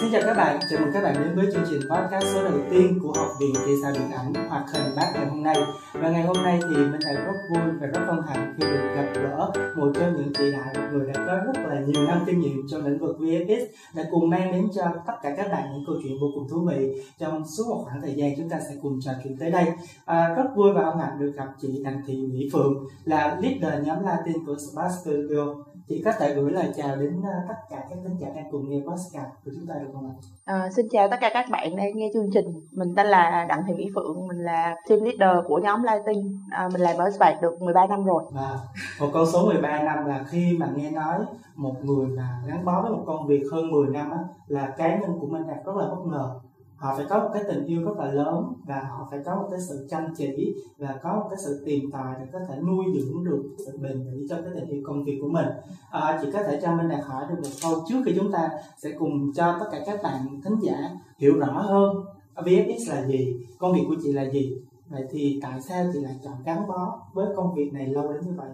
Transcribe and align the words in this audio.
Xin 0.00 0.12
chào 0.12 0.22
các 0.24 0.34
bạn, 0.36 0.60
chào 0.70 0.80
mừng 0.80 0.92
các 0.92 1.02
bạn 1.02 1.14
đến 1.14 1.36
với 1.36 1.46
chương 1.52 1.64
trình 1.70 1.80
podcast 1.90 2.24
số 2.34 2.42
đầu 2.44 2.58
tiên 2.70 2.98
của 3.02 3.12
Học 3.12 3.28
viện 3.40 3.54
Thị 3.66 3.72
xã 3.82 3.90
Điện 3.90 4.10
ảnh 4.10 4.48
hoạt 4.48 4.64
hình 4.72 4.94
Bác 4.96 5.10
ngày 5.14 5.26
hôm 5.26 5.42
nay. 5.42 5.56
Và 5.92 6.10
ngày 6.10 6.22
hôm 6.22 6.36
nay 6.42 6.60
thì 6.62 6.76
mình 6.76 7.00
lại 7.00 7.14
rất 7.14 7.32
vui 7.50 7.62
và 7.80 7.86
rất 7.86 8.00
hân 8.06 8.20
hạnh 8.28 8.54
khi 8.58 8.66
được 8.66 8.88
gặp 8.96 9.06
gỡ 9.14 9.50
một 9.76 9.92
trong 9.94 10.16
những 10.16 10.32
chị 10.38 10.52
đại, 10.52 10.74
người 10.92 11.06
đã 11.06 11.24
có 11.26 11.36
rất 11.46 11.66
là 11.68 11.80
nhiều 11.80 12.06
năm 12.08 12.22
kinh 12.26 12.40
nghiệm 12.40 12.66
trong 12.70 12.86
lĩnh 12.86 12.98
vực 12.98 13.16
VFX 13.20 13.66
đã 13.94 14.04
cùng 14.10 14.30
mang 14.30 14.52
đến 14.52 14.68
cho 14.74 14.82
tất 15.06 15.12
cả 15.22 15.34
các 15.36 15.48
bạn 15.50 15.68
những 15.72 15.84
câu 15.86 15.96
chuyện 16.02 16.12
vô 16.20 16.26
cùng 16.34 16.48
thú 16.48 16.68
vị 16.70 17.02
trong 17.18 17.42
suốt 17.46 17.64
một 17.68 17.82
khoảng 17.84 18.00
thời 18.00 18.14
gian 18.14 18.32
chúng 18.36 18.48
ta 18.48 18.60
sẽ 18.68 18.76
cùng 18.82 19.00
trò 19.00 19.12
chuyện 19.24 19.36
tới 19.38 19.50
đây. 19.50 19.66
À, 20.04 20.34
rất 20.36 20.46
vui 20.56 20.72
và 20.72 20.84
hân 20.84 20.98
hạnh 20.98 21.18
được 21.20 21.32
gặp 21.36 21.48
chị 21.60 21.82
Đặng 21.84 22.02
Thị 22.06 22.26
Mỹ 22.32 22.48
Phượng 22.52 22.74
là 23.04 23.38
leader 23.40 23.86
nhóm 23.86 24.04
Latin 24.04 24.46
của 24.46 24.56
Spark 24.58 24.92
Studio. 25.02 25.54
Chị 25.88 26.02
có 26.04 26.12
thể 26.18 26.34
gửi 26.34 26.50
lời 26.50 26.72
chào 26.76 26.96
đến 26.96 27.22
à, 27.24 27.44
tất 27.48 27.54
cả 27.70 27.84
các 27.90 27.98
khán 28.04 28.16
giả 28.18 28.28
đang 28.36 28.50
cùng 28.50 28.70
nghe 28.70 28.80
podcast 28.80 29.30
của 29.44 29.50
chúng 29.54 29.66
ta 29.66 29.74
được 29.74 29.88
không 29.92 30.06
ạ? 30.06 30.14
À, 30.44 30.70
xin 30.76 30.86
chào 30.90 31.08
tất 31.08 31.16
cả 31.20 31.30
các 31.34 31.46
bạn 31.50 31.76
đang 31.76 31.96
nghe 31.96 32.10
chương 32.14 32.30
trình. 32.34 32.46
Mình 32.72 32.94
tên 32.96 33.06
là 33.06 33.46
Đặng 33.48 33.62
Thị 33.66 33.74
Mỹ 33.74 33.90
Phượng, 33.94 34.28
mình 34.28 34.38
là 34.38 34.76
team 34.88 35.00
leader 35.04 35.46
của 35.46 35.58
nhóm 35.58 35.82
Latin. 35.82 36.38
À, 36.50 36.68
mình 36.72 36.80
làm 36.80 36.96
ở 36.96 37.10
Spark 37.10 37.42
được 37.42 37.62
13 37.62 37.86
năm 37.86 38.04
rồi. 38.04 38.22
Và 38.32 38.58
một 39.00 39.08
con 39.12 39.26
số 39.26 39.46
13 39.46 39.82
năm 39.82 40.06
là 40.06 40.24
khi 40.28 40.56
mà 40.60 40.68
nghe 40.76 40.90
nói 40.90 41.18
một 41.56 41.74
người 41.82 42.06
mà 42.06 42.42
gắn 42.46 42.64
bó 42.64 42.82
với 42.82 42.90
một 42.90 43.02
công 43.06 43.26
việc 43.26 43.42
hơn 43.52 43.70
10 43.70 43.86
năm 43.88 44.10
á, 44.10 44.18
là 44.46 44.74
cá 44.76 44.96
nhân 44.98 45.18
của 45.20 45.26
mình 45.26 45.46
đạt 45.46 45.64
rất 45.64 45.76
là 45.76 45.86
bất 45.88 46.06
ngờ 46.06 46.40
họ 46.78 46.96
phải 46.96 47.06
có 47.08 47.18
một 47.18 47.30
cái 47.34 47.42
tình 47.48 47.64
yêu 47.64 47.84
rất 47.84 47.96
là 47.98 48.12
lớn 48.12 48.52
và 48.66 48.80
họ 48.80 49.08
phải 49.10 49.20
có 49.24 49.36
một 49.36 49.48
cái 49.50 49.60
sự 49.60 49.86
chăm 49.90 50.14
chỉ 50.16 50.54
và 50.78 50.98
có 51.02 51.16
một 51.16 51.26
cái 51.30 51.38
sự 51.44 51.62
tìm 51.66 51.90
tòi 51.90 52.14
để 52.20 52.26
có 52.32 52.38
thể 52.48 52.56
nuôi 52.66 52.84
dưỡng 52.94 53.24
được 53.24 53.42
sự 53.66 53.78
bền 53.82 54.04
bỉ 54.04 54.26
cho 54.28 54.36
cái 54.36 54.50
tình 54.54 54.66
yêu 54.66 54.82
công 54.84 55.04
việc 55.04 55.18
của 55.22 55.28
mình. 55.28 55.46
À, 55.90 56.18
chị 56.22 56.28
có 56.32 56.42
thể 56.42 56.60
cho 56.62 56.76
minh 56.76 56.88
đạt 56.88 57.04
hỏi 57.04 57.24
được 57.28 57.36
một 57.42 57.50
câu 57.62 57.84
trước 57.88 58.02
khi 58.06 58.12
chúng 58.16 58.32
ta 58.32 58.50
sẽ 58.76 58.90
cùng 58.98 59.32
cho 59.34 59.56
tất 59.60 59.66
cả 59.72 59.78
các 59.86 60.02
bạn 60.02 60.40
thính 60.44 60.56
giả 60.62 60.90
hiểu 61.18 61.38
rõ 61.38 61.52
hơn 61.52 62.04
VFX 62.34 62.94
là 62.94 63.06
gì 63.06 63.36
công 63.58 63.72
việc 63.72 63.84
của 63.88 63.96
chị 64.02 64.12
là 64.12 64.22
gì. 64.22 64.56
Vậy 64.88 65.02
thì 65.10 65.38
tại 65.42 65.60
sao 65.60 65.84
chị 65.92 66.00
lại 66.00 66.14
chọn 66.24 66.34
gắn 66.44 66.66
bó 66.68 67.00
với 67.12 67.26
công 67.36 67.54
việc 67.54 67.72
này 67.72 67.86
lâu 67.86 68.12
đến 68.12 68.22
như 68.26 68.32
vậy? 68.36 68.50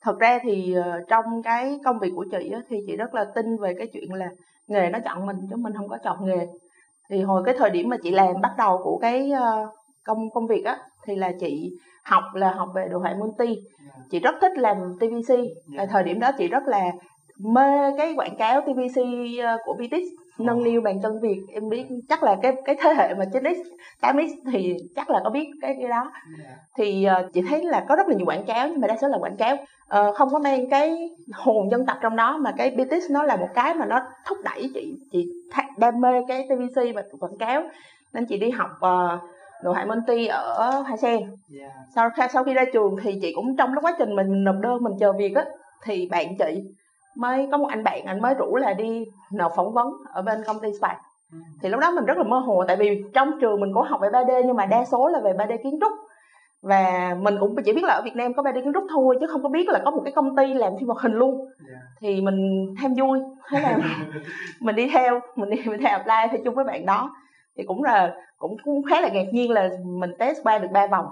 Thật 0.00 0.18
ra 0.18 0.38
thì 0.42 0.74
ờ, 0.74 1.00
trong 1.08 1.42
cái 1.42 1.80
công 1.84 1.98
việc 1.98 2.12
của 2.16 2.24
chị 2.30 2.50
á, 2.50 2.62
thì 2.68 2.76
chị 2.86 2.96
rất 2.96 3.14
là 3.14 3.24
tin 3.34 3.56
về 3.56 3.74
cái 3.78 3.86
chuyện 3.86 4.12
là 4.12 4.30
nghề 4.68 4.90
nó 4.90 4.98
chọn 5.04 5.26
mình 5.26 5.36
chứ 5.50 5.56
mình 5.56 5.72
không 5.76 5.88
có 5.88 5.98
chọn 6.04 6.26
nghề 6.26 6.46
thì 7.10 7.22
hồi 7.22 7.42
cái 7.44 7.54
thời 7.58 7.70
điểm 7.70 7.88
mà 7.88 7.96
chị 8.02 8.10
làm 8.10 8.40
bắt 8.42 8.52
đầu 8.58 8.80
của 8.84 8.98
cái 9.02 9.30
uh, 9.32 9.68
công 10.04 10.30
công 10.34 10.46
việc 10.46 10.64
á 10.64 10.78
thì 11.06 11.16
là 11.16 11.32
chị 11.40 11.70
học 12.04 12.24
là 12.34 12.52
học 12.52 12.68
về 12.74 12.88
đồ 12.90 12.98
họa 12.98 13.14
multi 13.18 13.56
chị 14.10 14.20
rất 14.20 14.34
thích 14.40 14.52
làm 14.58 14.76
tvc 15.00 15.34
yeah. 15.76 15.88
thời 15.90 16.02
điểm 16.04 16.20
đó 16.20 16.30
chị 16.38 16.48
rất 16.48 16.62
là 16.66 16.90
mê 17.38 17.96
cái 17.96 18.14
quảng 18.16 18.36
cáo 18.36 18.60
tvc 18.60 19.00
ờ, 19.42 19.56
của 19.64 19.74
BTS 19.74 20.29
nâng 20.38 20.64
niu 20.64 20.80
bàn 20.80 21.00
chân 21.02 21.20
việt 21.20 21.40
em 21.52 21.68
biết 21.68 21.86
chắc 22.08 22.22
là 22.22 22.36
cái 22.42 22.52
cái 22.64 22.76
thế 22.80 22.94
hệ 22.94 23.14
mà 23.14 23.24
9x 23.24 23.54
8x 24.00 24.28
thì 24.52 24.76
chắc 24.96 25.10
là 25.10 25.20
có 25.24 25.30
biết 25.30 25.48
cái 25.62 25.76
cái 25.80 25.88
đó. 25.88 26.12
Thì 26.76 27.06
uh, 27.20 27.32
chị 27.32 27.42
thấy 27.48 27.64
là 27.64 27.84
có 27.88 27.96
rất 27.96 28.08
là 28.08 28.14
nhiều 28.14 28.26
quảng 28.26 28.44
cáo 28.44 28.68
nhưng 28.68 28.80
mà 28.80 28.88
đa 28.88 28.96
số 29.02 29.08
là 29.08 29.18
quảng 29.18 29.36
cáo 29.36 29.54
uh, 29.54 30.14
không 30.14 30.28
có 30.32 30.38
mang 30.38 30.70
cái 30.70 31.10
hồn 31.32 31.70
dân 31.70 31.86
tộc 31.86 31.96
trong 32.02 32.16
đó 32.16 32.38
mà 32.38 32.52
cái 32.56 32.70
BTS 32.70 33.10
nó 33.10 33.22
là 33.22 33.36
một 33.36 33.48
cái 33.54 33.74
mà 33.74 33.86
nó 33.86 34.00
thúc 34.26 34.38
đẩy 34.44 34.70
chị 34.74 34.94
chị 35.12 35.26
đam 35.78 36.00
mê 36.00 36.22
cái 36.28 36.48
TVC 36.48 36.82
và 36.94 37.02
quảng 37.20 37.38
cáo. 37.38 37.62
Nên 38.12 38.26
chị 38.26 38.38
đi 38.38 38.50
học 38.50 38.70
uh, 38.76 39.20
đồ 39.62 39.72
họa 39.72 39.84
Monty 39.84 40.26
ở 40.26 40.70
Hoa 40.70 40.96
Sen. 40.96 41.20
Yeah. 41.60 41.72
sau 41.94 42.10
sau 42.32 42.44
khi 42.44 42.54
ra 42.54 42.64
trường 42.72 42.96
thì 43.02 43.18
chị 43.22 43.32
cũng 43.34 43.56
trong 43.56 43.74
lúc 43.74 43.84
quá 43.84 43.94
trình 43.98 44.16
mình 44.16 44.44
nộp 44.44 44.56
đơn 44.60 44.82
mình 44.82 44.92
chờ 45.00 45.12
việc 45.12 45.34
á 45.34 45.44
thì 45.84 46.08
bạn 46.10 46.36
chị 46.38 46.62
mới 47.16 47.48
có 47.50 47.58
một 47.58 47.68
anh 47.70 47.84
bạn 47.84 48.04
anh 48.04 48.22
mới 48.22 48.34
rủ 48.34 48.56
là 48.56 48.72
đi 48.72 49.04
nộp 49.32 49.52
phỏng 49.56 49.72
vấn 49.72 49.92
ở 50.12 50.22
bên 50.22 50.44
công 50.46 50.60
ty 50.60 50.68
Spark 50.78 50.98
thì 51.62 51.68
lúc 51.68 51.80
đó 51.80 51.90
mình 51.90 52.04
rất 52.04 52.18
là 52.18 52.22
mơ 52.24 52.38
hồ 52.38 52.64
tại 52.68 52.76
vì 52.76 53.04
trong 53.14 53.40
trường 53.40 53.60
mình 53.60 53.74
có 53.74 53.82
học 53.82 54.00
về 54.02 54.08
3D 54.08 54.46
nhưng 54.46 54.56
mà 54.56 54.66
đa 54.66 54.84
số 54.84 55.08
là 55.08 55.20
về 55.20 55.32
3D 55.32 55.56
kiến 55.62 55.78
trúc. 55.80 55.92
Và 56.62 57.16
mình 57.20 57.36
cũng 57.40 57.56
chỉ 57.64 57.72
biết 57.72 57.84
là 57.84 57.94
ở 57.94 58.02
Việt 58.04 58.16
Nam 58.16 58.34
có 58.34 58.42
3D 58.42 58.54
kiến 58.54 58.72
trúc 58.74 58.84
thôi 58.90 59.16
chứ 59.20 59.26
không 59.26 59.42
có 59.42 59.48
biết 59.48 59.68
là 59.68 59.80
có 59.84 59.90
một 59.90 60.00
cái 60.04 60.12
công 60.12 60.36
ty 60.36 60.54
làm 60.54 60.72
phim 60.78 60.88
hoạt 60.88 61.02
hình 61.02 61.12
luôn. 61.12 61.38
Yeah. 61.68 61.82
thì 62.00 62.20
mình 62.20 62.66
tham 62.80 62.94
vui 62.94 63.18
thế 63.50 63.60
là 63.60 63.78
mình 64.60 64.76
đi 64.76 64.90
theo 64.92 65.20
mình 65.36 65.50
đi 65.50 65.56
mình 65.66 65.80
theo 65.80 65.98
apply 65.98 66.30
theo 66.30 66.40
chung 66.44 66.54
với 66.54 66.64
bạn 66.64 66.86
đó. 66.86 67.16
Thì 67.56 67.64
cũng 67.66 67.84
là 67.84 68.14
cũng, 68.38 68.56
cũng 68.64 68.82
khá 68.82 69.00
là 69.00 69.08
ngạc 69.08 69.26
nhiên 69.32 69.50
là 69.50 69.70
mình 69.84 70.10
test 70.18 70.38
qua 70.44 70.58
được 70.58 70.68
ba 70.72 70.86
vòng 70.86 71.06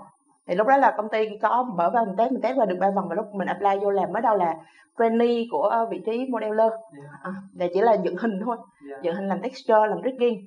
thì 0.48 0.54
lúc 0.54 0.66
đó 0.66 0.76
là 0.76 0.94
công 0.96 1.08
ty 1.08 1.28
có 1.42 1.62
mở 1.62 1.90
vào 1.90 2.04
mình 2.04 2.16
test 2.16 2.32
mình 2.32 2.40
test 2.42 2.58
qua 2.58 2.66
được 2.66 2.76
ba 2.80 2.90
vòng 2.90 3.08
và 3.08 3.14
lúc 3.14 3.26
mình 3.34 3.48
apply 3.48 3.78
vô 3.80 3.90
làm 3.90 4.12
mới 4.12 4.22
đâu 4.22 4.36
là 4.36 4.54
trainee 4.98 5.44
của 5.50 5.86
vị 5.90 6.00
trí 6.06 6.26
modeler. 6.30 6.70
Yeah. 6.70 7.22
à, 7.22 7.32
để 7.52 7.70
chỉ 7.74 7.80
là 7.80 7.96
dựng 8.04 8.16
hình 8.16 8.40
thôi. 8.44 8.56
Yeah. 8.90 9.02
dựng 9.02 9.14
hình 9.14 9.28
làm 9.28 9.42
texture 9.42 9.86
làm 9.86 9.98
rigging. 10.04 10.46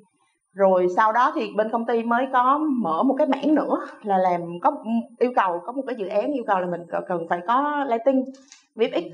Rồi 0.53 0.87
sau 0.95 1.11
đó 1.11 1.31
thì 1.35 1.53
bên 1.55 1.69
công 1.69 1.85
ty 1.85 2.03
mới 2.03 2.25
có 2.33 2.57
mở 2.57 3.03
một 3.03 3.15
cái 3.17 3.27
mảng 3.27 3.55
nữa 3.55 3.79
là 4.03 4.17
làm 4.17 4.41
có 4.61 4.83
yêu 5.19 5.31
cầu 5.35 5.61
có 5.65 5.71
một 5.71 5.83
cái 5.87 5.95
dự 5.95 6.07
án 6.07 6.31
yêu 6.31 6.43
cầu 6.47 6.59
là 6.59 6.67
mình 6.67 6.81
cần 7.07 7.27
phải 7.29 7.39
có 7.47 7.85
lighting 7.89 8.25
VFX 8.75 9.09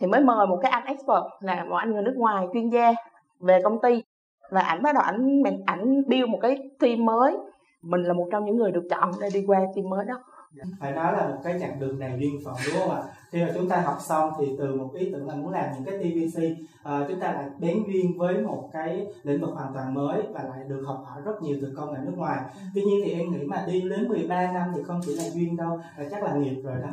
thì 0.00 0.06
mới 0.06 0.20
mời 0.20 0.46
một 0.46 0.58
cái 0.62 0.70
anh 0.70 0.84
expert 0.84 1.24
là 1.40 1.64
một 1.64 1.76
anh 1.76 1.92
người 1.92 2.02
nước 2.02 2.14
ngoài 2.16 2.46
chuyên 2.52 2.68
gia 2.68 2.92
về 3.40 3.60
công 3.64 3.80
ty. 3.80 4.02
Và 4.50 4.60
ảnh 4.60 4.82
bắt 4.82 4.94
đầu 4.94 5.02
ảnh 5.02 5.42
ảnh 5.66 6.02
build 6.08 6.28
một 6.28 6.38
cái 6.42 6.58
team 6.80 7.04
mới 7.04 7.36
mình 7.82 8.02
là 8.02 8.12
một 8.12 8.28
trong 8.32 8.44
những 8.44 8.56
người 8.56 8.72
được 8.72 8.86
chọn 8.90 9.12
để 9.20 9.28
đi 9.34 9.44
qua 9.46 9.60
team 9.76 9.88
mới 9.88 10.04
đó. 10.04 10.14
Dạ, 10.52 10.64
phải 10.80 10.92
nói 10.92 11.12
là 11.12 11.28
một 11.28 11.40
cái 11.44 11.58
chặng 11.60 11.80
đường 11.80 11.98
này 11.98 12.18
duyên 12.20 12.40
phận, 12.44 12.54
đúng 12.66 12.80
không 12.80 12.90
ạ? 12.90 13.02
Khi 13.30 13.42
mà 13.42 13.50
chúng 13.54 13.68
ta 13.68 13.80
học 13.80 13.98
xong 14.00 14.32
thì 14.38 14.46
từ 14.58 14.74
một 14.74 14.90
ý 14.94 15.10
tưởng 15.12 15.28
là 15.28 15.34
muốn 15.34 15.52
làm 15.52 15.64
những 15.74 15.84
cái 15.84 15.98
tvc 15.98 16.42
uh, 16.42 16.68
ờ, 16.82 17.06
chúng 17.08 17.20
ta 17.20 17.32
lại 17.32 17.44
bén 17.58 17.82
duyên 17.86 18.18
với 18.18 18.38
một 18.38 18.70
cái 18.72 19.06
lĩnh 19.22 19.40
vực 19.40 19.50
hoàn 19.54 19.74
toàn 19.74 19.94
mới 19.94 20.22
và 20.32 20.42
lại 20.42 20.64
được 20.68 20.82
học 20.86 21.04
hỏi 21.06 21.22
rất 21.24 21.42
nhiều 21.42 21.56
từ 21.62 21.72
công 21.76 21.92
nghệ 21.92 21.98
nước 22.04 22.12
ngoài. 22.16 22.40
Tuy 22.74 22.82
nhiên 22.82 23.00
thì 23.04 23.12
em 23.12 23.30
nghĩ 23.30 23.44
mà 23.46 23.64
đi 23.66 23.80
đến 23.80 24.08
13 24.08 24.52
năm 24.52 24.72
thì 24.76 24.82
không 24.82 25.00
chỉ 25.06 25.14
là 25.14 25.30
duyên 25.30 25.56
đâu 25.56 25.80
là 25.98 26.08
chắc 26.10 26.22
là 26.22 26.34
nghiệp 26.34 26.60
rồi 26.64 26.76
đó. 26.82 26.88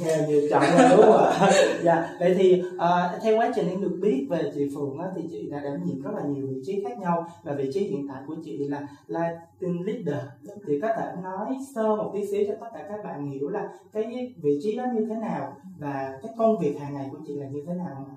Nghề 0.00 0.26
nghiệp. 0.28 0.48
chọn 0.50 0.62
rồi 0.78 0.88
đúng 0.90 1.06
không 1.06 1.24
ạ 1.24 1.50
dạ 1.82 2.16
vậy 2.20 2.34
thì 2.38 2.62
uh, 2.76 3.22
theo 3.22 3.38
quá 3.38 3.52
trình 3.54 3.68
em 3.68 3.80
được 3.80 3.98
biết 4.02 4.26
về 4.30 4.52
chị 4.54 4.70
phượng 4.74 4.98
á, 4.98 5.08
thì 5.16 5.22
chị 5.30 5.50
đã 5.50 5.60
đảm 5.60 5.84
nhiệm 5.84 6.02
rất 6.02 6.10
là 6.14 6.22
nhiều 6.22 6.46
vị 6.46 6.62
trí 6.66 6.84
khác 6.84 6.98
nhau 6.98 7.26
và 7.42 7.52
vị 7.52 7.70
trí 7.74 7.80
hiện 7.80 8.08
tại 8.08 8.22
của 8.26 8.36
chị 8.44 8.68
là 8.68 8.86
là 9.06 9.40
team 9.60 9.82
leader. 9.82 10.24
Thì 10.66 10.80
có 10.80 10.88
thể 10.96 11.12
nói 11.22 11.56
sơ 11.74 11.96
một 11.96 12.10
tí 12.14 12.26
xíu 12.26 12.44
cho 12.48 12.54
tất 12.60 12.66
cả 12.74 12.86
các 12.88 13.04
bạn 13.04 13.30
hiểu 13.30 13.48
là 13.48 13.68
cái 13.92 14.34
vị 14.42 14.60
trí 14.62 14.76
đó 14.76 14.84
như 14.94 15.06
thế 15.06 15.14
nào 15.14 15.56
và 15.78 16.18
cái 16.22 16.32
công 16.38 16.58
việc 16.58 16.76
hàng 16.80 16.94
ngày 16.94 17.08
của 17.12 17.18
chị 17.26 17.34
là 17.34 17.46
như 17.46 17.64
thế 17.66 17.74
nào? 17.74 17.94
Không 17.96 18.16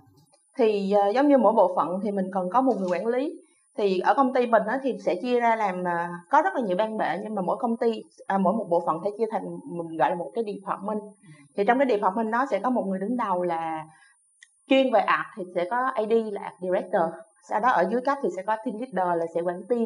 thì 0.57 0.93
uh, 1.09 1.15
giống 1.15 1.27
như 1.27 1.37
mỗi 1.37 1.53
bộ 1.53 1.75
phận 1.75 1.99
thì 2.03 2.11
mình 2.11 2.25
cần 2.33 2.49
có 2.53 2.61
một 2.61 2.73
người 2.79 2.89
quản 2.91 3.07
lý. 3.07 3.33
Thì 3.77 3.99
ở 3.99 4.13
công 4.13 4.33
ty 4.33 4.47
mình 4.47 4.63
á, 4.67 4.79
thì 4.83 4.97
sẽ 5.05 5.15
chia 5.15 5.39
ra 5.39 5.55
làm 5.55 5.81
uh, 5.81 6.29
có 6.29 6.41
rất 6.41 6.55
là 6.55 6.61
nhiều 6.61 6.77
ban 6.77 6.97
bệ 6.97 7.19
nhưng 7.23 7.35
mà 7.35 7.41
mỗi 7.41 7.57
công 7.59 7.77
ty 7.77 8.03
à, 8.27 8.37
mỗi 8.37 8.53
một 8.53 8.67
bộ 8.69 8.83
phận 8.85 8.97
sẽ 9.03 9.09
chia 9.17 9.25
thành 9.31 9.43
mình 9.63 9.97
gọi 9.97 10.09
là 10.09 10.15
một 10.15 10.31
cái 10.35 10.43
department. 10.43 10.99
Thì 11.57 11.63
trong 11.67 11.79
cái 11.79 11.87
department 11.89 12.31
đó 12.31 12.45
sẽ 12.51 12.59
có 12.59 12.69
một 12.69 12.83
người 12.87 12.99
đứng 12.99 13.17
đầu 13.17 13.43
là 13.43 13.85
chuyên 14.69 14.93
về 14.93 14.99
art 14.99 15.27
thì 15.37 15.43
sẽ 15.55 15.65
có 15.69 15.77
AD 15.95 16.11
là 16.31 16.41
art 16.41 16.55
director. 16.61 17.03
Sau 17.49 17.59
đó 17.59 17.69
ở 17.69 17.87
dưới 17.91 18.01
cấp 18.01 18.17
thì 18.23 18.29
sẽ 18.35 18.43
có 18.43 18.55
team 18.65 18.77
leader 18.79 19.19
là 19.19 19.25
sẽ 19.35 19.41
quản 19.41 19.61
team. 19.69 19.85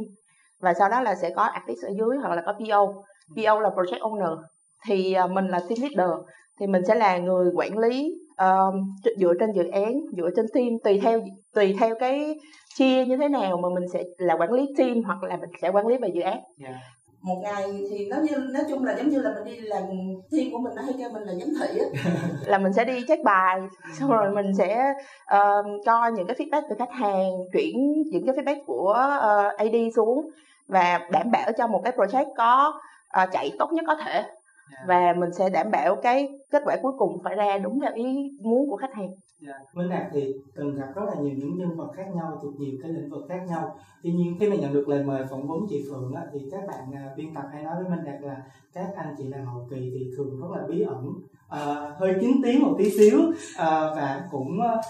Và 0.59 0.73
sau 0.73 0.89
đó 0.89 1.01
là 1.01 1.15
sẽ 1.15 1.29
có 1.29 1.43
artist 1.43 1.85
ở 1.85 1.91
dưới 1.97 2.17
hoặc 2.17 2.35
là 2.35 2.41
có 2.45 2.53
PO 2.53 2.93
PO 3.35 3.59
là 3.59 3.69
project 3.69 3.99
owner. 3.99 4.37
Thì 4.87 5.15
uh, 5.25 5.31
mình 5.31 5.47
là 5.47 5.59
team 5.59 5.79
leader 5.81 6.17
thì 6.61 6.67
mình 6.67 6.81
sẽ 6.87 6.95
là 6.95 7.17
người 7.17 7.51
quản 7.55 7.77
lý 7.77 8.15
uh, 8.31 8.73
dựa 9.17 9.33
trên 9.39 9.51
dự 9.51 9.67
án 9.67 10.01
dựa 10.17 10.29
trên 10.35 10.45
team 10.53 10.67
tùy 10.83 10.99
theo 11.03 11.21
tùy 11.53 11.75
theo 11.79 11.95
cái 11.99 12.39
chia 12.75 13.05
như 13.05 13.17
thế 13.17 13.29
nào 13.29 13.57
mà 13.57 13.69
mình 13.69 13.89
sẽ 13.93 14.03
là 14.17 14.35
quản 14.39 14.51
lý 14.51 14.65
team 14.77 15.03
hoặc 15.03 15.23
là 15.23 15.37
mình 15.37 15.49
sẽ 15.61 15.69
quản 15.69 15.87
lý 15.87 15.97
về 15.97 16.09
dự 16.13 16.21
án. 16.21 16.33
Yeah 16.33 16.73
dạ. 16.73 16.79
một 17.21 17.41
ngày 17.43 17.83
thì 17.89 18.07
nó 18.09 18.17
như 18.17 18.37
nói 18.37 18.63
chung 18.69 18.83
là 18.83 18.95
giống 18.97 19.09
như 19.09 19.21
là 19.21 19.33
mình 19.35 19.43
đi 19.43 19.61
làm 19.61 19.83
team 20.31 20.51
của 20.51 20.57
mình 20.57 20.75
nó 20.75 20.81
hay 20.81 20.93
kêu 20.97 21.09
mình 21.13 21.23
là 21.23 21.33
giám 21.33 21.49
thị 21.59 21.79
á. 21.79 22.13
Là 22.45 22.57
mình 22.57 22.73
sẽ 22.73 22.85
đi 22.85 23.03
check 23.07 23.23
bài 23.23 23.59
xong 23.99 24.09
rồi 24.11 24.31
mình 24.31 24.53
sẽ 24.57 24.93
uh, 25.35 25.65
cho 25.85 26.07
những 26.07 26.27
cái 26.27 26.35
feedback 26.35 26.61
từ 26.69 26.75
khách 26.79 26.91
hàng 26.91 27.31
chuyển 27.53 28.03
những 28.11 28.25
cái 28.25 28.35
feedback 28.35 28.65
của 28.65 28.89
uh, 29.17 29.57
AD 29.57 29.75
xuống 29.95 30.29
và 30.67 30.99
đảm 31.11 31.31
bảo 31.31 31.51
cho 31.57 31.67
một 31.67 31.81
cái 31.83 31.93
project 31.93 32.25
có 32.37 32.73
uh, 33.23 33.29
chạy 33.31 33.51
tốt 33.59 33.69
nhất 33.73 33.83
có 33.87 33.95
thể 33.95 34.23
yeah. 34.71 34.87
và 34.87 35.13
mình 35.19 35.33
sẽ 35.33 35.49
đảm 35.49 35.71
bảo 35.71 35.95
cái 35.95 36.29
kết 36.51 36.61
quả 36.65 36.77
cuối 36.81 36.91
cùng 36.97 37.21
phải 37.23 37.35
ra 37.35 37.57
đúng 37.57 37.79
theo 37.79 37.93
ý 37.95 38.31
muốn 38.41 38.69
của 38.69 38.77
khách 38.77 38.93
hàng 38.93 39.09
Dạ, 39.47 39.53
Minh 39.73 39.89
Đạt 39.89 40.07
thì 40.13 40.33
từng 40.55 40.75
gặp 40.75 40.87
rất 40.95 41.01
là 41.07 41.15
nhiều 41.21 41.33
những 41.37 41.57
nhân 41.57 41.77
vật 41.77 41.91
khác 41.95 42.05
nhau 42.15 42.39
thuộc 42.41 42.59
nhiều 42.59 42.71
cái 42.83 42.91
lĩnh 42.91 43.09
vực 43.09 43.25
khác 43.29 43.41
nhau. 43.47 43.77
Tuy 44.03 44.11
nhiên 44.11 44.35
khi 44.39 44.49
mà 44.49 44.55
nhận 44.55 44.73
được 44.73 44.89
lời 44.89 45.03
mời 45.03 45.25
phỏng 45.29 45.47
vấn 45.47 45.59
chị 45.69 45.83
Phượng 45.89 46.13
á, 46.13 46.25
thì 46.33 46.39
các 46.51 46.61
bạn 46.67 46.95
à, 46.95 47.13
biên 47.17 47.33
tập 47.33 47.43
hay 47.51 47.63
nói 47.63 47.75
với 47.75 47.89
Minh 47.89 48.05
Đạt 48.05 48.21
là 48.21 48.43
các 48.73 48.93
anh 48.95 49.15
chị 49.17 49.23
làm 49.23 49.45
hậu 49.45 49.67
kỳ 49.69 49.91
thì 49.93 50.11
thường 50.17 50.41
rất 50.41 50.47
là 50.51 50.67
bí 50.67 50.81
ẩn, 50.81 51.13
uh, 51.55 51.99
hơi 51.99 52.15
kín 52.21 52.31
tiếng 52.43 52.61
một 52.61 52.75
tí 52.77 52.89
xíu 52.89 53.19
uh, 53.19 53.33
và 53.95 54.27
cũng 54.31 54.59
uh, 54.59 54.85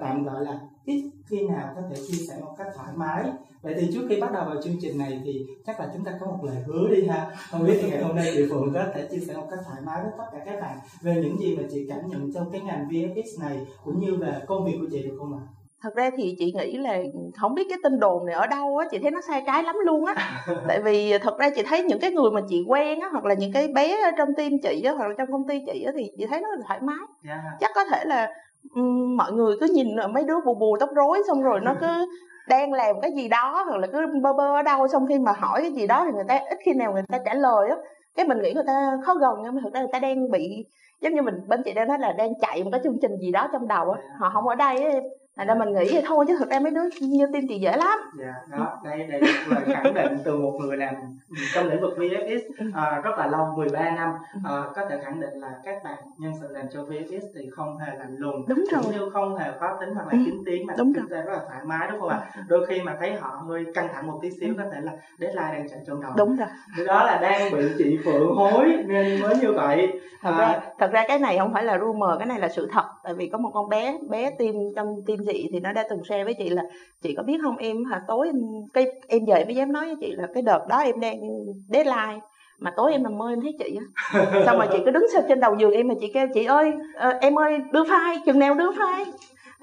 tạm 0.00 0.24
gọi 0.24 0.44
là 0.44 0.60
ít 0.84 1.10
khi 1.26 1.48
nào 1.48 1.72
có 1.74 1.80
thể 1.90 1.96
chia 2.08 2.26
sẻ 2.28 2.34
một 2.40 2.54
cách 2.58 2.66
thoải 2.76 2.92
mái. 2.96 3.30
Vậy 3.62 3.74
thì 3.80 3.90
trước 3.92 4.06
khi 4.08 4.20
bắt 4.20 4.32
đầu 4.32 4.44
vào 4.44 4.62
chương 4.62 4.76
trình 4.80 4.98
này 4.98 5.20
thì 5.24 5.46
chắc 5.66 5.80
là 5.80 5.90
chúng 5.94 6.04
ta 6.04 6.12
có 6.20 6.26
một 6.26 6.44
lời 6.44 6.56
hứa 6.66 6.88
đi 6.88 7.06
ha. 7.06 7.30
Không 7.50 7.66
biết 7.66 7.78
thì 7.82 7.90
ngày 7.90 8.02
hôm 8.02 8.16
nay 8.16 8.30
chị 8.34 8.46
phượng 8.50 8.72
có 8.74 8.86
thể 8.94 9.08
chia 9.10 9.20
sẻ 9.26 9.36
một 9.36 9.46
cách 9.50 9.58
thoải 9.66 9.80
mái 9.86 10.02
với 10.02 10.12
tất 10.18 10.24
cả 10.32 10.38
các 10.46 10.60
bạn 10.60 10.78
về 11.02 11.14
những 11.14 11.38
gì 11.38 11.56
mà 11.56 11.62
chị 11.70 11.86
cảm 11.88 11.98
nhận 12.08 12.32
trong 12.32 12.50
cái 12.50 12.60
ngành 12.60 12.88
vfx 12.88 13.40
này 13.40 13.66
cũng 13.84 14.00
như 14.00 14.16
về 14.16 14.40
công 14.46 14.64
việc 14.64 14.76
của 14.80 14.86
chị 14.90 15.02
được 15.02 15.16
không 15.18 15.38
ạ? 15.38 15.42
Thật 15.82 15.94
ra 15.94 16.10
thì 16.16 16.34
chị 16.38 16.52
nghĩ 16.56 16.76
là 16.78 16.98
không 17.40 17.54
biết 17.54 17.66
cái 17.68 17.78
tin 17.82 18.00
đồn 18.00 18.26
này 18.26 18.34
ở 18.34 18.46
đâu 18.46 18.76
á 18.78 18.86
chị 18.90 18.98
thấy 18.98 19.10
nó 19.10 19.20
sai 19.28 19.42
trái 19.46 19.62
lắm 19.62 19.76
luôn 19.84 20.04
á. 20.04 20.14
Tại 20.68 20.80
vì 20.82 21.18
thật 21.18 21.38
ra 21.38 21.50
chị 21.50 21.62
thấy 21.62 21.82
những 21.82 22.00
cái 22.00 22.10
người 22.10 22.30
mà 22.30 22.40
chị 22.48 22.64
quen 22.68 23.00
á 23.00 23.08
hoặc 23.12 23.24
là 23.24 23.34
những 23.34 23.52
cái 23.52 23.68
bé 23.68 24.02
ở 24.02 24.10
trong 24.18 24.28
team 24.36 24.52
chị 24.62 24.82
á 24.84 24.92
hoặc 24.92 25.08
là 25.08 25.14
trong 25.18 25.32
công 25.32 25.48
ty 25.48 25.60
chị 25.66 25.82
á 25.86 25.92
thì 25.96 26.02
chị 26.18 26.26
thấy 26.26 26.40
nó 26.40 26.48
thoải 26.66 26.80
mái. 26.82 27.06
Yeah. 27.28 27.40
chắc 27.60 27.70
có 27.74 27.84
thể 27.84 28.04
là 28.04 28.30
um, 28.74 29.16
mọi 29.16 29.32
người 29.32 29.56
cứ 29.60 29.66
nhìn 29.74 29.86
mấy 30.14 30.24
đứa 30.24 30.40
bù 30.44 30.54
bù 30.54 30.76
tóc 30.80 30.90
rối 30.94 31.22
xong 31.26 31.42
rồi 31.42 31.60
nó 31.60 31.74
cứ 31.80 32.06
đang 32.48 32.72
làm 32.72 33.00
cái 33.02 33.12
gì 33.12 33.28
đó 33.28 33.64
hoặc 33.68 33.78
là 33.78 33.86
cứ 33.92 33.98
bơ 34.22 34.32
bơ 34.32 34.54
ở 34.54 34.62
đâu 34.62 34.88
xong 34.88 35.06
khi 35.08 35.18
mà 35.18 35.32
hỏi 35.32 35.60
cái 35.62 35.72
gì 35.72 35.86
đó 35.86 36.04
thì 36.06 36.12
người 36.12 36.24
ta 36.28 36.38
ít 36.50 36.58
khi 36.64 36.72
nào 36.72 36.92
người 36.92 37.02
ta 37.08 37.18
trả 37.24 37.34
lời 37.34 37.68
á. 37.70 37.76
Cái 38.16 38.26
mình 38.26 38.42
nghĩ 38.42 38.52
người 38.52 38.64
ta 38.66 38.98
khó 39.04 39.14
gần 39.14 39.34
nhưng 39.44 39.54
mà 39.54 39.60
thực 39.64 39.74
ra 39.74 39.80
người 39.80 39.90
ta 39.92 39.98
đang 39.98 40.30
bị 40.30 40.64
giống 41.00 41.14
như 41.14 41.22
mình 41.22 41.34
bên 41.48 41.62
chị 41.64 41.72
đang 41.72 41.88
nói 41.88 41.98
là 41.98 42.12
đang 42.12 42.30
chạy 42.40 42.64
một 42.64 42.70
cái 42.72 42.80
chương 42.84 42.98
trình 43.02 43.10
gì 43.20 43.32
đó 43.32 43.48
trong 43.52 43.68
đầu 43.68 43.90
á. 43.90 44.00
Họ 44.18 44.30
không 44.34 44.48
ở 44.48 44.54
đây 44.54 44.82
ấy, 44.82 45.02
thành 45.36 45.46
ra 45.46 45.54
mình 45.54 45.68
nghĩ 45.74 45.92
vậy 45.92 46.02
thôi 46.06 46.24
chứ 46.28 46.36
thực 46.38 46.50
ra 46.50 46.60
mấy 46.60 46.70
đứa 46.70 46.80
như 47.00 47.26
tim 47.32 47.46
chị 47.48 47.58
dễ 47.58 47.76
lắm. 47.76 47.98
Dạ 48.18 48.34
đó 48.50 48.80
đây 48.84 48.98
đây 49.06 49.20
là 49.48 49.60
khẳng 49.66 49.94
định 49.94 50.18
từ 50.24 50.36
một 50.36 50.52
người 50.60 50.76
làm 50.76 50.94
trong 51.54 51.66
lĩnh 51.68 51.80
vực 51.80 51.98
VFX 51.98 52.40
à, 52.74 53.00
rất 53.04 53.10
là 53.18 53.26
lâu 53.26 53.54
13 53.56 53.80
năm. 53.90 54.10
À, 54.44 54.62
có 54.74 54.86
thể 54.90 54.98
khẳng 55.04 55.20
định 55.20 55.34
là 55.34 55.48
các 55.64 55.74
bạn 55.84 55.96
nhân 56.18 56.32
sự 56.40 56.46
làm 56.50 56.64
cho 56.72 56.80
VFX 56.82 57.20
thì 57.34 57.50
không 57.56 57.78
hề 57.78 57.92
lạnh 57.98 58.16
lùng 58.18 58.44
đúng 58.48 58.64
rồi. 58.72 58.82
cũng 58.84 58.92
như 58.92 59.10
không 59.12 59.36
hề 59.36 59.50
khó 59.60 59.76
tính 59.80 59.94
hoặc 59.94 60.02
là 60.06 60.12
Ừ. 60.12 60.18
kín 60.26 60.34
tiếng 60.46 60.66
mà 60.66 60.74
Đúng 60.78 60.92
chúng 60.94 61.08
ta 61.08 61.16
rất 61.16 61.32
là 61.32 61.38
thoải 61.48 61.60
mái 61.64 61.88
đúng 61.90 62.00
không 62.00 62.08
ạ? 62.08 62.20
Đôi 62.48 62.66
khi 62.66 62.82
mà 62.82 62.96
thấy 63.00 63.14
họ 63.14 63.42
hơi 63.48 63.64
căng 63.74 63.88
thẳng 63.94 64.06
một 64.06 64.18
tí 64.22 64.30
xíu 64.30 64.54
có 64.58 64.64
thể 64.72 64.80
là 64.80 64.92
deadline 65.18 65.52
đang 65.52 65.68
chạy 65.68 65.78
trong 65.86 66.02
đầu 66.02 66.12
đúng 66.16 66.36
rồi. 66.36 66.48
Thì 66.76 66.84
đó 66.86 67.04
là 67.04 67.18
đang 67.22 67.52
bị 67.52 67.62
chị 67.78 67.98
phượng 68.04 68.34
hối 68.36 68.84
nên 68.86 69.20
mới 69.22 69.34
như 69.36 69.52
vậy. 69.52 70.00
Thật 70.22 70.30
À, 70.30 70.38
ra 70.38 70.60
thật 70.78 70.90
ra 70.92 71.04
cái 71.08 71.18
này 71.18 71.38
không 71.38 71.52
phải 71.52 71.64
là 71.64 71.78
rumor 71.78 72.10
cái 72.18 72.26
này 72.26 72.40
là 72.40 72.48
sự 72.48 72.68
thật 72.72 72.84
tại 73.04 73.14
vì 73.14 73.28
có 73.28 73.38
một 73.38 73.50
con 73.54 73.68
bé 73.68 73.98
bé 74.08 74.30
tim 74.38 74.54
trong 74.76 74.86
tim 75.06 75.18
chị 75.26 75.48
thì 75.52 75.60
nó 75.60 75.72
đã 75.72 75.84
từng 75.90 76.04
share 76.08 76.24
với 76.24 76.34
chị 76.34 76.48
là, 76.48 76.62
chị 77.02 77.14
có 77.14 77.22
biết 77.22 77.38
không 77.42 77.56
em, 77.56 77.84
hả, 77.84 78.00
tối 78.08 78.26
em, 78.26 78.36
cái, 78.72 78.86
em 79.08 79.24
về 79.26 79.34
em 79.34 79.46
mới 79.46 79.56
dám 79.56 79.72
nói 79.72 79.86
với 79.86 79.96
chị 80.00 80.12
là 80.16 80.28
cái 80.34 80.42
đợt 80.42 80.66
đó 80.68 80.78
em 80.78 81.00
đang 81.00 81.20
deadline, 81.68 82.20
mà 82.58 82.72
tối 82.76 82.92
em 82.92 83.02
nằm 83.02 83.18
mơ 83.18 83.28
em 83.28 83.40
thấy 83.40 83.56
chị 83.58 83.78
á. 83.78 83.84
Xong 84.46 84.58
rồi 84.58 84.66
chị 84.72 84.78
cứ 84.84 84.90
đứng 84.90 85.06
trên 85.28 85.40
đầu 85.40 85.56
giường 85.58 85.72
em 85.72 85.88
mà 85.88 85.94
chị 86.00 86.10
kêu, 86.14 86.26
chị 86.34 86.44
ơi 86.44 86.72
ờ, 86.94 87.10
em 87.20 87.38
ơi, 87.38 87.58
đưa 87.72 87.84
file, 87.84 88.18
chừng 88.26 88.38
nào 88.38 88.54
đưa 88.54 88.70
file? 88.70 89.04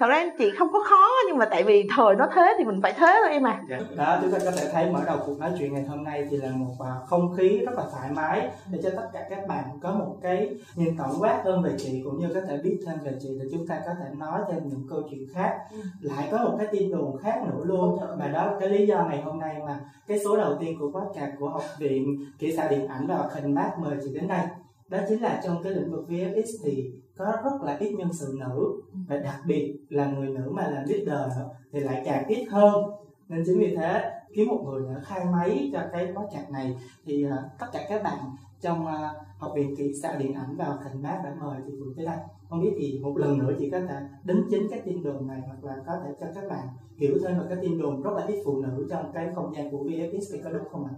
Thật 0.00 0.06
ra 0.08 0.30
chị 0.38 0.50
không 0.58 0.68
có 0.72 0.82
khó 0.90 1.06
nhưng 1.26 1.38
mà 1.38 1.44
tại 1.44 1.62
vì 1.64 1.88
thời 1.96 2.14
nó 2.14 2.28
thế 2.34 2.54
thì 2.58 2.64
mình 2.64 2.80
phải 2.82 2.92
thế 2.92 3.20
thôi 3.22 3.30
em 3.30 3.46
à 3.46 3.62
Dạ. 3.70 3.78
Đó, 3.96 4.18
chúng 4.22 4.30
ta 4.32 4.38
có 4.44 4.50
thể 4.50 4.68
thấy 4.72 4.90
mở 4.90 5.00
đầu 5.06 5.18
cuộc 5.26 5.38
nói 5.38 5.50
chuyện 5.58 5.74
ngày 5.74 5.82
hôm 5.82 6.04
nay 6.04 6.26
thì 6.30 6.36
là 6.36 6.50
một 6.50 6.74
à, 6.78 6.94
không 7.06 7.32
khí 7.36 7.58
rất 7.58 7.72
là 7.76 7.84
thoải 7.92 8.10
mái 8.12 8.48
để 8.70 8.80
cho 8.82 8.90
tất 8.90 9.08
cả 9.12 9.26
các 9.30 9.46
bạn 9.48 9.64
có 9.82 9.92
một 9.92 10.16
cái 10.22 10.50
nhìn 10.74 10.96
tổng 10.96 11.12
quát 11.20 11.42
hơn 11.44 11.62
về 11.62 11.70
chị 11.78 12.02
cũng 12.04 12.18
như 12.18 12.34
có 12.34 12.40
thể 12.40 12.58
biết 12.64 12.78
thêm 12.86 12.98
về 13.04 13.12
chị 13.20 13.28
để 13.40 13.46
chúng 13.52 13.66
ta 13.66 13.80
có 13.86 13.92
thể 13.98 14.10
nói 14.18 14.40
thêm 14.52 14.68
những 14.68 14.86
câu 14.90 15.02
chuyện 15.10 15.26
khác. 15.34 15.58
Ừ. 15.72 15.78
Lại 16.00 16.28
có 16.32 16.38
một 16.38 16.56
cái 16.58 16.66
tin 16.72 16.90
đồn 16.92 17.16
khác 17.22 17.42
nữa 17.46 17.64
luôn 17.64 17.98
mà 18.18 18.28
đó 18.28 18.46
là 18.46 18.56
cái 18.60 18.68
lý 18.68 18.86
do 18.86 19.06
ngày 19.08 19.22
hôm 19.22 19.38
nay 19.38 19.56
mà 19.66 19.80
cái 20.06 20.18
số 20.24 20.36
đầu 20.36 20.56
tiên 20.60 20.76
của 20.78 20.90
podcast 21.00 21.30
của 21.38 21.48
học 21.48 21.64
viện 21.78 22.26
kỹ 22.38 22.52
xạ 22.56 22.68
điện 22.68 22.86
ảnh 22.86 23.06
và 23.06 23.14
hoạt 23.14 23.32
hình 23.34 23.54
mát 23.54 23.70
mời 23.78 23.96
chị 24.04 24.14
đến 24.14 24.28
đây. 24.28 24.40
Đó 24.88 24.98
chính 25.08 25.22
là 25.22 25.40
trong 25.44 25.62
cái 25.62 25.72
lĩnh 25.72 25.92
vực 25.92 26.04
VFX 26.08 26.44
thì 26.64 26.90
có 27.20 27.32
rất 27.44 27.62
là 27.62 27.76
ít 27.80 27.92
nhân 27.92 28.12
sự 28.12 28.36
nữ. 28.40 28.82
Và 29.08 29.16
đặc 29.16 29.40
biệt 29.46 29.78
là 29.88 30.06
người 30.06 30.28
nữ 30.28 30.50
mà 30.50 30.62
làm 30.62 30.84
leader 30.88 31.38
thì 31.72 31.80
lại 31.80 32.02
càng 32.04 32.28
ít 32.28 32.44
hơn. 32.50 32.84
Nên 33.28 33.42
chính 33.46 33.58
vì 33.58 33.76
thế 33.76 34.10
kiếm 34.34 34.48
một 34.48 34.62
người 34.64 34.82
nữa 34.82 35.00
khai 35.04 35.24
máy 35.24 35.70
cho 35.72 35.82
cái 35.92 36.12
podcast 36.14 36.50
này 36.50 36.78
thì 37.04 37.26
uh, 37.26 37.32
tất 37.58 37.66
cả 37.72 37.86
các 37.88 38.02
bạn 38.02 38.18
trong 38.60 38.82
uh, 38.82 38.90
học 39.38 39.52
viện 39.54 39.76
kỹ 39.76 39.92
xạ 40.02 40.16
điện 40.16 40.34
ảnh 40.34 40.56
và 40.56 40.64
hoạt 40.64 40.80
hình 40.84 41.02
mát 41.02 41.20
đã 41.24 41.34
mời 41.40 41.60
chị 41.66 41.72
Phượng 41.80 41.94
tới 41.96 42.06
đây 42.06 42.18
không 42.48 42.60
biết 42.62 42.72
thì 42.78 42.98
một 43.02 43.16
lần 43.16 43.38
nữa 43.38 43.54
chị 43.58 43.70
có 43.70 43.80
thể 43.80 44.00
đính 44.24 44.42
chính 44.50 44.68
cái 44.70 44.80
tin 44.84 45.02
đồn 45.02 45.26
này 45.26 45.40
hoặc 45.46 45.64
là 45.64 45.76
có 45.86 45.92
thể 46.04 46.10
cho 46.20 46.26
các 46.34 46.48
bạn 46.50 46.68
hiểu 46.96 47.18
thêm 47.22 47.38
về 47.38 47.44
cái 47.48 47.58
tin 47.62 47.78
đồn 47.78 48.02
rất 48.02 48.10
là 48.16 48.24
ít 48.26 48.42
phụ 48.44 48.62
nữ 48.62 48.86
trong 48.90 49.12
cái 49.14 49.28
không 49.34 49.54
gian 49.54 49.70
của 49.70 49.78
VFX 49.78 50.20
thì 50.32 50.40
có 50.44 50.50
đúng 50.50 50.68
không 50.72 50.84
ạ? 50.84 50.94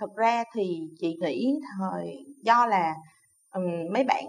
thật 0.00 0.16
ra 0.16 0.44
thì 0.54 0.80
chị 0.98 1.16
nghĩ 1.20 1.60
thời 1.78 2.24
do 2.42 2.66
là 2.66 2.94
um, 3.56 3.92
mấy 3.92 4.04
bạn 4.04 4.24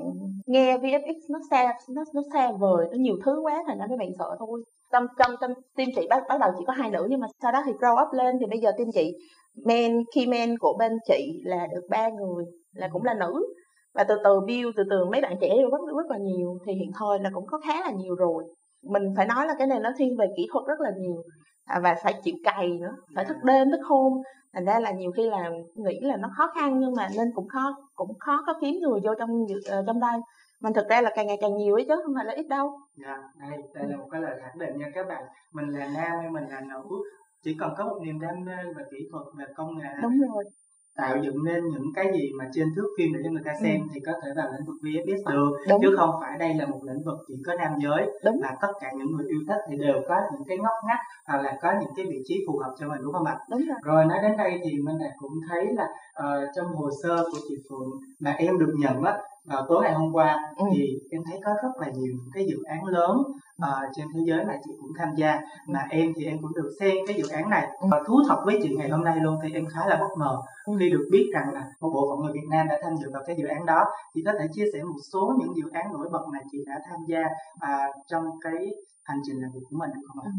nghe 0.45 0.77
VFX 0.77 1.15
nó 1.29 1.39
xa 1.49 1.73
nó 1.89 2.03
nó 2.13 2.21
xa 2.33 2.51
vời 2.51 2.87
nó 2.91 2.97
nhiều 2.97 3.15
thứ 3.25 3.39
quá 3.43 3.63
thành 3.67 3.79
ra 3.79 3.85
mấy 3.89 3.97
bạn 3.97 4.09
sợ 4.19 4.35
thôi. 4.39 4.63
Trong 4.91 5.05
trong 5.19 5.31
trong 5.41 5.51
team 5.75 5.89
chị 5.95 6.07
bắt 6.09 6.23
bắt 6.29 6.39
đầu 6.39 6.51
chỉ 6.57 6.63
có 6.67 6.73
hai 6.73 6.91
nữ 6.91 7.07
nhưng 7.09 7.19
mà 7.19 7.27
sau 7.41 7.51
đó 7.51 7.63
thì 7.65 7.71
grow 7.71 8.07
up 8.07 8.13
lên. 8.13 8.35
Thì 8.39 8.45
bây 8.45 8.59
giờ 8.59 8.71
team 8.77 8.89
chị 8.93 9.13
men 9.65 10.03
khi 10.15 10.27
men 10.27 10.57
của 10.57 10.75
bên 10.79 10.91
chị 11.07 11.41
là 11.43 11.67
được 11.75 11.87
ba 11.89 12.09
người 12.09 12.45
là 12.73 12.89
cũng 12.93 13.03
là 13.03 13.13
nữ. 13.13 13.45
Và 13.93 14.03
từ 14.03 14.15
từ 14.23 14.39
build 14.47 14.69
từ 14.77 14.83
từ 14.89 15.05
mấy 15.11 15.21
bạn 15.21 15.37
trẻ 15.41 15.49
vô 15.49 15.69
rất 15.77 15.97
rất 15.97 16.11
là 16.11 16.17
nhiều. 16.17 16.57
Thì 16.65 16.73
hiện 16.73 16.91
thời 16.99 17.19
là 17.19 17.29
cũng 17.33 17.45
có 17.47 17.59
khá 17.67 17.81
là 17.81 17.91
nhiều 17.91 18.15
rồi. 18.15 18.43
Mình 18.83 19.03
phải 19.17 19.25
nói 19.25 19.47
là 19.47 19.55
cái 19.57 19.67
này 19.67 19.79
nó 19.79 19.91
thiên 19.97 20.17
về 20.17 20.27
kỹ 20.37 20.47
thuật 20.51 20.65
rất 20.67 20.79
là 20.79 20.91
nhiều 20.97 21.23
à, 21.67 21.79
và 21.79 21.95
phải 22.03 22.13
chịu 22.23 22.35
cày 22.43 22.69
nữa 22.69 22.95
phải 23.15 23.25
thức 23.25 23.37
đêm 23.43 23.71
thức 23.71 23.81
hôm. 23.85 24.13
Thành 24.53 24.65
ra 24.65 24.79
là 24.79 24.91
nhiều 24.91 25.11
khi 25.11 25.29
là 25.29 25.49
nghĩ 25.75 25.99
là 26.01 26.17
nó 26.17 26.29
khó 26.37 26.51
khăn 26.55 26.79
nhưng 26.79 26.95
mà 26.95 27.07
nên 27.17 27.31
cũng 27.35 27.47
khó 27.47 27.77
cũng 27.95 28.19
khó 28.19 28.43
có 28.47 28.53
kiếm 28.61 28.75
người 28.81 28.99
vô 29.03 29.13
trong 29.19 29.29
ờ, 29.69 29.83
trong 29.87 29.99
đây. 29.99 30.19
Mình 30.61 30.73
thực 30.73 30.89
ra 30.89 31.01
là 31.01 31.11
càng 31.15 31.27
ngày 31.27 31.37
càng 31.41 31.57
nhiều 31.57 31.75
ấy 31.75 31.85
chứ 31.87 31.95
không 32.05 32.15
phải 32.15 32.25
là 32.25 32.33
ít 32.33 32.47
đâu. 32.47 32.79
Dạ, 32.95 33.23
đây, 33.39 33.59
đây 33.73 33.87
là 33.89 33.97
một 33.97 34.07
cái 34.11 34.21
lời 34.21 34.39
khẳng 34.41 34.59
định 34.59 34.77
nha 34.77 34.87
các 34.95 35.07
bạn. 35.07 35.23
Mình 35.53 35.67
là 35.67 35.85
nam 35.85 36.19
hay 36.21 36.29
mình 36.29 36.47
là 36.49 36.61
nữ. 36.61 36.83
Chỉ 37.43 37.55
cần 37.59 37.73
có 37.77 37.85
một 37.85 37.99
niềm 38.05 38.19
đam 38.19 38.45
mê 38.45 38.55
về 38.75 38.83
kỹ 38.91 38.97
thuật, 39.11 39.23
về 39.37 39.45
công 39.55 39.77
nghệ. 39.77 39.89
Đúng 40.01 40.17
rồi 40.33 40.43
tạo 40.97 41.17
dựng 41.23 41.43
nên 41.43 41.63
những 41.69 41.93
cái 41.95 42.05
gì 42.13 42.31
mà 42.39 42.45
trên 42.53 42.67
thước 42.75 42.87
phim 42.97 43.13
để 43.13 43.19
cho 43.23 43.29
người 43.29 43.43
ta 43.45 43.53
xem 43.63 43.81
thì 43.93 43.99
có 44.05 44.11
thể 44.23 44.29
vào 44.35 44.47
lĩnh 44.51 44.65
vực 44.67 44.75
VFX 44.81 45.33
được. 45.33 45.51
Đúng. 45.69 45.81
Chứ 45.81 45.95
không 45.97 46.09
phải 46.21 46.37
đây 46.39 46.53
là 46.53 46.65
một 46.65 46.79
lĩnh 46.83 47.03
vực 47.05 47.17
chỉ 47.27 47.33
có 47.45 47.53
nam 47.55 47.71
giới 47.83 48.09
đúng. 48.25 48.39
mà 48.41 48.49
tất 48.61 48.71
cả 48.81 48.91
những 48.97 49.11
người 49.11 49.25
yêu 49.27 49.39
thích 49.47 49.61
thì 49.69 49.77
đều 49.77 50.01
có 50.09 50.15
những 50.31 50.43
cái 50.47 50.57
ngóc 50.57 50.77
ngách 50.87 50.99
hoặc 51.27 51.41
là 51.41 51.57
có 51.61 51.73
những 51.79 51.91
cái 51.95 52.05
vị 52.09 52.21
trí 52.25 52.35
phù 52.47 52.59
hợp 52.59 52.75
cho 52.79 52.87
mình 52.87 53.01
đúng 53.03 53.13
không 53.13 53.25
ạ? 53.25 53.37
Đúng 53.49 53.61
rồi. 53.67 53.77
Rồi 53.83 54.05
nói 54.05 54.17
đến 54.21 54.37
đây 54.37 54.59
thì 54.63 54.71
minh 54.85 54.97
đạt 54.99 55.11
cũng 55.17 55.33
thấy 55.49 55.65
là 55.75 55.87
ờ, 56.13 56.47
trong 56.55 56.67
hồ 56.75 56.89
sơ 57.03 57.23
của 57.31 57.39
chị 57.49 57.55
phượng 57.69 57.89
mà 58.19 58.31
em 58.31 58.59
được 58.59 58.73
nhận 58.77 59.03
á 59.03 59.17
vào 59.47 59.65
tối 59.69 59.83
ngày 59.83 59.93
hôm 59.93 60.13
qua 60.13 60.39
Ừ. 60.57 60.65
thì 60.75 60.99
em 61.11 61.21
thấy 61.31 61.39
có 61.45 61.51
rất 61.63 61.69
là 61.79 61.87
nhiều 61.95 62.13
cái 62.33 62.45
dự 62.49 62.57
án 62.65 62.85
lớn 62.85 63.17
ờ, 63.59 63.81
trên 63.95 64.07
thế 64.13 64.19
giới 64.25 64.45
mà 64.45 64.53
chị 64.65 64.71
cũng 64.81 64.91
tham 64.99 65.09
gia 65.15 65.39
mà 65.67 65.79
em 65.89 66.13
thì 66.17 66.25
em 66.25 66.37
cũng 66.41 66.53
được 66.55 66.69
xem 66.79 66.95
cái 67.07 67.17
dự 67.17 67.27
án 67.33 67.49
này 67.49 67.67
Ừ. 67.79 67.87
và 67.91 68.01
thú 68.07 68.15
thật 68.27 68.37
với 68.45 68.59
chị 68.63 68.75
ngày 68.77 68.89
hôm 68.89 69.03
nay 69.03 69.17
luôn 69.21 69.37
thì 69.43 69.49
em 69.53 69.65
khá 69.65 69.87
là 69.87 69.95
bất 69.95 70.17
ngờ 70.17 70.37
Ừ. 70.65 70.73
khi 70.79 70.89
được 70.89 71.07
biết 71.11 71.25
rằng 71.33 71.53
là 71.53 71.61
một 71.81 71.89
bộ 71.93 72.07
phận 72.09 72.19
người 72.25 72.33
Việt 72.33 72.47
Nam 72.49 72.67
đã 72.67 72.79
tham 72.83 72.93
dự 73.01 73.09
vào 73.13 73.23
cái 73.27 73.35
dự 73.39 73.45
án 73.47 73.65
đó 73.65 73.83
chị 74.13 74.21
có 74.25 74.31
thể 74.39 74.47
chia 74.53 74.65
sẻ 74.73 74.83
một 74.83 74.99
số 75.13 75.33
những 75.39 75.55
dự 75.55 75.63
án 75.73 75.93
nổi 75.93 76.09
bật 76.11 76.25
mà 76.33 76.39
chị 76.51 76.57
đã 76.67 76.79
tham 76.89 76.99
gia 77.07 77.21
à, 77.59 77.87
trong 78.07 78.23
cái 78.41 78.65
hành 79.03 79.19
trình 79.27 79.41
làm 79.41 79.51
việc 79.53 79.61
của 79.69 79.77
mình 79.79 79.89
không 80.07 80.23
ạ? 80.25 80.31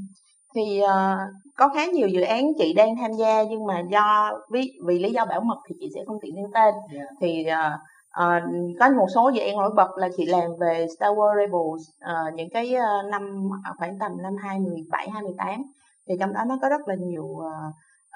thì 0.54 0.80
ờ, 0.80 1.16
có 1.56 1.68
khá 1.68 1.86
nhiều 1.86 2.08
dự 2.08 2.20
án 2.20 2.44
chị 2.58 2.72
đang 2.76 2.96
tham 2.96 3.12
gia 3.12 3.42
nhưng 3.42 3.66
mà 3.66 3.82
do 3.90 4.30
vì 4.50 4.72
vì 4.86 4.98
lý 4.98 5.10
do 5.12 5.24
bảo 5.24 5.40
mật 5.40 5.58
thì 5.68 5.74
chị 5.80 5.88
sẽ 5.94 6.00
không 6.06 6.18
tiện 6.22 6.34
nêu 6.34 6.46
tên 6.54 6.74
Dạ. 6.94 7.02
thì 7.20 7.44
ờ, 7.44 7.78
À, 8.18 8.46
có 8.80 8.90
một 8.90 9.06
số 9.14 9.30
dự 9.34 9.40
án 9.40 9.56
nổi 9.56 9.70
bật 9.76 9.88
là 9.96 10.08
chị 10.16 10.26
làm 10.26 10.50
về 10.60 10.86
Star 10.96 11.12
Wars 11.12 11.36
Rebels 11.36 11.82
à, 11.98 12.14
những 12.34 12.48
cái 12.50 12.74
ờ, 12.74 13.02
năm 13.10 13.48
à, 13.64 13.72
khoảng 13.78 13.98
tầm 13.98 14.12
năm 14.22 14.32
2017 14.42 15.08
2018 15.10 15.62
thì 16.08 16.14
trong 16.20 16.32
đó 16.32 16.40
nó 16.48 16.58
có 16.62 16.68
rất 16.68 16.88
là 16.88 16.94
nhiều 16.98 17.24
uh, 17.24 17.42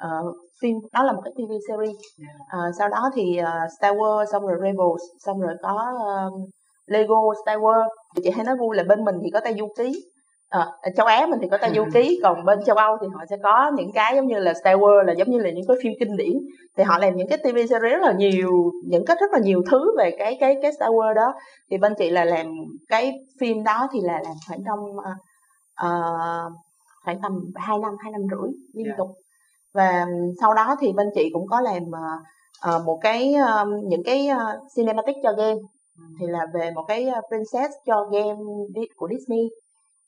uh, 0.06 0.37
phim 0.62 0.76
đó 0.92 1.02
là 1.02 1.12
một 1.12 1.21
cái 1.25 1.32
TV 1.37 1.52
series. 1.68 1.97
Yeah. 2.18 2.75
Sau 2.78 2.88
đó 2.88 3.11
thì 3.14 3.40
uh, 3.40 3.73
Star 3.78 3.97
Wars 3.97 4.25
xong 4.32 4.47
rồi 4.47 4.59
Rebels 4.62 5.02
xong 5.18 5.40
rồi 5.40 5.54
có 5.62 5.92
uh, 5.94 6.49
Lego 6.87 7.35
Star 7.44 7.59
Wars. 7.59 7.88
Chị 8.23 8.30
hay 8.30 8.44
nói 8.44 8.56
vui 8.56 8.76
là 8.76 8.85
bên 8.88 9.04
mình 9.04 9.14
thì 9.23 9.30
có 9.30 9.40
tay 9.40 9.54
du 9.59 9.68
ký. 9.78 9.92
Ở 10.61 10.90
châu 10.97 11.06
Á 11.06 11.26
mình 11.30 11.38
thì 11.42 11.49
có 11.49 11.59
tay 11.59 11.73
du 11.76 11.85
ký 11.94 12.21
còn 12.23 12.44
bên 12.44 12.64
châu 12.64 12.76
Âu 12.76 12.97
thì 13.00 13.06
họ 13.14 13.21
sẽ 13.30 13.37
có 13.42 13.73
những 13.76 13.92
cái 13.92 14.16
giống 14.16 14.26
như 14.26 14.38
là 14.38 14.54
Star 14.54 14.78
Wars 14.78 15.02
là 15.02 15.12
giống 15.12 15.30
như 15.30 15.38
là 15.38 15.50
những 15.50 15.64
cái 15.68 15.76
phim 15.82 15.92
kinh 16.00 16.16
điển. 16.16 16.32
Thì 16.76 16.85
họ 16.85 16.99
làm 16.99 17.16
những 17.16 17.28
cái 17.28 17.38
TV 17.38 17.56
series 17.56 17.71
rất 17.92 18.00
là 18.02 18.12
nhiều 18.12 18.71
những 18.87 19.04
cái 19.06 19.16
rất 19.21 19.32
là 19.32 19.38
nhiều 19.38 19.62
thứ 19.71 19.92
về 19.99 20.11
cái 20.18 20.37
cái 20.40 20.56
cái 20.62 20.73
Star 20.73 20.90
Wars 20.90 21.14
đó. 21.14 21.35
Thì 21.71 21.78
bên 21.78 21.94
chị 21.99 22.11
là 22.11 22.25
làm 22.25 22.47
cái 22.88 23.12
phim 23.40 23.64
đó 23.64 23.88
thì 23.92 24.00
là 24.02 24.12
làm 24.25 24.35
khoảng 24.49 24.61
trong 24.66 24.78
ờ, 25.75 25.90
khoảng 27.04 27.21
tầm 27.23 27.32
2 27.54 27.78
năm 27.78 27.92
hai 27.99 28.12
năm 28.12 28.21
rưỡi 28.30 28.50
liên 28.75 28.87
Dạ. 28.87 28.94
tục. 28.99 29.09
Và 29.75 30.06
sau 30.40 30.54
đó 30.54 30.76
thì 30.80 30.92
bên 30.92 31.06
chị 31.14 31.30
cũng 31.32 31.47
có 31.47 31.61
làm 31.61 31.82
ờ, 32.61 32.82
một 32.87 32.99
cái 33.02 33.35
ờ, 33.35 33.64
những 33.85 34.02
cái 34.04 34.28
ờ, 34.28 34.61
cinematic 34.76 35.16
cho 35.23 35.32
game. 35.32 35.61
Thì 36.21 36.26
là 36.26 36.47
về 36.54 36.71
một 36.71 36.85
cái 36.88 37.11
princess 37.28 37.73
cho 37.87 38.04
game 38.12 38.38
của 38.97 39.09
Disney 39.09 39.49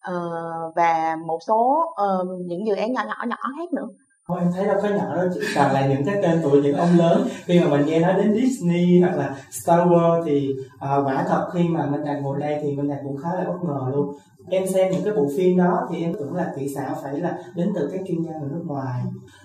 Ờ, 0.05 0.31
và 0.77 1.17
một 1.27 1.39
số 1.47 1.85
uh, 1.91 2.29
những 2.47 2.67
dự 2.67 2.75
án 2.75 2.93
nhỏ 2.93 3.03
nhỏ 3.07 3.25
nhỏ 3.29 3.37
khác 3.59 3.73
nữa. 3.73 3.89
Không, 4.25 4.39
em 4.39 4.51
thấy 4.55 4.67
đâu 4.67 4.77
có 4.83 4.89
nhỏ 4.89 5.17
đâu 5.17 5.29
chỉ 5.35 5.41
toàn 5.55 5.73
là 5.73 5.87
những 5.87 6.05
cái 6.07 6.19
tên 6.23 6.41
tuổi 6.43 6.63
những 6.63 6.77
ông 6.77 6.89
lớn. 6.99 7.29
Khi 7.45 7.61
mà 7.61 7.69
mình 7.69 7.87
nghe 7.87 8.01
nói 8.01 8.15
đến 8.15 8.35
Disney 8.35 9.01
hoặc 9.01 9.17
là 9.17 9.37
Star 9.51 9.81
Wars 9.81 10.25
thì 10.25 10.51
uh, 10.75 11.07
quả 11.07 11.25
thật 11.29 11.51
khi 11.55 11.69
mà 11.69 11.87
mình 11.87 12.05
đang 12.05 12.23
ngồi 12.23 12.41
đây 12.41 12.59
thì 12.63 12.77
mình 12.77 12.89
đang 12.89 12.99
cũng 13.05 13.17
khá 13.17 13.29
là 13.35 13.45
bất 13.45 13.59
ngờ 13.63 13.81
luôn. 13.93 14.17
Em 14.51 14.67
xem 14.67 14.93
những 14.93 15.05
cái 15.05 15.15
bộ 15.15 15.27
phim 15.37 15.59
đó 15.59 15.89
thì 15.91 16.03
em 16.03 16.15
tưởng 16.15 16.35
là 16.35 16.53
kỹ 16.57 16.69
xảo 16.75 16.95
phải 17.03 17.21
là 17.21 17.39
đến 17.55 17.73
từ 17.75 17.91
các 17.93 18.01
chuyên 18.09 18.23
gia 18.23 18.33
người 18.33 18.49
nước 18.53 18.65
ngoài. 18.67 19.03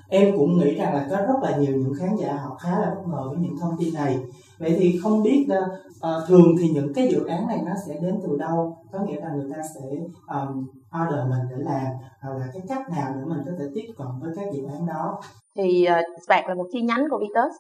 Em 0.09 0.37
cũng 0.37 0.57
nghĩ 0.57 0.75
rằng 0.75 0.95
là 0.95 1.07
có 1.09 1.17
rất 1.17 1.39
là 1.41 1.57
nhiều 1.57 1.75
những 1.75 1.93
khán 1.99 2.15
giả 2.15 2.33
họ 2.33 2.55
khá 2.55 2.79
là 2.79 2.91
bất 2.95 3.07
ngờ 3.07 3.29
với 3.29 3.37
những 3.39 3.59
thông 3.61 3.77
tin 3.79 3.93
này 3.93 4.19
vậy 4.59 4.75
thì 4.79 4.99
không 5.03 5.23
biết 5.23 5.47
uh, 5.51 6.27
thường 6.27 6.55
thì 6.59 6.69
những 6.69 6.93
cái 6.93 7.07
dự 7.07 7.25
án 7.25 7.47
này 7.47 7.59
nó 7.65 7.71
sẽ 7.87 7.93
đến 8.01 8.19
từ 8.23 8.37
đâu? 8.37 8.77
Có 8.91 8.99
nghĩa 8.99 9.19
là 9.21 9.29
người 9.35 9.51
ta 9.51 9.61
sẽ 9.75 9.81
um, 10.27 10.67
order 11.03 11.29
mình 11.29 11.41
để 11.49 11.55
làm 11.57 11.87
hoặc 12.21 12.37
là 12.39 12.47
cái 12.53 12.61
cách 12.69 12.89
nào 12.89 13.13
để 13.15 13.21
mình 13.25 13.39
có 13.45 13.51
thể 13.59 13.65
tiếp 13.75 13.93
cận 13.97 14.07
với 14.21 14.31
các 14.35 14.45
dự 14.53 14.63
án 14.63 14.85
đó? 14.87 15.19
Thì 15.55 15.85
ờ, 15.85 15.99
uh, 15.99 16.23
SPAC 16.23 16.47
là 16.47 16.53
một 16.53 16.65
chi 16.71 16.81
nhánh 16.81 17.07
của 17.09 17.19
Vitus 17.19 17.55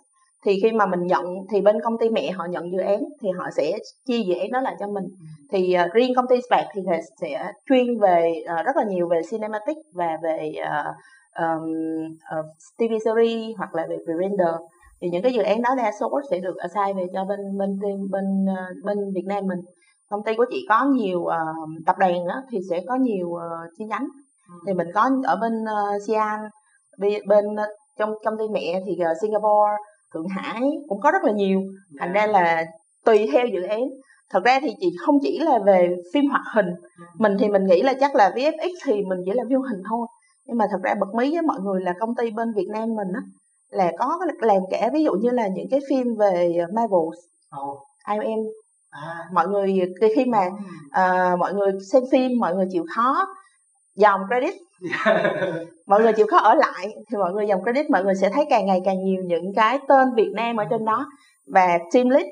thì 0.45 0.59
khi 0.63 0.71
mà 0.71 0.85
mình 0.85 1.07
nhận 1.07 1.25
thì 1.49 1.61
bên 1.61 1.81
công 1.83 1.97
ty 1.97 2.09
mẹ 2.09 2.31
họ 2.31 2.45
nhận 2.45 2.71
dự 2.71 2.79
án 2.79 2.99
thì 3.21 3.29
họ 3.37 3.45
sẽ 3.55 3.77
chia 4.07 4.19
dự 4.19 4.33
án 4.35 4.51
đó 4.51 4.61
lại 4.61 4.75
cho 4.79 4.87
mình. 4.87 5.05
Thì 5.51 5.75
uh, 5.85 5.93
riêng 5.93 6.13
công 6.15 6.27
ty 6.29 6.35
SPAC 6.47 6.65
thì 6.73 6.81
sẽ 7.21 7.51
chuyên 7.69 7.99
về 7.99 8.43
uh, 8.43 8.65
rất 8.65 8.77
là 8.77 8.83
nhiều 8.83 9.07
về 9.07 9.21
cinematic 9.31 9.77
và 9.93 10.17
về 10.23 10.53
uh, 10.61 10.95
um, 11.39 11.63
uh, 12.39 12.45
TV 12.77 12.93
series 13.05 13.57
hoặc 13.57 13.75
là 13.75 13.85
về 13.89 13.97
render 14.05 14.55
thì 15.01 15.09
những 15.09 15.21
cái 15.21 15.33
dự 15.33 15.41
án 15.41 15.61
đó 15.61 15.69
đa 15.77 15.91
số 15.99 16.21
sẽ 16.29 16.39
được 16.39 16.57
assign 16.57 16.97
về 16.97 17.05
cho 17.13 17.25
bên 17.25 17.39
bên 17.57 17.79
bên 17.79 18.09
bên, 18.11 18.45
uh, 18.45 18.85
bên 18.85 18.97
Việt 19.15 19.25
Nam 19.25 19.47
mình. 19.47 19.59
Công 20.09 20.23
ty 20.25 20.35
của 20.35 20.45
chị 20.49 20.65
có 20.69 20.85
nhiều 20.85 21.19
uh, 21.19 21.35
tập 21.85 21.95
đoàn 21.99 22.27
đó 22.27 22.35
thì 22.51 22.59
sẽ 22.69 22.81
có 22.87 22.95
nhiều 22.95 23.27
uh, 23.27 23.41
chi 23.77 23.85
nhánh. 23.85 24.07
Ừ. 24.49 24.55
thì 24.67 24.73
mình 24.73 24.87
có 24.93 25.09
ở 25.23 25.35
bên 25.41 25.63
uh, 25.63 26.01
Sian 26.07 26.39
bên, 27.27 27.45
trong 27.99 28.13
công 28.25 28.37
ty 28.37 28.45
mẹ 28.51 28.81
thì 28.85 28.91
uh, 28.91 29.17
Singapore 29.21 29.71
Thượng 30.13 30.27
Hải 30.27 30.61
cũng 30.87 30.99
có 31.01 31.11
rất 31.11 31.23
là 31.23 31.31
nhiều. 31.31 31.61
Thành 31.99 32.13
ra 32.13 32.27
là 32.27 32.65
tùy 33.05 33.29
theo 33.33 33.45
dự 33.45 33.61
án. 33.61 33.81
Thật 34.31 34.43
ra 34.45 34.59
thì 34.61 34.69
chị 34.79 34.87
không 35.05 35.15
chỉ 35.21 35.39
là 35.39 35.59
về 35.65 35.95
phim 36.13 36.29
hoạt 36.29 36.45
hình. 36.55 36.67
Ừ. 36.67 37.03
mình 37.17 37.37
thì 37.39 37.49
mình 37.49 37.65
nghĩ 37.65 37.81
là 37.81 37.93
chắc 37.99 38.15
là 38.15 38.29
VFX 38.35 38.69
thì 38.85 38.93
mình 38.93 39.19
chỉ 39.25 39.31
là 39.33 39.43
phim 39.49 39.61
hình 39.61 39.81
thôi. 39.89 40.07
Nhưng 40.45 40.57
mà 40.57 40.65
thật 40.71 40.77
ra 40.83 40.95
bật 40.99 41.15
mí 41.15 41.33
với 41.33 41.41
mọi 41.41 41.59
người 41.59 41.81
là 41.81 41.93
công 41.99 42.15
ty 42.15 42.31
bên 42.31 42.53
Việt 42.53 42.67
Nam 42.73 42.89
mình 42.95 43.07
á 43.15 43.21
là 43.69 43.91
có 43.97 44.19
làm 44.39 44.61
cả 44.69 44.89
ví 44.93 45.03
dụ 45.03 45.11
như 45.11 45.29
là 45.29 45.47
những 45.47 45.67
cái 45.71 45.79
phim 45.89 46.15
về 46.15 46.65
Marvel, 46.73 47.07
oh. 47.61 47.79
IM 48.07 48.39
à. 48.89 49.29
mọi 49.33 49.47
người 49.47 49.81
khi 50.15 50.25
mà 50.25 50.47
uh, 50.87 51.39
mọi 51.39 51.53
người 51.53 51.71
xem 51.91 52.03
phim 52.11 52.31
mọi 52.39 52.55
người 52.55 52.65
chịu 52.71 52.85
khó 52.95 53.27
dòng 53.95 54.21
credit. 54.27 54.53
Mọi 55.87 56.01
người 56.01 56.13
chịu 56.13 56.25
khó 56.31 56.37
ở 56.37 56.53
lại 56.53 56.87
thì 57.09 57.17
mọi 57.17 57.33
người 57.33 57.47
dòng 57.47 57.63
credit 57.63 57.89
mọi 57.89 58.03
người 58.03 58.15
sẽ 58.15 58.29
thấy 58.29 58.45
càng 58.49 58.65
ngày 58.65 58.81
càng 58.85 59.03
nhiều 59.03 59.23
những 59.25 59.53
cái 59.55 59.79
tên 59.87 60.07
Việt 60.15 60.31
Nam 60.35 60.57
ở 60.57 60.65
trên 60.69 60.85
đó. 60.85 61.05
Và 61.47 61.79
team 61.93 62.09
lead 62.09 62.25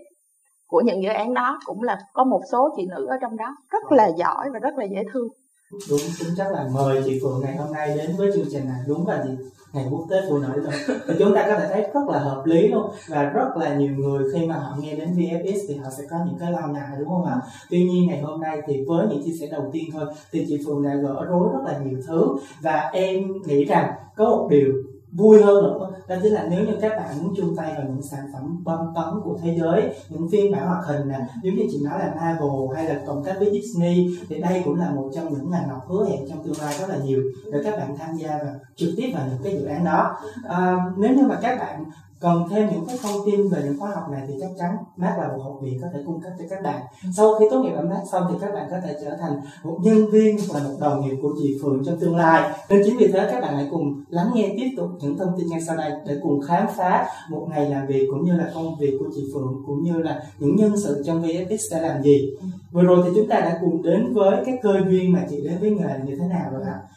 của 0.68 0.82
những 0.82 1.04
dự 1.04 1.10
án 1.10 1.34
đó 1.34 1.60
cũng 1.66 1.84
là 1.84 1.98
có 2.14 2.24
một 2.24 2.42
số 2.52 2.70
chị 2.78 2.88
nữ 2.90 3.08
ở 3.10 3.18
trong 3.22 3.38
đó 3.38 3.56
rất 3.70 3.92
là 3.92 4.10
giỏi 4.18 4.50
và 4.54 4.60
rất 4.60 4.78
là 4.78 4.86
dễ 4.86 5.04
thương 5.14 5.28
đúng 5.72 6.00
chính 6.18 6.36
chắc 6.38 6.52
là 6.52 6.68
mời 6.74 7.02
chị 7.06 7.20
Phượng 7.22 7.40
ngày 7.42 7.56
hôm 7.56 7.72
nay 7.72 7.98
đến 7.98 8.16
với 8.18 8.32
chương 8.36 8.46
trình 8.52 8.66
này. 8.66 8.80
Đúng 8.88 9.08
là 9.08 9.24
gì? 9.26 9.32
Ngày 9.74 9.86
quốc 9.92 10.06
tế 10.10 10.22
phụ 10.30 10.38
nữ 10.38 10.62
rồi. 10.62 10.74
Thì 11.08 11.14
chúng 11.20 11.36
ta 11.36 11.48
có 11.48 11.60
thể 11.60 11.68
thấy 11.74 11.82
rất 11.82 12.08
là 12.10 12.20
hợp 12.20 12.46
lý 12.46 12.68
luôn. 12.68 12.92
Và 13.08 13.24
rất 13.24 13.58
là 13.58 13.76
nhiều 13.76 13.92
người 13.92 14.24
khi 14.34 14.46
mà 14.46 14.56
họ 14.56 14.78
nghe 14.80 14.96
đến 14.96 15.16
VFS 15.16 15.60
thì 15.68 15.76
họ 15.76 15.90
sẽ 15.98 16.04
có 16.10 16.18
những 16.26 16.38
cái 16.40 16.52
lo 16.52 16.68
ngại, 16.68 16.90
đúng 17.00 17.08
không 17.08 17.26
ạ? 17.26 17.42
Tuy 17.70 17.84
nhiên, 17.84 18.08
ngày 18.08 18.22
hôm 18.22 18.42
nay 18.42 18.62
thì 18.68 18.84
với 18.88 19.08
những 19.10 19.24
chia 19.26 19.38
sẻ 19.40 19.48
đầu 19.52 19.70
tiên 19.74 19.86
thôi, 19.94 20.06
thì 20.32 20.46
chị 20.50 20.60
Phượng 20.66 20.84
đã 20.84 20.96
gỡ 20.96 21.26
rối 21.30 21.50
rất 21.54 21.60
là 21.66 21.78
nhiều 21.78 22.00
thứ. 22.08 22.28
Và 22.62 22.90
em 22.94 23.24
nghĩ 23.46 23.66
rằng 23.66 23.94
có 24.16 24.26
một 24.26 24.48
điều 24.50 24.74
vui 25.12 25.44
hơn 25.44 25.64
nữa. 25.64 25.90
Đó 26.08 26.16
chính 26.24 26.34
là 26.34 26.48
nếu 26.50 26.66
như 26.66 26.74
các 26.82 26.90
bạn 26.90 27.24
muốn 27.24 27.34
chung 27.38 27.56
tay 27.56 27.74
vào 27.74 27.84
những 27.84 28.02
sản 28.02 28.26
phẩm 28.34 28.64
bom 28.64 28.80
tấn 28.96 29.22
của 29.24 29.38
thế 29.42 29.58
giới 29.60 29.96
những 30.10 30.30
phiên 30.32 30.52
bản 30.52 30.68
hoạt 30.68 30.86
hình 30.86 31.08
nè 31.08 31.20
giống 31.44 31.56
như 31.56 31.64
chị 31.72 31.80
nói 31.84 32.00
là 32.00 32.14
Marvel 32.16 32.76
hay 32.76 32.86
là 32.86 33.02
cộng 33.08 33.24
tác 33.24 33.36
với 33.40 33.52
Disney 33.52 34.18
thì 34.30 34.40
đây 34.40 34.62
cũng 34.66 34.76
là 34.76 34.92
một 34.92 35.10
trong 35.16 35.34
những 35.34 35.52
ngành 35.52 35.70
học 35.70 35.86
hứa 35.88 36.06
hẹn 36.10 36.30
trong 36.30 36.44
tương 36.44 36.60
lai 36.62 36.76
rất 36.80 36.90
là 36.90 36.98
nhiều 36.98 37.22
để 37.52 37.60
các 37.64 37.78
bạn 37.78 37.98
tham 37.98 38.16
gia 38.18 38.38
và 38.38 38.54
trực 38.76 38.90
tiếp 38.98 39.12
vào 39.14 39.28
những 39.28 39.44
cái 39.44 39.54
dự 39.54 39.66
án 39.66 39.86
đó. 39.86 40.18
À, 40.44 40.76
nếu 40.98 41.14
như 41.16 41.28
mà 41.28 41.40
các 41.42 41.60
bạn 41.60 41.84
còn 42.20 42.50
thêm 42.50 42.70
những 42.72 42.86
cái 42.88 42.98
thông 43.02 43.22
tin 43.26 43.50
về 43.50 43.62
những 43.64 43.80
khóa 43.80 43.92
học 43.96 44.10
này 44.12 44.22
thì 44.28 44.34
chắc 44.42 44.50
chắn 44.60 44.78
mát 44.98 45.16
là 45.20 45.28
một 45.28 45.44
học 45.44 45.58
viện 45.62 45.80
có 45.82 45.88
thể 45.94 46.00
cung 46.06 46.22
cấp 46.22 46.32
cho 46.40 46.46
các 46.50 46.64
bạn. 46.64 46.82
Sau 47.14 47.40
khi 47.40 47.46
tốt 47.52 47.64
nghiệp 47.64 47.74
ở 47.76 47.82
mát 47.82 48.02
xong 48.12 48.28
thì 48.30 48.38
các 48.42 48.54
bạn 48.54 48.68
có 48.72 48.78
thể 48.84 48.96
trở 49.02 49.16
thành 49.22 49.42
một 49.64 49.78
nhân 49.82 50.10
viên 50.12 50.38
và 50.50 50.60
một 50.60 50.76
đồng 50.80 51.02
nghiệp 51.02 51.16
của 51.22 51.34
chị 51.42 51.58
phượng 51.62 51.84
trong 51.86 52.00
tương 52.00 52.16
lai. 52.16 52.52
Nên 52.70 52.82
chính 52.86 52.98
vì 52.98 53.08
thế 53.08 53.28
các 53.32 53.42
bạn 53.42 53.56
hãy 53.56 53.68
cùng 53.72 54.04
lắng 54.10 54.32
nghe 54.34 54.54
tiếp 54.58 54.70
tục 54.78 54.90
những 55.02 55.18
thông 55.18 55.34
tin 55.38 55.48
ngay 55.50 55.62
sau 55.62 55.78
đây 55.78 55.92
để 56.06 56.18
cùng 56.24 56.42
khám 56.42 56.68
phá 56.76 57.08
một 57.30 57.48
ngày 57.50 57.70
làm 57.70 57.88
việc 57.88 58.08
cũng 58.12 58.26
như 58.26 58.38
là 58.38 58.52
công 58.54 58.76
việc 58.80 58.98
của 59.00 59.06
chị 59.16 59.24
phượng 59.34 59.64
cũng 59.68 59.84
như 59.84 59.98
là 59.98 60.24
những 60.40 60.56
nhân 60.56 60.78
sự 60.78 61.04
trong 61.06 61.24
vfx 61.24 61.58
sẽ 61.72 61.82
làm 61.82 62.04
gì. 62.04 62.34
Vừa 62.72 62.84
rồi 62.84 63.04
thì 63.06 63.12
chúng 63.16 63.28
ta 63.28 63.40
đã 63.40 63.60
cùng 63.62 63.84
đến 63.84 64.14
với 64.14 64.44
cái 64.46 64.58
cơ 64.62 64.74
duyên 64.90 65.12
mà 65.12 65.26
chị 65.30 65.42
đến 65.44 65.58
với 65.60 65.72
nghề 65.72 66.00
như 66.06 66.18
thế 66.20 66.28
nào 66.28 66.50
rồi 66.52 66.62
ạ? 66.66 66.82
à, 66.84 66.97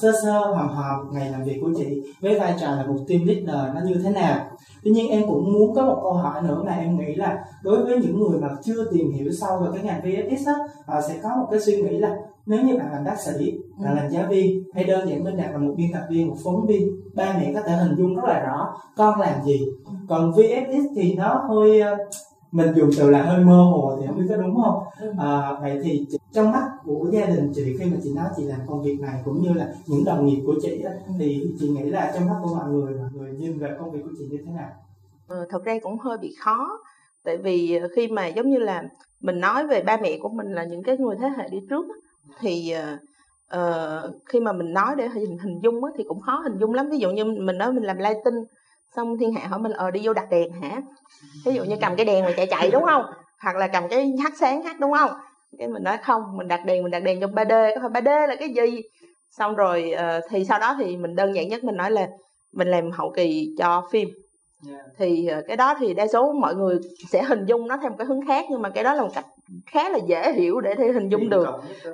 sơ 0.00 0.12
sơ 0.22 0.32
hòm 0.32 0.68
hòm 0.68 1.14
ngày 1.14 1.30
làm 1.30 1.44
việc 1.44 1.58
của 1.60 1.70
chị 1.76 2.02
với 2.20 2.38
vai 2.38 2.54
trò 2.60 2.66
là 2.66 2.86
một 2.86 2.98
team 3.08 3.26
leader 3.26 3.74
nó 3.74 3.80
như 3.84 3.94
thế 4.04 4.10
nào. 4.10 4.46
Tuy 4.84 4.90
nhiên 4.90 5.10
em 5.10 5.22
cũng 5.28 5.52
muốn 5.52 5.74
có 5.74 5.82
một 5.82 5.98
câu 6.02 6.12
hỏi 6.12 6.42
nữa 6.42 6.62
mà 6.66 6.72
em 6.72 6.98
nghĩ 6.98 7.14
là 7.14 7.44
đối 7.62 7.84
với 7.84 7.98
những 7.98 8.20
người 8.20 8.40
mà 8.40 8.48
chưa 8.62 8.84
tìm 8.92 9.12
hiểu 9.12 9.32
sâu 9.40 9.58
về 9.58 9.68
cái 9.74 9.84
ngành 9.84 10.02
VFX 10.02 10.46
á 10.46 10.54
họ 10.86 11.00
sẽ 11.08 11.18
có 11.22 11.28
một 11.36 11.46
cái 11.50 11.60
suy 11.60 11.82
nghĩ 11.82 11.98
là 11.98 12.16
nếu 12.46 12.62
như 12.62 12.76
bạn 12.76 12.92
làm 12.92 13.04
bác 13.04 13.20
sĩ 13.20 13.58
bạn 13.84 13.96
làm 13.96 14.10
giáo 14.10 14.26
viên 14.28 14.62
hay 14.74 14.84
đơn 14.84 15.08
giản 15.08 15.24
bên 15.24 15.36
đạt 15.36 15.52
là 15.52 15.58
một 15.58 15.74
biên 15.76 15.92
tập 15.92 16.02
viên 16.10 16.28
một 16.28 16.36
phóng 16.44 16.66
viên 16.66 17.00
ba 17.14 17.34
mẹ 17.38 17.52
có 17.54 17.60
thể 17.60 17.72
hình 17.72 17.94
dung 17.98 18.14
rất 18.14 18.24
là 18.24 18.40
rõ 18.40 18.74
con 18.96 19.20
làm 19.20 19.42
gì. 19.44 19.66
Còn 20.08 20.30
VFX 20.30 20.86
thì 20.96 21.14
nó 21.14 21.44
hơi 21.48 21.80
ờ, 21.80 21.96
mình 22.52 22.72
dùng 22.76 22.90
từ 22.98 23.10
là 23.10 23.22
hơi 23.22 23.44
mơ 23.44 23.62
hồ 23.62 23.96
thì 24.00 24.06
không 24.06 24.18
biết 24.18 24.26
có 24.28 24.36
đúng 24.36 24.62
không? 24.62 24.82
Ừ. 25.00 25.12
à, 25.18 25.52
vậy 25.60 25.80
thì 25.84 26.06
trong 26.32 26.52
mắt 26.52 26.70
của 26.84 27.08
gia 27.12 27.26
đình 27.26 27.52
chị 27.54 27.76
khi 27.78 27.84
mà 27.90 27.96
chị 28.02 28.12
nói 28.14 28.28
chị 28.36 28.44
làm 28.44 28.60
công 28.66 28.82
việc 28.82 28.96
này 29.00 29.22
cũng 29.24 29.42
như 29.42 29.52
là 29.52 29.74
những 29.86 30.04
đồng 30.04 30.26
nghiệp 30.26 30.42
của 30.46 30.54
chị 30.62 30.82
á, 30.82 30.92
thì 31.18 31.42
chị 31.58 31.68
nghĩ 31.68 31.90
là 31.90 32.12
trong 32.14 32.26
mắt 32.28 32.36
của 32.42 32.54
mọi 32.54 32.70
người 32.70 32.94
mọi 32.94 33.08
người 33.12 33.32
nhìn 33.32 33.58
về 33.58 33.76
công 33.78 33.90
việc 33.90 34.00
của 34.04 34.10
chị 34.18 34.24
như 34.30 34.38
thế 34.46 34.52
nào? 34.52 34.70
Ừ, 35.28 35.46
thật 35.50 35.64
ra 35.64 35.78
cũng 35.82 35.98
hơi 35.98 36.18
bị 36.18 36.34
khó. 36.40 36.78
Tại 37.24 37.36
vì 37.36 37.76
ờ, 37.76 37.88
khi 37.96 38.08
mà 38.08 38.26
giống 38.26 38.50
như 38.50 38.58
là 38.58 38.82
mình 39.20 39.40
nói 39.40 39.66
về 39.66 39.82
ba 39.82 39.96
mẹ 39.96 40.18
của 40.22 40.28
mình 40.28 40.52
là 40.52 40.64
những 40.64 40.82
cái 40.82 40.96
người 40.98 41.16
thế 41.20 41.28
hệ 41.38 41.48
đi 41.48 41.58
trước 41.70 41.86
thì 42.40 42.74
uh, 43.56 43.60
khi 44.26 44.40
mà 44.40 44.52
mình 44.52 44.72
nói 44.72 44.94
để 44.96 45.08
hình 45.08 45.38
hình 45.38 45.60
dung 45.62 45.84
á, 45.84 45.90
thì 45.98 46.04
cũng 46.08 46.20
khó 46.20 46.40
hình 46.44 46.58
dung 46.58 46.74
lắm. 46.74 46.90
Ví 46.90 46.98
dụ 46.98 47.10
như 47.10 47.24
mình 47.24 47.58
nói 47.58 47.72
mình 47.72 47.84
làm 47.84 47.98
lighting 47.98 48.44
xong 48.96 49.18
thiên 49.18 49.32
hạ 49.34 49.46
hỏi 49.46 49.58
mình 49.58 49.72
ờ 49.72 49.90
đi 49.90 50.00
vô 50.04 50.12
đặt 50.12 50.30
đèn 50.30 50.52
hả? 50.52 50.80
Ví 51.46 51.54
dụ 51.54 51.64
như 51.64 51.76
cầm 51.80 51.96
cái 51.96 52.06
đèn 52.06 52.24
mà 52.24 52.30
chạy 52.36 52.46
chạy 52.46 52.70
đúng 52.70 52.84
không? 52.84 53.04
Hoặc 53.42 53.56
là 53.56 53.68
cầm 53.68 53.84
cái 53.90 54.12
hát 54.22 54.32
sáng 54.40 54.62
hát 54.62 54.80
đúng 54.80 54.92
không? 54.92 55.10
Cái 55.58 55.68
mình 55.68 55.82
nói 55.82 55.96
không 56.02 56.22
mình 56.36 56.48
đặt 56.48 56.64
đèn 56.64 56.82
mình 56.82 56.90
đặt 56.90 57.02
đèn 57.02 57.20
trong 57.20 57.34
3D 57.34 57.74
có 57.74 57.80
phải 57.80 58.02
3D 58.02 58.26
là 58.26 58.36
cái 58.36 58.48
gì? 58.48 58.82
Xong 59.30 59.54
rồi 59.54 59.94
uh, 59.94 60.24
thì 60.30 60.44
sau 60.44 60.58
đó 60.58 60.76
thì 60.78 60.96
mình 60.96 61.16
đơn 61.16 61.34
giản 61.34 61.48
nhất 61.48 61.64
mình 61.64 61.76
nói 61.76 61.90
là 61.90 62.08
mình 62.52 62.68
làm 62.68 62.90
hậu 62.90 63.12
kỳ 63.16 63.54
cho 63.58 63.88
phim. 63.90 64.08
Yeah. 64.68 64.80
thì 64.98 65.28
uh, 65.38 65.44
cái 65.48 65.56
đó 65.56 65.74
thì 65.78 65.94
đa 65.94 66.06
số 66.06 66.32
mọi 66.32 66.54
người 66.54 66.78
sẽ 67.08 67.22
hình 67.22 67.44
dung 67.44 67.68
nó 67.68 67.76
theo 67.76 67.90
một 67.90 67.96
cái 67.98 68.06
hướng 68.06 68.26
khác 68.26 68.44
nhưng 68.50 68.62
mà 68.62 68.70
cái 68.70 68.84
đó 68.84 68.94
là 68.94 69.02
một 69.02 69.10
cách 69.14 69.26
khá 69.66 69.90
là 69.90 69.98
dễ 70.06 70.32
hiểu 70.32 70.60
để 70.60 70.74
thể 70.74 70.92
hình 70.92 71.08
dung 71.08 71.30
được. 71.30 71.48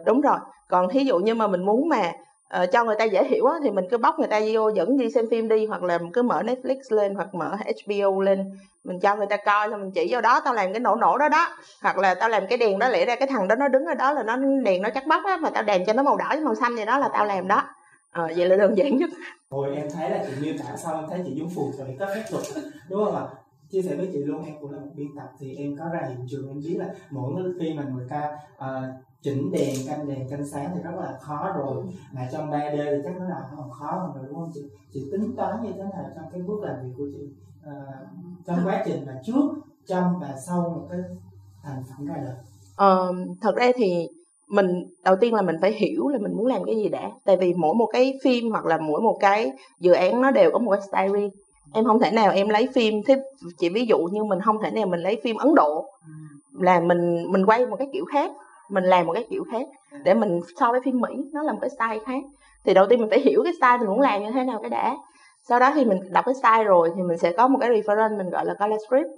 đúng 0.07 0.21
rồi. 0.21 0.39
Còn 0.69 0.89
thí 0.89 1.01
dụ 1.01 1.19
như 1.19 1.35
mà 1.35 1.47
mình 1.47 1.65
muốn 1.65 1.89
mà 1.89 2.13
uh, 2.57 2.71
cho 2.73 2.85
người 2.85 2.97
ta 2.99 3.05
dễ 3.05 3.25
hiểu 3.25 3.47
á, 3.47 3.59
thì 3.63 3.71
mình 3.71 3.85
cứ 3.91 3.99
bóc 3.99 4.19
người 4.19 4.29
ta 4.29 4.41
vô 4.53 4.69
dẫn 4.69 4.97
đi 4.97 5.11
xem 5.11 5.25
phim 5.31 5.49
đi 5.49 5.67
hoặc 5.67 5.83
là 5.83 5.99
mình 5.99 6.13
cứ 6.13 6.23
mở 6.23 6.43
Netflix 6.43 6.77
lên 6.91 7.15
hoặc 7.15 7.35
mở 7.35 7.57
HBO 7.57 8.21
lên. 8.21 8.59
Mình 8.85 9.01
cho 9.01 9.17
người 9.17 9.27
ta 9.27 9.37
coi 9.37 9.71
xong 9.71 9.81
mình 9.81 9.91
chỉ 9.91 10.09
vào 10.11 10.21
đó 10.21 10.41
tao 10.45 10.55
làm 10.55 10.73
cái 10.73 10.81
nổ 10.81 10.95
nổ 10.97 11.19
đó 11.19 11.29
đó. 11.29 11.49
Hoặc 11.83 11.99
là 11.99 12.15
tao 12.15 12.29
làm 12.29 12.47
cái 12.47 12.59
đèn 12.59 12.79
đó 12.79 12.89
lẽ 12.89 13.05
ra 13.05 13.17
cái 13.17 13.29
thằng 13.29 13.49
đó 13.49 13.55
nó 13.55 13.69
đứng 13.69 13.85
ở 13.87 13.95
đó 13.95 14.13
là 14.13 14.23
nó 14.23 14.37
đèn 14.65 14.83
nó 14.83 14.89
chắc 14.95 15.07
bóc 15.07 15.23
á 15.25 15.37
mà 15.37 15.51
tao 15.51 15.63
đèn 15.63 15.85
cho 15.87 15.93
nó 15.93 16.03
màu 16.03 16.17
đỏ 16.17 16.27
với 16.31 16.41
màu 16.41 16.55
xanh 16.55 16.77
vậy 16.77 16.87
đó 16.87 16.99
là 16.99 17.09
tao 17.13 17.27
làm 17.27 17.49
đó. 17.49 17.63
Ờ 18.11 18.29
vậy 18.37 18.49
là 18.49 18.57
đơn 18.57 18.77
giản 18.77 18.97
nhất. 18.97 19.11
Hồi 19.51 19.77
em 19.77 19.89
thấy 19.95 20.11
là 20.11 20.25
chị 20.27 20.33
miêu 20.41 20.55
tả 20.59 20.77
xong 20.77 21.01
em 21.01 21.05
thấy 21.11 21.21
chị 21.27 21.37
dũng 21.39 21.51
phù 21.55 21.73
thủy 21.79 21.87
có 22.01 22.07
phép 22.15 22.23
thuật 22.31 22.43
đúng 22.89 23.05
không 23.05 23.17
ạ? 23.17 23.23
Chia 23.71 23.83
sẻ 23.83 23.97
với 23.97 24.09
chị 24.13 24.19
luôn 24.19 24.45
em 24.45 24.55
cũng 24.61 24.71
là 24.71 24.79
một 24.79 24.91
biên 24.95 25.09
tập 25.17 25.29
thì 25.39 25.55
em 25.57 25.77
có 25.77 25.85
ra 25.93 26.07
hiện 26.09 26.27
trường 26.29 26.49
em 26.49 26.59
biết 26.59 26.77
là 26.79 26.95
mỗi 27.11 27.43
khi 27.61 27.75
mà 27.75 27.85
người 27.85 28.07
ta 28.09 28.39
uh, 28.57 28.65
chỉnh 29.23 29.51
đèn 29.53 29.75
canh 29.87 30.09
đèn 30.09 30.29
canh 30.31 30.47
sáng 30.47 30.71
thì 30.75 30.83
rất 30.83 31.01
là 31.01 31.19
khó 31.21 31.53
rồi. 31.57 31.85
Mà 32.13 32.29
trong 32.33 32.51
3D 32.51 32.77
thì 32.77 33.03
chắc 33.05 33.17
nó 33.19 33.29
là 33.29 33.49
còn 33.57 33.71
khó 33.71 33.91
hơn 33.91 34.13
rồi 34.15 34.25
đúng 34.29 34.35
không 34.35 34.51
chị? 34.55 34.63
Chị 34.93 35.01
tính 35.13 35.37
toán 35.37 35.63
như 35.63 35.73
thế 35.73 35.83
nào 35.83 36.05
trong 36.15 36.25
cái 36.33 36.43
bước 36.43 36.61
làm 36.63 36.77
việc 36.83 36.93
của 36.97 37.07
chị? 37.13 37.25
Uh, 37.67 37.75
trong 38.47 38.59
quá 38.65 38.83
trình 38.87 39.07
mà 39.07 39.21
trước 39.25 39.43
trong 39.87 40.19
và 40.21 40.35
sau 40.47 40.61
một 40.61 40.87
cái 40.91 41.01
thành 41.63 41.83
phẩm 41.89 42.07
ra 42.07 42.15
đời 42.25 42.35
uh, 42.89 43.17
thật 43.41 43.57
ra 43.57 43.73
thì 43.77 44.09
mình 44.49 44.67
đầu 45.05 45.17
tiên 45.21 45.35
là 45.35 45.43
mình 45.43 45.57
phải 45.61 45.73
hiểu 45.73 46.09
là 46.09 46.19
mình 46.19 46.33
muốn 46.37 46.47
làm 46.47 46.65
cái 46.65 46.77
gì 46.77 46.89
đã. 46.89 47.11
Tại 47.25 47.37
vì 47.37 47.55
mỗi 47.55 47.75
một 47.75 47.87
cái 47.93 48.19
phim 48.25 48.51
hoặc 48.51 48.67
là 48.67 48.79
mỗi 48.79 49.01
một 49.01 49.17
cái 49.21 49.53
dự 49.81 49.93
án 49.93 50.21
nó 50.21 50.31
đều 50.31 50.51
có 50.53 50.59
một 50.59 50.71
cái 50.71 50.81
style 50.81 51.21
riêng 51.21 51.31
em 51.75 51.85
không 51.85 51.99
thể 51.99 52.11
nào 52.11 52.33
em 52.33 52.49
lấy 52.49 52.69
phim 52.75 53.03
thế 53.07 53.23
chỉ 53.59 53.69
ví 53.69 53.87
dụ 53.87 53.99
như 53.99 54.25
mình 54.25 54.41
không 54.41 54.57
thể 54.63 54.71
nào 54.71 54.87
mình 54.87 55.01
lấy 55.01 55.21
phim 55.23 55.37
ấn 55.37 55.55
độ 55.55 55.85
là 56.53 56.81
mình 56.81 57.33
mình 57.33 57.47
quay 57.47 57.67
một 57.67 57.77
cái 57.77 57.89
kiểu 57.93 58.05
khác 58.05 58.31
mình 58.69 58.85
làm 58.85 59.07
một 59.07 59.13
cái 59.13 59.27
kiểu 59.31 59.45
khác 59.53 59.67
để 60.05 60.15
mình 60.15 60.41
so 60.61 60.71
với 60.73 60.81
phim 60.85 61.01
mỹ 61.01 61.09
nó 61.33 61.43
là 61.43 61.53
một 61.53 61.59
cái 61.61 61.71
style 61.71 62.05
khác. 62.07 62.23
Thì 62.65 62.75
đầu 62.75 62.87
tiên 62.87 63.01
mình 63.01 63.11
phải 63.11 63.21
hiểu 63.21 63.43
cái 63.45 63.53
style 63.53 63.79
mình 63.79 63.89
muốn 63.89 64.01
làm 64.01 64.23
như 64.23 64.31
thế 64.31 64.45
nào 64.45 64.59
cái 64.61 64.71
đã. 64.71 64.97
Sau 65.49 65.59
đó 65.59 65.73
thì 65.75 65.85
mình 65.85 65.99
đọc 66.13 66.25
cái 66.25 66.35
style 66.35 66.65
rồi 66.65 66.91
thì 66.97 67.03
mình 67.03 67.19
sẽ 67.19 67.33
có 67.33 67.49
một 67.49 67.59
cái 67.61 67.71
reference 67.71 68.19
mình 68.19 68.31
gọi 68.31 68.45
là 68.45 68.55
color 68.55 68.81
script. 68.89 69.09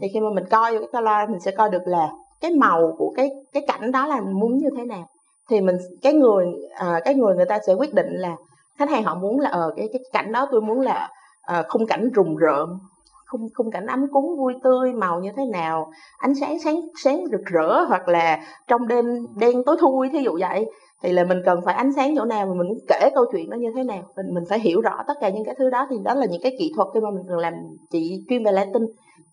Thì 0.00 0.08
khi 0.14 0.20
mà 0.20 0.30
mình 0.34 0.44
coi 0.50 0.78
vô 0.78 0.78
cái 0.78 1.02
color 1.02 1.30
mình 1.30 1.40
sẽ 1.40 1.50
coi 1.50 1.70
được 1.70 1.82
là 1.86 2.08
cái 2.40 2.50
màu 2.50 2.94
của 2.98 3.12
cái 3.16 3.30
cái 3.52 3.62
cảnh 3.66 3.92
đó 3.92 4.06
là 4.06 4.20
mình 4.20 4.40
muốn 4.40 4.58
như 4.58 4.68
thế 4.76 4.84
nào. 4.84 5.06
Thì 5.50 5.60
mình 5.60 5.76
cái 6.02 6.12
người 6.12 6.46
à, 6.74 7.00
cái 7.04 7.14
người 7.14 7.34
người 7.34 7.46
ta 7.46 7.58
sẽ 7.66 7.74
quyết 7.74 7.94
định 7.94 8.08
là 8.10 8.36
khách 8.78 8.90
hàng 8.90 9.04
họ 9.04 9.14
muốn 9.14 9.40
là 9.40 9.50
ở 9.50 9.60
ờ, 9.60 9.72
cái 9.76 9.88
cái 9.92 10.00
cảnh 10.12 10.32
đó 10.32 10.48
tôi 10.50 10.60
muốn 10.60 10.80
là 10.80 11.10
à, 11.48 11.62
khung 11.68 11.86
cảnh 11.86 12.10
rùng 12.14 12.36
rợn 12.36 12.78
khung 13.26 13.48
khung 13.54 13.70
cảnh 13.70 13.86
ấm 13.86 14.06
cúng 14.12 14.36
vui 14.38 14.54
tươi 14.62 14.92
màu 14.92 15.20
như 15.20 15.30
thế 15.36 15.44
nào 15.52 15.90
ánh 16.18 16.34
sáng 16.34 16.58
sáng 16.58 16.80
sáng 17.04 17.24
rực 17.32 17.44
rỡ 17.44 17.84
hoặc 17.88 18.08
là 18.08 18.40
trong 18.68 18.88
đêm 18.88 19.04
đen 19.36 19.64
tối 19.66 19.76
thui 19.80 20.08
thí 20.12 20.18
dụ 20.18 20.38
vậy. 20.40 20.66
Thì 21.02 21.12
là 21.12 21.24
mình 21.24 21.38
cần 21.44 21.60
phải 21.64 21.74
ánh 21.74 21.92
sáng 21.92 22.14
chỗ 22.16 22.24
nào 22.24 22.46
mà 22.46 22.52
mình 22.54 22.68
muốn 22.68 22.78
kể 22.88 23.10
câu 23.14 23.24
chuyện 23.32 23.50
nó 23.50 23.56
như 23.56 23.68
thế 23.76 23.84
nào. 23.84 24.02
Mình 24.16 24.34
mình 24.34 24.44
phải 24.48 24.60
hiểu 24.60 24.80
rõ 24.80 25.02
tất 25.08 25.14
cả 25.20 25.28
những 25.28 25.44
cái 25.44 25.54
thứ 25.58 25.70
đó 25.70 25.86
thì 25.90 25.96
đó 26.04 26.14
là 26.14 26.26
những 26.26 26.42
cái 26.42 26.56
kỹ 26.58 26.72
thuật 26.76 26.88
khi 26.94 27.00
mà 27.00 27.10
mình 27.10 27.24
cần 27.28 27.38
làm 27.38 27.54
chị 27.90 28.24
chuyên 28.28 28.44
về 28.44 28.52
Latin 28.52 28.82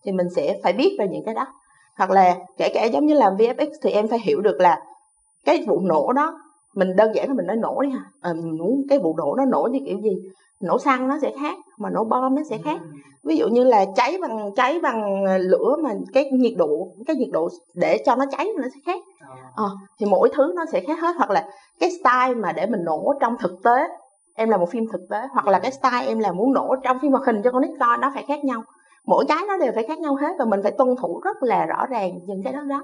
thì 0.04 0.12
mình 0.12 0.26
sẽ 0.36 0.58
phải 0.62 0.72
biết 0.72 0.96
về 0.98 1.08
những 1.08 1.24
cái 1.24 1.34
đó. 1.34 1.46
Hoặc 1.96 2.10
là 2.10 2.36
kể 2.58 2.68
cả 2.74 2.84
giống 2.84 3.06
như 3.06 3.14
làm 3.14 3.36
VFX 3.36 3.68
thì 3.82 3.90
em 3.90 4.08
phải 4.08 4.18
hiểu 4.22 4.40
được 4.40 4.60
là 4.60 4.80
cái 5.44 5.64
vụ 5.68 5.80
nổ 5.80 6.12
đó 6.12 6.40
mình 6.76 6.96
đơn 6.96 7.14
giản 7.14 7.28
là 7.28 7.34
mình 7.34 7.46
nói 7.46 7.56
nổ 7.56 7.80
đi 7.82 7.90
ha. 7.90 8.00
À, 8.20 8.32
mình 8.32 8.58
muốn 8.58 8.82
cái 8.88 8.98
vụ 8.98 9.14
nổ 9.16 9.34
nó 9.36 9.44
nổ 9.44 9.68
như 9.72 9.78
kiểu 9.86 9.98
gì 10.00 10.16
nổ 10.60 10.78
xăng 10.78 11.08
nó 11.08 11.18
sẽ 11.22 11.32
khác 11.40 11.58
mà 11.78 11.90
nổ 11.90 12.04
bom 12.04 12.34
nó 12.34 12.42
sẽ 12.50 12.58
khác. 12.58 12.80
Ví 13.24 13.36
dụ 13.36 13.48
như 13.48 13.64
là 13.64 13.84
cháy 13.96 14.18
bằng 14.22 14.50
cháy 14.56 14.80
bằng 14.82 15.24
lửa 15.38 15.76
mà 15.82 15.90
cái 16.12 16.30
nhiệt 16.32 16.52
độ 16.56 16.88
cái 17.06 17.16
nhiệt 17.16 17.28
độ 17.32 17.48
để 17.74 18.02
cho 18.06 18.16
nó 18.16 18.24
cháy 18.30 18.48
nó 18.56 18.68
sẽ 18.74 18.80
khác. 18.86 19.02
À, 19.56 19.64
thì 19.98 20.06
mỗi 20.06 20.30
thứ 20.34 20.52
nó 20.56 20.64
sẽ 20.72 20.80
khác 20.80 20.98
hết. 21.00 21.16
Hoặc 21.16 21.30
là 21.30 21.48
cái 21.80 21.90
style 21.90 22.34
mà 22.34 22.52
để 22.52 22.66
mình 22.66 22.84
nổ 22.84 23.14
trong 23.20 23.36
thực 23.38 23.62
tế 23.64 23.88
em 24.34 24.48
là 24.48 24.56
một 24.56 24.70
phim 24.70 24.84
thực 24.92 25.00
tế 25.10 25.18
hoặc 25.32 25.46
là 25.46 25.58
cái 25.58 25.72
style 25.72 26.06
em 26.06 26.18
là 26.18 26.32
muốn 26.32 26.52
nổ 26.52 26.76
trong 26.82 26.98
phim 26.98 27.12
hoạt 27.12 27.26
hình 27.26 27.42
cho 27.44 27.50
con 27.50 27.62
nít 27.62 27.70
coi 27.80 27.98
nó 27.98 28.10
phải 28.14 28.24
khác 28.28 28.44
nhau. 28.44 28.62
Mỗi 29.06 29.24
cái 29.28 29.44
nó 29.48 29.56
đều 29.56 29.72
phải 29.74 29.84
khác 29.84 29.98
nhau 29.98 30.14
hết 30.14 30.34
và 30.38 30.44
mình 30.44 30.60
phải 30.62 30.72
tuân 30.72 30.88
thủ 31.00 31.20
rất 31.24 31.42
là 31.42 31.66
rõ 31.66 31.86
ràng 31.86 32.10
những 32.26 32.42
cái 32.42 32.52
đó 32.52 32.60
đó. 32.60 32.82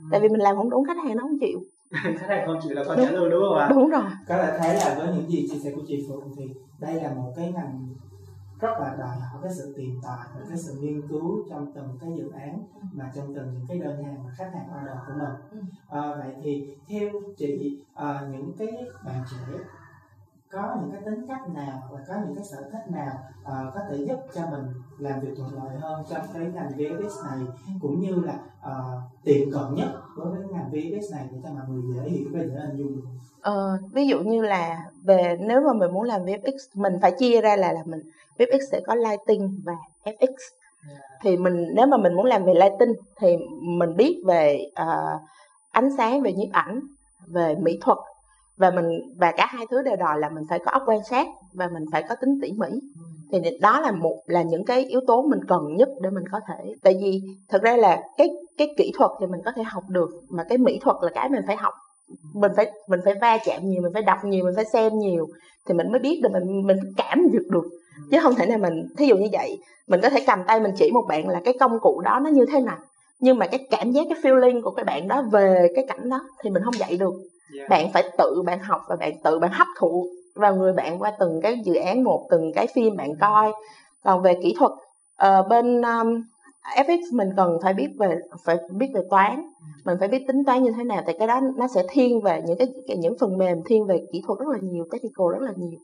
Ừ. 0.00 0.04
tại 0.10 0.20
vì 0.20 0.28
mình 0.28 0.40
làm 0.40 0.56
không 0.56 0.70
đúng 0.70 0.84
khách 0.84 0.96
hàng 1.04 1.16
nó 1.16 1.22
không 1.22 1.38
chịu 1.40 1.58
khách 2.18 2.28
hàng 2.28 2.46
không 2.46 2.58
chịu 2.62 2.72
là 2.74 2.84
con 2.86 2.98
trả 2.98 3.10
lương 3.10 3.30
đúng 3.30 3.42
không 3.48 3.58
ạ? 3.58 3.68
Đúng 3.70 3.90
rồi. 3.90 4.04
Có 4.28 4.36
thể 4.36 4.58
thấy 4.58 4.74
là 4.74 4.94
với 4.98 5.08
những 5.14 5.30
gì 5.30 5.48
chia 5.50 5.58
sẻ 5.58 5.70
của 5.74 5.82
chị 5.86 6.06
phượng 6.08 6.30
thì 6.36 6.44
đây 6.78 6.94
là 6.94 7.12
một 7.14 7.32
cái 7.36 7.52
ngành 7.52 7.88
rất 8.60 8.70
là 8.80 8.96
đòi 8.98 9.16
hỏi 9.16 9.40
cái 9.42 9.52
sự 9.54 9.74
tìm 9.76 10.00
tòi 10.02 10.18
và 10.34 10.40
cái 10.48 10.58
sự 10.58 10.74
nghiên 10.80 11.08
cứu 11.08 11.44
trong 11.50 11.72
từng 11.74 11.98
cái 12.00 12.10
dự 12.16 12.30
án 12.30 12.64
mà 12.92 13.12
trong 13.14 13.34
từng 13.34 13.54
những 13.54 13.66
cái 13.68 13.78
đơn 13.78 14.04
hàng 14.04 14.24
mà 14.24 14.30
khách 14.36 14.50
hàng 14.54 14.68
order 14.80 14.96
của 15.06 15.12
mình. 15.18 15.60
À, 15.88 16.14
vậy 16.18 16.34
thì 16.42 16.76
theo 16.88 17.10
chị 17.36 17.78
à, 17.94 18.28
những 18.32 18.52
cái 18.58 18.68
bạn 19.04 19.22
trẻ 19.30 19.58
có 20.54 20.76
những 20.80 20.90
cái 20.92 21.00
tính 21.04 21.26
cách 21.28 21.48
nào 21.48 21.82
hoặc 21.88 21.98
là 21.98 22.04
có 22.08 22.14
những 22.26 22.36
cái 22.36 22.44
sở 22.44 22.70
thích 22.72 22.90
nào 22.90 23.14
uh, 23.42 23.74
có 23.74 23.80
thể 23.90 23.96
giúp 23.96 24.18
cho 24.34 24.42
mình 24.50 24.66
làm 24.98 25.20
việc 25.20 25.30
thuận 25.36 25.54
lợi 25.54 25.76
hơn 25.80 26.04
trong 26.10 26.26
cái 26.34 26.46
ngành 26.54 26.70
VFX 26.70 27.24
này 27.24 27.46
cũng 27.80 28.00
như 28.00 28.14
là 28.14 28.38
uh, 28.70 29.02
tiệm 29.24 29.50
cận 29.52 29.74
nhất 29.74 29.88
đối 30.16 30.30
với 30.30 30.48
ngành 30.50 30.70
VFX 30.72 31.12
này 31.12 31.28
để 31.32 31.38
cho 31.42 31.50
mọi 31.50 31.68
người 31.68 31.94
dễ 31.94 32.10
hiểu 32.10 32.28
và 32.32 32.40
dễ 32.42 32.60
hình 32.66 32.76
dung 32.76 33.00
Ờ, 33.44 33.78
ví 33.92 34.06
dụ 34.06 34.20
như 34.20 34.42
là 34.42 34.84
về 35.02 35.36
nếu 35.40 35.60
mà 35.60 35.72
mình 35.72 35.92
muốn 35.92 36.02
làm 36.02 36.24
VFX 36.24 36.56
mình 36.74 36.98
phải 37.02 37.12
chia 37.18 37.40
ra 37.40 37.56
là 37.56 37.72
là 37.72 37.80
mình 37.84 38.00
VFX 38.38 38.58
sẽ 38.70 38.80
có 38.86 38.94
lighting 38.94 39.60
và 39.64 39.72
FX 40.04 40.34
yeah. 40.88 41.02
thì 41.22 41.36
mình 41.36 41.66
nếu 41.74 41.86
mà 41.86 41.96
mình 41.96 42.14
muốn 42.14 42.24
làm 42.24 42.44
về 42.44 42.54
lighting 42.54 42.92
thì 43.20 43.36
mình 43.60 43.96
biết 43.96 44.22
về 44.26 44.70
uh, 44.82 45.20
ánh 45.70 45.96
sáng 45.96 46.22
về 46.22 46.32
nhiếp 46.32 46.52
ảnh 46.52 46.80
về 47.26 47.54
mỹ 47.54 47.78
thuật 47.80 47.98
và 48.56 48.70
mình, 48.70 48.86
và 49.16 49.32
cả 49.36 49.46
hai 49.48 49.66
thứ 49.70 49.82
đều 49.82 49.96
đòi 49.96 50.18
là 50.18 50.28
mình 50.28 50.44
phải 50.50 50.58
có 50.58 50.70
óc 50.70 50.82
quan 50.86 51.04
sát 51.10 51.26
và 51.54 51.68
mình 51.74 51.84
phải 51.92 52.02
có 52.08 52.14
tính 52.14 52.38
tỉ 52.42 52.52
mỉ. 52.52 52.68
Thì 53.32 53.58
đó 53.60 53.80
là 53.80 53.90
một, 53.90 54.22
là 54.26 54.42
những 54.42 54.64
cái 54.64 54.84
yếu 54.84 55.00
tố 55.06 55.22
mình 55.22 55.40
cần 55.48 55.76
nhất 55.76 55.88
để 56.02 56.10
mình 56.10 56.24
có 56.32 56.40
thể, 56.48 56.74
tại 56.82 56.94
vì 57.02 57.22
thực 57.48 57.62
ra 57.62 57.76
là 57.76 58.02
cái 58.16 58.28
cái 58.58 58.74
kỹ 58.76 58.92
thuật 58.98 59.10
thì 59.20 59.26
mình 59.26 59.40
có 59.44 59.52
thể 59.56 59.62
học 59.62 59.82
được, 59.88 60.08
mà 60.28 60.44
cái 60.44 60.58
mỹ 60.58 60.78
thuật 60.82 60.96
là 61.02 61.10
cái 61.14 61.28
mình 61.28 61.42
phải 61.46 61.56
học. 61.56 61.74
Mình 62.34 62.52
phải 62.56 62.72
mình 62.88 63.00
phải 63.04 63.14
va 63.20 63.38
chạm 63.44 63.68
nhiều, 63.68 63.82
mình 63.82 63.92
phải 63.92 64.02
đọc 64.02 64.18
nhiều, 64.24 64.44
mình 64.44 64.54
phải 64.56 64.64
xem 64.64 64.98
nhiều 64.98 65.26
thì 65.68 65.74
mình 65.74 65.92
mới 65.92 66.00
biết 66.00 66.20
được, 66.22 66.28
mình 66.32 66.66
mình 66.66 66.78
cảm 66.96 67.30
được 67.32 67.46
được. 67.50 67.64
Chứ 68.10 68.18
không 68.22 68.34
thể 68.34 68.46
nào 68.46 68.58
mình, 68.58 68.86
thí 68.98 69.06
dụ 69.06 69.16
như 69.16 69.28
vậy, 69.32 69.58
mình 69.88 70.00
có 70.02 70.10
thể 70.10 70.24
cầm 70.26 70.38
tay 70.46 70.60
mình 70.60 70.72
chỉ 70.76 70.90
một 70.90 71.04
bạn 71.08 71.28
là 71.28 71.40
cái 71.44 71.54
công 71.60 71.80
cụ 71.80 72.00
đó 72.04 72.20
nó 72.24 72.30
như 72.30 72.46
thế 72.52 72.60
nào. 72.60 72.76
Nhưng 73.20 73.38
mà 73.38 73.46
cái 73.46 73.66
cảm 73.70 73.92
giác, 73.92 74.06
cái 74.10 74.18
feeling 74.22 74.62
của 74.62 74.70
cái 74.70 74.84
bạn 74.84 75.08
đó 75.08 75.22
về 75.32 75.68
cái 75.76 75.84
cảnh 75.88 76.08
đó 76.08 76.20
thì 76.42 76.50
mình 76.50 76.62
không 76.62 76.78
dạy 76.78 76.96
được 76.96 77.14
yeah. 77.58 77.70
bạn 77.70 77.92
phải 77.92 78.10
tự 78.18 78.42
bạn 78.46 78.58
học 78.58 78.80
và 78.88 78.96
bạn 78.96 79.12
tự 79.24 79.38
bạn 79.38 79.50
hấp 79.50 79.66
thụ 79.78 80.06
vào 80.34 80.56
người 80.56 80.72
bạn 80.72 81.02
qua 81.02 81.12
từng 81.18 81.40
cái 81.42 81.60
dự 81.64 81.74
án 81.74 82.04
một 82.04 82.26
từng 82.30 82.52
cái 82.54 82.66
phim 82.74 82.96
bạn 82.96 83.16
coi. 83.20 83.52
Còn 84.04 84.22
về 84.22 84.34
kỹ 84.42 84.54
thuật 84.58 84.72
uh, 85.28 85.48
bên 85.48 85.82
um, 85.82 86.22
FX 86.76 86.98
mình 87.12 87.30
cần 87.36 87.58
phải 87.62 87.74
biết 87.74 87.88
về 87.98 88.18
phải 88.44 88.56
biết 88.70 88.88
về 88.94 89.00
toán. 89.10 89.50
Mình 89.84 89.96
phải 90.00 90.08
biết 90.08 90.24
tính 90.28 90.44
toán 90.44 90.62
như 90.62 90.72
thế 90.76 90.84
nào 90.84 91.02
thì 91.06 91.12
cái 91.18 91.28
đó 91.28 91.40
nó 91.56 91.68
sẽ 91.68 91.82
thiên 91.90 92.20
về 92.20 92.42
những 92.46 92.58
cái 92.58 92.96
những 92.96 93.18
phần 93.20 93.38
mềm 93.38 93.62
thiên 93.64 93.86
về 93.86 94.04
kỹ 94.12 94.22
thuật 94.26 94.38
rất 94.38 94.48
là 94.48 94.58
nhiều 94.62 94.84
technical 94.92 95.26
rất 95.32 95.42
là 95.42 95.52
nhiều 95.56 95.78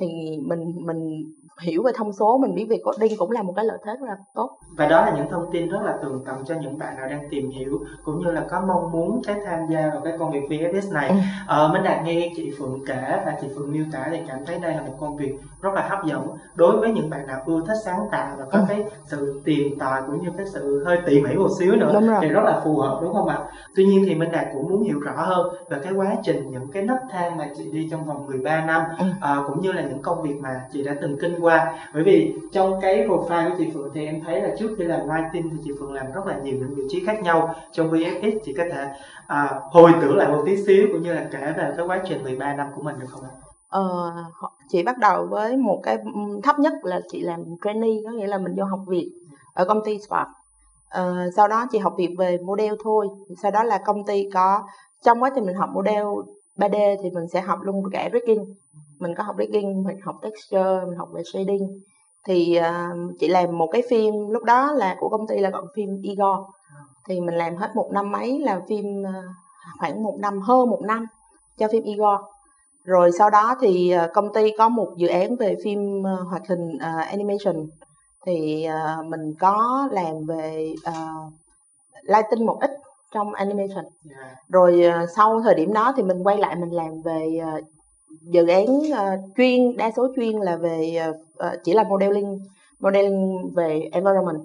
thì 0.00 0.06
mình 0.42 0.72
mình 0.76 1.32
hiểu 1.62 1.82
về 1.82 1.92
thông 1.94 2.12
số 2.12 2.38
mình 2.38 2.54
biết 2.54 2.66
về 2.68 2.76
coding 2.84 3.18
cũng 3.18 3.30
là 3.30 3.42
một 3.42 3.52
cái 3.56 3.64
lợi 3.64 3.78
thế 3.86 3.92
rất 4.00 4.06
là 4.06 4.16
tốt 4.34 4.58
và 4.76 4.86
đó 4.86 5.06
là 5.06 5.12
những 5.16 5.30
thông 5.30 5.52
tin 5.52 5.68
rất 5.68 5.78
là 5.84 5.98
tường 6.02 6.22
tận 6.26 6.44
cho 6.46 6.54
những 6.54 6.78
bạn 6.78 6.96
nào 6.96 7.08
đang 7.08 7.28
tìm 7.30 7.50
hiểu 7.50 7.80
cũng 8.04 8.24
như 8.24 8.30
là 8.30 8.46
có 8.50 8.60
mong 8.60 8.92
muốn 8.92 9.20
cái 9.26 9.36
tham 9.46 9.60
gia 9.70 9.90
vào 9.90 10.00
cái 10.04 10.12
công 10.18 10.32
việc 10.32 10.40
VFS 10.48 10.92
này 10.92 11.08
ừ. 11.08 11.14
ờ, 11.46 11.70
Minh 11.72 11.82
Đạt 11.82 12.04
nghe 12.04 12.32
chị 12.36 12.52
Phượng 12.58 12.80
kể 12.86 13.22
và 13.26 13.38
chị 13.40 13.46
Phượng 13.56 13.72
miêu 13.72 13.84
tả 13.92 14.08
thì 14.10 14.18
cảm 14.28 14.38
thấy 14.46 14.58
đây 14.58 14.74
là 14.74 14.82
một 14.82 14.94
công 15.00 15.16
việc 15.16 15.32
rất 15.66 15.74
là 15.74 15.88
hấp 15.88 16.04
dẫn 16.04 16.28
đối 16.54 16.80
với 16.80 16.92
những 16.92 17.10
bạn 17.10 17.26
nào 17.26 17.42
ưa 17.46 17.60
thích 17.66 17.76
sáng 17.84 18.00
tạo 18.12 18.36
và 18.38 18.44
có 18.44 18.58
ừ. 18.58 18.64
cái 18.68 18.84
sự 19.04 19.40
tìm 19.44 19.78
tòi 19.78 20.02
cũng 20.06 20.22
như 20.22 20.30
cái 20.36 20.46
sự 20.46 20.84
hơi 20.86 20.98
tỉ 21.06 21.20
mỉ 21.20 21.34
một 21.34 21.48
xíu 21.58 21.76
nữa 21.76 22.00
thì 22.20 22.28
rất 22.28 22.42
là 22.44 22.60
phù 22.64 22.78
hợp 22.78 22.98
đúng 23.02 23.14
không 23.14 23.28
ạ 23.28 23.38
tuy 23.74 23.84
nhiên 23.84 24.04
thì 24.06 24.14
Minh 24.14 24.32
Đạt 24.32 24.46
cũng 24.52 24.70
muốn 24.70 24.82
hiểu 24.82 25.00
rõ 25.00 25.12
hơn 25.16 25.54
về 25.68 25.78
cái 25.82 25.92
quá 25.92 26.16
trình 26.22 26.50
những 26.50 26.66
cái 26.72 26.82
nấc 26.82 26.98
thang 27.10 27.36
mà 27.36 27.48
chị 27.56 27.70
đi 27.72 27.88
trong 27.90 28.04
vòng 28.04 28.26
13 28.26 28.64
năm 28.64 28.82
ừ. 28.98 29.06
à, 29.20 29.36
cũng 29.48 29.60
như 29.60 29.72
là 29.72 29.82
những 29.82 30.02
công 30.02 30.22
việc 30.22 30.36
mà 30.40 30.60
chị 30.72 30.84
đã 30.84 30.94
từng 31.00 31.18
kinh 31.20 31.38
qua 31.40 31.74
bởi 31.94 32.02
vì 32.02 32.34
trong 32.52 32.80
cái 32.80 33.06
profile 33.08 33.50
của 33.50 33.56
chị 33.58 33.70
Phượng 33.74 33.90
thì 33.94 34.06
em 34.06 34.20
thấy 34.26 34.40
là 34.40 34.48
trước 34.58 34.68
khi 34.78 34.84
làm 34.84 35.00
writing 35.00 35.50
thì 35.50 35.56
chị 35.64 35.70
Phượng 35.80 35.92
làm 35.92 36.12
rất 36.12 36.26
là 36.26 36.38
nhiều 36.38 36.56
những 36.58 36.74
vị 36.74 36.82
trí 36.88 37.04
khác 37.06 37.22
nhau 37.22 37.54
trong 37.72 37.90
VFX 37.90 38.38
chị 38.44 38.54
có 38.58 38.64
thể 38.72 38.86
à, 39.26 39.60
hồi 39.70 39.92
tưởng 40.00 40.16
lại 40.16 40.28
một 40.28 40.42
tí 40.46 40.56
xíu 40.56 40.86
cũng 40.92 41.02
như 41.02 41.12
là 41.12 41.26
kể 41.32 41.52
về 41.56 41.72
cái 41.76 41.86
quá 41.86 42.00
trình 42.08 42.24
13 42.24 42.54
năm 42.54 42.66
của 42.74 42.82
mình 42.82 42.98
được 43.00 43.06
không 43.10 43.22
ạ? 43.22 43.30
Ờ, 43.68 44.12
chị 44.68 44.82
bắt 44.82 44.98
đầu 44.98 45.26
với 45.30 45.56
một 45.56 45.80
cái 45.82 45.96
ừ, 45.96 46.40
thấp 46.42 46.58
nhất 46.58 46.72
là 46.82 47.00
chị 47.08 47.20
làm 47.20 47.44
trainee 47.64 47.96
có 48.04 48.10
nghĩa 48.10 48.26
là 48.26 48.38
mình 48.38 48.54
vô 48.56 48.64
học 48.64 48.80
việc 48.86 49.12
ở 49.54 49.64
công 49.64 49.84
ty 49.84 49.98
Spark. 49.98 50.28
Ờ, 50.88 51.30
sau 51.36 51.48
đó 51.48 51.66
chị 51.70 51.78
học 51.78 51.94
việc 51.98 52.14
về 52.18 52.38
model 52.38 52.74
thôi 52.84 53.08
sau 53.42 53.50
đó 53.50 53.62
là 53.62 53.78
công 53.78 54.04
ty 54.04 54.28
có 54.34 54.62
trong 55.02 55.22
quá 55.22 55.30
trình 55.34 55.46
mình 55.46 55.56
học 55.56 55.70
model 55.74 56.04
3D 56.56 56.96
thì 57.02 57.10
mình 57.10 57.28
sẽ 57.28 57.40
học 57.40 57.58
luôn 57.62 57.84
cả 57.92 58.08
rigging. 58.12 58.54
Mình 58.98 59.14
có 59.14 59.22
học 59.22 59.36
rigging 59.38 59.84
mình 59.84 60.00
học 60.00 60.16
texture 60.22 60.80
mình 60.86 60.98
học 60.98 61.08
về 61.12 61.22
shading. 61.32 61.80
Thì 62.24 62.58
uh, 62.58 63.18
chị 63.18 63.28
làm 63.28 63.58
một 63.58 63.68
cái 63.72 63.82
phim 63.90 64.14
lúc 64.28 64.44
đó 64.44 64.72
là 64.72 64.96
của 65.00 65.08
công 65.08 65.26
ty 65.26 65.38
là 65.38 65.50
gọi 65.50 65.62
phim 65.74 66.02
Igor. 66.02 66.38
Thì 67.08 67.20
mình 67.20 67.34
làm 67.34 67.56
hết 67.56 67.70
một 67.74 67.90
năm 67.92 68.12
mấy 68.12 68.38
là 68.38 68.60
phim 68.68 69.02
uh, 69.02 69.24
khoảng 69.78 70.02
một 70.02 70.16
năm 70.18 70.40
hơn 70.40 70.70
một 70.70 70.80
năm 70.82 71.06
cho 71.56 71.68
phim 71.72 71.82
Igor 71.82 72.20
rồi 72.86 73.12
sau 73.12 73.30
đó 73.30 73.56
thì 73.60 73.94
uh, 74.04 74.12
công 74.14 74.32
ty 74.32 74.50
có 74.58 74.68
một 74.68 74.88
dự 74.96 75.08
án 75.08 75.36
về 75.36 75.56
phim 75.64 76.00
uh, 76.00 76.28
hoạt 76.28 76.42
hình 76.48 76.68
uh, 76.74 77.06
animation. 77.06 77.66
Thì 78.26 78.66
uh, 78.68 79.06
mình 79.06 79.34
có 79.40 79.88
làm 79.92 80.14
về 80.28 80.74
uh, 80.88 81.32
lighting 82.02 82.46
một 82.46 82.58
ít 82.60 82.70
trong 83.14 83.32
animation. 83.32 83.84
Yeah. 84.10 84.36
rồi 84.48 84.84
uh, 84.88 85.08
sau 85.16 85.40
thời 85.44 85.54
điểm 85.54 85.72
đó 85.72 85.92
thì 85.96 86.02
mình 86.02 86.22
quay 86.22 86.38
lại 86.38 86.56
mình 86.56 86.70
làm 86.70 87.02
về 87.04 87.40
uh, 87.56 87.64
dự 88.32 88.46
án 88.46 88.66
uh, 88.66 89.36
chuyên 89.36 89.76
đa 89.76 89.90
số 89.96 90.08
chuyên 90.16 90.36
là 90.36 90.56
về 90.56 90.98
uh, 91.08 91.52
chỉ 91.64 91.72
là 91.72 91.84
modeling 91.84 92.38
modeling 92.80 93.52
về 93.54 93.88
environment. 93.92 94.40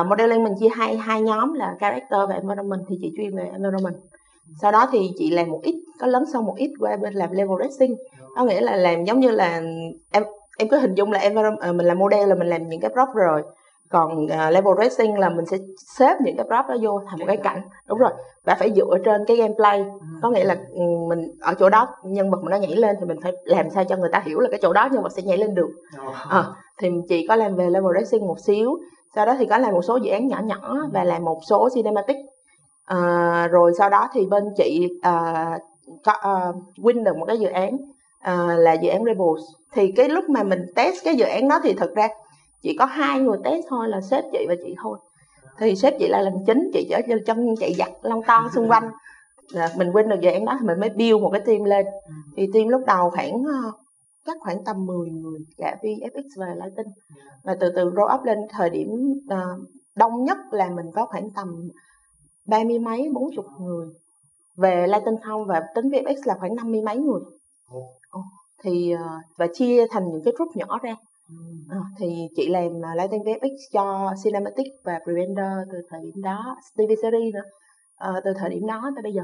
Uh, 0.00 0.06
modeling 0.06 0.44
mình 0.44 0.54
chia 0.60 0.68
hai 0.68 0.96
hai 0.96 1.20
nhóm 1.20 1.52
là 1.54 1.76
character 1.80 2.20
và 2.28 2.34
environment 2.34 2.80
thì 2.88 2.96
chị 3.00 3.12
chuyên 3.16 3.36
về 3.36 3.44
environment 3.44 3.96
sau 4.62 4.72
đó 4.72 4.88
thì 4.92 5.10
chị 5.18 5.30
làm 5.30 5.50
một 5.50 5.60
ít 5.62 5.74
có 6.00 6.06
lớn 6.06 6.24
sau 6.32 6.42
một 6.42 6.54
ít 6.56 6.70
qua 6.80 6.96
bên 6.96 7.14
làm 7.14 7.32
level 7.32 7.56
dressing. 7.62 7.96
Có 8.36 8.44
nghĩa 8.44 8.60
là 8.60 8.76
làm 8.76 9.04
giống 9.04 9.20
như 9.20 9.30
là 9.30 9.62
em 10.12 10.24
em 10.58 10.68
cứ 10.68 10.78
hình 10.78 10.94
dung 10.94 11.12
là 11.12 11.18
environment 11.18 11.76
mình 11.76 11.86
làm 11.86 11.98
model 11.98 12.28
là 12.28 12.34
mình 12.34 12.48
làm 12.48 12.68
những 12.68 12.80
cái 12.80 12.90
prop 12.90 13.08
rồi. 13.14 13.42
Còn 13.90 14.24
uh, 14.24 14.30
level 14.30 14.74
racing 14.78 15.18
là 15.18 15.30
mình 15.30 15.46
sẽ 15.46 15.56
xếp 15.98 16.16
những 16.24 16.36
cái 16.36 16.44
prop 16.44 16.66
đó 16.68 16.76
vô 16.82 17.00
thành 17.10 17.18
một 17.18 17.24
cái 17.26 17.36
cảnh. 17.36 17.62
Đúng 17.88 17.98
rồi 17.98 18.10
và 18.44 18.54
phải 18.58 18.72
dựa 18.72 18.98
trên 19.04 19.24
cái 19.26 19.36
gameplay. 19.36 19.84
Có 20.22 20.30
nghĩa 20.30 20.44
là 20.44 20.54
ừ, 20.54 20.80
mình 21.08 21.18
ở 21.40 21.54
chỗ 21.54 21.68
đó 21.68 21.88
nhân 22.04 22.30
vật 22.30 22.38
mình 22.42 22.50
nó 22.50 22.56
nhảy 22.56 22.76
lên 22.76 22.96
thì 23.00 23.06
mình 23.06 23.18
phải 23.22 23.32
làm 23.44 23.70
sao 23.70 23.84
cho 23.84 23.96
người 23.96 24.10
ta 24.12 24.22
hiểu 24.26 24.40
là 24.40 24.48
cái 24.50 24.58
chỗ 24.62 24.72
đó 24.72 24.88
nhân 24.92 25.02
vật 25.02 25.12
sẽ 25.12 25.22
nhảy 25.22 25.38
lên 25.38 25.54
được. 25.54 25.68
À, 26.28 26.44
thì 26.78 26.88
chị 27.08 27.26
có 27.28 27.36
làm 27.36 27.56
về 27.56 27.70
level 27.70 27.92
racing 28.00 28.26
một 28.26 28.40
xíu 28.40 28.78
sau 29.14 29.26
đó 29.26 29.34
thì 29.38 29.46
có 29.46 29.58
làm 29.58 29.72
một 29.72 29.82
số 29.82 29.96
dự 29.96 30.10
án 30.10 30.28
nhỏ 30.28 30.40
nhỏ 30.44 30.76
và 30.92 31.04
làm 31.04 31.24
một 31.24 31.40
số 31.48 31.68
cinematic 31.74 32.16
à, 32.86 33.48
rồi 33.50 33.72
sau 33.78 33.90
đó 33.90 34.08
thì 34.12 34.26
bên 34.26 34.44
chị 34.56 34.88
à, 35.02 35.58
có 36.04 36.12
à, 36.12 36.52
win 36.76 37.04
được 37.04 37.16
một 37.16 37.24
cái 37.26 37.38
dự 37.38 37.48
án 37.48 37.76
à, 38.20 38.56
là 38.58 38.72
dự 38.72 38.88
án 38.88 39.04
Rebels. 39.04 39.42
Thì 39.72 39.92
cái 39.92 40.08
lúc 40.08 40.24
mà 40.28 40.42
mình 40.42 40.66
test 40.76 41.04
cái 41.04 41.16
dự 41.16 41.24
án 41.24 41.48
đó 41.48 41.60
thì 41.62 41.74
thật 41.74 41.90
ra 41.96 42.08
chỉ 42.62 42.76
có 42.78 42.84
hai 42.84 43.20
người 43.20 43.38
test 43.44 43.66
thôi 43.68 43.88
là 43.88 44.00
sếp 44.00 44.24
chị 44.32 44.46
và 44.48 44.54
chị 44.64 44.74
thôi. 44.82 44.98
Thì 45.58 45.76
sếp 45.76 45.94
chị 45.98 46.08
là 46.08 46.20
làm 46.20 46.32
chính 46.46 46.70
chị 46.72 46.86
chở 46.90 47.00
chân 47.26 47.54
chạy 47.60 47.74
giặt 47.74 47.90
long 48.02 48.22
ton 48.22 48.44
xung 48.54 48.70
quanh. 48.70 48.90
Là 49.52 49.68
mình 49.76 49.92
quên 49.92 50.08
được 50.08 50.20
dự 50.20 50.30
án 50.30 50.44
đó 50.44 50.56
thì 50.60 50.66
mình 50.66 50.80
mới 50.80 50.88
build 50.88 51.22
một 51.22 51.30
cái 51.32 51.40
team 51.40 51.64
lên. 51.64 51.86
Thì 52.36 52.48
team 52.54 52.68
lúc 52.68 52.80
đầu 52.86 53.10
khoảng 53.10 53.42
chắc 54.26 54.36
khoảng 54.40 54.64
tầm 54.64 54.86
10 54.86 55.10
người 55.10 55.38
cả 55.56 55.76
VFX 55.82 56.22
và 56.36 56.46
Lighting 56.46 56.92
và 57.44 57.56
từ 57.60 57.72
từ 57.76 57.90
grow 57.90 58.18
up 58.18 58.24
lên 58.24 58.38
thời 58.50 58.70
điểm 58.70 58.88
uh, 59.32 59.68
đông 59.96 60.24
nhất 60.24 60.38
là 60.50 60.70
mình 60.70 60.86
có 60.94 61.06
khoảng 61.06 61.30
tầm 61.30 61.48
ba 62.46 62.64
mươi 62.64 62.78
mấy 62.78 63.08
bốn 63.14 63.30
chục 63.36 63.44
người. 63.60 63.86
Về 64.56 64.86
Lighting 64.86 65.20
không 65.22 65.46
và 65.46 65.62
tính 65.74 65.88
VFX 65.88 66.16
là 66.24 66.34
khoảng 66.40 66.54
năm 66.54 66.72
mươi 66.72 66.82
mấy 66.82 66.96
người. 66.96 67.20
Oh. 67.76 68.24
thì 68.62 68.94
uh, 68.94 69.38
và 69.38 69.46
chia 69.52 69.86
thành 69.90 70.08
những 70.08 70.22
cái 70.24 70.34
group 70.36 70.56
nhỏ 70.56 70.78
ra. 70.82 70.96
À, 71.68 71.78
thì 71.98 72.28
chị 72.36 72.48
làm 72.48 72.66
uh, 72.66 72.96
Lighting 72.96 73.22
VFX 73.22 73.56
cho 73.72 74.14
Cinematic 74.24 74.66
và 74.84 75.00
Prevender 75.04 75.68
từ 75.72 75.78
thời 75.90 76.00
điểm 76.02 76.22
đó, 76.22 76.56
TV 76.74 76.92
series 77.02 77.34
nữa, 77.34 77.44
uh, 78.10 78.24
từ 78.24 78.32
thời 78.38 78.50
điểm 78.50 78.66
đó 78.66 78.90
tới 78.94 79.02
bây 79.02 79.12
giờ. 79.12 79.22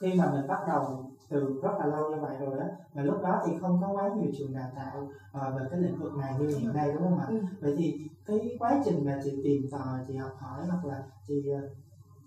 Khi 0.00 0.14
mà 0.18 0.32
mình 0.32 0.46
bắt 0.48 0.58
đầu 0.68 1.10
từ 1.28 1.60
rất 1.62 1.70
là 1.78 1.86
lâu 1.86 2.10
như 2.10 2.16
vậy 2.22 2.36
rồi 2.40 2.56
đó 2.60 2.66
và 2.94 3.02
lúc 3.02 3.22
đó 3.22 3.42
thì 3.46 3.52
không 3.60 3.78
có 3.80 3.92
quá 3.92 4.10
nhiều 4.16 4.32
trường 4.38 4.54
đào 4.54 4.70
tạo 4.76 5.02
uh, 5.02 5.54
về 5.54 5.66
cái 5.70 5.80
lĩnh 5.80 5.98
vực 5.98 6.12
này 6.16 6.34
như 6.38 6.46
hiện 6.46 6.72
nay 6.74 6.92
đúng 6.92 7.02
không 7.02 7.18
ạ? 7.18 7.26
Ừ. 7.28 7.38
vậy 7.60 7.74
thì 7.78 7.94
cái 8.26 8.56
quá 8.58 8.82
trình 8.84 9.04
mà 9.04 9.20
chị 9.24 9.40
tìm 9.44 9.62
tòi 9.72 9.98
chị 10.08 10.16
học 10.16 10.32
hỏi 10.38 10.66
hoặc 10.66 10.84
là 10.84 11.02
chị 11.28 11.34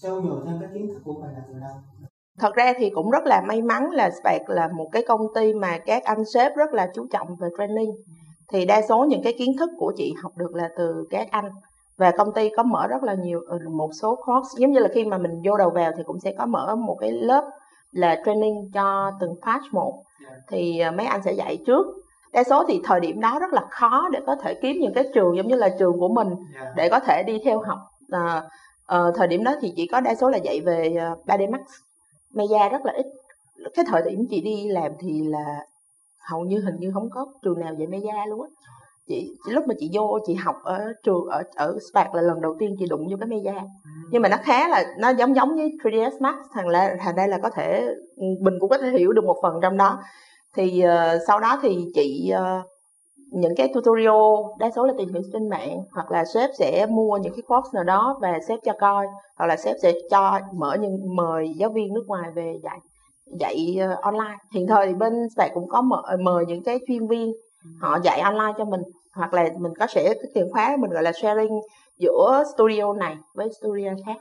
trau 0.01 0.21
dồi 0.21 0.41
thêm 0.45 0.57
cái 0.59 0.69
kiến 0.73 0.87
thức 0.87 1.01
của 1.05 1.13
mình 1.13 1.31
là 1.33 1.41
từ 1.47 1.59
đâu? 1.59 1.75
Thật 2.39 2.55
ra 2.55 2.73
thì 2.77 2.89
cũng 2.89 3.11
rất 3.11 3.25
là 3.25 3.41
may 3.47 3.61
mắn 3.61 3.91
là 3.91 4.09
Spec 4.09 4.49
là 4.49 4.67
một 4.67 4.89
cái 4.91 5.03
công 5.07 5.21
ty 5.35 5.53
mà 5.53 5.77
các 5.77 6.03
anh 6.03 6.25
sếp 6.25 6.55
rất 6.55 6.73
là 6.73 6.89
chú 6.93 7.07
trọng 7.11 7.35
về 7.35 7.47
training. 7.57 7.91
Thì 8.51 8.65
đa 8.65 8.81
số 8.89 9.05
những 9.05 9.23
cái 9.23 9.33
kiến 9.37 9.51
thức 9.59 9.69
của 9.77 9.93
chị 9.97 10.13
học 10.23 10.31
được 10.37 10.55
là 10.55 10.69
từ 10.77 11.07
các 11.09 11.27
anh. 11.31 11.49
Và 11.97 12.11
công 12.11 12.33
ty 12.33 12.49
có 12.49 12.63
mở 12.63 12.87
rất 12.87 13.03
là 13.03 13.13
nhiều 13.13 13.41
ừ, 13.47 13.57
một 13.69 13.89
số 14.01 14.15
course. 14.15 14.49
Giống 14.57 14.71
như 14.71 14.79
là 14.79 14.87
khi 14.93 15.05
mà 15.05 15.17
mình 15.17 15.41
vô 15.45 15.57
đầu 15.57 15.69
vào 15.69 15.91
thì 15.97 16.03
cũng 16.03 16.19
sẽ 16.19 16.33
có 16.37 16.45
mở 16.45 16.75
một 16.75 16.97
cái 17.01 17.11
lớp 17.11 17.43
là 17.91 18.21
training 18.25 18.71
cho 18.73 19.11
từng 19.19 19.35
patch 19.45 19.73
một. 19.73 20.03
Thì 20.47 20.79
à, 20.79 20.91
mấy 20.91 21.05
anh 21.05 21.21
sẽ 21.23 21.33
dạy 21.33 21.57
trước. 21.67 21.85
Đa 22.33 22.43
số 22.43 22.63
thì 22.67 22.81
thời 22.83 22.99
điểm 22.99 23.19
đó 23.19 23.39
rất 23.39 23.53
là 23.53 23.61
khó 23.69 24.09
để 24.11 24.19
có 24.27 24.35
thể 24.35 24.53
kiếm 24.53 24.77
những 24.79 24.93
cái 24.93 25.05
trường 25.13 25.37
giống 25.37 25.47
như 25.47 25.55
là 25.55 25.69
trường 25.79 25.99
của 25.99 26.09
mình 26.09 26.27
để 26.75 26.89
có 26.89 26.99
thể 26.99 27.23
đi 27.23 27.41
theo 27.45 27.59
học 27.59 27.79
à, 28.11 28.43
à, 28.87 28.99
thời 29.15 29.27
điểm 29.27 29.43
đó 29.43 29.55
thì 29.61 29.73
chỉ 29.75 29.87
có 29.87 30.01
đa 30.01 30.15
số 30.15 30.29
là 30.29 30.37
dạy 30.37 30.61
về 30.61 30.95
3D 31.25 31.51
Max. 31.51 31.61
Maya 32.33 32.69
rất 32.69 32.85
là 32.85 32.93
ít. 32.93 33.05
Cái 33.73 33.85
thời 33.87 34.01
điểm 34.01 34.25
chị 34.29 34.41
đi 34.41 34.67
làm 34.69 34.91
thì 34.99 35.21
là 35.27 35.65
hầu 36.19 36.41
như 36.41 36.59
hình 36.59 36.75
như 36.79 36.91
không 36.93 37.09
có 37.09 37.25
trường 37.43 37.59
nào 37.59 37.73
dạy 37.77 37.87
Maya 37.87 38.25
luôn 38.25 38.41
á. 38.41 38.49
Chị, 39.07 39.37
lúc 39.49 39.67
mà 39.67 39.73
chị 39.79 39.89
vô 39.93 40.19
chị 40.27 40.33
học 40.33 40.55
ở 40.63 40.93
trường 41.03 41.25
ở 41.25 41.43
ở 41.55 41.77
Spark 41.91 42.13
là 42.13 42.21
lần 42.21 42.41
đầu 42.41 42.55
tiên 42.59 42.75
chị 42.79 42.85
đụng 42.89 43.07
vô 43.09 43.17
cái 43.19 43.27
Maya 43.27 43.63
nhưng 44.11 44.21
mà 44.21 44.29
nó 44.29 44.37
khá 44.43 44.67
là 44.67 44.85
nó 44.97 45.09
giống 45.09 45.35
giống 45.35 45.55
với 45.55 45.71
3ds 45.83 46.11
Max 46.19 46.35
thành 46.53 46.67
là 46.67 46.95
thành 46.99 47.15
đây 47.15 47.27
là 47.27 47.37
có 47.43 47.49
thể 47.49 47.87
mình 48.17 48.53
cũng 48.59 48.69
có 48.69 48.77
thể 48.77 48.89
hiểu 48.89 49.13
được 49.13 49.23
một 49.25 49.37
phần 49.41 49.53
trong 49.61 49.77
đó. 49.77 49.99
Thì 50.55 50.83
uh, 50.85 51.21
sau 51.27 51.39
đó 51.39 51.59
thì 51.61 51.85
chị 51.95 52.31
uh, 52.33 52.65
những 53.31 53.55
cái 53.57 53.71
tutorial 53.73 54.57
đa 54.59 54.69
số 54.75 54.85
là 54.85 54.93
tìm 54.97 55.09
hiểu 55.13 55.21
trên 55.33 55.49
mạng 55.49 55.77
hoặc 55.91 56.11
là 56.11 56.25
sếp 56.25 56.49
sẽ 56.59 56.85
mua 56.89 57.17
những 57.17 57.33
cái 57.33 57.41
course 57.47 57.69
nào 57.73 57.83
đó 57.83 58.17
và 58.21 58.39
sếp 58.47 58.59
cho 58.63 58.73
coi 58.79 59.05
hoặc 59.37 59.45
là 59.45 59.57
sếp 59.57 59.75
sẽ 59.81 59.93
cho 60.11 60.39
mở 60.53 60.77
những 60.79 61.15
mời 61.15 61.53
giáo 61.55 61.69
viên 61.69 61.93
nước 61.93 62.03
ngoài 62.07 62.31
về 62.35 62.53
dạy 62.63 62.79
dạy 63.39 63.77
uh, 63.91 63.99
online. 63.99 64.37
Hiện 64.53 64.67
thời 64.67 64.87
thì 64.87 64.93
bên 64.93 65.13
spark 65.35 65.53
cũng 65.53 65.69
có 65.69 65.81
mở, 65.81 66.01
mời 66.19 66.45
những 66.45 66.63
cái 66.63 66.79
chuyên 66.87 67.07
viên 67.07 67.33
họ 67.81 67.99
dạy 68.03 68.19
online 68.19 68.53
cho 68.57 68.65
mình 68.65 68.81
hoặc 69.13 69.33
là 69.33 69.49
mình 69.57 69.73
có 69.79 69.87
sẽ 69.87 70.03
cái 70.03 70.31
tiền 70.33 70.47
khóa 70.51 70.77
mình 70.79 70.91
gọi 70.91 71.03
là 71.03 71.11
sharing 71.11 71.59
giữa 71.97 72.43
studio 72.55 72.93
này 72.93 73.17
với 73.35 73.49
studio 73.61 73.89
khác. 74.05 74.15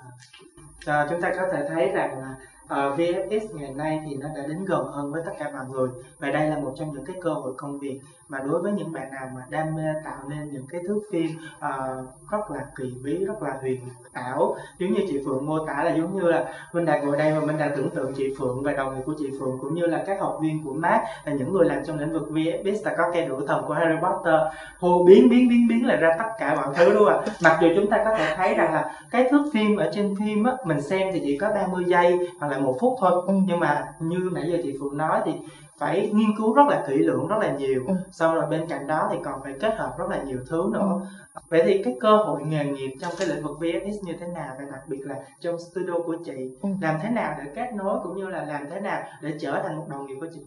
À, 0.86 1.06
chúng 1.10 1.20
ta 1.20 1.32
có 1.36 1.42
thể 1.52 1.68
thấy 1.68 1.88
rằng 1.88 2.18
là 2.18 2.34
ờ, 2.68 2.88
uh, 2.88 2.98
VFX 2.98 3.40
ngày 3.52 3.74
nay 3.74 4.00
thì 4.06 4.16
nó 4.16 4.28
đã 4.36 4.42
đến 4.48 4.64
gần 4.64 4.86
hơn 4.86 5.12
với 5.12 5.22
tất 5.26 5.32
cả 5.38 5.50
mọi 5.54 5.64
người 5.70 5.88
và 6.18 6.30
đây 6.30 6.50
là 6.50 6.58
một 6.58 6.72
trong 6.76 6.92
những 6.94 7.04
cái 7.04 7.16
cơ 7.22 7.32
hội 7.32 7.52
công 7.56 7.78
việc 7.78 8.00
mà 8.28 8.38
đối 8.38 8.62
với 8.62 8.72
những 8.72 8.92
bạn 8.92 9.10
nào 9.10 9.30
mà 9.34 9.42
đam 9.50 9.74
mê 9.74 9.82
tạo 10.04 10.18
nên 10.28 10.52
những 10.52 10.66
cái 10.68 10.80
thước 10.88 11.00
phim 11.10 11.30
uh, 11.56 12.30
rất 12.30 12.50
là 12.50 12.66
kỳ 12.76 12.94
bí 13.02 13.24
rất 13.24 13.42
là 13.42 13.58
huyền 13.60 13.80
ảo 14.12 14.56
giống 14.78 14.92
như 14.92 15.00
chị 15.08 15.20
Phượng 15.24 15.46
mô 15.46 15.66
tả 15.66 15.84
là 15.84 15.94
giống 15.94 16.16
như 16.16 16.22
là 16.22 16.44
mình 16.72 16.84
đang 16.84 17.06
ngồi 17.06 17.16
đây 17.16 17.32
và 17.32 17.46
mình 17.46 17.58
đang 17.58 17.76
tưởng 17.76 17.90
tượng 17.90 18.12
chị 18.16 18.34
Phượng 18.38 18.62
và 18.62 18.72
đồng 18.72 18.94
nghiệp 18.94 19.02
của 19.06 19.14
chị 19.18 19.30
Phượng 19.40 19.58
cũng 19.60 19.74
như 19.74 19.86
là 19.86 20.04
các 20.06 20.20
học 20.20 20.38
viên 20.42 20.64
của 20.64 20.72
mát 20.72 21.04
là 21.24 21.32
những 21.32 21.52
người 21.52 21.64
làm 21.64 21.84
trong 21.84 21.98
lĩnh 21.98 22.12
vực 22.12 22.28
VFX 22.30 22.76
là 22.84 22.94
có 22.98 23.10
cây 23.12 23.26
đũa 23.26 23.46
thần 23.46 23.64
của 23.66 23.74
Harry 23.74 23.96
Potter. 24.02 24.40
Hô 24.78 25.04
biến 25.04 25.28
biến 25.28 25.48
biến 25.48 25.68
biến 25.68 25.86
là 25.86 25.96
ra 25.96 26.14
tất 26.18 26.28
cả 26.38 26.54
mọi 26.54 26.74
thứ 26.74 26.92
luôn 26.92 27.08
à. 27.08 27.20
Mặc 27.42 27.58
dù 27.62 27.68
chúng 27.76 27.90
ta 27.90 28.04
có 28.04 28.14
thể 28.18 28.34
thấy 28.36 28.54
rằng 28.54 28.72
là 28.72 28.92
cái 29.10 29.28
thước 29.30 29.50
phim 29.52 29.76
ở 29.76 29.90
trên 29.94 30.14
phim 30.18 30.44
á 30.44 30.52
mình 30.64 30.80
xem 30.80 31.08
thì 31.12 31.20
chỉ 31.24 31.38
có 31.38 31.50
30 31.50 31.84
giây 31.86 32.18
hoặc 32.40 32.48
là 32.52 32.58
một 32.58 32.76
phút 32.80 32.96
thôi. 33.00 33.22
Nhưng 33.46 33.60
mà 33.60 33.84
như 34.00 34.30
nãy 34.32 34.44
giờ 34.50 34.58
chị 34.62 34.76
Phượng 34.80 34.96
nói 34.96 35.20
thì 35.24 35.32
phải 35.78 36.10
nghiên 36.14 36.36
cứu 36.38 36.54
rất 36.54 36.66
là 36.68 36.84
kỹ 36.88 36.94
lưỡng 36.98 37.28
rất 37.28 37.36
là 37.40 37.56
nhiều 37.56 37.84
ừ. 37.86 37.94
xong 38.10 38.34
rồi 38.34 38.46
bên 38.46 38.66
cạnh 38.68 38.86
đó 38.86 39.08
thì 39.10 39.16
còn 39.24 39.40
phải 39.42 39.54
kết 39.60 39.74
hợp 39.76 39.94
rất 39.98 40.10
là 40.10 40.22
nhiều 40.22 40.38
thứ 40.48 40.70
nữa 40.72 41.00
ừ. 41.34 41.40
vậy 41.48 41.62
thì 41.66 41.82
cái 41.82 41.96
cơ 42.00 42.16
hội 42.16 42.42
nghề 42.42 42.64
nghiệp 42.64 42.96
trong 43.00 43.12
cái 43.18 43.28
lĩnh 43.28 43.42
vực 43.42 43.58
VFX 43.60 43.92
như 44.02 44.12
thế 44.20 44.26
nào 44.26 44.54
và 44.58 44.64
đặc 44.72 44.88
biệt 44.88 45.00
là 45.00 45.14
trong 45.40 45.58
studio 45.58 45.98
của 46.06 46.16
chị 46.24 46.50
ừ. 46.62 46.68
làm 46.80 46.98
thế 47.02 47.10
nào 47.10 47.34
để 47.38 47.50
kết 47.54 47.74
nối 47.74 47.98
cũng 48.02 48.16
như 48.16 48.28
là 48.28 48.44
làm 48.44 48.70
thế 48.70 48.80
nào 48.80 49.02
để 49.22 49.32
trở 49.40 49.62
thành 49.62 49.76
một 49.76 49.84
đồng 49.88 50.06
nghiệp 50.06 50.16
của 50.20 50.26
chị 50.34 50.40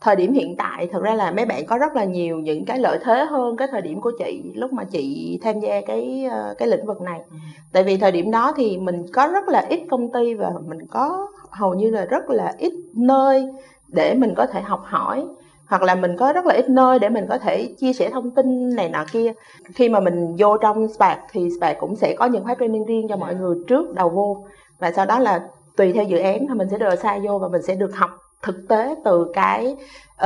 thời 0.00 0.16
điểm 0.16 0.32
hiện 0.32 0.56
tại 0.56 0.88
thật 0.92 1.02
ra 1.02 1.14
là 1.14 1.30
mấy 1.30 1.46
bạn 1.46 1.66
có 1.66 1.78
rất 1.78 1.96
là 1.96 2.04
nhiều 2.04 2.38
những 2.38 2.64
cái 2.64 2.78
lợi 2.78 2.98
thế 3.02 3.24
hơn 3.24 3.56
cái 3.56 3.68
thời 3.70 3.82
điểm 3.82 4.00
của 4.00 4.12
chị 4.18 4.42
lúc 4.54 4.72
mà 4.72 4.84
chị 4.84 5.38
tham 5.42 5.60
gia 5.60 5.80
cái 5.86 6.24
ờ, 6.30 6.54
cái 6.58 6.68
lĩnh 6.68 6.86
vực 6.86 7.00
này 7.00 7.20
ừ. 7.30 7.36
tại 7.72 7.84
vì 7.84 7.96
thời 7.96 8.12
điểm 8.12 8.30
đó 8.30 8.52
thì 8.56 8.78
mình 8.78 9.06
có 9.12 9.26
rất 9.26 9.48
là 9.48 9.66
ít 9.68 9.80
công 9.90 10.12
ty 10.12 10.34
và 10.34 10.52
mình 10.66 10.86
có 10.86 11.28
hầu 11.50 11.74
như 11.74 11.90
là 11.90 12.04
rất 12.04 12.30
là 12.30 12.54
ít 12.58 12.72
nơi 12.94 13.48
để 13.94 14.14
mình 14.14 14.34
có 14.34 14.46
thể 14.46 14.60
học 14.60 14.82
hỏi 14.84 15.26
hoặc 15.66 15.82
là 15.82 15.94
mình 15.94 16.16
có 16.16 16.32
rất 16.32 16.46
là 16.46 16.54
ít 16.54 16.68
nơi 16.68 16.98
để 16.98 17.08
mình 17.08 17.26
có 17.28 17.38
thể 17.38 17.74
chia 17.78 17.92
sẻ 17.92 18.10
thông 18.10 18.30
tin 18.30 18.76
này 18.76 18.88
nọ 18.88 19.04
kia. 19.12 19.32
Khi 19.74 19.88
mà 19.88 20.00
mình 20.00 20.36
vô 20.38 20.56
trong 20.56 20.88
Spark 20.88 21.20
thì 21.32 21.48
Spark 21.58 21.78
cũng 21.78 21.96
sẽ 21.96 22.14
có 22.18 22.26
những 22.26 22.44
khóa 22.44 22.54
training 22.60 22.84
riêng 22.84 23.06
cho 23.08 23.16
mọi 23.16 23.34
người 23.34 23.56
trước 23.68 23.94
đầu 23.94 24.08
vô. 24.08 24.44
Và 24.78 24.92
sau 24.92 25.06
đó 25.06 25.18
là 25.18 25.40
tùy 25.76 25.92
theo 25.92 26.04
dự 26.04 26.18
án 26.18 26.46
thì 26.48 26.54
mình 26.54 26.68
sẽ 26.70 26.78
được 26.78 26.94
sai 26.94 27.20
vô 27.20 27.38
và 27.38 27.48
mình 27.48 27.62
sẽ 27.62 27.74
được 27.74 27.96
học 27.96 28.10
thực 28.42 28.68
tế 28.68 28.94
từ 29.04 29.26
cái 29.34 29.76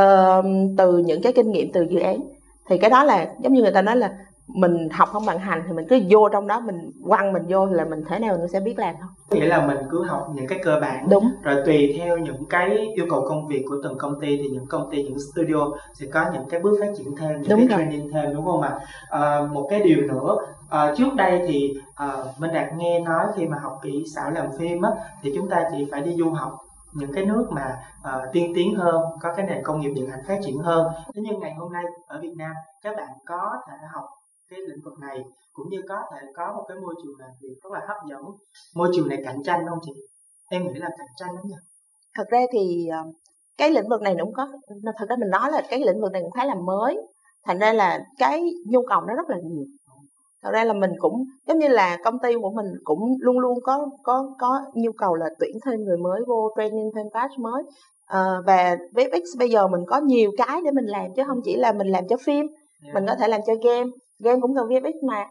uh, 0.01 0.45
từ 0.79 0.99
những 0.99 1.23
cái 1.23 1.33
kinh 1.33 1.51
nghiệm 1.51 1.73
từ 1.73 1.87
dự 1.91 2.01
án. 2.01 2.21
Thì 2.69 2.79
cái 2.79 2.91
đó 2.91 3.05
là 3.05 3.27
giống 3.41 3.53
như 3.53 3.63
người 3.63 3.73
ta 3.73 3.83
nói 3.83 3.97
là 3.97 4.11
mình 4.49 4.89
học 4.93 5.09
không 5.13 5.27
bằng 5.27 5.39
hành 5.39 5.63
thì 5.67 5.73
mình 5.73 5.87
cứ 5.89 6.01
vô 6.11 6.29
trong 6.29 6.47
đó 6.47 6.61
mình 6.61 6.91
quăng 7.05 7.33
mình 7.33 7.43
vô 7.49 7.67
thì 7.67 7.75
là 7.75 7.85
mình 7.85 8.05
thế 8.09 8.19
nào 8.19 8.37
mình 8.39 8.49
sẽ 8.49 8.61
biết 8.61 8.79
làm 8.79 8.95
thôi. 9.01 9.11
Nghĩa 9.31 9.47
là 9.47 9.67
mình 9.67 9.79
cứ 9.91 10.05
học 10.05 10.29
những 10.35 10.47
cái 10.47 10.59
cơ 10.65 10.79
bản 10.81 11.09
đúng. 11.11 11.31
rồi 11.43 11.63
tùy 11.67 11.95
theo 11.99 12.19
những 12.19 12.45
cái 12.51 12.93
yêu 12.95 13.07
cầu 13.11 13.27
công 13.29 13.47
việc 13.47 13.65
của 13.69 13.77
từng 13.83 13.99
công 13.99 14.21
ty 14.21 14.37
thì 14.37 14.49
những 14.49 14.67
công 14.67 14.91
ty 14.91 15.03
những 15.03 15.19
studio 15.19 15.71
sẽ 15.95 16.07
có 16.13 16.25
những 16.33 16.49
cái 16.51 16.61
bước 16.61 16.79
phát 16.81 16.93
triển 16.97 17.17
thêm 17.17 17.43
những 17.43 17.51
đúng 17.51 17.59
cái 17.59 17.69
rồi. 17.69 17.79
training 17.79 18.13
thêm 18.13 18.35
đúng 18.35 18.45
không 18.45 18.63
ạ? 18.63 18.79
À, 19.11 19.41
một 19.53 19.67
cái 19.71 19.81
điều 19.83 20.01
nữa 20.01 20.37
à, 20.71 20.95
trước 20.97 21.15
đây 21.17 21.43
thì 21.47 21.75
à, 21.95 22.13
minh 22.39 22.53
đạt 22.55 22.75
nghe 22.77 23.01
nói 23.01 23.27
khi 23.37 23.47
mà 23.47 23.59
học 23.59 23.79
kỹ 23.83 24.05
xảo 24.15 24.31
làm 24.31 24.47
phim 24.59 24.83
á 24.83 24.91
thì 25.23 25.33
chúng 25.35 25.49
ta 25.49 25.65
chỉ 25.73 25.89
phải 25.91 26.03
đi 26.03 26.15
du 26.15 26.31
học 26.31 26.65
những 26.93 27.13
cái 27.13 27.25
nước 27.25 27.47
mà 27.51 27.77
uh, 28.01 28.33
tiên 28.33 28.53
tiến 28.55 28.75
hơn 28.75 29.03
có 29.21 29.33
cái 29.33 29.47
nền 29.47 29.63
công 29.63 29.81
nghiệp 29.81 29.91
điện 29.95 30.11
ảnh 30.11 30.21
phát 30.29 30.39
triển 30.45 30.59
hơn. 30.59 30.93
Thế 31.15 31.23
nhưng 31.25 31.41
ngày 31.41 31.55
hôm 31.55 31.73
nay 31.73 31.85
ở 32.07 32.21
Việt 32.21 32.35
Nam 32.37 32.53
các 32.83 32.97
bạn 32.97 33.09
có 33.27 33.53
thể 33.69 33.75
học 33.93 34.05
cái 34.51 34.61
lĩnh 34.69 34.85
vực 34.85 34.99
này 35.01 35.19
cũng 35.53 35.67
như 35.71 35.79
có 35.89 35.97
thể 36.13 36.27
có 36.35 36.53
một 36.57 36.65
cái 36.69 36.77
môi 36.83 36.95
trường 37.03 37.17
làm 37.19 37.31
việc 37.41 37.55
rất 37.63 37.73
là 37.73 37.81
hấp 37.89 37.97
dẫn. 38.11 38.23
Môi 38.75 38.89
trường 38.95 39.09
này 39.09 39.19
cạnh 39.25 39.43
tranh 39.43 39.61
không 39.69 39.79
chị? 39.83 39.93
Em 40.51 40.63
nghĩ 40.63 40.75
là 40.75 40.89
cạnh 40.99 41.13
tranh 41.17 41.35
lắm 41.35 41.45
nhỉ? 41.47 41.55
Thật 42.15 42.25
ra 42.31 42.41
thì 42.53 42.87
ờ, 42.87 42.99
cái 43.59 43.71
lĩnh 43.71 43.89
vực 43.89 44.03
này 44.03 44.17
cũng 44.21 44.33
có 44.33 44.49
thật 44.99 45.07
ra 45.09 45.17
mình 45.17 45.31
nói 45.31 45.53
là 45.53 45.63
cái 45.71 45.81
lĩnh 45.81 46.01
vực 46.01 46.13
này 46.13 46.23
cũng 46.23 46.31
khá 46.31 46.45
là 46.45 46.55
mới. 46.55 46.97
Thành 47.45 47.59
ra 47.59 47.73
là 47.73 48.05
cái 48.19 48.45
nhu 48.67 48.83
cầu 48.89 49.01
nó 49.01 49.15
rất 49.15 49.31
là 49.31 49.37
nhiều. 49.45 49.65
Thật 50.43 50.51
ra 50.53 50.65
là 50.65 50.73
mình 50.73 50.91
cũng 50.99 51.25
giống 51.47 51.59
như 51.59 51.69
là 51.69 51.99
công 52.05 52.19
ty 52.19 52.35
của 52.43 52.51
mình 52.51 52.67
cũng 52.85 53.17
luôn 53.21 53.39
luôn 53.39 53.59
có 53.63 53.87
có 54.03 54.35
có 54.39 54.61
nhu 54.75 54.93
cầu 54.93 55.15
là 55.15 55.27
tuyển 55.39 55.57
thêm 55.65 55.85
người 55.85 55.97
mới 55.97 56.21
vô 56.27 56.51
training 56.57 56.91
thêm 56.97 57.07
batch 57.15 57.39
mới. 57.39 57.63
À, 58.07 58.25
và 58.47 58.77
VFX 58.95 59.39
bây 59.39 59.51
giờ 59.51 59.69
mình 59.69 59.81
có 59.87 60.01
nhiều 60.01 60.31
cái 60.37 60.61
để 60.65 60.71
mình 60.71 60.85
làm 60.85 61.07
chứ 61.17 61.23
không 61.27 61.41
chỉ 61.45 61.57
là 61.57 61.73
mình 61.73 61.87
làm 61.87 62.09
cho 62.09 62.17
phim 62.17 62.47
yeah. 62.83 62.95
mình 62.95 63.07
có 63.07 63.15
thể 63.15 63.29
làm 63.29 63.41
cho 63.47 63.55
game 63.55 63.91
game 64.19 64.41
cũng 64.41 64.55
cần 64.55 64.69
VFX 64.69 64.93
mà. 65.03 65.25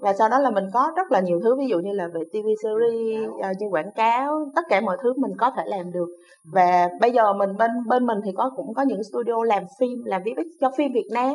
Và 0.00 0.12
sau 0.12 0.28
đó 0.28 0.38
là 0.38 0.50
mình 0.50 0.64
có 0.72 0.92
rất 0.96 1.12
là 1.12 1.20
nhiều 1.20 1.40
thứ 1.42 1.56
ví 1.56 1.66
dụ 1.68 1.78
như 1.78 1.92
là 1.92 2.08
về 2.14 2.20
TV 2.32 2.48
series 2.62 3.28
uh, 3.28 3.56
như 3.58 3.66
quảng 3.70 3.92
cáo 3.96 4.50
tất 4.56 4.62
cả 4.68 4.80
mọi 4.80 4.96
thứ 5.02 5.12
mình 5.16 5.32
có 5.38 5.50
thể 5.56 5.62
làm 5.66 5.92
được. 5.92 6.08
Và 6.52 6.88
bây 7.00 7.12
giờ 7.12 7.32
mình 7.32 7.56
bên 7.56 7.70
bên 7.88 8.06
mình 8.06 8.18
thì 8.24 8.30
có 8.36 8.50
cũng 8.56 8.74
có 8.74 8.82
những 8.82 9.02
studio 9.02 9.44
làm 9.44 9.62
phim 9.80 10.04
làm 10.04 10.22
VFX 10.22 10.44
cho 10.60 10.70
phim 10.76 10.92
Việt 10.92 11.08
Nam. 11.12 11.34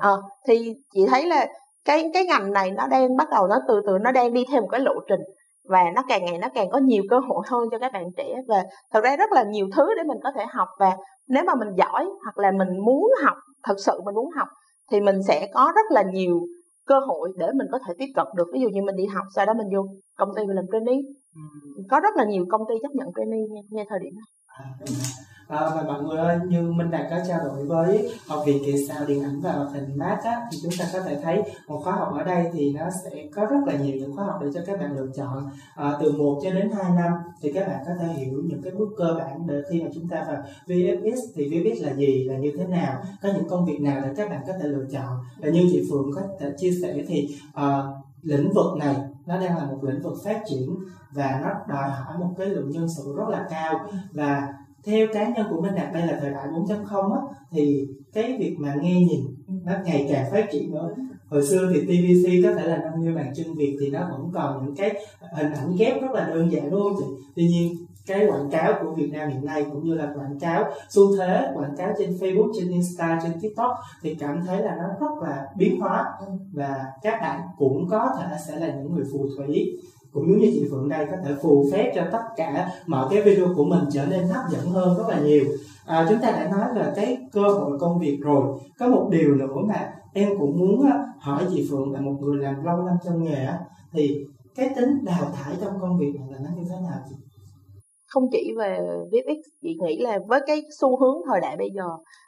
À, 0.00 0.10
thì 0.48 0.74
chị 0.94 1.06
thấy 1.10 1.26
là 1.26 1.46
cái 1.84 2.10
cái 2.14 2.24
ngành 2.24 2.52
này 2.52 2.70
nó 2.70 2.86
đang 2.86 3.16
bắt 3.16 3.28
đầu 3.30 3.46
nó 3.46 3.56
từ 3.68 3.80
từ 3.86 3.98
nó 3.98 4.12
đang 4.12 4.32
đi 4.32 4.44
theo 4.50 4.60
một 4.60 4.68
cái 4.70 4.80
lộ 4.80 4.94
trình. 5.08 5.20
Và 5.68 5.84
nó 5.94 6.02
càng 6.08 6.24
ngày 6.24 6.38
nó 6.38 6.48
càng 6.54 6.70
có 6.70 6.78
nhiều 6.78 7.02
cơ 7.10 7.18
hội 7.18 7.42
hơn 7.46 7.68
cho 7.70 7.78
các 7.78 7.92
bạn 7.92 8.04
trẻ. 8.16 8.34
Và 8.48 8.64
thật 8.92 9.04
ra 9.04 9.16
rất 9.16 9.32
là 9.32 9.42
nhiều 9.42 9.66
thứ 9.76 9.94
để 9.96 10.02
mình 10.02 10.18
có 10.22 10.30
thể 10.36 10.44
học. 10.50 10.68
Và 10.78 10.96
nếu 11.28 11.44
mà 11.44 11.54
mình 11.54 11.68
giỏi 11.76 12.06
hoặc 12.24 12.38
là 12.38 12.50
mình 12.50 12.68
muốn 12.84 13.10
học 13.24 13.36
thật 13.62 13.74
sự 13.78 14.00
mình 14.04 14.14
muốn 14.14 14.30
học 14.36 14.48
thì 14.90 15.00
mình 15.00 15.22
sẽ 15.28 15.50
có 15.54 15.72
rất 15.74 15.86
là 15.90 16.02
nhiều 16.12 16.46
cơ 16.86 16.94
hội 17.08 17.32
để 17.36 17.46
mình 17.54 17.66
có 17.72 17.78
thể 17.86 17.94
tiếp 17.98 18.12
cận 18.14 18.26
được. 18.36 18.48
Ví 18.52 18.60
dụ 18.60 18.68
như 18.68 18.82
mình 18.82 18.96
đi 18.96 19.06
học 19.06 19.24
sau 19.36 19.46
đó 19.46 19.52
mình 19.54 19.66
vô 19.76 19.82
công 20.16 20.28
ty 20.36 20.46
mình 20.46 20.56
làm 20.56 20.64
training 20.72 21.02
ừ. 21.34 21.42
có 21.90 22.00
rất 22.00 22.16
là 22.16 22.24
nhiều 22.24 22.46
công 22.50 22.62
ty 22.68 22.74
chấp 22.82 22.92
nhận 22.94 23.08
ngay, 23.26 23.62
ngay 23.70 23.86
thời 23.88 23.98
điểm 24.02 24.14
này 24.14 24.28
À, 24.50 24.64
à, 25.48 25.70
và 25.74 25.82
mọi 25.82 26.02
người 26.02 26.18
ơi, 26.18 26.38
như 26.48 26.62
Minh 26.62 26.90
Đạt 26.90 27.06
có 27.10 27.16
trao 27.28 27.38
đổi 27.44 27.66
với 27.66 28.10
học 28.28 28.42
viện 28.46 28.62
kỹ 28.64 28.86
xảo 28.88 29.06
điện 29.06 29.22
ảnh 29.22 29.40
và 29.40 29.52
hoạt 29.52 29.72
hình 29.72 29.98
mát 29.98 30.18
á, 30.24 30.40
thì 30.52 30.58
chúng 30.62 30.72
ta 30.78 30.84
có 30.92 31.00
thể 31.00 31.18
thấy 31.22 31.42
một 31.68 31.80
khóa 31.84 31.92
học 31.92 32.12
ở 32.14 32.24
đây 32.24 32.44
thì 32.52 32.72
nó 32.72 32.84
sẽ 33.04 33.10
có 33.34 33.46
rất 33.46 33.60
là 33.66 33.74
nhiều 33.74 33.96
những 33.96 34.16
khóa 34.16 34.24
học 34.24 34.40
để 34.42 34.48
cho 34.54 34.60
các 34.66 34.80
bạn 34.80 34.96
lựa 34.96 35.06
chọn. 35.16 35.50
À, 35.74 35.92
từ 36.00 36.12
1 36.12 36.40
cho 36.44 36.50
đến 36.50 36.70
2 36.70 36.90
năm 36.90 37.12
thì 37.42 37.52
các 37.52 37.68
bạn 37.68 37.78
có 37.86 37.92
thể 38.00 38.06
hiểu 38.06 38.42
những 38.44 38.62
cái 38.62 38.72
bước 38.72 38.88
cơ 38.96 39.14
bản 39.18 39.46
để 39.46 39.62
khi 39.70 39.82
mà 39.82 39.88
chúng 39.94 40.08
ta 40.08 40.24
vào 40.28 40.42
VFX 40.66 41.16
thì 41.34 41.48
VFX 41.48 41.84
là 41.84 41.94
gì 41.94 42.24
là 42.24 42.38
như 42.38 42.52
thế 42.58 42.64
nào 42.64 43.02
có 43.22 43.28
những 43.34 43.48
công 43.48 43.66
việc 43.66 43.80
nào 43.80 44.00
để 44.04 44.08
các 44.16 44.30
bạn 44.30 44.40
có 44.46 44.52
thể 44.62 44.68
lựa 44.68 44.84
chọn. 44.92 45.18
Và 45.38 45.48
như 45.48 45.68
chị 45.72 45.82
Phượng 45.90 46.10
có 46.14 46.22
thể 46.40 46.52
chia 46.58 46.70
sẻ 46.82 46.94
thì 47.08 47.36
à, 47.54 47.82
lĩnh 48.22 48.52
vực 48.54 48.76
này 48.78 48.96
nó 49.30 49.40
đang 49.40 49.56
là 49.56 49.64
một 49.64 49.84
lĩnh 49.84 50.02
vực 50.02 50.14
phát 50.24 50.42
triển 50.48 50.76
và 51.12 51.40
nó 51.42 51.74
đòi 51.74 51.90
hỏi 51.90 52.18
một 52.18 52.34
cái 52.38 52.46
lượng 52.46 52.70
nhân 52.70 52.86
sự 52.96 53.14
rất 53.16 53.28
là 53.28 53.46
cao. 53.50 53.88
Và 54.12 54.54
theo 54.84 55.06
cá 55.12 55.28
nhân 55.28 55.46
của 55.50 55.60
Minh 55.60 55.74
Đạt 55.74 55.92
đây 55.92 56.06
là 56.06 56.18
thời 56.20 56.30
đại 56.30 56.46
4.0 56.48 57.12
á 57.12 57.20
thì 57.50 57.88
cái 58.12 58.36
việc 58.38 58.56
mà 58.58 58.74
nghe 58.82 59.00
nhìn 59.00 59.20
nó 59.64 59.72
ngày 59.84 60.06
càng 60.12 60.30
phát 60.30 60.46
triển 60.52 60.72
nữa. 60.72 60.94
Hồi 61.28 61.46
xưa 61.46 61.70
thì 61.72 61.80
TVC 61.80 62.44
có 62.44 62.54
thể 62.54 62.66
là 62.66 62.76
50 62.76 63.14
bàn 63.14 63.32
chân 63.36 63.54
Việt 63.54 63.76
thì 63.80 63.90
nó 63.90 64.08
vẫn 64.10 64.30
còn 64.34 64.66
những 64.66 64.76
cái 64.76 65.06
hình 65.32 65.52
ảnh 65.52 65.76
ghép 65.78 66.02
rất 66.02 66.10
là 66.12 66.28
đơn 66.34 66.52
giản 66.52 66.70
đúng 66.70 66.80
không 66.80 66.94
chị? 66.98 67.04
Tuy 67.36 67.48
nhiên 67.48 67.76
cái 68.06 68.26
quảng 68.26 68.50
cáo 68.50 68.72
của 68.82 68.90
Việt 68.90 69.10
Nam 69.12 69.28
hiện 69.30 69.44
nay 69.44 69.66
cũng 69.72 69.84
như 69.84 69.94
là 69.94 70.12
quảng 70.14 70.38
cáo 70.40 70.64
xu 70.88 71.16
thế 71.16 71.52
quảng 71.54 71.76
cáo 71.76 71.92
trên 71.98 72.10
Facebook 72.10 72.52
trên 72.58 72.68
Insta 72.70 73.20
trên 73.22 73.32
TikTok 73.40 73.72
thì 74.02 74.14
cảm 74.14 74.42
thấy 74.46 74.62
là 74.62 74.76
nó 74.76 74.88
rất 75.00 75.22
là 75.22 75.46
biến 75.56 75.80
hóa. 75.80 76.04
Và 76.52 76.84
các 77.02 77.20
bạn 77.20 77.40
cũng 77.58 77.88
có 77.90 78.08
thể 78.18 78.36
sẽ 78.46 78.56
là 78.56 78.66
những 78.66 78.94
người 78.94 79.04
phù 79.12 79.26
thủy. 79.36 79.78
Cũng 80.12 80.28
giống 80.28 80.38
như 80.38 80.50
chị 80.54 80.66
Phượng 80.70 80.88
đây 80.88 81.06
có 81.10 81.16
thể 81.24 81.34
phù 81.42 81.70
phép 81.72 81.92
cho 81.94 82.02
tất 82.12 82.22
cả 82.36 82.70
mọi 82.86 83.08
cái 83.10 83.22
video 83.22 83.46
của 83.56 83.64
mình 83.64 83.84
trở 83.92 84.06
nên 84.06 84.28
hấp 84.28 84.44
dẫn 84.50 84.70
hơn 84.70 84.98
rất 84.98 85.04
là 85.08 85.20
nhiều. 85.20 85.44
À, 85.86 86.06
chúng 86.08 86.18
ta 86.18 86.30
đã 86.30 86.48
nói 86.50 86.68
về 86.74 86.92
cái 86.96 87.18
cơ 87.32 87.42
hội 87.42 87.78
công 87.78 87.98
việc 87.98 88.18
rồi. 88.22 88.60
Có 88.78 88.88
một 88.88 89.08
điều 89.10 89.34
nữa 89.34 89.46
mà 89.68 89.92
em 90.12 90.28
cũng 90.38 90.58
muốn 90.58 90.90
hỏi 91.18 91.44
chị 91.50 91.68
Phượng 91.70 91.92
là 91.92 92.00
một 92.00 92.16
người 92.20 92.36
làm 92.36 92.64
lâu 92.64 92.76
năm 92.76 92.96
trong 93.04 93.24
nghề 93.24 93.48
thì 93.92 94.24
cái 94.54 94.70
tính 94.76 95.04
đào 95.04 95.32
thải 95.34 95.54
trong 95.60 95.80
công 95.80 95.98
việc 95.98 96.12
này 96.20 96.28
là 96.30 96.38
nó 96.38 96.50
như 96.56 96.62
thế 96.68 96.74
nào 96.82 96.98
chị? 97.08 97.14
Không 98.10 98.24
chỉ 98.32 98.54
về 98.58 98.78
VFX 99.12 99.40
chị 99.62 99.76
nghĩ 99.82 99.98
là 99.98 100.18
với 100.28 100.40
cái 100.46 100.62
xu 100.80 100.96
hướng 101.00 101.22
thời 101.30 101.40
đại 101.40 101.56
bây 101.56 101.70
giờ, 101.76 101.84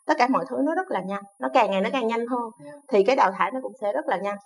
tất 0.07 0.14
cả 0.18 0.29
mọi 0.31 0.45
thứ 0.49 0.57
nó 0.64 0.75
rất 0.75 0.90
là 0.90 1.03
nhanh, 1.07 1.23
nó 1.40 1.49
càng 1.55 1.71
ngày 1.71 1.81
nó 1.81 1.90
càng 1.92 2.07
nhanh 2.07 2.27
hơn, 2.27 2.51
thì 2.88 3.05
cái 3.05 3.16
đào 3.16 3.33
thải 3.38 3.51
nó 3.55 3.61
cũng 3.62 3.73
sẽ 3.81 3.92
rất 3.92 4.09
là 4.09 4.16
nhanh. 4.16 4.37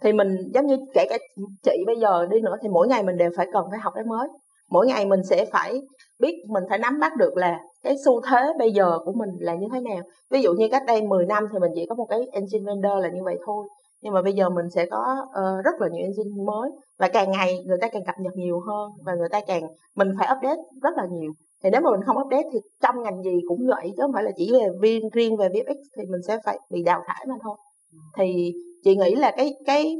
Thì 0.00 0.12
mình, 0.12 0.36
giống 0.54 0.66
như 0.66 0.76
kể 0.94 1.06
cả 1.10 1.18
chị 1.62 1.84
bây 1.86 1.96
giờ 1.96 2.26
đi 2.26 2.40
nữa, 2.40 2.56
thì 2.62 2.68
mỗi 2.68 2.88
ngày 2.88 3.02
mình 3.02 3.16
đều 3.16 3.30
phải 3.36 3.46
cần 3.52 3.64
phải 3.70 3.78
học 3.78 3.92
cái 3.96 4.04
mới. 4.04 4.28
Mỗi 4.70 4.86
ngày 4.86 5.06
mình 5.06 5.20
sẽ 5.24 5.46
phải 5.52 5.82
biết, 6.18 6.34
mình 6.48 6.64
phải 6.68 6.78
nắm 6.78 7.00
bắt 7.00 7.12
được 7.16 7.36
là 7.36 7.58
cái 7.82 7.96
xu 8.04 8.20
thế 8.30 8.52
bây 8.58 8.72
giờ 8.72 8.98
của 9.04 9.12
mình 9.12 9.30
là 9.38 9.54
như 9.54 9.66
thế 9.72 9.80
nào. 9.80 10.02
Ví 10.30 10.42
dụ 10.42 10.52
như 10.52 10.68
cách 10.70 10.82
đây 10.86 11.02
10 11.02 11.26
năm 11.26 11.46
thì 11.52 11.58
mình 11.58 11.72
chỉ 11.74 11.86
có 11.88 11.94
một 11.94 12.06
cái 12.10 12.20
engine 12.32 12.64
vendor 12.66 13.02
là 13.02 13.08
như 13.08 13.20
vậy 13.24 13.38
thôi 13.46 13.68
nhưng 14.06 14.14
mà 14.14 14.22
bây 14.22 14.32
giờ 14.32 14.48
mình 14.50 14.70
sẽ 14.70 14.86
có 14.90 15.16
uh, 15.22 15.64
rất 15.64 15.80
là 15.80 15.88
nhiều 15.92 16.02
engine 16.02 16.44
mới 16.44 16.70
và 16.98 17.08
càng 17.08 17.30
ngày 17.30 17.64
người 17.66 17.78
ta 17.80 17.88
càng 17.88 18.04
cập 18.06 18.14
nhật 18.18 18.32
nhiều 18.36 18.60
hơn 18.60 18.90
và 19.04 19.14
người 19.14 19.28
ta 19.28 19.40
càng 19.46 19.62
mình 19.96 20.08
phải 20.18 20.28
update 20.36 20.62
rất 20.82 20.94
là 20.96 21.06
nhiều. 21.10 21.32
Thì 21.62 21.70
nếu 21.72 21.80
mà 21.80 21.90
mình 21.90 22.00
không 22.06 22.16
update 22.18 22.48
thì 22.52 22.58
trong 22.82 23.02
ngành 23.02 23.22
gì 23.22 23.40
cũng 23.48 23.66
vậy 23.66 23.92
chứ 23.96 24.02
không 24.02 24.12
phải 24.12 24.24
là 24.24 24.30
chỉ 24.36 24.52
về 24.52 24.68
riêng 24.82 25.08
riêng 25.12 25.36
về 25.36 25.48
VFX 25.48 25.74
thì 25.96 26.02
mình 26.10 26.22
sẽ 26.26 26.38
phải 26.44 26.58
bị 26.70 26.82
đào 26.82 27.02
thải 27.06 27.26
mà 27.28 27.34
thôi. 27.42 27.56
Thì 28.18 28.52
chị 28.84 28.96
nghĩ 28.96 29.14
là 29.14 29.32
cái 29.36 29.54
cái 29.66 29.96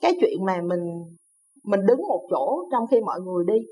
cái 0.00 0.12
chuyện 0.20 0.44
mà 0.44 0.60
mình 0.64 0.80
mình 1.64 1.80
đứng 1.86 2.00
một 2.08 2.26
chỗ 2.30 2.64
trong 2.72 2.86
khi 2.90 3.00
mọi 3.00 3.20
người 3.20 3.44
đi 3.46 3.66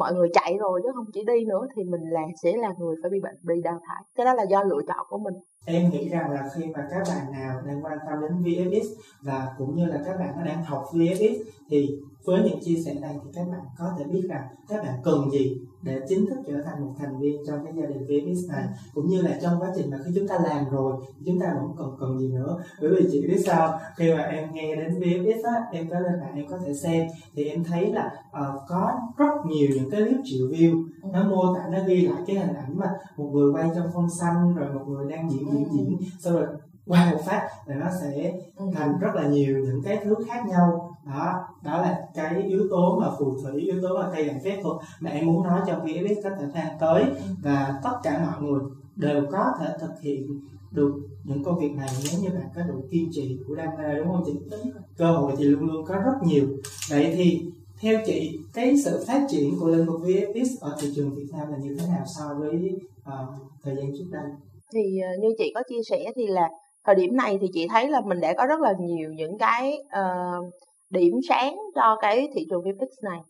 mọi 0.00 0.14
người 0.14 0.28
chạy 0.32 0.56
rồi 0.60 0.80
chứ 0.82 0.88
không 0.94 1.06
chỉ 1.14 1.20
đi 1.24 1.44
nữa 1.44 1.62
thì 1.76 1.82
mình 1.84 2.00
là, 2.16 2.22
sẽ 2.42 2.56
là 2.56 2.70
người 2.78 2.96
phải 3.02 3.10
bị 3.10 3.20
bệnh, 3.20 3.38
bị 3.42 3.54
đào 3.64 3.78
thải. 3.86 4.02
Cái 4.16 4.24
đó 4.26 4.34
là 4.34 4.44
do 4.52 4.62
lựa 4.62 4.82
chọn 4.88 5.06
của 5.08 5.18
mình. 5.18 5.34
Em 5.66 5.90
nghĩ 5.90 6.08
rằng 6.08 6.30
là 6.30 6.42
khi 6.54 6.62
mà 6.74 6.88
các 6.90 7.02
bạn 7.08 7.32
nào 7.32 7.62
đang 7.66 7.84
quan 7.84 7.98
tâm 8.06 8.20
đến 8.22 8.32
VFX 8.44 8.84
và 9.22 9.54
cũng 9.58 9.76
như 9.76 9.86
là 9.86 9.98
các 10.06 10.18
bạn 10.18 10.34
đang 10.44 10.64
học 10.64 10.84
VFX 10.92 11.34
thì 11.70 11.98
với 12.24 12.42
những 12.42 12.60
chia 12.64 12.76
sẻ 12.84 12.94
này 12.94 13.16
thì 13.24 13.30
các 13.34 13.48
bạn 13.50 13.60
có 13.78 13.92
thể 13.98 14.04
biết 14.04 14.22
rằng 14.28 14.48
các 14.68 14.82
bạn 14.82 14.94
cần 15.04 15.30
gì 15.32 15.60
để 15.82 16.00
chính 16.08 16.26
thức 16.26 16.38
trở 16.46 16.62
thành 16.64 16.86
một 16.86 16.92
thành 16.98 17.20
viên 17.20 17.46
trong 17.46 17.64
cái 17.64 17.72
gia 17.76 17.86
đình 17.86 18.06
VFX 18.06 18.48
này 18.48 18.64
cũng 18.94 19.08
như 19.08 19.22
là 19.22 19.38
trong 19.42 19.60
quá 19.60 19.72
trình 19.76 19.90
mà 19.90 19.98
khi 20.04 20.12
chúng 20.14 20.28
ta 20.28 20.38
làm 20.44 20.70
rồi 20.70 20.92
chúng 21.26 21.40
ta 21.40 21.54
vẫn 21.60 21.72
còn 21.76 21.96
cần 22.00 22.18
gì 22.18 22.28
nữa. 22.28 22.62
Bởi 22.80 22.90
vì 22.90 23.08
chị 23.12 23.26
biết 23.28 23.42
sao 23.46 23.78
khi 23.96 24.14
mà 24.14 24.22
em 24.22 24.54
nghe 24.54 24.76
đến 24.76 25.00
VFX 25.00 25.42
á 25.44 25.64
em 25.72 25.88
có 25.90 26.00
lên 26.00 26.20
mạng 26.20 26.34
em 26.36 26.46
có 26.48 26.58
thể 26.58 26.74
xem 26.74 27.08
thì 27.34 27.44
em 27.44 27.64
thấy 27.64 27.92
là 27.92 28.10
uh, 28.28 28.60
có 28.68 28.92
rất 29.16 29.32
nhiều 29.46 29.68
những 29.74 29.90
cái 29.90 30.02
clip 30.02 30.20
triệu 30.24 30.46
view. 30.46 30.84
Nó 31.12 31.28
mô 31.28 31.54
tả 31.54 31.68
nó 31.72 31.78
ghi 31.86 32.06
lại 32.06 32.22
cái 32.26 32.36
hình 32.36 32.54
ảnh 32.54 32.78
mà 32.78 32.90
một 33.16 33.30
người 33.32 33.52
quay 33.52 33.70
trong 33.74 33.86
phong 33.94 34.10
xanh 34.10 34.54
rồi 34.54 34.72
một 34.74 34.84
người 34.88 35.10
đang 35.10 35.30
diễn 35.30 35.50
diễn 35.52 35.66
diễn. 35.72 35.96
Xong 36.18 36.34
rồi 36.34 36.46
qua 36.86 37.10
một 37.12 37.20
phát 37.26 37.48
là 37.66 37.74
nó 37.74 37.86
sẽ 38.00 38.32
thành 38.74 38.98
rất 39.00 39.14
là 39.14 39.28
nhiều 39.28 39.58
những 39.58 39.82
cái 39.84 39.98
thứ 40.04 40.14
khác 40.28 40.42
nhau. 40.48 40.96
Đó 41.06 41.48
đó 41.62 41.82
là 41.82 42.08
cái 42.14 42.42
yếu 42.42 42.66
tố 42.70 42.98
mà 43.00 43.10
phù 43.18 43.36
thủy 43.42 43.60
yếu 43.60 43.82
tố 43.82 43.98
mà 43.98 44.10
cây 44.12 44.24
đàn 44.24 44.40
phép 44.44 44.60
thuật. 44.62 44.76
Mà 45.00 45.10
em 45.10 45.26
muốn 45.26 45.42
nói 45.42 45.60
trong 45.66 45.86
VFX 45.86 46.22
có 46.22 46.30
thể 46.38 46.46
đang 46.54 46.78
tới 46.80 47.04
và 47.42 47.80
tất 47.84 47.98
cả 48.02 48.26
mọi 48.26 48.42
người 48.42 48.60
đều 48.96 49.26
có 49.32 49.52
thể 49.60 49.66
thực 49.80 50.00
hiện 50.00 50.40
được 50.70 50.92
những 51.24 51.44
công 51.44 51.58
việc 51.58 51.72
này 51.76 51.88
nếu 52.04 52.20
như 52.22 52.28
bạn 52.38 52.48
có 52.54 52.62
đủ 52.62 52.84
kiên 52.90 53.08
trì 53.12 53.38
của 53.48 53.54
đam 53.54 53.68
mê 53.78 53.94
đúng 53.96 54.06
không 54.06 54.22
chị? 54.26 54.56
Cơ 54.96 55.12
hội 55.12 55.32
thì 55.38 55.44
luôn 55.44 55.66
luôn 55.70 55.84
có 55.84 55.94
rất 55.94 56.14
nhiều. 56.22 56.46
Vậy 56.90 57.12
thì 57.16 57.42
theo 57.80 58.00
chị 58.06 58.38
cái 58.54 58.76
sự 58.84 59.04
phát 59.06 59.26
triển 59.30 59.54
của 59.60 59.68
lĩnh 59.68 59.86
vực 59.86 60.00
VFX 60.00 60.44
ở 60.60 60.76
thị 60.80 60.92
trường 60.96 61.14
Việt 61.14 61.26
Nam 61.32 61.52
là 61.52 61.56
như 61.56 61.76
thế 61.80 61.86
nào 61.86 62.04
so 62.18 62.34
với 62.38 62.78
uh, 63.00 63.28
thời 63.62 63.76
gian 63.76 63.92
trước 63.98 64.04
đây? 64.10 64.24
Thì 64.72 64.80
uh, 64.80 65.22
như 65.22 65.28
chị 65.38 65.52
có 65.54 65.62
chia 65.68 65.82
sẻ 65.90 66.12
thì 66.16 66.26
là 66.26 66.48
thời 66.84 66.94
điểm 66.94 67.16
này 67.16 67.38
thì 67.40 67.46
chị 67.52 67.68
thấy 67.70 67.88
là 67.88 68.00
mình 68.00 68.20
đã 68.20 68.34
có 68.38 68.46
rất 68.46 68.60
là 68.60 68.74
nhiều 68.80 69.10
những 69.12 69.38
cái 69.38 69.78
uh, 70.00 70.44
điểm 70.90 71.14
sáng 71.28 71.56
cho 71.74 71.96
cái 72.00 72.28
thị 72.34 72.46
trường 72.50 72.62
VFX 72.62 72.88
này. 73.02 73.20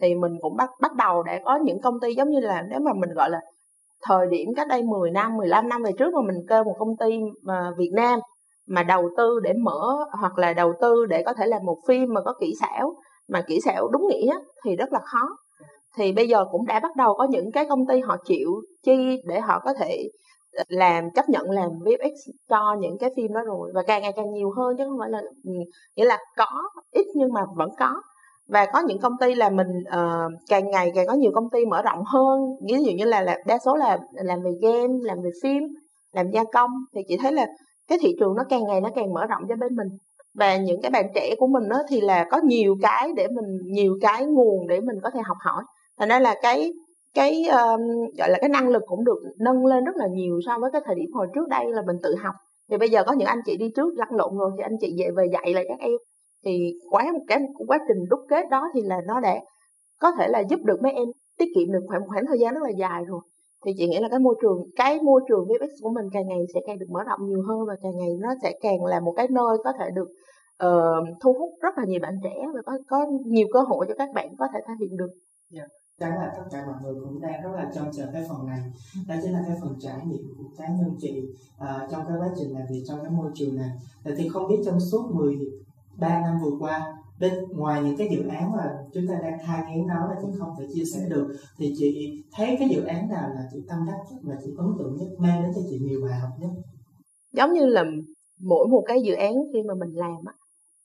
Thì 0.00 0.14
mình 0.14 0.32
cũng 0.40 0.56
bắt 0.56 0.70
bắt 0.80 0.94
đầu 0.94 1.22
để 1.22 1.40
có 1.44 1.58
những 1.64 1.80
công 1.80 2.00
ty 2.00 2.14
giống 2.14 2.30
như 2.30 2.40
là 2.40 2.62
nếu 2.70 2.80
mà 2.80 2.92
mình 2.92 3.10
gọi 3.14 3.30
là 3.30 3.40
thời 4.02 4.26
điểm 4.30 4.48
cách 4.56 4.68
đây 4.68 4.82
10 4.82 5.10
năm 5.10 5.36
15 5.36 5.68
năm 5.68 5.82
về 5.82 5.92
trước 5.98 6.14
mà 6.14 6.20
mình 6.26 6.46
kêu 6.48 6.64
một 6.64 6.76
công 6.78 6.96
ty 6.96 7.18
mà 7.42 7.70
Việt 7.78 7.90
Nam 7.92 8.20
mà 8.68 8.82
đầu 8.82 9.10
tư 9.16 9.40
để 9.42 9.52
mở 9.52 9.96
hoặc 10.20 10.38
là 10.38 10.52
đầu 10.52 10.72
tư 10.80 11.06
để 11.06 11.22
có 11.22 11.32
thể 11.32 11.46
làm 11.46 11.64
một 11.64 11.78
phim 11.88 12.14
mà 12.14 12.20
có 12.20 12.34
kỹ 12.40 12.54
xảo 12.60 12.94
mà 13.28 13.42
kỹ 13.46 13.60
xảo 13.60 13.88
đúng 13.88 14.08
nghĩa 14.08 14.34
thì 14.64 14.76
rất 14.76 14.92
là 14.92 15.00
khó. 15.04 15.28
Thì 15.96 16.12
bây 16.12 16.28
giờ 16.28 16.44
cũng 16.52 16.66
đã 16.66 16.80
bắt 16.80 16.96
đầu 16.96 17.14
có 17.18 17.26
những 17.30 17.52
cái 17.52 17.66
công 17.68 17.86
ty 17.86 18.00
họ 18.00 18.16
chịu 18.24 18.50
chi 18.82 19.22
để 19.24 19.40
họ 19.40 19.60
có 19.64 19.74
thể 19.74 20.08
làm 20.68 21.10
chấp 21.10 21.28
nhận 21.28 21.50
làm 21.50 21.68
VFX 21.70 22.12
cho 22.48 22.76
những 22.80 22.98
cái 22.98 23.10
phim 23.16 23.32
đó 23.32 23.40
rồi. 23.46 23.70
Và 23.74 23.82
càng 23.86 24.02
ngày 24.02 24.12
càng 24.16 24.32
nhiều 24.32 24.50
hơn 24.56 24.76
chứ 24.78 24.84
không 24.88 24.98
phải 24.98 25.10
là 25.10 25.18
ừ, 25.44 25.52
nghĩa 25.96 26.04
là 26.04 26.18
có 26.36 26.62
ít 26.90 27.06
nhưng 27.14 27.32
mà 27.32 27.40
vẫn 27.56 27.70
có. 27.78 28.02
Và 28.48 28.66
có 28.72 28.80
những 28.80 28.98
công 29.00 29.12
ty 29.20 29.34
là 29.34 29.50
mình 29.50 29.68
uh, 29.88 30.32
càng 30.50 30.70
ngày 30.70 30.92
càng 30.94 31.06
có 31.06 31.14
nhiều 31.14 31.30
công 31.34 31.50
ty 31.50 31.66
mở 31.66 31.82
rộng 31.82 32.04
hơn. 32.06 32.40
Ví 32.68 32.84
dụ 32.84 32.92
như 32.92 33.04
là, 33.04 33.22
là 33.22 33.38
đa 33.46 33.58
số 33.64 33.76
là 33.76 33.98
làm 34.12 34.42
về 34.42 34.50
game 34.62 34.94
làm 35.02 35.18
về 35.22 35.30
phim 35.42 35.62
làm 36.12 36.30
gia 36.30 36.44
công. 36.52 36.70
Thì 36.94 37.00
chị 37.08 37.16
thấy 37.22 37.32
là 37.32 37.46
cái 37.88 37.98
thị 38.00 38.14
trường 38.20 38.34
nó 38.36 38.42
càng 38.48 38.64
ngày 38.64 38.80
nó 38.80 38.88
càng 38.94 39.12
mở 39.12 39.26
rộng 39.26 39.42
cho 39.48 39.56
bên 39.56 39.76
mình. 39.76 39.88
Và 40.34 40.56
những 40.56 40.82
cái 40.82 40.90
bạn 40.90 41.06
trẻ 41.14 41.34
của 41.38 41.46
mình 41.46 41.68
đó 41.68 41.76
thì 41.88 42.00
là 42.00 42.26
có 42.30 42.40
nhiều 42.44 42.76
cái 42.82 43.12
để 43.16 43.26
mình 43.28 43.72
nhiều 43.72 43.98
cái 44.00 44.26
nguồn 44.26 44.66
để 44.66 44.80
mình 44.80 44.96
có 45.02 45.10
thể 45.10 45.20
học 45.24 45.36
hỏi. 45.40 45.62
Thành 45.98 46.08
ra 46.08 46.20
là 46.20 46.34
cái 46.42 46.72
cái 47.14 47.44
um, 47.44 47.80
gọi 48.18 48.30
là 48.30 48.38
cái 48.40 48.48
năng 48.48 48.68
lực 48.68 48.82
cũng 48.86 49.04
được 49.04 49.18
nâng 49.38 49.66
lên 49.66 49.84
rất 49.84 49.96
là 49.96 50.06
nhiều 50.06 50.40
so 50.46 50.58
với 50.60 50.70
cái 50.72 50.82
thời 50.84 50.94
điểm 50.94 51.12
hồi 51.12 51.26
trước 51.34 51.48
đây 51.48 51.64
là 51.68 51.82
mình 51.86 51.96
tự 52.02 52.14
học 52.22 52.34
thì 52.70 52.76
bây 52.76 52.90
giờ 52.90 53.04
có 53.06 53.12
những 53.12 53.28
anh 53.28 53.40
chị 53.46 53.56
đi 53.56 53.70
trước 53.76 53.94
lăn 53.96 54.08
lộn 54.10 54.38
rồi 54.38 54.50
thì 54.56 54.62
anh 54.62 54.76
chị 54.80 54.96
về 54.98 55.10
về 55.16 55.26
dạy 55.32 55.54
lại 55.54 55.64
các 55.68 55.78
em 55.78 55.92
thì 56.44 56.72
quá 56.90 57.04
một 57.12 57.24
cái 57.28 57.38
quá 57.68 57.78
trình 57.88 58.04
đúc 58.10 58.20
kết 58.28 58.48
đó 58.50 58.68
thì 58.74 58.80
là 58.80 59.00
nó 59.06 59.20
đã 59.20 59.34
có 60.00 60.12
thể 60.18 60.28
là 60.28 60.40
giúp 60.40 60.60
được 60.64 60.82
mấy 60.82 60.92
em 60.92 61.08
tiết 61.38 61.48
kiệm 61.54 61.72
được 61.72 61.84
khoảng 61.88 62.08
khoảng 62.08 62.26
thời 62.26 62.38
gian 62.38 62.54
rất 62.54 62.62
là 62.62 62.70
dài 62.70 63.04
rồi 63.04 63.20
thì 63.66 63.72
chị 63.76 63.88
nghĩ 63.88 63.98
là 63.98 64.08
cái 64.08 64.18
môi 64.18 64.34
trường 64.42 64.58
cái 64.76 64.98
môi 65.02 65.20
trường 65.28 65.44
VFX 65.48 65.68
của 65.82 65.90
mình 65.90 66.06
càng 66.12 66.28
ngày 66.28 66.38
sẽ 66.54 66.60
càng 66.66 66.78
được 66.78 66.86
mở 66.90 67.00
rộng 67.06 67.28
nhiều 67.28 67.42
hơn 67.48 67.58
và 67.68 67.76
càng 67.82 67.92
ngày 67.96 68.08
nó 68.20 68.28
sẽ 68.42 68.52
càng 68.60 68.84
là 68.84 69.00
một 69.00 69.12
cái 69.16 69.28
nơi 69.30 69.58
có 69.64 69.72
thể 69.78 69.90
được 69.94 70.08
uh, 70.66 71.08
thu 71.20 71.32
hút 71.32 71.50
rất 71.62 71.78
là 71.78 71.84
nhiều 71.86 72.00
bạn 72.02 72.14
trẻ 72.24 72.34
và 72.54 72.60
có 72.66 72.72
có 72.88 73.06
nhiều 73.26 73.46
cơ 73.52 73.60
hội 73.60 73.86
cho 73.88 73.94
các 73.98 74.08
bạn 74.14 74.28
có 74.38 74.46
thể 74.54 74.60
thể 74.68 74.74
hiện 74.80 74.96
được. 74.96 75.10
Yeah. 75.54 75.68
Chắc 76.00 76.08
là 76.08 76.32
tất 76.36 76.44
cả 76.50 76.66
mọi 76.66 76.74
người 76.82 76.94
cũng 77.04 77.20
đang 77.20 77.42
rất 77.42 77.50
là 77.54 77.70
trông 77.74 77.90
chờ 77.92 78.10
cái 78.12 78.24
phần 78.28 78.46
này. 78.46 78.60
Đó 79.08 79.14
chính 79.22 79.32
là 79.32 79.44
cái 79.46 79.56
phần 79.62 79.74
trải 79.80 80.06
nghiệm 80.06 80.34
của 80.38 80.44
cá 80.58 80.68
nhân 80.68 80.96
chị 81.00 81.22
uh, 81.56 81.90
trong 81.90 82.04
cái 82.08 82.16
quá 82.18 82.28
trình 82.38 82.54
làm 82.54 82.66
việc 82.70 82.84
trong 82.88 82.98
cái 83.02 83.10
môi 83.10 83.30
trường 83.34 83.56
này. 83.56 83.70
Thì 84.16 84.28
không 84.28 84.48
biết 84.48 84.62
trong 84.64 84.80
suốt 84.80 85.10
13 85.14 86.20
năm 86.20 86.38
vừa 86.42 86.56
qua 86.60 86.96
bên 87.20 87.32
ngoài 87.50 87.82
những 87.82 87.96
cái 87.96 88.08
dự 88.10 88.28
án 88.28 88.52
mà 88.52 88.78
chúng 88.92 89.06
ta 89.08 89.14
đang 89.22 89.38
thai 89.46 89.64
ngén 89.68 89.86
nó 89.86 90.08
là 90.08 90.16
chị 90.22 90.28
không 90.38 90.54
thể 90.58 90.66
chia 90.74 90.84
sẻ 90.84 91.00
được 91.08 91.36
thì 91.56 91.74
chị 91.78 92.22
thấy 92.32 92.56
cái 92.58 92.68
dự 92.68 92.84
án 92.84 93.08
nào 93.08 93.28
là 93.34 93.48
chị 93.52 93.58
tâm 93.68 93.78
đắc 93.86 93.98
nhất 94.10 94.18
và 94.22 94.34
chị 94.44 94.50
ấn 94.58 94.66
tượng 94.78 94.96
nhất 94.96 95.08
mang 95.18 95.42
đến 95.42 95.52
cho 95.54 95.60
chị 95.70 95.78
nhiều 95.78 96.00
bài 96.08 96.18
học 96.20 96.30
nhất? 96.40 96.50
Giống 97.32 97.52
như 97.52 97.66
là 97.66 97.84
mỗi 98.40 98.66
một 98.66 98.84
cái 98.86 99.02
dự 99.02 99.14
án 99.14 99.34
khi 99.52 99.62
mà 99.62 99.74
mình 99.74 99.94
làm 99.94 100.24
á 100.26 100.32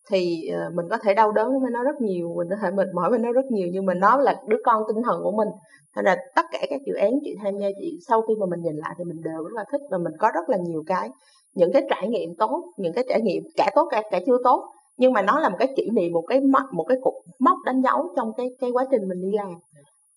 thì 0.09 0.47
ờ, 0.47 0.69
mình 0.73 0.85
có 0.89 0.97
thể 0.97 1.13
đau 1.13 1.31
đớn 1.31 1.61
với 1.61 1.71
nó 1.71 1.83
rất 1.83 2.01
nhiều, 2.01 2.33
mình 2.37 2.47
có 2.49 2.55
thể 2.61 2.71
mệt 2.71 2.87
mỏi 2.93 3.09
với 3.09 3.19
nó 3.19 3.31
rất 3.31 3.45
nhiều, 3.49 3.67
nhưng 3.71 3.85
mà 3.85 3.93
nó 3.93 4.17
là 4.17 4.41
đứa 4.47 4.57
con 4.65 4.83
tinh 4.87 5.03
thần 5.03 5.19
của 5.23 5.31
mình. 5.31 5.47
Nên 5.95 6.05
là 6.05 6.17
tất 6.35 6.45
cả 6.51 6.59
các 6.69 6.81
dự 6.85 6.93
án 6.93 7.11
chị 7.23 7.35
tham 7.43 7.57
gia, 7.57 7.67
chị 7.79 7.97
sau 8.07 8.21
khi 8.21 8.33
mà 8.39 8.45
mình 8.45 8.61
nhìn 8.61 8.75
lại 8.75 8.95
thì 8.97 9.03
mình 9.03 9.21
đều 9.23 9.43
rất 9.43 9.53
là 9.53 9.65
thích 9.71 9.81
và 9.91 9.97
mình 9.97 10.13
có 10.19 10.31
rất 10.35 10.49
là 10.49 10.57
nhiều 10.57 10.83
cái, 10.87 11.09
những 11.55 11.71
cái 11.73 11.83
trải 11.89 12.07
nghiệm 12.07 12.35
tốt, 12.35 12.73
những 12.77 12.93
cái 12.93 13.05
trải 13.09 13.21
nghiệm 13.21 13.43
cả 13.57 13.71
tốt 13.75 13.87
cả 13.91 14.03
cả 14.11 14.19
chưa 14.25 14.37
tốt, 14.43 14.65
nhưng 14.97 15.13
mà 15.13 15.21
nó 15.21 15.39
là 15.39 15.49
một 15.49 15.57
cái 15.59 15.73
kỷ 15.75 15.89
niệm, 15.89 16.11
một 16.13 16.23
cái 16.27 16.41
mốc, 16.41 16.63
một 16.73 16.85
cái 16.87 16.97
cục 17.01 17.13
mốc 17.39 17.57
đánh 17.65 17.81
dấu 17.81 18.13
trong 18.15 18.31
cái 18.37 18.47
cái 18.59 18.71
quá 18.71 18.85
trình 18.91 19.07
mình 19.07 19.21
đi 19.21 19.31
làm 19.37 19.53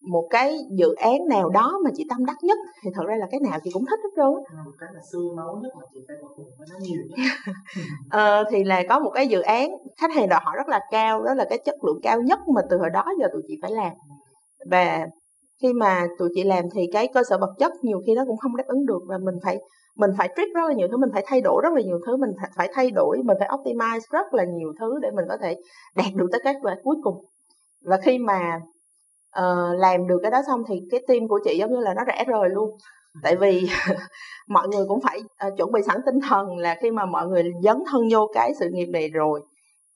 một 0.07 0.27
cái 0.31 0.57
dự 0.71 0.95
án 0.95 1.19
nào 1.29 1.49
đó 1.49 1.79
mà 1.85 1.91
chị 1.95 2.07
tâm 2.11 2.25
đắc 2.25 2.37
nhất 2.43 2.59
thì 2.85 2.91
thật 2.95 3.03
ra 3.07 3.17
là 3.17 3.27
cái 3.31 3.41
nào 3.41 3.59
chị 3.65 3.71
cũng 3.73 3.85
thích 3.91 4.01
hết 4.03 4.11
trơn 4.17 4.57
À, 4.59 4.63
một 4.65 4.73
cái 4.79 4.89
là 4.95 5.01
xương 5.13 5.37
máu 5.37 5.59
nhất 5.63 5.73
mà 5.79 5.85
chị 5.95 6.01
phải 6.09 6.17
với 6.59 6.67
nó 6.73 6.79
nhiều 6.81 7.01
nhất. 7.09 7.17
Ờ, 8.11 8.45
thì 8.51 8.65
là 8.65 8.83
có 8.89 8.99
một 9.01 9.11
cái 9.15 9.27
dự 9.29 9.41
án 9.41 9.71
khách 10.01 10.13
hàng 10.15 10.29
đòi 10.29 10.41
hỏi 10.43 10.55
rất 10.57 10.69
là 10.69 10.81
cao 10.91 11.23
đó 11.25 11.35
là 11.35 11.45
cái 11.51 11.59
chất 11.65 11.85
lượng 11.85 12.01
cao 12.03 12.21
nhất 12.23 12.39
mà 12.55 12.61
từ 12.71 12.79
hồi 12.79 12.91
đó 12.91 13.05
giờ 13.21 13.27
tụi 13.33 13.43
chị 13.49 13.55
phải 13.63 13.71
làm. 13.71 13.93
Và 14.71 15.07
khi 15.63 15.73
mà 15.73 16.07
tụi 16.19 16.29
chị 16.35 16.43
làm 16.45 16.65
thì 16.75 16.87
cái 16.93 17.09
cơ 17.15 17.23
sở 17.25 17.39
vật 17.39 17.55
chất 17.59 17.73
nhiều 17.83 18.01
khi 18.07 18.15
nó 18.15 18.25
cũng 18.27 18.37
không 18.37 18.57
đáp 18.57 18.65
ứng 18.67 18.87
được 18.87 19.01
và 19.09 19.19
mình 19.19 19.35
phải 19.45 19.59
mình 19.97 20.11
phải 20.19 20.29
trick 20.37 20.55
rất 20.55 20.63
là 20.69 20.75
nhiều 20.75 20.89
thứ 20.91 20.97
mình 20.97 21.11
phải 21.13 21.23
thay 21.27 21.41
đổi 21.41 21.61
rất 21.63 21.73
là 21.75 21.81
nhiều 21.81 21.99
thứ 22.07 22.17
mình 22.17 22.31
phải- 22.41 22.51
phải 22.57 22.69
thay 22.75 22.91
đổi 22.91 23.19
mình 23.25 23.37
phải 23.41 23.49
optimize 23.49 24.01
rất 24.13 24.35
là 24.35 24.45
nhiều 24.45 24.73
thứ 24.81 24.99
để 25.03 25.11
mình 25.11 25.25
có 25.29 25.37
thể 25.43 25.57
đạt 25.97 26.15
được 26.15 26.27
tới 26.33 26.41
kết 26.45 26.57
quả 26.63 26.77
cuối 26.85 26.97
cùng. 27.03 27.25
Và 27.85 27.97
khi 28.05 28.19
mà 28.19 28.61
Ờ, 29.31 29.75
làm 29.79 30.07
được 30.07 30.19
cái 30.23 30.31
đó 30.31 30.43
xong 30.47 30.63
thì 30.69 30.75
cái 30.91 31.01
team 31.09 31.29
của 31.29 31.41
chị 31.45 31.59
giống 31.59 31.73
như 31.73 31.81
là 31.81 31.95
nó 31.95 32.05
rẽ 32.05 32.25
rời 32.27 32.49
luôn. 32.49 32.79
Tại 33.23 33.37
vì 33.37 33.69
mọi 34.49 34.69
người 34.69 34.87
cũng 34.89 35.01
phải 35.01 35.21
uh, 35.21 35.57
chuẩn 35.57 35.73
bị 35.73 35.81
sẵn 35.87 36.01
tinh 36.07 36.21
thần 36.29 36.57
là 36.59 36.77
khi 36.81 36.91
mà 36.91 37.05
mọi 37.07 37.27
người 37.27 37.43
dấn 37.63 37.77
thân 37.91 38.03
vô 38.11 38.31
cái 38.35 38.55
sự 38.61 38.69
nghiệp 38.73 38.87
này 38.87 39.09
rồi 39.09 39.41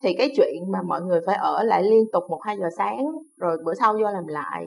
thì 0.03 0.15
cái 0.19 0.31
chuyện 0.37 0.73
mà 0.73 0.79
mọi 0.83 1.01
người 1.01 1.21
phải 1.27 1.37
ở 1.37 1.63
lại 1.63 1.83
liên 1.83 2.05
tục 2.13 2.25
một 2.29 2.41
hai 2.43 2.57
giờ 2.59 2.69
sáng 2.77 2.99
rồi 3.37 3.57
bữa 3.65 3.75
sau 3.75 3.93
vô 3.93 4.11
làm 4.11 4.27
lại 4.27 4.67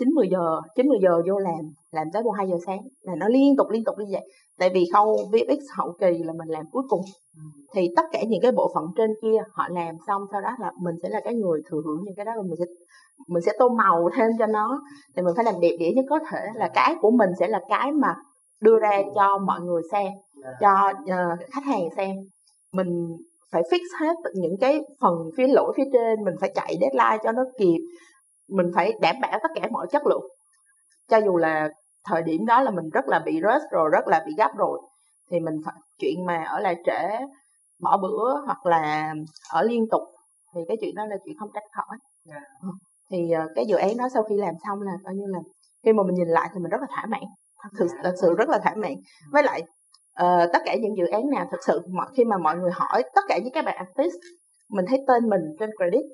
chín 0.00 0.08
mười 0.14 0.28
giờ 0.30 0.60
chín 0.76 0.88
mười 0.88 0.98
giờ 1.02 1.22
vô 1.28 1.38
làm 1.38 1.60
làm 1.90 2.06
tới 2.12 2.22
một 2.22 2.30
hai 2.30 2.48
giờ 2.48 2.56
sáng 2.66 2.80
là 3.00 3.14
nó 3.14 3.28
liên 3.28 3.56
tục 3.56 3.66
liên 3.70 3.84
tục 3.84 3.94
như 3.98 4.04
vậy. 4.12 4.22
Tại 4.58 4.70
vì 4.74 4.84
khâu 4.92 5.16
VFX 5.32 5.58
hậu 5.76 5.92
kỳ 6.00 6.22
là 6.24 6.32
mình 6.32 6.48
làm 6.48 6.64
cuối 6.72 6.82
cùng. 6.88 7.00
Thì 7.74 7.88
tất 7.96 8.02
cả 8.12 8.18
những 8.28 8.40
cái 8.42 8.52
bộ 8.52 8.70
phận 8.74 8.84
trên 8.96 9.10
kia 9.22 9.38
họ 9.52 9.68
làm 9.70 9.94
xong 10.06 10.22
sau 10.32 10.40
đó 10.40 10.50
là 10.60 10.72
mình 10.82 10.94
sẽ 11.02 11.08
là 11.08 11.20
cái 11.24 11.34
người 11.34 11.60
thừa 11.70 11.80
hưởng 11.84 12.00
những 12.04 12.14
cái 12.16 12.24
đó 12.24 12.32
mình 12.36 12.56
sẽ 12.58 12.64
mình 13.28 13.42
sẽ 13.42 13.52
tô 13.58 13.68
màu 13.68 14.10
thêm 14.16 14.30
cho 14.38 14.46
nó. 14.46 14.82
Thì 15.16 15.22
mình 15.22 15.34
phải 15.36 15.44
làm 15.44 15.54
đẹp 15.60 15.76
đẽ 15.80 15.92
nhất 15.96 16.04
có 16.08 16.18
thể. 16.30 16.40
Là 16.54 16.70
cái 16.74 16.94
của 17.00 17.10
mình 17.10 17.30
sẽ 17.40 17.48
là 17.48 17.60
cái 17.68 17.92
mà 17.92 18.14
đưa 18.60 18.78
ra 18.78 19.02
cho 19.14 19.38
mọi 19.38 19.60
người 19.60 19.82
xem 19.92 20.12
cho 20.60 20.90
uh, 20.90 21.38
khách 21.52 21.64
hàng 21.64 21.88
xem. 21.96 22.16
Mình 22.72 23.16
phải 23.52 23.62
fix 23.62 23.80
hết 24.00 24.14
những 24.34 24.56
cái 24.60 24.80
phần 25.00 25.12
phía 25.36 25.46
lỗi 25.46 25.72
phía 25.76 25.84
trên 25.92 26.24
mình 26.24 26.34
phải 26.40 26.52
chạy 26.54 26.76
deadline 26.80 27.22
cho 27.24 27.32
nó 27.32 27.44
kịp 27.58 27.78
mình 28.50 28.66
phải 28.74 28.92
đảm 29.00 29.16
bảo 29.22 29.38
tất 29.42 29.48
cả 29.54 29.68
mọi 29.70 29.86
chất 29.90 30.06
lượng 30.06 30.24
cho 31.08 31.16
dù 31.16 31.36
là 31.36 31.68
thời 32.04 32.22
điểm 32.22 32.46
đó 32.46 32.62
là 32.62 32.70
mình 32.70 32.88
rất 32.92 33.08
là 33.08 33.18
bị 33.18 33.32
rush 33.32 33.70
rồi 33.70 33.88
rất 33.92 34.06
là 34.08 34.24
bị 34.26 34.32
gấp 34.38 34.50
rồi 34.56 34.80
thì 35.30 35.40
mình 35.40 35.54
phải 35.64 35.74
chuyện 35.98 36.26
mà 36.26 36.44
ở 36.44 36.60
lại 36.60 36.76
trễ 36.86 37.08
bỏ 37.82 37.96
bữa 38.02 38.40
hoặc 38.46 38.66
là 38.66 39.14
ở 39.50 39.62
liên 39.62 39.86
tục 39.90 40.02
thì 40.54 40.60
cái 40.68 40.76
chuyện 40.80 40.94
đó 40.94 41.06
là 41.06 41.16
chuyện 41.24 41.36
không 41.38 41.50
tránh 41.54 41.64
khỏi 41.72 41.98
Dạ. 42.24 42.40
Ừ. 42.62 42.68
thì 43.10 43.30
ờ, 43.30 43.48
cái 43.54 43.64
dự 43.68 43.76
án 43.76 43.96
đó 43.96 44.08
sau 44.14 44.22
khi 44.22 44.34
làm 44.36 44.54
xong 44.66 44.82
là 44.82 44.92
coi 45.04 45.14
như 45.14 45.24
là 45.28 45.38
khi 45.84 45.92
mà 45.92 46.02
mình 46.02 46.14
nhìn 46.14 46.28
lại 46.28 46.50
thì 46.54 46.60
mình 46.60 46.70
rất 46.70 46.80
là 46.80 46.86
thỏa 46.90 47.06
mãn 47.06 47.20
thật 47.62 47.86
sự 47.90 47.96
thật 48.02 48.14
sự 48.20 48.34
rất 48.38 48.48
là 48.48 48.58
thỏa 48.58 48.74
mãn 48.74 48.92
với 49.32 49.42
lại 49.42 49.62
ờ, 50.14 50.46
tất 50.52 50.58
cả 50.64 50.76
những 50.80 50.96
dự 50.96 51.06
án 51.06 51.30
nào 51.30 51.46
thật 51.50 51.58
sự 51.66 51.80
mọi 51.92 52.06
khi 52.16 52.24
mà 52.24 52.38
mọi 52.38 52.56
người 52.56 52.70
hỏi 52.74 53.02
tất 53.14 53.20
cả 53.28 53.38
những 53.38 53.52
các 53.52 53.64
bạn 53.64 53.76
artist 53.76 54.14
mình 54.70 54.84
thấy 54.88 55.04
tên 55.08 55.28
mình 55.28 55.40
trên 55.60 55.70
credit 55.76 56.04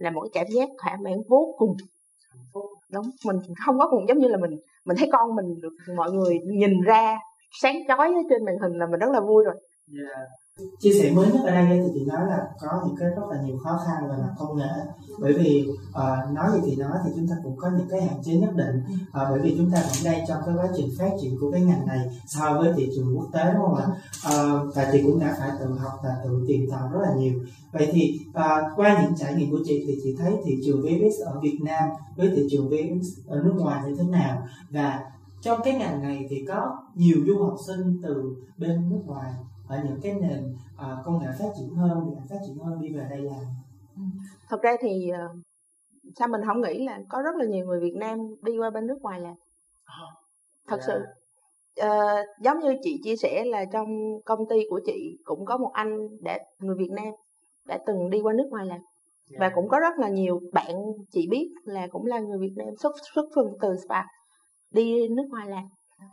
là 0.00 0.10
một 0.10 0.20
cái 0.20 0.30
cảm 0.32 0.46
giác 0.54 0.68
thỏa 0.82 0.96
mãn 1.04 1.14
vô 1.28 1.54
cùng 1.58 1.76
đúng, 2.92 3.10
mình 3.26 3.36
không 3.64 3.78
có 3.78 3.88
cùng 3.90 4.08
giống 4.08 4.18
như 4.18 4.28
là 4.28 4.36
mình 4.36 4.50
mình 4.84 4.96
thấy 4.96 5.08
con 5.12 5.36
mình 5.36 5.60
được 5.60 5.94
mọi 5.96 6.12
người 6.12 6.38
nhìn 6.44 6.80
ra 6.80 7.18
sáng 7.60 7.76
chói 7.88 8.08
ở 8.08 8.22
trên 8.30 8.44
màn 8.44 8.58
hình 8.62 8.72
là 8.72 8.86
mình 8.86 9.00
rất 9.00 9.10
là 9.10 9.20
vui 9.20 9.44
rồi 9.44 9.54
yeah 9.98 10.28
chia 10.80 10.92
sẻ 10.92 11.10
mới 11.10 11.32
nhất 11.32 11.40
ở 11.44 11.50
đây 11.50 11.80
thì 11.84 11.90
chị 11.94 12.04
nói 12.04 12.26
là 12.26 12.48
có 12.60 12.82
những 12.86 12.96
cái 12.96 13.08
rất 13.08 13.22
là 13.30 13.42
nhiều 13.42 13.58
khó 13.58 13.80
khăn 13.86 14.08
về 14.08 14.14
mặt 14.22 14.34
công 14.38 14.56
nghệ. 14.56 14.70
Bởi 15.20 15.32
vì 15.32 15.68
uh, 15.88 16.34
nói 16.34 16.50
gì 16.54 16.60
thì 16.64 16.76
nói 16.76 16.98
thì 17.04 17.10
chúng 17.16 17.28
ta 17.28 17.34
cũng 17.44 17.56
có 17.56 17.70
những 17.78 17.88
cái 17.90 18.02
hạn 18.02 18.22
chế 18.24 18.34
nhất 18.34 18.50
định. 18.54 18.82
Uh, 19.02 19.04
bởi 19.12 19.40
vì 19.40 19.54
chúng 19.58 19.70
ta 19.70 19.78
vẫn 19.80 20.12
đang 20.12 20.26
trong 20.28 20.42
cái 20.46 20.54
quá 20.54 20.68
trình 20.76 20.88
phát 20.98 21.10
triển 21.20 21.36
của 21.40 21.50
cái 21.50 21.60
ngành 21.60 21.86
này 21.86 22.00
so 22.26 22.58
với 22.58 22.72
thị 22.76 22.88
trường 22.96 23.18
quốc 23.18 23.26
tế 23.32 23.52
đúng 23.52 23.62
không 23.62 23.74
ạ? 23.74 23.86
Uh, 24.28 24.74
và 24.74 24.88
chị 24.92 25.02
cũng 25.02 25.20
đã 25.20 25.36
phải 25.38 25.50
tự 25.60 25.66
học 25.78 25.92
và 26.02 26.10
tự 26.24 26.44
tìm 26.48 26.70
tòi 26.70 26.88
rất 26.92 27.00
là 27.02 27.14
nhiều. 27.18 27.32
Vậy 27.72 27.88
thì 27.92 28.20
uh, 28.30 28.76
qua 28.76 29.02
những 29.02 29.14
trải 29.16 29.34
nghiệm 29.34 29.50
của 29.50 29.60
chị 29.64 29.84
thì 29.86 29.98
chị 30.02 30.16
thấy 30.18 30.36
thị 30.44 30.56
trường 30.64 30.82
VFX 30.82 31.24
ở 31.24 31.40
Việt 31.40 31.58
Nam 31.62 31.88
với 32.16 32.30
thị 32.36 32.46
trường 32.50 32.70
VFX 32.70 33.02
ở 33.26 33.42
nước 33.44 33.54
ngoài 33.56 33.82
như 33.86 33.96
thế 33.96 34.04
nào? 34.04 34.42
Và 34.70 35.00
trong 35.42 35.60
cái 35.64 35.74
ngành 35.74 36.02
này 36.02 36.26
thì 36.30 36.44
có 36.48 36.76
nhiều 36.94 37.16
du 37.26 37.42
học 37.44 37.56
sinh 37.66 38.00
từ 38.02 38.36
bên 38.58 38.90
nước 38.90 39.00
ngoài 39.06 39.32
ở 39.70 39.82
những 39.84 40.00
cái 40.02 40.12
nền 40.20 40.56
à, 40.78 40.96
công 41.04 41.18
nghệ 41.18 41.26
phát 41.38 41.50
triển 41.58 41.74
hơn 41.74 42.04
điện 42.06 42.18
ảnh 42.18 42.28
phát 42.30 42.40
triển 42.46 42.58
hơn 42.64 42.80
đi 42.82 42.88
về 42.94 43.06
đây 43.10 43.20
làm. 43.20 43.40
Thật 44.48 44.62
ra 44.62 44.76
thì 44.80 45.08
ờ, 45.08 45.28
sao 46.16 46.28
mình 46.28 46.40
không 46.46 46.60
nghĩ 46.60 46.84
là 46.86 47.00
có 47.08 47.22
rất 47.22 47.36
là 47.36 47.44
nhiều 47.44 47.66
người 47.66 47.80
Việt 47.80 47.96
Nam 47.96 48.18
đi 48.42 48.58
qua 48.58 48.70
bên 48.70 48.86
nước 48.86 48.98
ngoài 49.02 49.20
làm. 49.20 49.34
Thật 50.68 50.76
Dạ. 50.80 50.84
sự 50.86 51.00
Ờ, 51.76 52.16
giống 52.40 52.58
như 52.60 52.76
chị 52.82 53.00
chia 53.04 53.16
sẻ 53.16 53.44
là 53.46 53.64
trong 53.72 53.88
công 54.24 54.48
ty 54.48 54.56
của 54.70 54.80
chị 54.86 55.18
cũng 55.24 55.44
có 55.44 55.58
một 55.58 55.70
anh 55.72 55.98
đã 56.22 56.38
người 56.58 56.76
Việt 56.78 56.90
Nam 56.90 57.14
đã 57.66 57.78
từng 57.86 58.10
đi 58.10 58.20
qua 58.20 58.32
nước 58.32 58.46
ngoài 58.50 58.66
làm. 58.66 58.80
Và 59.38 59.50
cũng 59.54 59.68
có 59.68 59.80
rất 59.80 59.98
là 59.98 60.08
nhiều 60.08 60.40
bạn 60.52 60.74
chị 61.10 61.28
biết 61.30 61.50
là 61.64 61.86
cũng 61.86 62.06
là 62.06 62.20
người 62.20 62.38
Việt 62.38 62.52
Nam 62.56 62.68
xuất 62.78 62.92
xuất 63.14 63.26
thân 63.34 63.46
từ 63.60 63.76
spa 63.86 64.02
đi 64.70 65.08
nước 65.08 65.26
ngoài 65.30 65.48
làm 65.48 65.64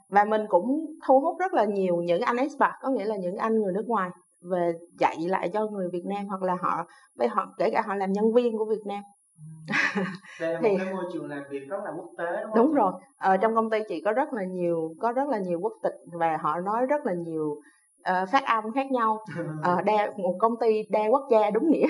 và 0.10 0.24
mình 0.24 0.42
cũng 0.50 0.86
thu 1.08 1.20
hút 1.20 1.40
rất 1.40 1.54
là 1.54 1.66
nhiều 1.66 1.96
những 1.96 2.22
anh 2.22 2.38
expat 2.38 2.72
có 2.82 2.90
nghĩa 2.90 3.06
là 3.06 3.16
những 3.18 3.36
anh 3.36 3.60
người 3.60 3.74
nước 3.74 3.86
ngoài 3.88 4.10
về 4.52 4.74
dạy 5.00 5.16
lại 5.28 5.50
cho 5.54 5.68
người 5.68 5.90
Việt 5.94 6.06
Nam 6.06 6.28
hoặc 6.28 6.42
là 6.44 6.56
họ 6.62 6.86
với 7.16 7.28
họ 7.28 7.54
kể 7.58 7.70
cả 7.70 7.82
họ 7.86 7.96
làm 7.96 8.12
nhân 8.12 8.34
viên 8.34 8.58
của 8.58 8.66
Việt 8.66 8.86
Nam. 8.86 9.04
Đây 10.42 10.54
là 10.54 10.60
Thì- 10.64 10.72
một 10.72 10.78
cái 10.86 10.94
môi 10.94 11.04
trường 11.14 11.30
làm 11.30 11.44
việc 11.50 11.70
rất 11.70 11.78
là 11.86 11.92
quốc 11.98 12.10
tế 12.18 12.26
đúng 12.44 12.52
không 12.52 12.56
đúng 12.56 12.74
rồi. 12.74 12.94
Ờ, 13.18 13.38
trong 13.38 13.56
công 13.56 13.70
ty 13.70 13.80
chị 13.88 14.02
có 14.06 14.12
rất 14.12 14.34
là 14.34 14.44
nhiều 14.44 14.94
có 15.00 15.12
rất 15.12 15.30
là 15.30 15.38
nhiều 15.40 15.60
quốc 15.60 15.74
tịch 15.84 15.96
và 16.20 16.38
họ 16.42 16.60
nói 16.60 16.86
rất 16.86 17.06
là 17.06 17.14
nhiều 17.14 17.56
ờ, 18.04 18.26
phát 18.32 18.46
âm 18.46 18.64
khác 18.76 18.92
nhau. 18.92 19.26
Ờ, 19.64 19.82
đa 19.82 20.12
một 20.18 20.36
công 20.40 20.54
ty 20.62 20.84
đa 20.90 21.00
quốc 21.10 21.28
gia 21.32 21.50
đúng 21.50 21.70
nghĩa. 21.72 21.86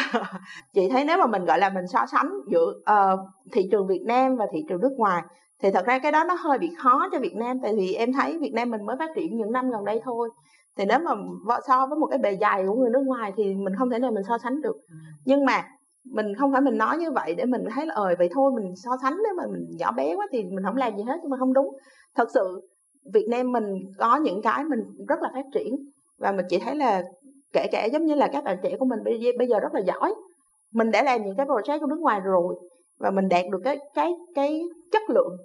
Chị 0.74 0.88
thấy 0.90 1.04
nếu 1.04 1.18
mà 1.18 1.26
mình 1.26 1.44
gọi 1.44 1.58
là 1.58 1.68
mình 1.70 1.86
so 1.86 2.06
sánh 2.12 2.32
giữa 2.50 2.72
ờ, 2.84 3.26
thị 3.52 3.68
trường 3.72 3.86
Việt 3.86 4.02
Nam 4.06 4.36
và 4.36 4.46
thị 4.52 4.64
trường 4.68 4.80
nước 4.80 4.92
ngoài 4.96 5.22
thì 5.62 5.70
thật 5.70 5.86
ra 5.86 5.98
cái 5.98 6.12
đó 6.12 6.24
nó 6.24 6.34
hơi 6.34 6.58
bị 6.58 6.70
khó 6.78 7.08
cho 7.12 7.18
Việt 7.18 7.36
Nam 7.36 7.60
tại 7.62 7.74
vì 7.76 7.94
em 7.94 8.12
thấy 8.12 8.38
Việt 8.38 8.52
Nam 8.54 8.70
mình 8.70 8.86
mới 8.86 8.96
phát 8.98 9.10
triển 9.14 9.36
những 9.36 9.52
năm 9.52 9.70
gần 9.70 9.84
đây 9.84 10.00
thôi. 10.04 10.30
Thì 10.76 10.84
nếu 10.84 10.98
mà 10.98 11.14
so 11.66 11.86
với 11.86 11.98
một 11.98 12.06
cái 12.06 12.18
bề 12.18 12.36
dày 12.40 12.66
của 12.66 12.74
người 12.74 12.90
nước 12.90 13.02
ngoài 13.06 13.32
thì 13.36 13.54
mình 13.54 13.74
không 13.78 13.90
thể 13.90 13.98
nào 13.98 14.10
mình 14.10 14.24
so 14.28 14.38
sánh 14.38 14.60
được. 14.62 14.76
Nhưng 15.24 15.44
mà 15.44 15.64
mình 16.04 16.34
không 16.34 16.52
phải 16.52 16.60
mình 16.60 16.78
nói 16.78 16.98
như 16.98 17.10
vậy 17.10 17.34
để 17.34 17.44
mình 17.44 17.64
thấy 17.74 17.86
là 17.86 17.94
ờ 17.94 18.14
vậy 18.18 18.28
thôi 18.32 18.52
mình 18.54 18.76
so 18.76 18.90
sánh 19.02 19.16
nếu 19.24 19.34
mà 19.36 19.42
mình 19.52 19.66
nhỏ 19.78 19.92
bé 19.92 20.14
quá 20.16 20.26
thì 20.32 20.44
mình 20.44 20.64
không 20.64 20.76
làm 20.76 20.96
gì 20.96 21.02
hết 21.02 21.16
nhưng 21.22 21.30
mà 21.30 21.36
không 21.36 21.52
đúng. 21.52 21.76
Thật 22.16 22.28
sự 22.34 22.68
Việt 23.14 23.26
Nam 23.30 23.52
mình 23.52 23.64
có 23.98 24.16
những 24.16 24.42
cái 24.42 24.64
mình 24.64 24.80
rất 25.08 25.22
là 25.22 25.30
phát 25.34 25.44
triển 25.54 25.76
và 26.18 26.32
mình 26.32 26.46
chỉ 26.48 26.58
thấy 26.58 26.74
là 26.74 27.02
kể 27.52 27.66
cả 27.72 27.84
giống 27.84 28.04
như 28.06 28.14
là 28.14 28.28
các 28.32 28.44
bạn 28.44 28.58
trẻ 28.62 28.76
của 28.78 28.84
mình 28.84 28.98
bây 29.04 29.20
giờ, 29.20 29.30
bây 29.38 29.48
giờ 29.48 29.60
rất 29.60 29.74
là 29.74 29.80
giỏi. 29.80 30.14
Mình 30.72 30.90
đã 30.90 31.02
làm 31.02 31.22
những 31.22 31.36
cái 31.36 31.46
project 31.46 31.80
của 31.80 31.86
nước 31.86 32.00
ngoài 32.00 32.20
rồi 32.20 32.54
và 33.00 33.10
mình 33.10 33.28
đạt 33.28 33.44
được 33.50 33.60
cái 33.64 33.78
cái 33.94 34.14
cái 34.34 34.62
chất 34.92 35.02
lượng 35.10 35.36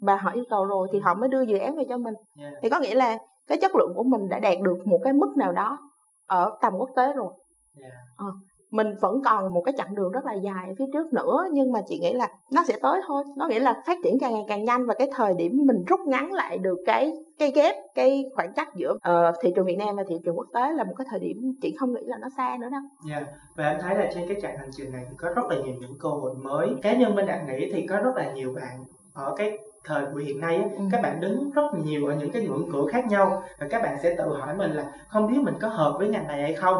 mà 0.00 0.16
họ 0.16 0.30
yêu 0.30 0.44
cầu 0.50 0.64
rồi 0.64 0.88
thì 0.92 0.98
họ 0.98 1.14
mới 1.14 1.28
đưa 1.28 1.42
dự 1.42 1.58
án 1.58 1.76
về 1.76 1.84
cho 1.88 1.98
mình 1.98 2.14
Yeah. 2.38 2.52
thì 2.62 2.68
có 2.68 2.80
nghĩa 2.80 2.94
là 2.94 3.18
cái 3.46 3.58
chất 3.60 3.76
lượng 3.76 3.92
của 3.94 4.02
mình 4.02 4.28
đã 4.28 4.38
đạt 4.38 4.56
được 4.62 4.86
một 4.86 5.00
cái 5.04 5.12
mức 5.12 5.36
nào 5.36 5.52
đó 5.52 5.78
ở 6.26 6.58
tầm 6.60 6.72
quốc 6.78 6.90
tế 6.96 7.12
rồi 7.12 7.32
Yeah. 7.80 7.92
Ờ, 8.16 8.26
mình 8.72 8.94
vẫn 9.00 9.22
còn 9.24 9.54
một 9.54 9.62
cái 9.62 9.74
chặng 9.78 9.94
đường 9.94 10.12
rất 10.12 10.24
là 10.24 10.32
dài 10.32 10.64
ở 10.68 10.74
phía 10.78 10.84
trước 10.92 11.12
nữa 11.12 11.44
nhưng 11.52 11.72
mà 11.72 11.80
chị 11.88 11.98
nghĩ 11.98 12.12
là 12.12 12.28
nó 12.52 12.64
sẽ 12.68 12.78
tới 12.82 13.00
thôi 13.06 13.24
nó 13.36 13.46
nghĩa 13.48 13.60
là 13.60 13.82
phát 13.86 13.98
triển 14.04 14.18
càng 14.20 14.32
ngày 14.32 14.44
càng 14.48 14.64
nhanh 14.64 14.86
và 14.86 14.94
cái 14.94 15.10
thời 15.14 15.34
điểm 15.34 15.62
mình 15.66 15.84
rút 15.86 16.00
ngắn 16.00 16.32
lại 16.32 16.58
được 16.58 16.78
cái 16.86 17.12
cái 17.38 17.52
ghép 17.54 17.76
cái 17.94 18.24
khoảng 18.34 18.52
cách 18.52 18.68
giữa 18.74 18.94
ờ, 19.02 19.32
thị 19.42 19.52
trường 19.56 19.66
Việt 19.66 19.76
Nam 19.78 19.96
và 19.96 20.02
thị 20.08 20.14
trường 20.24 20.38
quốc 20.38 20.46
tế 20.54 20.72
là 20.72 20.84
một 20.84 20.94
cái 20.98 21.06
thời 21.10 21.20
điểm 21.20 21.52
chị 21.62 21.76
không 21.78 21.92
nghĩ 21.94 22.02
là 22.04 22.16
nó 22.20 22.28
xa 22.36 22.56
nữa 22.60 22.68
đâu 22.72 22.80
Yeah. 23.10 23.22
Và 23.56 23.68
em 23.68 23.78
thấy 23.80 23.94
là 23.94 24.10
trên 24.14 24.28
cái 24.28 24.38
chặng 24.42 24.58
hành 24.58 24.70
trình 24.72 24.92
này 24.92 25.06
thì 25.10 25.16
có 25.18 25.28
rất 25.28 25.42
là 25.50 25.56
nhiều 25.56 25.74
những 25.80 25.98
cơ 26.00 26.08
hội 26.08 26.34
mới. 26.34 26.68
Cá 26.82 26.92
nhân 26.96 27.14
bên 27.14 27.26
Đạt 27.26 27.38
nghĩ 27.48 27.70
thì 27.72 27.86
có 27.86 27.96
rất 27.96 28.16
là 28.16 28.32
nhiều 28.32 28.52
bạn 28.54 28.84
ở 29.14 29.34
cái 29.36 29.58
thời 29.84 30.06
buổi 30.06 30.24
hiện 30.24 30.40
nay 30.40 30.62
Ừ. 30.76 30.82
các 30.92 31.02
bạn 31.02 31.20
đứng 31.20 31.50
rất 31.50 31.62
nhiều 31.84 32.06
ở 32.06 32.14
những 32.14 32.30
cái 32.32 32.42
ngưỡng 32.42 32.68
cửa 32.72 32.86
khác 32.92 33.06
nhau 33.06 33.42
và 33.58 33.66
các 33.70 33.82
bạn 33.82 33.96
sẽ 34.02 34.14
tự 34.18 34.24
hỏi 34.28 34.54
mình 34.56 34.70
là 34.72 34.92
không 35.08 35.26
biết 35.26 35.38
mình 35.42 35.54
có 35.60 35.68
hợp 35.68 35.94
với 35.98 36.08
ngành 36.08 36.26
này 36.26 36.42
hay 36.42 36.54
không 36.54 36.76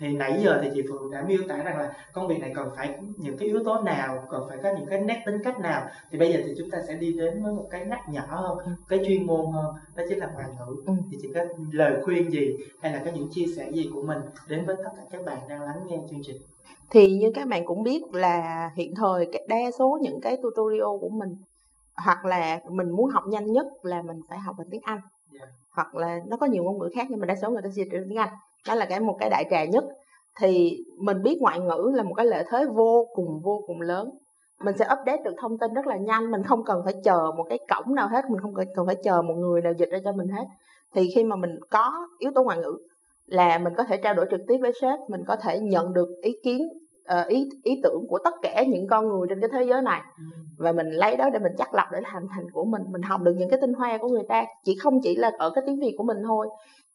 thì 0.00 0.08
nãy 0.16 0.40
giờ 0.44 0.58
thì 0.62 0.70
chị 0.74 0.82
Phượng 0.88 1.10
đã 1.10 1.22
miêu 1.28 1.38
tả 1.48 1.56
rằng 1.56 1.78
là 1.78 1.92
công 2.12 2.28
việc 2.28 2.38
này 2.40 2.52
cần 2.54 2.68
phải 2.76 2.98
những 3.16 3.36
cái 3.36 3.48
yếu 3.48 3.64
tố 3.64 3.80
nào 3.80 4.24
cần 4.30 4.42
phải 4.48 4.58
có 4.62 4.72
những 4.78 4.86
cái 4.86 5.00
nét 5.00 5.22
tính 5.26 5.38
cách 5.44 5.60
nào 5.60 5.86
thì 6.10 6.18
bây 6.18 6.32
giờ 6.32 6.38
thì 6.46 6.54
chúng 6.58 6.70
ta 6.70 6.78
sẽ 6.88 6.94
đi 6.94 7.12
đến 7.12 7.42
với 7.42 7.52
một 7.52 7.66
cái 7.70 7.84
nét 7.84 8.00
nhỏ 8.08 8.22
hơn 8.28 8.58
Ừ. 8.58 8.70
cái 8.88 9.00
chuyên 9.06 9.26
môn 9.26 9.52
hơn 9.52 9.74
đó 9.96 10.04
chính 10.08 10.18
là 10.18 10.30
ngoại 10.34 10.46
ngữ 10.58 10.76
Ừ. 10.86 10.92
thì 11.10 11.18
chị 11.22 11.28
có 11.34 11.40
lời 11.72 12.02
khuyên 12.04 12.30
gì 12.30 12.56
hay 12.80 12.92
là 12.92 13.02
có 13.04 13.10
những 13.14 13.28
chia 13.30 13.46
sẻ 13.56 13.70
gì 13.72 13.90
của 13.94 14.02
mình 14.02 14.18
đến 14.48 14.66
với 14.66 14.76
tất 14.76 14.90
cả 14.96 15.02
các 15.10 15.24
bạn 15.24 15.38
đang 15.48 15.62
lắng 15.62 15.76
nghe 15.86 15.96
chương 16.10 16.20
trình 16.24 16.36
thì 16.90 17.18
như 17.18 17.32
các 17.34 17.48
bạn 17.48 17.64
cũng 17.66 17.82
biết 17.82 18.02
là 18.12 18.70
hiện 18.74 18.94
thời 18.96 19.28
đa 19.48 19.56
số 19.78 19.98
những 20.02 20.20
cái 20.20 20.36
tutorial 20.42 20.98
của 21.00 21.08
mình 21.08 21.36
hoặc 22.04 22.24
là 22.24 22.60
mình 22.70 22.90
muốn 22.90 23.10
học 23.10 23.22
nhanh 23.28 23.52
nhất 23.52 23.66
là 23.82 24.02
mình 24.02 24.20
phải 24.28 24.38
học 24.38 24.54
bằng 24.58 24.66
tiếng 24.70 24.80
Anh 24.84 25.00
Dạ. 25.32 25.46
hoặc 25.76 25.94
là 25.94 26.18
nó 26.26 26.36
có 26.36 26.46
nhiều 26.46 26.62
ngôn 26.64 26.78
ngữ 26.78 26.88
khác 26.94 27.06
nhưng 27.10 27.20
mà 27.20 27.26
đa 27.26 27.34
số 27.42 27.50
người 27.50 27.62
ta 27.62 27.68
truyền 27.76 27.88
tiếng 27.90 28.18
Anh 28.18 28.28
đó 28.68 28.74
là 28.74 28.86
cái 28.86 29.00
một 29.00 29.16
cái 29.20 29.30
đại 29.30 29.44
trà 29.50 29.64
nhất. 29.64 29.84
Thì 30.40 30.76
mình 30.98 31.22
biết 31.22 31.38
ngoại 31.40 31.60
ngữ 31.60 31.92
là 31.94 32.02
một 32.02 32.14
cái 32.16 32.26
lợi 32.26 32.44
thế 32.50 32.64
vô 32.74 33.06
cùng 33.14 33.40
vô 33.44 33.62
cùng 33.66 33.80
lớn. 33.80 34.10
Mình 34.64 34.76
sẽ 34.78 34.84
update 34.84 35.22
được 35.24 35.34
thông 35.40 35.58
tin 35.58 35.74
rất 35.74 35.86
là 35.86 35.96
nhanh. 35.96 36.30
Mình 36.30 36.42
không 36.42 36.64
cần 36.64 36.80
phải 36.84 36.94
chờ 37.04 37.32
một 37.36 37.44
cái 37.48 37.58
cổng 37.74 37.94
nào 37.94 38.08
hết. 38.08 38.24
Mình 38.30 38.40
không 38.40 38.54
cần 38.54 38.86
phải 38.86 38.96
chờ 39.04 39.22
một 39.22 39.34
người 39.34 39.60
nào 39.62 39.72
dịch 39.78 39.88
ra 39.90 39.98
cho 40.04 40.12
mình 40.12 40.28
hết. 40.28 40.44
Thì 40.94 41.08
khi 41.14 41.24
mà 41.24 41.36
mình 41.36 41.50
có 41.70 42.08
yếu 42.18 42.30
tố 42.34 42.42
ngoại 42.42 42.58
ngữ 42.58 42.78
là 43.26 43.58
mình 43.58 43.72
có 43.76 43.84
thể 43.84 43.96
trao 43.96 44.14
đổi 44.14 44.26
trực 44.30 44.40
tiếp 44.48 44.58
với 44.60 44.72
sếp. 44.80 44.98
Mình 45.08 45.20
có 45.26 45.36
thể 45.36 45.58
nhận 45.60 45.92
được 45.92 46.08
ý 46.22 46.36
kiến 46.44 46.68
ờ, 47.04 47.24
ý 47.24 47.48
ý 47.62 47.80
tưởng 47.82 48.06
của 48.08 48.18
tất 48.24 48.34
cả 48.42 48.64
những 48.68 48.86
con 48.86 49.08
người 49.08 49.26
trên 49.28 49.40
cái 49.40 49.50
thế 49.52 49.64
giới 49.64 49.82
này. 49.82 50.00
Và 50.58 50.72
mình 50.72 50.90
lấy 50.90 51.16
đó 51.16 51.30
để 51.32 51.38
mình 51.38 51.52
chắc 51.58 51.74
lọc 51.74 51.86
để 51.92 52.00
làm 52.00 52.26
thành 52.34 52.50
của 52.52 52.64
mình. 52.64 52.82
Mình 52.90 53.02
học 53.02 53.20
được 53.20 53.34
những 53.38 53.50
cái 53.50 53.58
tinh 53.60 53.72
hoa 53.72 53.98
của 53.98 54.08
người 54.08 54.24
ta. 54.28 54.44
Chỉ 54.64 54.76
không 54.82 55.00
chỉ 55.02 55.16
là 55.16 55.30
ở 55.38 55.50
cái 55.50 55.64
tiếng 55.66 55.80
việt 55.80 55.94
của 55.98 56.04
mình 56.04 56.18
thôi 56.26 56.48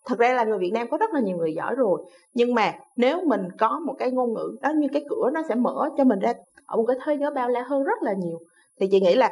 thật 0.06 0.20
ra 0.20 0.34
là 0.34 0.44
người 0.44 0.58
việt 0.58 0.72
nam 0.74 0.88
có 0.92 0.98
rất 0.98 1.14
là 1.14 1.20
nhiều 1.20 1.38
người 1.38 1.54
giỏi 1.54 1.76
rồi. 1.76 2.02
Nhưng 2.34 2.54
mà 2.54 2.74
nếu 2.96 3.22
mình 3.26 3.42
có 3.60 3.80
một 3.80 3.96
cái 4.00 4.12
ngôn 4.12 4.34
ngữ 4.34 4.58
đó 4.62 4.70
như 4.76 4.88
cái 4.94 5.06
cửa 5.10 5.30
nó 5.34 5.42
sẽ 5.50 5.56
mở 5.56 5.90
cho 5.98 6.04
mình 6.04 6.20
ra 6.20 6.34
ở 6.66 6.78
một 6.78 6.86
cái 6.88 6.98
thế 7.06 7.18
giới 7.20 7.32
bao 7.32 7.50
la 7.50 7.62
hơn 7.62 7.84
rất 7.84 8.04
là 8.04 8.14
nhiều. 8.14 8.40
Thì 8.80 8.88
chị 8.92 9.00
nghĩ 9.00 9.16
là 9.16 9.32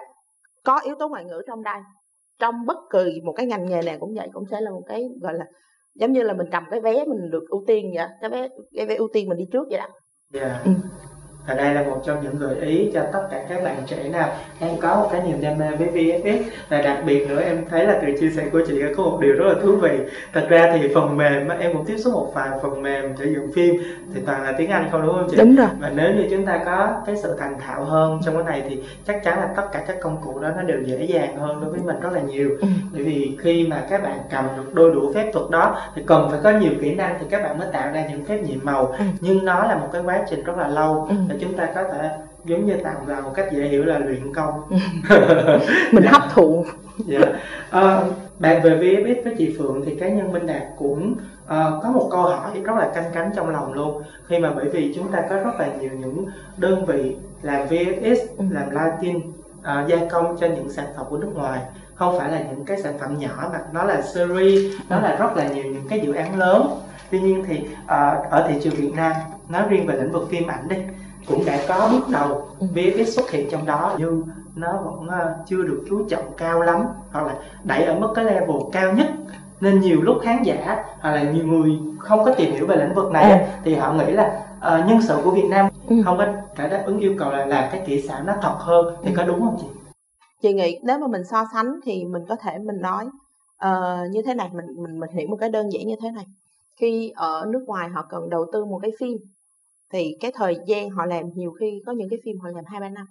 có 0.63 0.79
yếu 0.79 0.95
tố 0.95 1.09
ngoại 1.09 1.25
ngữ 1.25 1.41
trong 1.47 1.63
đây. 1.63 1.81
Trong 2.39 2.65
bất 2.65 2.77
kỳ 2.91 3.21
một 3.23 3.33
cái 3.33 3.45
ngành 3.45 3.65
nghề 3.65 3.81
nào 3.81 3.97
cũng 3.99 4.15
vậy 4.15 4.29
cũng 4.33 4.45
sẽ 4.51 4.61
là 4.61 4.71
một 4.71 4.83
cái 4.87 5.09
gọi 5.21 5.33
là 5.33 5.45
giống 5.95 6.11
như 6.11 6.21
là 6.23 6.33
mình 6.33 6.47
cầm 6.51 6.63
cái 6.71 6.79
vé 6.79 7.05
mình 7.05 7.29
được 7.31 7.43
ưu 7.49 7.63
tiên 7.67 7.91
vậy 7.95 8.07
cái 8.21 8.29
vé 8.29 8.47
cái 8.75 8.85
vé 8.85 8.95
ưu 8.95 9.07
tiên 9.13 9.29
mình 9.29 9.37
đi 9.37 9.45
trước 9.51 9.67
vậy 9.69 9.79
đó. 9.79 9.87
Dạ. 10.33 10.61
Ừ. 10.65 10.71
Và 11.47 11.53
đây 11.53 11.73
là 11.73 11.83
một 11.83 12.01
trong 12.05 12.23
những 12.23 12.39
gợi 12.39 12.55
ý 12.55 12.91
cho 12.93 13.01
tất 13.13 13.27
cả 13.31 13.41
các 13.49 13.63
bạn 13.63 13.75
trẻ 13.87 14.03
nào 14.09 14.29
đang 14.61 14.77
có 14.77 14.95
một 14.95 15.09
cái 15.11 15.21
niềm 15.27 15.41
đam 15.41 15.57
mê 15.57 15.65
với 15.79 15.87
VFX 15.87 16.37
và 16.69 16.81
đặc 16.81 16.97
biệt 17.05 17.27
nữa 17.29 17.41
em 17.41 17.65
thấy 17.69 17.85
là 17.85 17.99
từ 18.01 18.07
chia 18.19 18.29
sẻ 18.29 18.43
của 18.51 18.61
chị 18.67 18.81
có 18.97 19.03
một 19.03 19.17
điều 19.21 19.33
rất 19.35 19.45
là 19.45 19.53
thú 19.63 19.75
vị 19.75 19.99
thật 20.33 20.45
ra 20.49 20.77
thì 20.77 20.91
phần 20.95 21.17
mềm 21.17 21.49
em 21.49 21.73
cũng 21.73 21.85
tiếp 21.85 21.97
xúc 21.97 22.13
một 22.13 22.31
vài 22.33 22.49
phần 22.61 22.81
mềm 22.81 23.15
để 23.19 23.25
dựng 23.25 23.51
phim 23.53 23.75
thì 24.13 24.21
toàn 24.25 24.43
là 24.43 24.51
tiếng 24.57 24.69
Anh 24.69 24.87
không 24.91 25.01
đúng 25.01 25.11
không 25.13 25.27
chị? 25.31 25.37
đúng 25.37 25.55
rồi 25.55 25.67
và 25.79 25.91
nếu 25.95 26.13
như 26.15 26.27
chúng 26.31 26.45
ta 26.45 26.59
có 26.65 26.93
cái 27.05 27.17
sự 27.17 27.35
thành 27.39 27.59
thạo 27.59 27.83
hơn 27.83 28.19
trong 28.25 28.35
cái 28.35 28.43
này 28.43 28.63
thì 28.69 28.83
chắc 29.07 29.23
chắn 29.23 29.39
là 29.39 29.47
tất 29.55 29.63
cả 29.71 29.83
các 29.87 29.97
công 30.01 30.17
cụ 30.23 30.39
đó 30.39 30.49
nó 30.57 30.61
đều 30.61 30.81
dễ 30.85 31.03
dàng 31.03 31.35
hơn 31.37 31.61
đối 31.61 31.69
với 31.71 31.79
mình 31.79 31.99
rất 31.99 32.09
là 32.13 32.21
nhiều 32.21 32.49
Ừ. 32.61 32.67
bởi 32.93 33.03
vì 33.03 33.37
khi 33.41 33.67
mà 33.67 33.83
các 33.89 34.03
bạn 34.03 34.17
cầm 34.31 34.45
được 34.57 34.73
đôi 34.73 34.93
đủ 34.93 35.11
phép 35.15 35.31
thuật 35.33 35.45
đó 35.49 35.77
thì 35.95 36.03
cần 36.07 36.27
phải 36.31 36.39
có 36.43 36.51
nhiều 36.59 36.71
kỹ 36.81 36.95
năng 36.95 37.15
thì 37.19 37.25
các 37.29 37.43
bạn 37.43 37.57
mới 37.59 37.67
tạo 37.73 37.91
ra 37.93 38.05
những 38.09 38.25
phép 38.25 38.37
nhiệm 38.43 38.59
màu 38.63 38.85
Ừ. 38.85 39.03
nhưng 39.21 39.45
nó 39.45 39.63
là 39.67 39.75
một 39.75 39.87
cái 39.93 40.01
quá 40.05 40.19
trình 40.29 40.43
rất 40.43 40.57
là 40.57 40.67
lâu 40.67 41.05
Ừ. 41.09 41.15
và 41.33 41.39
chúng 41.41 41.53
ta 41.57 41.65
có 41.75 41.83
thể 41.93 42.09
giống 42.45 42.65
như 42.65 42.73
tạm 42.83 42.95
vào 43.05 43.21
một 43.21 43.31
cách 43.35 43.45
dễ 43.51 43.63
hiểu 43.67 43.85
là 43.85 43.99
luyện 43.99 44.33
công 44.33 44.61
mình 45.91 46.03
Dạ. 46.03 46.11
hấp 46.11 46.21
thụ 46.33 46.65
Dạ. 47.05 47.19
Ờ, 47.69 48.03
bạn 48.39 48.61
về 48.61 48.69
VFX 48.69 49.23
với 49.23 49.35
chị 49.37 49.55
Phượng 49.57 49.81
thì 49.85 49.95
cá 49.95 50.07
nhân 50.09 50.31
Minh 50.33 50.47
Đạt 50.47 50.61
cũng 50.77 51.15
ờ, 51.47 51.79
có 51.83 51.89
một 51.89 52.07
câu 52.11 52.21
hỏi 52.21 52.51
rất 52.63 52.75
là 52.77 52.91
canh 52.95 53.03
cánh 53.13 53.31
trong 53.35 53.49
lòng 53.49 53.73
luôn 53.73 54.01
khi 54.27 54.39
mà 54.39 54.51
bởi 54.55 54.69
vì 54.69 54.93
chúng 54.95 55.11
ta 55.11 55.21
có 55.29 55.35
rất 55.35 55.51
là 55.59 55.67
nhiều 55.81 55.89
những 55.99 56.25
đơn 56.57 56.85
vị 56.85 57.15
làm 57.41 57.67
VFX, 57.67 58.15
Ừ. 58.37 58.43
làm 58.51 58.69
lighting, 58.69 59.21
ờ, 59.63 59.83
gia 59.87 59.97
công 60.11 60.37
cho 60.39 60.47
những 60.47 60.69
sản 60.71 60.85
phẩm 60.97 61.05
của 61.09 61.17
nước 61.17 61.31
ngoài 61.33 61.59
không 61.95 62.19
phải 62.19 62.31
là 62.31 62.39
những 62.39 62.65
cái 62.65 62.77
sản 62.81 62.93
phẩm 62.99 63.17
nhỏ 63.19 63.49
mà 63.53 63.59
nó 63.73 63.83
là 63.83 64.01
series, 64.01 64.73
nó 64.89 64.99
là 64.99 65.15
rất 65.15 65.37
là 65.37 65.47
nhiều 65.47 65.63
những 65.63 65.87
cái 65.89 65.99
dự 65.99 66.13
án 66.13 66.37
lớn 66.39 66.67
tuy 67.11 67.19
nhiên 67.21 67.43
thì 67.47 67.61
ờ, 67.87 68.23
ở 68.29 68.45
thị 68.47 68.55
trường 68.63 68.73
Việt 68.75 68.91
Nam 68.95 69.11
nói 69.49 69.61
riêng 69.69 69.85
về 69.87 69.95
lĩnh 69.95 70.11
vực 70.11 70.27
phim 70.29 70.47
ảnh 70.47 70.67
đi 70.69 70.75
cũng 71.27 71.45
đã 71.45 71.59
có 71.67 71.89
bước 71.91 72.09
đầu 72.11 72.41
Ừ. 72.59 72.67
VFX 72.75 73.03
xuất 73.03 73.31
hiện 73.31 73.47
trong 73.51 73.65
đó 73.65 73.95
như 73.99 74.23
nó 74.55 74.73
vẫn 74.85 75.07
ờ, 75.07 75.35
chưa 75.47 75.63
được 75.63 75.85
chú 75.89 76.05
trọng 76.09 76.25
cao 76.37 76.61
lắm 76.61 76.85
hoặc 77.11 77.27
là 77.27 77.35
đẩy 77.63 77.83
ở 77.83 77.99
mức 77.99 78.11
cái 78.15 78.25
level 78.25 78.57
cao 78.71 78.93
nhất 78.93 79.07
nên 79.61 79.79
nhiều 79.79 80.01
lúc 80.01 80.17
khán 80.23 80.43
giả 80.43 80.83
hoặc 80.99 81.11
là 81.11 81.23
nhiều 81.31 81.45
người 81.47 81.71
không 81.99 82.23
có 82.25 82.33
tìm 82.37 82.51
hiểu 82.51 82.67
về 82.67 82.75
lĩnh 82.75 82.93
vực 82.95 83.11
này 83.11 83.23
á, 83.31 83.59
thì 83.63 83.75
họ 83.75 83.93
nghĩ 83.93 84.11
là 84.11 84.45
ờ, 84.59 84.83
nhân 84.87 85.01
sự 85.01 85.17
của 85.23 85.31
Việt 85.31 85.45
Nam 85.49 85.65
Ừ. 85.87 85.95
không 86.05 86.17
có 86.17 86.27
thể 86.55 86.69
đáp 86.69 86.83
ứng 86.85 86.99
yêu 86.99 87.15
cầu 87.19 87.31
là 87.31 87.45
làm 87.45 87.69
cái 87.71 87.81
kỹ 87.85 88.01
xảo 88.01 88.23
nó 88.23 88.33
thật 88.41 88.55
hơn 88.59 88.95
thì 89.03 89.13
có 89.17 89.23
đúng 89.23 89.39
không 89.41 89.57
chị? 89.61 89.67
chị 90.41 90.53
nghĩ 90.53 90.79
nếu 90.83 90.99
mà 90.99 91.07
mình 91.07 91.23
so 91.23 91.45
sánh 91.53 91.79
thì 91.83 92.05
mình 92.05 92.25
có 92.29 92.35
thể 92.35 92.57
mình 92.57 92.81
nói 92.81 93.05
ờ, 93.57 93.97
như 94.11 94.21
thế 94.21 94.33
này 94.33 94.49
mình 94.53 94.65
mình 94.83 94.99
mình 94.99 95.09
hiểu 95.09 95.27
một 95.29 95.37
cái 95.39 95.49
đơn 95.49 95.73
giản 95.73 95.87
như 95.87 95.95
thế 96.01 96.11
này 96.11 96.25
khi 96.75 97.11
ở 97.15 97.45
nước 97.49 97.63
ngoài 97.67 97.89
họ 97.89 98.05
cần 98.09 98.29
đầu 98.29 98.45
tư 98.53 98.65
một 98.65 98.79
cái 98.81 98.91
phim 98.99 99.17
thì 99.93 100.15
cái 100.19 100.31
thời 100.35 100.57
gian 100.67 100.89
họ 100.89 101.05
làm 101.05 101.25
nhiều 101.35 101.51
khi 101.59 101.81
có 101.85 101.91
những 101.91 102.09
cái 102.09 102.19
phim 102.25 102.39
họ 102.39 102.49
làm 102.55 102.63
hai 102.67 102.81
ba 102.81 102.89
năm. 102.89 103.05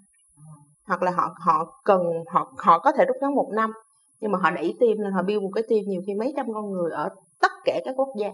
Hoặc 0.87 1.03
là 1.03 1.11
họ 1.11 1.35
họ 1.47 1.80
cần 1.85 2.01
họ 2.33 2.53
họ 2.59 2.78
có 2.78 2.93
thể 2.93 3.05
rút 3.05 3.16
ngắn 3.20 3.35
một 3.35 3.51
năm 3.55 3.72
nhưng 4.20 4.33
mà 4.33 4.39
họ 4.39 4.51
đẩy 4.51 4.74
team 4.80 4.99
lên 4.99 5.12
họ 5.12 5.22
build 5.22 5.43
một 5.43 5.51
cái 5.55 5.64
team 5.68 5.83
nhiều 5.87 6.03
khi 6.07 6.14
mấy 6.14 6.33
trăm 6.37 6.47
con 6.55 6.70
người 6.70 6.91
ở 6.91 7.09
tất 7.41 7.53
cả 7.64 7.80
các 7.85 7.95
quốc 7.97 8.09
gia. 8.18 8.30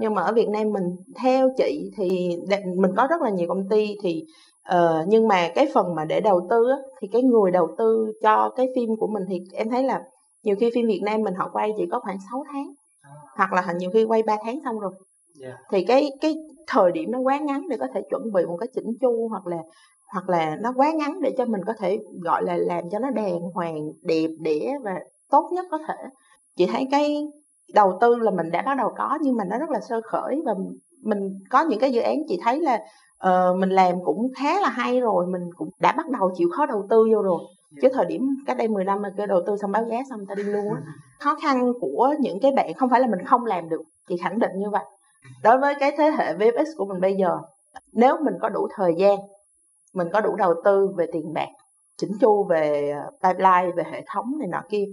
Nhưng 0.00 0.14
mà 0.14 0.22
ở 0.22 0.32
Việt 0.32 0.48
Nam 0.48 0.72
mình 0.72 0.96
theo 1.22 1.50
chị 1.56 1.90
thì 1.96 2.36
mình 2.76 2.90
có 2.96 3.06
rất 3.10 3.22
là 3.22 3.30
nhiều 3.30 3.48
công 3.48 3.68
ty 3.68 3.96
thì 4.02 4.24
ờ, 4.62 5.04
nhưng 5.08 5.28
mà 5.28 5.48
cái 5.54 5.68
phần 5.74 5.94
mà 5.94 6.04
để 6.04 6.20
đầu 6.20 6.46
tư 6.50 6.70
á, 6.70 6.76
thì 7.00 7.08
cái 7.12 7.22
người 7.22 7.50
đầu 7.50 7.68
tư 7.78 8.12
cho 8.22 8.50
cái 8.56 8.66
phim 8.76 8.96
của 8.96 9.06
mình 9.06 9.22
thì 9.28 9.40
em 9.52 9.70
thấy 9.70 9.82
là 9.82 10.02
nhiều 10.42 10.56
khi 10.60 10.70
phim 10.74 10.86
Việt 10.86 11.00
Nam 11.04 11.22
mình 11.22 11.34
họ 11.34 11.50
quay 11.52 11.72
chỉ 11.76 11.84
có 11.90 12.00
khoảng 12.00 12.18
6 12.30 12.44
tháng 12.52 12.66
hoặc 13.36 13.52
là 13.52 13.72
nhiều 13.78 13.90
khi 13.90 14.04
quay 14.04 14.22
3 14.22 14.36
tháng 14.44 14.58
xong 14.64 14.78
rồi. 14.80 14.92
Dạ. 15.40 15.58
thì 15.70 15.84
cái 15.84 16.10
cái 16.20 16.34
thời 16.68 16.92
điểm 16.92 17.10
nó 17.10 17.18
quá 17.18 17.38
ngắn 17.38 17.68
để 17.68 17.76
có 17.80 17.86
thể 17.94 18.02
chuẩn 18.10 18.32
bị 18.32 18.46
một 18.46 18.56
cái 18.56 18.68
chỉnh 18.74 18.92
chu 19.00 19.28
hoặc 19.30 19.46
là 19.46 19.58
hoặc 20.12 20.28
là 20.28 20.56
nó 20.60 20.72
quá 20.76 20.92
ngắn 20.92 21.20
để 21.20 21.34
cho 21.38 21.44
mình 21.44 21.60
có 21.66 21.72
thể 21.78 21.98
gọi 22.22 22.42
là 22.42 22.56
làm 22.56 22.90
cho 22.90 22.98
nó 22.98 23.10
đàng 23.10 23.40
hoàng 23.54 23.76
đẹp 24.02 24.28
đẽ 24.40 24.78
và 24.84 24.94
tốt 25.30 25.50
nhất 25.52 25.66
có 25.70 25.78
thể. 25.88 25.94
Chị 26.56 26.66
thấy 26.66 26.88
cái 26.90 27.26
đầu 27.74 27.98
tư 28.00 28.16
là 28.16 28.30
mình 28.30 28.50
đã 28.50 28.62
bắt 28.62 28.74
đầu 28.78 28.90
có 28.96 29.18
nhưng 29.22 29.36
mà 29.36 29.44
nó 29.44 29.58
rất 29.58 29.70
là 29.70 29.80
sơ 29.88 30.00
khởi 30.04 30.40
và 30.46 30.54
mình 31.02 31.18
có 31.50 31.60
những 31.60 31.80
cái 31.80 31.92
dự 31.92 32.00
án 32.00 32.16
chị 32.28 32.38
thấy 32.44 32.60
là 32.60 32.80
ờ, 33.18 33.54
mình 33.58 33.70
làm 33.70 34.04
cũng 34.04 34.28
khá 34.36 34.60
là 34.60 34.68
hay 34.68 35.00
rồi 35.00 35.26
mình 35.26 35.42
cũng 35.56 35.68
đã 35.80 35.92
bắt 35.96 36.08
đầu 36.08 36.30
chịu 36.36 36.48
khó 36.56 36.66
đầu 36.66 36.86
tư 36.90 37.08
vô 37.14 37.22
rồi. 37.22 37.38
Chứ 37.82 37.88
thời 37.92 38.06
điểm 38.06 38.28
cách 38.46 38.56
đây 38.56 38.68
10 38.68 38.84
năm 38.84 39.02
mà 39.02 39.12
cái 39.16 39.26
đầu 39.26 39.40
tư 39.46 39.56
xong 39.56 39.72
báo 39.72 39.84
giá 39.90 39.96
xong 40.10 40.26
ta 40.26 40.34
đi 40.34 40.42
luôn 40.42 40.74
á. 40.74 40.80
Khó 41.20 41.34
khăn 41.42 41.72
của 41.80 42.14
những 42.20 42.40
cái 42.40 42.52
bạn 42.56 42.74
không 42.74 42.90
phải 42.90 43.00
là 43.00 43.06
mình 43.06 43.24
không 43.26 43.44
làm 43.44 43.68
được 43.68 43.82
chị 44.08 44.16
khẳng 44.16 44.38
định 44.38 44.50
như 44.56 44.70
vậy 44.70 44.84
đối 45.42 45.58
với 45.58 45.74
cái 45.80 45.92
thế 45.98 46.10
hệ 46.10 46.34
VFX 46.34 46.64
của 46.76 46.86
mình 46.86 47.00
bây 47.00 47.14
giờ 47.14 47.38
nếu 47.92 48.16
mình 48.24 48.34
có 48.40 48.48
đủ 48.48 48.68
thời 48.76 48.94
gian 48.98 49.18
mình 49.94 50.08
có 50.12 50.20
đủ 50.20 50.36
đầu 50.36 50.54
tư 50.64 50.88
về 50.96 51.06
tiền 51.12 51.32
bạc 51.34 51.48
chỉnh 51.98 52.12
chu 52.20 52.44
về 52.44 52.90
ờ, 52.90 53.10
pipeline 53.22 53.72
về 53.76 53.82
hệ 53.92 54.04
thống 54.06 54.38
này 54.38 54.48
nọ 54.48 54.62
kia 54.70 54.84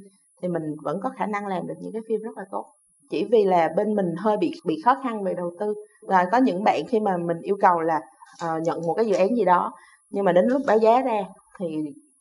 thì 0.42 0.48
mình 0.48 0.64
vẫn 0.84 1.00
có 1.04 1.10
khả 1.18 1.26
năng 1.26 1.48
làm 1.48 1.68
được 1.68 1.76
những 1.82 1.94
cái 1.94 2.02
phim 2.08 2.22
rất 2.22 2.38
là 2.38 2.44
tốt. 2.52 2.66
Chỉ 3.10 3.26
vì 3.32 3.44
là 3.44 3.70
bên 3.78 3.96
mình 3.96 4.16
hơi 4.18 4.38
bị 4.38 4.52
bị 4.66 4.82
khó 4.86 4.98
khăn 5.04 5.24
về 5.24 5.34
đầu 5.34 5.52
tư. 5.60 5.74
Và 6.08 6.26
có 6.32 6.38
những 6.38 6.64
bạn 6.64 6.82
khi 6.88 7.00
mà 7.00 7.18
mình 7.18 7.40
yêu 7.42 7.58
cầu 7.62 7.82
là 7.82 8.02
uh, 8.46 8.62
nhận 8.62 8.82
một 8.82 8.94
cái 8.94 9.06
dự 9.06 9.16
án 9.16 9.36
gì 9.36 9.46
đó 9.46 9.74
nhưng 10.10 10.26
mà 10.26 10.32
đến 10.32 10.46
lúc 10.46 10.62
báo 10.68 10.78
giá 10.78 11.02
ra 11.02 11.24
thì 11.60 11.66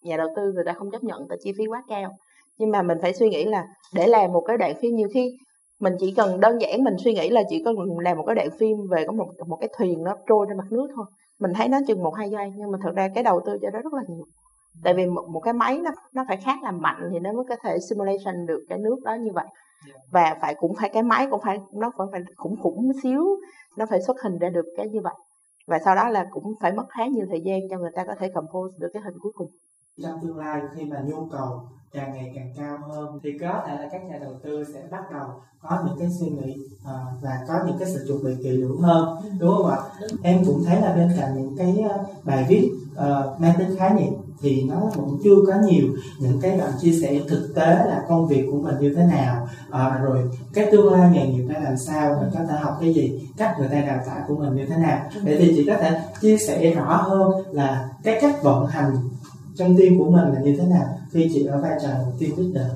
nhà 0.02 0.16
đầu 0.16 0.28
tư 0.36 0.52
người 0.52 0.64
ta 0.64 0.72
không 0.72 0.90
chấp 0.90 1.04
nhận 1.04 1.26
tại 1.28 1.38
chi 1.42 1.52
phí 1.58 1.66
quá 1.66 1.82
cao. 1.88 2.10
Nhưng 2.58 2.70
mà 2.70 2.82
mình 2.82 2.98
phải 3.02 3.14
suy 3.14 3.28
nghĩ 3.28 3.44
là 3.44 3.64
để 3.94 4.06
làm 4.06 4.32
một 4.32 4.44
cái 4.46 4.56
đoạn 4.58 4.74
phim 4.80 4.96
nhiều 4.96 5.08
khi 5.14 5.36
mình 5.80 5.92
chỉ 6.00 6.14
cần 6.16 6.40
đơn 6.40 6.60
giản 6.60 6.84
mình 6.84 6.94
suy 7.04 7.14
nghĩ 7.14 7.30
là 7.30 7.42
chỉ 7.48 7.62
cần 7.64 7.74
làm 7.98 8.16
một 8.16 8.24
cái 8.26 8.34
đoạn 8.34 8.48
phim 8.58 8.76
về 8.90 9.04
có 9.06 9.12
một 9.12 9.26
một 9.46 9.56
cái 9.60 9.68
thuyền 9.78 10.04
nó 10.04 10.16
trôi 10.26 10.46
trên 10.48 10.56
mặt 10.56 10.66
nước 10.70 10.88
thôi. 10.96 11.06
Mình 11.40 11.52
thấy 11.54 11.68
nó 11.68 11.78
chừng 11.86 12.02
một 12.02 12.14
hai 12.14 12.30
giây 12.30 12.52
nhưng 12.56 12.70
mà 12.70 12.78
thật 12.82 12.94
ra 12.96 13.08
cái 13.14 13.24
đầu 13.24 13.40
tư 13.46 13.58
cho 13.62 13.70
đó 13.70 13.80
rất 13.84 13.92
là 13.92 14.02
nhiều. 14.08 14.24
Tại 14.84 14.94
vì 14.94 15.06
một, 15.06 15.28
một 15.28 15.40
cái 15.40 15.52
máy 15.52 15.80
nó 15.80 15.90
nó 16.12 16.24
phải 16.28 16.36
khác 16.36 16.58
làm 16.62 16.80
mạnh 16.80 17.08
thì 17.12 17.18
nó 17.18 17.32
mới 17.32 17.44
có 17.48 17.56
thể 17.62 17.78
simulation 17.88 18.46
được 18.46 18.64
cái 18.68 18.78
nước 18.78 18.96
đó 19.04 19.14
như 19.14 19.30
vậy. 19.34 19.46
Và 20.10 20.36
phải 20.40 20.54
cũng 20.54 20.74
phải 20.80 20.88
cái 20.88 21.02
máy 21.02 21.26
cũng 21.30 21.40
phải 21.44 21.58
nó 21.72 21.90
vẫn 21.96 22.08
phải 22.12 22.20
khủng 22.36 22.56
khủng 22.62 22.92
xíu 23.02 23.24
nó 23.76 23.86
phải 23.86 24.02
xuất 24.02 24.22
hình 24.22 24.38
ra 24.38 24.48
được 24.48 24.66
cái 24.76 24.88
như 24.88 25.00
vậy. 25.00 25.14
Và 25.66 25.78
sau 25.84 25.94
đó 25.94 26.08
là 26.08 26.26
cũng 26.30 26.54
phải 26.60 26.72
mất 26.72 26.84
khá 26.88 27.06
nhiều 27.06 27.26
thời 27.30 27.40
gian 27.40 27.60
cho 27.70 27.78
người 27.78 27.90
ta 27.94 28.04
có 28.04 28.14
thể 28.18 28.28
compose 28.34 28.76
được 28.80 28.88
cái 28.92 29.02
hình 29.02 29.14
cuối 29.20 29.32
cùng. 29.34 29.50
Trong 30.02 30.20
tương 30.22 30.36
lai 30.36 30.62
khi 30.74 30.84
mà 30.84 31.04
nhu 31.06 31.28
cầu 31.32 31.60
càng 31.94 32.14
ngày 32.14 32.32
càng 32.34 32.52
cao 32.56 32.78
hơn 32.88 33.20
thì 33.22 33.38
có 33.40 33.62
thể 33.66 33.74
là 33.76 33.88
các 33.92 34.04
nhà 34.04 34.18
đầu 34.18 34.32
tư 34.42 34.64
sẽ 34.74 34.80
bắt 34.90 35.10
đầu 35.12 35.26
có 35.62 35.78
những 35.86 35.98
cái 35.98 36.08
suy 36.20 36.26
nghĩ 36.26 36.54
à, 36.84 36.92
và 37.22 37.30
có 37.48 37.54
những 37.66 37.78
cái 37.78 37.88
sự 37.88 38.04
chuẩn 38.08 38.24
bị 38.24 38.42
kỹ 38.42 38.48
lưỡng 38.48 38.80
hơn 38.80 39.16
đúng 39.38 39.54
không 39.56 39.66
ạ? 39.66 39.76
Em 40.22 40.44
cũng 40.44 40.64
thấy 40.64 40.80
là 40.80 40.94
bên 40.94 41.10
cạnh 41.18 41.34
những 41.36 41.56
cái 41.56 41.84
ờ, 41.88 42.04
bài 42.24 42.46
viết 42.48 42.70
uh, 42.92 43.40
mang 43.40 43.54
tính 43.58 43.76
khái 43.78 43.90
niệm 43.94 44.12
thì 44.40 44.62
nó 44.62 44.90
cũng 44.94 45.20
chưa 45.24 45.36
có 45.46 45.54
nhiều 45.66 45.84
những 46.18 46.40
cái 46.40 46.58
đoạn 46.58 46.70
chia 46.80 46.92
sẻ 46.92 47.20
thực 47.28 47.52
tế 47.54 47.66
là 47.66 48.04
công 48.08 48.26
việc 48.26 48.48
của 48.52 48.58
mình 48.58 48.74
như 48.80 48.94
thế 48.94 49.04
nào 49.04 49.48
à, 49.70 50.00
rồi 50.02 50.30
cái 50.52 50.68
tương 50.72 50.92
lai 50.92 51.10
nghề 51.12 51.26
nghiệp 51.26 51.46
ra 51.48 51.60
làm 51.60 51.76
sao 51.76 52.16
mình 52.20 52.30
có 52.34 52.40
thể 52.44 52.56
học 52.56 52.76
cái 52.80 52.94
gì 52.94 53.20
cách 53.36 53.54
người 53.58 53.68
ta 53.68 53.80
đào 53.80 54.00
tạo 54.06 54.24
của 54.28 54.36
mình 54.36 54.54
như 54.54 54.66
thế 54.66 54.76
nào. 54.76 55.06
Để 55.24 55.36
thì 55.38 55.52
chị 55.56 55.64
có 55.66 55.76
thể 55.76 56.00
chia 56.20 56.38
sẻ 56.38 56.70
rõ 56.70 56.96
hơn 56.96 57.32
là 57.52 57.88
cái 58.02 58.18
cách 58.20 58.42
vận 58.42 58.66
hành 58.66 58.96
trong 59.56 59.76
tim 59.76 59.98
của 59.98 60.10
mình 60.10 60.32
là 60.32 60.40
như 60.40 60.56
thế 60.58 60.66
nào 60.66 60.98
khi 61.14 61.30
chị 61.32 61.46
ở 61.46 61.60
vai 61.62 61.78
trò 61.82 61.88
team 62.20 62.32
leader. 62.36 62.72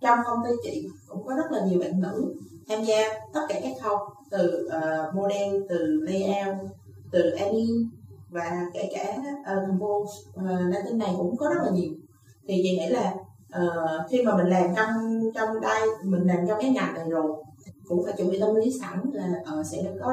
Trong 0.00 0.18
công 0.24 0.38
ty 0.44 0.50
chị 0.62 0.88
cũng 1.08 1.26
có 1.26 1.34
rất 1.34 1.50
là 1.50 1.66
nhiều 1.66 1.80
bạn 1.80 2.00
nữ 2.00 2.34
tham 2.68 2.84
gia 2.84 3.08
tất 3.34 3.40
cả 3.48 3.60
các 3.62 3.72
khâu 3.82 3.96
từ 4.30 4.68
uh, 4.68 5.14
model 5.14 5.62
từ 5.68 6.00
layout 6.00 6.56
từ 7.10 7.30
admin 7.30 7.90
và 8.30 8.50
kể 8.74 8.90
cả 8.94 9.16
ờ, 9.44 9.56
uh, 9.56 9.68
compose 9.68 10.12
ờ, 10.34 10.42
uh, 10.44 10.74
latin 10.74 10.98
này 10.98 11.14
cũng 11.16 11.36
có 11.36 11.48
rất 11.48 11.60
là 11.64 11.70
nhiều. 11.70 11.90
Thì 12.48 12.60
chị 12.62 12.78
nghĩ 12.78 12.86
là 12.86 13.14
uh, 13.56 14.10
khi 14.10 14.22
mà 14.22 14.36
mình 14.36 14.46
làm 14.46 14.74
trong 14.76 15.20
trong 15.34 15.60
đây 15.60 15.88
mình 16.04 16.26
làm 16.26 16.46
trong 16.48 16.58
cái 16.60 16.70
ngành 16.70 16.94
này 16.94 17.04
rồi 17.10 17.44
cũng 17.88 18.04
phải 18.04 18.14
chuẩn 18.16 18.30
bị 18.30 18.40
tâm 18.40 18.54
lý 18.54 18.72
sẵn 18.80 19.10
là 19.12 19.28
uh, 19.60 19.66
sẽ 19.66 19.82
có 20.00 20.12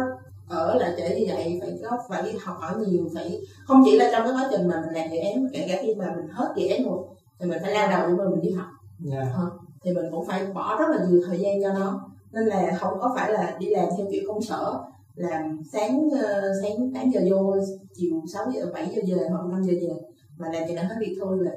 ở 0.50 0.76
là 0.76 0.96
trễ 0.98 1.20
như 1.20 1.26
vậy 1.28 1.60
phải 1.62 1.80
có 1.84 1.98
phải 2.10 2.24
đi 2.24 2.30
học 2.44 2.58
hỏi 2.60 2.74
nhiều 2.88 3.10
phải 3.14 3.42
không 3.66 3.82
chỉ 3.86 3.98
là 3.98 4.10
trong 4.12 4.24
cái 4.24 4.34
quá 4.34 4.50
trình 4.52 4.68
mà 4.68 4.82
mình 4.86 4.96
làm 4.96 5.12
dự 5.12 5.18
án 5.18 5.48
kể 5.54 5.66
cả 5.70 5.80
khi 5.82 5.96
mà 5.96 6.14
mình 6.16 6.28
hết 6.32 6.54
dự 6.58 6.68
án 6.68 6.86
rồi 6.86 7.04
thì 7.40 7.50
mình 7.50 7.60
phải 7.62 7.74
lao 7.74 7.90
đầu 7.90 8.08
để 8.08 8.14
mà 8.14 8.30
mình 8.30 8.42
đi 8.42 8.52
học. 8.52 8.68
Yeah. 9.12 9.28
uh, 9.28 9.54
thì 9.84 9.94
mình 9.94 10.06
cũng 10.12 10.26
phải 10.26 10.46
bỏ 10.46 10.78
rất 10.80 10.86
là 10.90 11.06
nhiều 11.10 11.22
thời 11.28 11.40
gian 11.40 11.62
cho 11.64 11.74
nó. 11.74 12.10
Nên 12.32 12.46
là 12.46 12.78
không 12.80 13.00
có 13.00 13.14
phải 13.16 13.32
là 13.32 13.58
đi 13.60 13.68
làm 13.70 13.86
theo 13.98 14.08
kiểu 14.12 14.24
công 14.28 14.42
sở 14.42 14.80
làm 15.16 15.60
sáng 15.72 16.08
uh, 16.08 16.14
sáng 16.62 16.94
8 16.94 17.10
giờ 17.10 17.22
vô 17.32 17.56
chiều 17.96 18.22
6 18.34 18.52
giờ 18.52 18.72
7 18.74 18.90
giờ 18.96 19.16
về 19.18 19.28
hoặc 19.30 19.46
5 19.46 19.64
giờ 19.64 19.74
về. 19.82 19.94
Mà 20.38 20.50
làm 20.54 20.64
cho 20.68 20.76
đã 20.76 20.84
hết 20.84 20.96
việc 21.00 21.18
thôi 21.22 21.38
rồi 21.38 21.54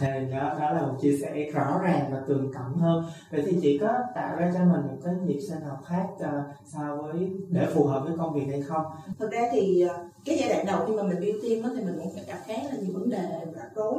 thì 0.00 0.06
đó 0.30 0.56
đó 0.60 0.70
là 0.70 0.82
một 0.82 0.94
chia 1.00 1.18
sẻ 1.22 1.50
rõ 1.52 1.80
ràng 1.82 2.10
và 2.12 2.20
tường 2.28 2.50
tận 2.54 2.78
hơn. 2.78 3.04
Vậy 3.30 3.42
thì 3.46 3.58
chị 3.62 3.78
có 3.78 3.88
tạo 4.14 4.36
ra 4.36 4.50
cho 4.54 4.60
mình 4.60 4.80
một 4.82 4.96
cái 5.04 5.14
nhịp 5.26 5.40
sinh 5.48 5.60
học 5.60 5.78
khác 5.86 6.06
uh, 6.14 6.44
so 6.66 6.96
với 6.96 7.30
để 7.48 7.66
phù 7.74 7.84
hợp 7.84 8.02
với 8.04 8.16
công 8.18 8.34
việc 8.34 8.46
hay 8.50 8.62
không? 8.62 8.84
Thực 9.18 9.30
ra 9.30 9.48
thì 9.52 9.80
ờ, 9.80 10.04
cái 10.24 10.36
giai 10.40 10.48
đoạn 10.48 10.66
đầu 10.66 10.86
khi 10.86 10.92
mà 10.92 11.02
mình 11.02 11.20
build 11.20 11.42
team 11.42 11.76
thì 11.76 11.84
mình 11.84 11.98
cũng 12.02 12.14
phải 12.14 12.24
gặp 12.26 12.38
khá 12.46 12.54
là 12.54 12.76
nhiều 12.80 12.92
vấn 12.94 13.10
đề 13.10 13.28
rắc 13.56 13.68
rối. 13.74 13.94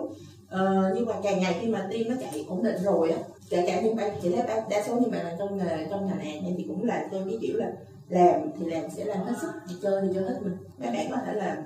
Ờ, 0.49 0.93
nhưng 0.95 1.05
mà 1.05 1.13
càng 1.23 1.39
ngày 1.39 1.57
khi 1.61 1.67
mà 1.67 1.87
team 1.91 2.03
nó 2.09 2.15
chạy 2.21 2.45
ổn 2.49 2.63
định 2.63 2.83
rồi 2.83 3.11
á 3.11 3.19
kể 3.49 3.63
cả 3.67 3.81
những 3.81 3.95
bạn 3.95 4.11
chị 4.21 4.31
thấy 4.35 4.47
đa, 4.47 4.65
đa 4.69 4.83
số 4.87 4.95
những 4.95 5.11
bạn 5.11 5.25
là 5.25 5.35
trong 5.39 5.57
nghề 5.57 5.87
trong 5.89 6.05
nhà 6.05 6.13
này 6.15 6.55
thì 6.57 6.65
cũng 6.67 6.85
là 6.85 7.07
theo 7.11 7.21
cái 7.25 7.37
kiểu 7.41 7.57
là 7.57 7.71
làm 8.09 8.41
thì 8.59 8.65
làm 8.65 8.89
sẽ 8.89 9.05
làm 9.05 9.17
hết 9.17 9.33
sức 9.41 9.51
thì 9.69 9.75
chơi 9.81 10.01
thì 10.01 10.07
chơi 10.13 10.23
hết 10.23 10.39
mình. 10.41 10.57
Các 10.81 10.93
bạn 10.93 11.07
có 11.11 11.17
thể 11.25 11.33
là 11.33 11.57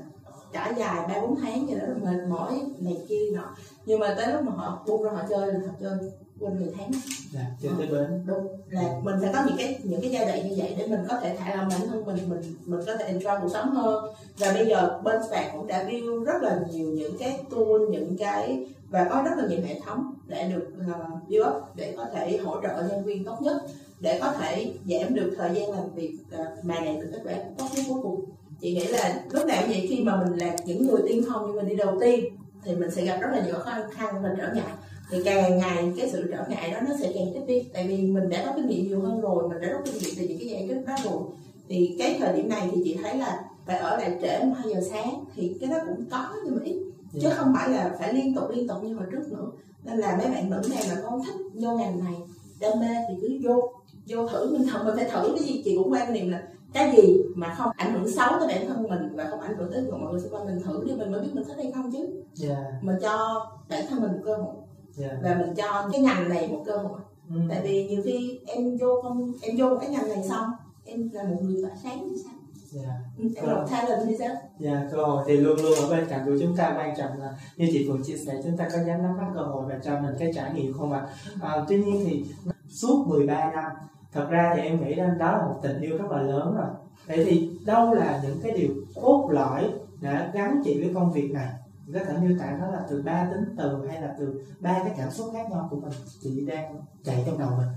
trải 0.54 0.74
dài 0.78 1.06
ba 1.08 1.22
bốn 1.22 1.36
tháng 1.42 1.68
gì 1.68 1.76
đó 1.76 1.86
mệt 2.04 2.28
mỏi 2.30 2.62
này 2.80 2.98
kia 3.10 3.21
nọ. 3.42 3.56
Nhưng 3.86 4.00
mà 4.00 4.14
tới 4.18 4.34
lúc 4.34 4.44
mà 4.44 4.52
họ 4.56 4.84
buông 4.88 5.04
ra 5.04 5.12
họ 5.12 5.22
chơi 5.30 5.54
là 5.54 5.60
họ 5.68 5.74
chơi 5.82 6.12
quên 6.40 6.60
người 6.60 6.74
tháng 6.78 6.92
dạ, 7.34 7.46
chơi 7.62 7.72
tới 7.78 7.88
bến. 7.88 8.24
Đúng. 8.26 8.48
Là 8.70 9.00
mình 9.04 9.16
phải 9.22 9.34
có 9.34 9.44
những 9.48 9.58
cái 9.58 9.80
những 9.84 10.02
cái 10.02 10.12
giai 10.12 10.26
đoạn 10.26 10.50
như 10.50 10.56
vậy 10.58 10.76
để 10.78 10.88
mình 10.88 11.00
có 11.10 11.20
thể 11.20 11.36
thả 11.38 11.56
lòng 11.56 11.70
bản 11.70 11.88
thân 11.88 12.06
mình 12.06 12.18
mình 12.30 12.42
mình 12.66 12.80
có 12.86 12.96
thể 12.96 13.14
enjoy 13.14 13.42
cuộc 13.42 13.50
sống 13.54 13.72
hơn. 13.72 14.14
Và 14.38 14.54
bây 14.54 14.68
giờ 14.68 15.00
bên 15.04 15.22
bạn 15.32 15.50
cũng 15.58 15.68
đã 15.68 15.84
build 15.84 16.26
rất 16.26 16.42
là 16.42 16.60
nhiều 16.72 16.90
những 16.90 17.18
cái 17.18 17.44
tool 17.50 17.90
những 17.92 18.18
cái 18.18 18.66
và 18.90 19.08
có 19.10 19.24
rất 19.26 19.32
là 19.38 19.48
nhiều 19.48 19.60
hệ 19.66 19.80
thống 19.80 20.14
để 20.28 20.52
được 20.52 20.68
uh, 20.92 21.30
build 21.30 21.48
up 21.48 21.76
để 21.76 21.94
có 21.98 22.06
thể 22.14 22.38
hỗ 22.38 22.62
trợ 22.62 22.84
nhân 22.90 23.04
viên 23.04 23.24
tốt 23.24 23.42
nhất 23.42 23.62
để 24.00 24.20
có 24.20 24.32
thể 24.32 24.74
giảm 24.86 25.16
được 25.16 25.34
thời 25.38 25.50
gian 25.54 25.72
làm 25.72 25.94
việc 25.96 26.18
uh, 26.34 26.66
mà 26.66 26.76
đạt 26.76 26.96
được 27.02 27.10
kết 27.12 27.22
quả 27.24 27.34
tốt 27.58 27.66
nhất 27.76 27.86
cuối 27.90 28.00
cùng. 28.04 28.26
Chị 28.62 28.74
nghĩ 28.74 28.88
là 28.88 29.24
lúc 29.32 29.46
nào 29.46 29.64
vậy 29.68 29.86
khi 29.90 30.04
mà 30.04 30.24
mình 30.24 30.38
là 30.38 30.56
những 30.66 30.88
người 30.88 31.02
tiên 31.08 31.24
phong 31.30 31.48
như 31.48 31.60
mình 31.60 31.70
đi 31.70 31.76
đầu 31.76 31.98
tiên 32.02 32.26
thì 32.64 32.76
mình 32.76 32.92
sẽ 32.92 33.06
gặp 33.06 33.18
rất 33.22 33.30
là 33.32 33.46
nhiều 33.46 33.56
khó 33.56 33.72
khăn 33.92 34.24
và 34.24 34.36
trở 34.38 34.54
ngại. 34.54 34.74
Thì 35.10 35.24
càng 35.26 35.58
ngày 35.58 35.94
cái 35.98 36.10
sự 36.10 36.28
trở 36.32 36.46
ngại 36.50 36.72
đó 36.72 36.80
nó 36.90 36.96
sẽ 37.00 37.12
càng 37.16 37.34
ít 37.34 37.46
đi. 37.48 37.70
Tại 37.74 37.88
vì 37.88 37.98
mình 37.98 38.30
đã 38.30 38.44
có 38.46 38.54
kinh 38.56 38.68
nghiệm 38.68 38.88
nhiều 38.88 39.02
hơn 39.02 39.22
rồi 39.22 39.50
mình 39.50 39.62
đã 39.62 39.68
có 39.74 39.80
kinh 39.86 40.02
nghiệm 40.02 40.14
từ 40.18 40.28
những 40.28 40.38
cái 40.38 40.48
giải 40.48 40.68
quyết 40.68 40.88
đó 40.88 40.96
rồi. 41.04 41.22
Thì 41.68 41.96
cái 42.00 42.18
thời 42.20 42.34
điểm 42.38 42.50
này 42.50 42.70
thì 42.72 42.82
chị 42.84 42.98
thấy 43.04 43.18
là 43.18 43.44
phải 43.66 43.78
ở 43.78 43.98
lại 43.98 44.18
trễ 44.22 44.28
hai 44.28 44.74
giờ 44.74 44.82
sáng 44.90 45.26
thì 45.36 45.58
cái 45.60 45.70
đó 45.70 45.78
cũng 45.88 46.06
có 46.12 46.34
nhưng 46.46 46.56
mà 46.56 46.62
ít. 46.64 46.76
Chứ 47.14 47.20
dạ. 47.22 47.34
không 47.34 47.54
phải 47.56 47.70
là 47.70 47.96
phải 48.00 48.14
liên 48.14 48.36
tục 48.36 48.50
liên 48.50 48.68
tục 48.68 48.84
như 48.84 48.96
hồi 48.96 49.06
trước 49.12 49.32
nữa. 49.32 49.52
Nên 49.84 49.98
là 49.98 50.18
mấy 50.18 50.28
bạn 50.28 50.50
nữ 50.50 50.62
này 50.70 50.84
mà 50.90 51.02
con 51.04 51.24
thích 51.24 51.36
vô 51.54 51.78
ngành 51.78 52.04
này 52.04 52.16
đam 52.60 52.80
mê 52.80 52.96
thì 53.10 53.16
cứ 53.22 53.50
vô 53.50 53.74
vô 54.08 54.28
thử. 54.28 54.58
Mình 54.58 54.68
thử 54.68 54.84
mình 54.84 54.96
phải 54.96 55.10
thử 55.10 55.36
cái 55.36 55.48
gì 55.48 55.62
chị 55.66 55.76
cũng 55.78 55.92
quan 55.92 56.14
niệm 56.14 56.32
là 56.32 56.44
cái 56.74 56.96
gì 56.98 57.22
mà 57.36 57.56
không 57.58 57.72
ảnh 57.78 57.94
hưởng 57.94 58.12
xấu 58.12 58.30
tới 58.40 58.48
bản 58.48 58.68
thân 58.68 58.84
mình 58.84 59.16
và 59.16 59.28
không 59.30 59.40
ảnh 59.40 59.58
hưởng 59.58 59.72
tới 59.72 59.84
mọi 59.92 60.12
người 60.12 60.22
xung 60.22 60.34
quanh 60.34 60.46
mình 60.46 60.64
thử 60.64 60.84
đi 60.86 60.96
mình 60.96 61.12
mới 61.12 61.22
biết 61.22 61.30
mình 61.34 61.44
thích 61.44 61.58
hay 61.58 61.72
không 61.72 61.92
chứ 61.92 62.00
yeah. 62.00 62.24
Dạ. 62.34 62.80
mình 62.82 62.96
cho 63.02 63.46
bản 63.70 63.86
thân 63.90 64.02
mình 64.02 64.12
một 64.12 64.22
cơ 64.26 64.36
hội 64.36 64.56
yeah. 65.00 65.12
Dạ. 65.12 65.20
và 65.24 65.36
mình 65.36 65.56
cho 65.56 65.90
cái 65.92 66.02
ngành 66.02 66.30
này 66.30 66.48
một 66.48 66.64
cơ 66.66 66.78
hội 66.78 67.00
ừ. 67.30 67.36
tại 67.50 67.62
vì 67.64 67.88
nhiều 67.88 68.02
khi 68.06 68.40
em 68.46 68.78
vô 68.78 69.02
không 69.04 69.34
em 69.42 69.58
vô 69.58 69.78
cái 69.82 69.90
ngành 69.90 70.10
này 70.10 70.24
xong 70.30 70.52
em 70.86 71.10
là 71.14 71.24
một 71.24 71.38
người 71.42 71.64
tỏa 71.64 71.72
sáng 71.84 72.08
thì 72.10 72.22
sao 72.24 72.34
Yeah. 72.76 72.88
Ừ, 73.18 73.30
em 73.36 73.46
là 73.46 73.66
talent 73.72 74.02
thì 74.08 74.16
sao? 74.20 74.36
Dạ, 74.60 74.88
cơ 74.92 75.04
hội 75.04 75.24
thì 75.28 75.38
luôn 75.38 75.62
luôn 75.62 75.74
ở 75.76 75.90
bên 75.90 76.06
cạnh 76.10 76.26
của 76.26 76.38
chúng 76.42 76.56
ta 76.56 76.74
quan 76.78 76.96
trọng 76.98 77.20
là 77.20 77.34
như 77.58 77.70
chị 77.72 77.88
Phượng 77.88 78.04
chia 78.04 78.18
sẻ 78.18 78.42
chúng 78.44 78.58
ta 78.58 78.70
có 78.72 78.78
dám 78.88 79.04
nắm 79.04 79.18
bắt 79.18 79.28
cơ 79.36 79.42
hội 79.42 79.66
và 79.70 79.80
cho 79.84 80.00
mình 80.00 80.16
cái 80.20 80.32
trải 80.36 80.54
nghiệm 80.54 80.74
không 80.74 80.94
ạ? 80.94 81.08
À? 81.42 81.50
À, 81.50 81.66
tuy 81.68 81.84
nhiên 81.84 82.06
thì 82.06 82.26
suốt 82.70 83.06
13 83.08 83.52
năm 83.52 83.72
thật 84.12 84.28
ra 84.30 84.54
thì 84.56 84.62
em 84.62 84.84
nghĩ 84.84 84.94
rằng 84.94 85.18
đó 85.18 85.38
là 85.38 85.46
một 85.46 85.60
tình 85.62 85.82
yêu 85.82 85.98
rất 85.98 86.12
là 86.12 86.22
lớn 86.22 86.56
rồi. 86.56 86.70
Vậy 87.08 87.26
thì 87.26 87.52
đâu 87.66 87.94
là 87.94 88.22
những 88.24 88.40
cái 88.44 88.52
điều 88.52 88.70
cốt 88.96 89.30
lõi 89.32 89.74
đã 90.02 90.32
gắn 90.34 90.62
chị 90.64 90.82
với 90.82 90.92
công 90.94 91.12
việc 91.12 91.32
này? 91.32 91.54
Có 91.94 92.00
thể 92.00 92.18
miêu 92.22 92.38
tả 92.40 92.58
nó 92.62 92.68
là 92.68 92.86
từ 92.90 93.02
ba 93.02 93.30
tính 93.32 93.56
từ 93.58 93.88
hay 93.88 94.02
là 94.02 94.16
từ 94.20 94.44
ba 94.60 94.80
cái 94.84 94.94
cảm 94.98 95.12
xúc 95.12 95.30
khác 95.34 95.48
nhau 95.52 95.68
của 95.72 95.80
mình? 95.80 95.92
Chị 96.20 96.46
đang 96.46 96.76
chạy 97.04 97.24
trong 97.26 97.40
đầu 97.40 97.50
mình. 97.58 97.68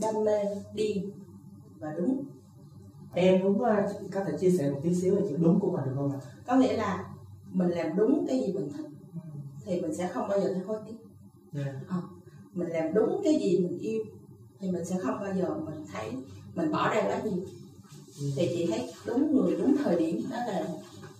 Đam 0.00 0.24
mê 0.24 0.44
điên 0.74 1.10
và 1.78 1.92
đúng. 1.96 2.24
Em 3.14 3.42
cũng 3.42 3.62
ờ, 3.62 3.92
có 4.12 4.24
thể 4.24 4.32
chia 4.38 4.50
sẻ 4.50 4.70
một 4.70 4.80
tí 4.82 4.94
xíu 4.94 5.14
về 5.14 5.22
chữ 5.28 5.36
đúng 5.40 5.60
của 5.60 5.70
mình 5.70 5.84
được 5.84 5.92
không 5.96 6.12
ạ? 6.12 6.18
Có 6.46 6.56
nghĩa 6.56 6.76
là 6.76 7.04
mình 7.52 7.68
làm 7.68 7.96
đúng 7.96 8.26
cái 8.28 8.40
gì 8.40 8.52
mình 8.52 8.68
thích 8.76 8.86
thì 9.64 9.80
mình 9.80 9.94
sẽ 9.94 10.08
không 10.08 10.28
bao 10.28 10.40
giờ 10.40 10.52
thấy 10.52 10.62
hối 10.62 10.78
tiếc. 10.86 10.96
Yeah. 11.62 11.76
à, 11.88 11.96
mình 12.52 12.68
làm 12.68 12.94
đúng 12.94 13.20
cái 13.24 13.34
gì 13.34 13.58
mình 13.58 13.78
yêu 13.78 14.02
thì 14.60 14.70
mình 14.70 14.84
sẽ 14.84 14.96
không 15.02 15.20
bao 15.20 15.34
giờ 15.34 15.54
mình 15.66 15.86
thấy 15.92 16.10
mình 16.54 16.72
bỏ 16.72 16.94
ra 16.94 17.02
quá 17.06 17.20
nhiều 17.24 17.44
thì 18.36 18.48
chị 18.54 18.66
thấy 18.70 18.92
đúng 19.06 19.36
người 19.36 19.56
đúng 19.56 19.76
thời 19.84 19.96
điểm 19.96 20.22
đó 20.30 20.36
là 20.36 20.62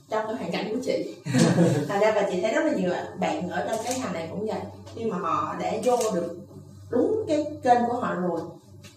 trong 0.08 0.26
cái 0.26 0.34
hoàn 0.34 0.52
cảnh 0.52 0.68
của 0.70 0.80
chị 0.82 1.14
thành 1.88 2.00
ra 2.00 2.12
và 2.14 2.28
chị 2.32 2.40
thấy 2.40 2.54
rất 2.54 2.64
là 2.64 2.72
nhiều 2.76 2.90
bạn 3.20 3.48
ở 3.48 3.66
trong 3.68 3.78
cái 3.84 3.98
ngành 4.00 4.12
này 4.12 4.28
cũng 4.30 4.46
vậy 4.46 4.60
khi 4.94 5.04
mà 5.04 5.18
họ 5.18 5.56
đã 5.60 5.72
vô 5.84 5.96
được 6.14 6.38
đúng 6.90 7.24
cái 7.28 7.44
kênh 7.62 7.78
của 7.88 7.96
họ 8.00 8.14
rồi 8.14 8.40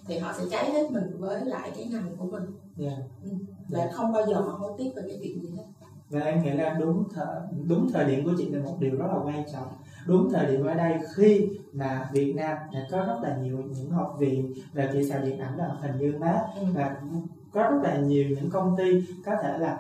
thì 0.08 0.18
họ 0.18 0.34
sẽ 0.38 0.44
cháy 0.52 0.72
hết 0.72 0.92
mình 0.92 1.18
với 1.20 1.46
lại 1.46 1.72
cái 1.76 1.86
ngành 1.86 2.16
của 2.18 2.26
mình 2.26 2.44
yeah. 2.80 2.94
Dạ. 2.98 3.04
ừ. 3.24 3.30
và 3.70 3.80
yeah. 3.80 3.94
Không 3.94 4.14
bao 4.14 4.26
giờ 4.28 4.34
họ 4.34 4.52
hối 4.52 4.72
tiếc 4.78 4.92
về 4.96 5.04
cái 5.08 5.18
việc 5.18 5.38
gì 5.42 5.50
hết 5.58 5.64
và 6.12 6.20
em 6.20 6.44
nghĩ 6.44 6.52
là 6.52 6.78
đúng 6.80 7.04
thời 7.14 7.38
đúng 7.68 7.92
thời 7.92 8.06
điểm 8.06 8.26
của 8.26 8.34
chị 8.38 8.50
là 8.50 8.64
một 8.64 8.76
điều 8.80 8.96
rất 8.96 9.08
là 9.08 9.20
quan 9.24 9.44
trọng 9.54 9.68
đúng 10.08 10.30
thời 10.32 10.46
điểm 10.46 10.66
ở 10.66 10.74
đây 10.74 11.00
khi 11.16 11.50
mà 11.74 12.10
Việt 12.14 12.34
Nam 12.36 12.58
đã 12.74 12.88
có 12.92 12.98
rất 12.98 13.20
là 13.24 13.38
nhiều 13.38 13.58
những 13.78 13.90
học 13.90 14.16
viện 14.20 14.54
về 14.74 14.90
kỹ 14.94 15.04
xảo 15.04 15.22
điện 15.26 15.40
ảnh 15.40 15.58
và 15.58 15.76
hình 15.82 15.98
như 15.98 16.18
mát 16.20 16.42
ừ. 16.60 16.66
và 16.74 16.96
có 17.52 17.64
rất 17.64 17.80
là 17.84 17.98
nhiều 17.98 18.30
những 18.30 18.50
công 18.50 18.78
ty 18.78 19.04
có 19.26 19.36
thể 19.44 19.58
là 19.58 19.80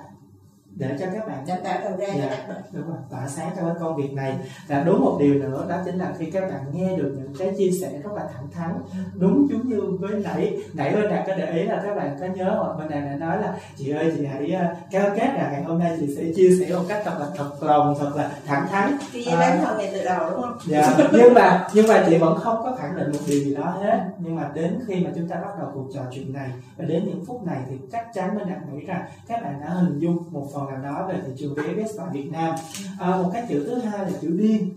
để 0.76 0.98
cho 1.00 1.06
các 1.14 1.28
bạn 1.28 1.46
tạo 1.64 1.80
đầu 1.84 1.98
ra 1.98 2.08
dạ, 2.18 2.48
đúng 2.72 2.88
rồi. 2.88 2.98
Tỏa 3.12 3.28
sáng 3.28 3.52
trong 3.56 3.66
cái 3.66 3.76
công 3.80 3.96
việc 3.96 4.14
này. 4.14 4.38
Và 4.68 4.84
đúng 4.84 5.02
một 5.02 5.18
điều 5.20 5.34
nữa 5.34 5.66
đó 5.70 5.76
chính 5.86 5.98
là 5.98 6.14
khi 6.18 6.32
các 6.32 6.42
bạn 6.42 6.62
nghe 6.74 6.98
được 6.98 7.16
những 7.18 7.34
cái 7.40 7.54
chia 7.58 7.72
sẻ 7.82 7.92
rất 8.04 8.10
là 8.16 8.30
thẳng 8.34 8.48
thắn 8.52 8.72
đúng 9.14 9.48
giống 9.52 9.70
như 9.70 9.82
với 10.00 10.12
nãy 10.12 10.58
nãy 10.74 10.96
bên 10.96 11.10
đạt 11.10 11.28
có 11.28 11.36
để 11.36 11.54
ý 11.54 11.64
là 11.64 11.82
các 11.86 11.96
bạn 11.96 12.18
có 12.20 12.26
nhớ 12.26 12.56
hoặc 12.58 12.78
bên 12.78 12.90
đạt 12.90 13.04
đã 13.04 13.16
nói 13.16 13.42
là 13.42 13.56
chị 13.78 13.92
ơi 13.92 14.14
chị 14.18 14.26
hãy 14.26 14.56
uh, 14.56 14.78
cao 14.92 15.10
kết 15.16 15.28
là 15.36 15.50
ngày 15.52 15.64
hôm 15.64 15.80
nay 15.80 15.98
chị 16.00 16.16
sẽ 16.16 16.24
chia 16.36 16.50
sẻ 16.60 16.76
một 16.76 16.84
cách 16.88 17.02
thật 17.06 17.18
là 17.20 17.28
thật 17.36 17.50
lòng 17.62 17.96
thật 18.00 18.12
là 18.16 18.32
thẳng 18.46 18.68
thắn. 18.72 18.98
À, 19.26 19.40
bán 19.40 19.60
thân 19.66 19.78
ngày 19.78 19.90
từ 19.94 20.04
đầu 20.06 20.30
đúng 20.32 20.42
không? 20.42 20.58
Dạ 20.68 20.98
nhưng 21.12 21.34
mà 21.34 21.68
nhưng 21.74 21.88
mà 21.88 22.04
chị 22.10 22.18
vẫn 22.18 22.38
không 22.40 22.58
có 22.64 22.76
khẳng 22.80 22.96
định 22.96 23.12
một 23.12 23.20
điều 23.28 23.40
gì 23.40 23.56
đó 23.56 23.78
hết. 23.82 24.00
Nhưng 24.20 24.36
mà 24.36 24.52
đến 24.54 24.80
khi 24.88 25.06
mà 25.06 25.10
chúng 25.16 25.28
ta 25.28 25.36
bắt 25.36 25.52
đầu 25.60 25.72
cuộc 25.74 25.88
trò 25.94 26.02
chuyện 26.12 26.34
này 26.34 26.50
và 26.78 26.86
đến 26.86 27.04
những 27.06 27.26
phút 27.26 27.44
này 27.46 27.58
thì 27.70 27.76
chắc 27.92 28.08
chắn 28.14 28.38
bên 28.38 28.50
đạt 28.50 28.58
nghĩ 28.72 28.86
rằng 28.86 29.02
các 29.28 29.44
bạn 29.44 29.62
đã 29.62 29.70
hình 29.70 30.00
dung 30.00 30.24
một 30.32 30.48
phần 30.54 30.61
nào 30.70 30.82
đó 30.84 31.08
về 31.08 31.22
thị 31.26 31.34
trường 31.38 31.54
VFS 31.54 31.88
tại 31.98 32.08
Việt 32.12 32.30
Nam. 32.32 32.56
À, 33.00 33.18
một 33.18 33.30
cái 33.34 33.46
chữ 33.50 33.64
thứ 33.66 33.80
hai 33.80 34.12
là 34.12 34.18
chữ 34.22 34.30
điên 34.30 34.70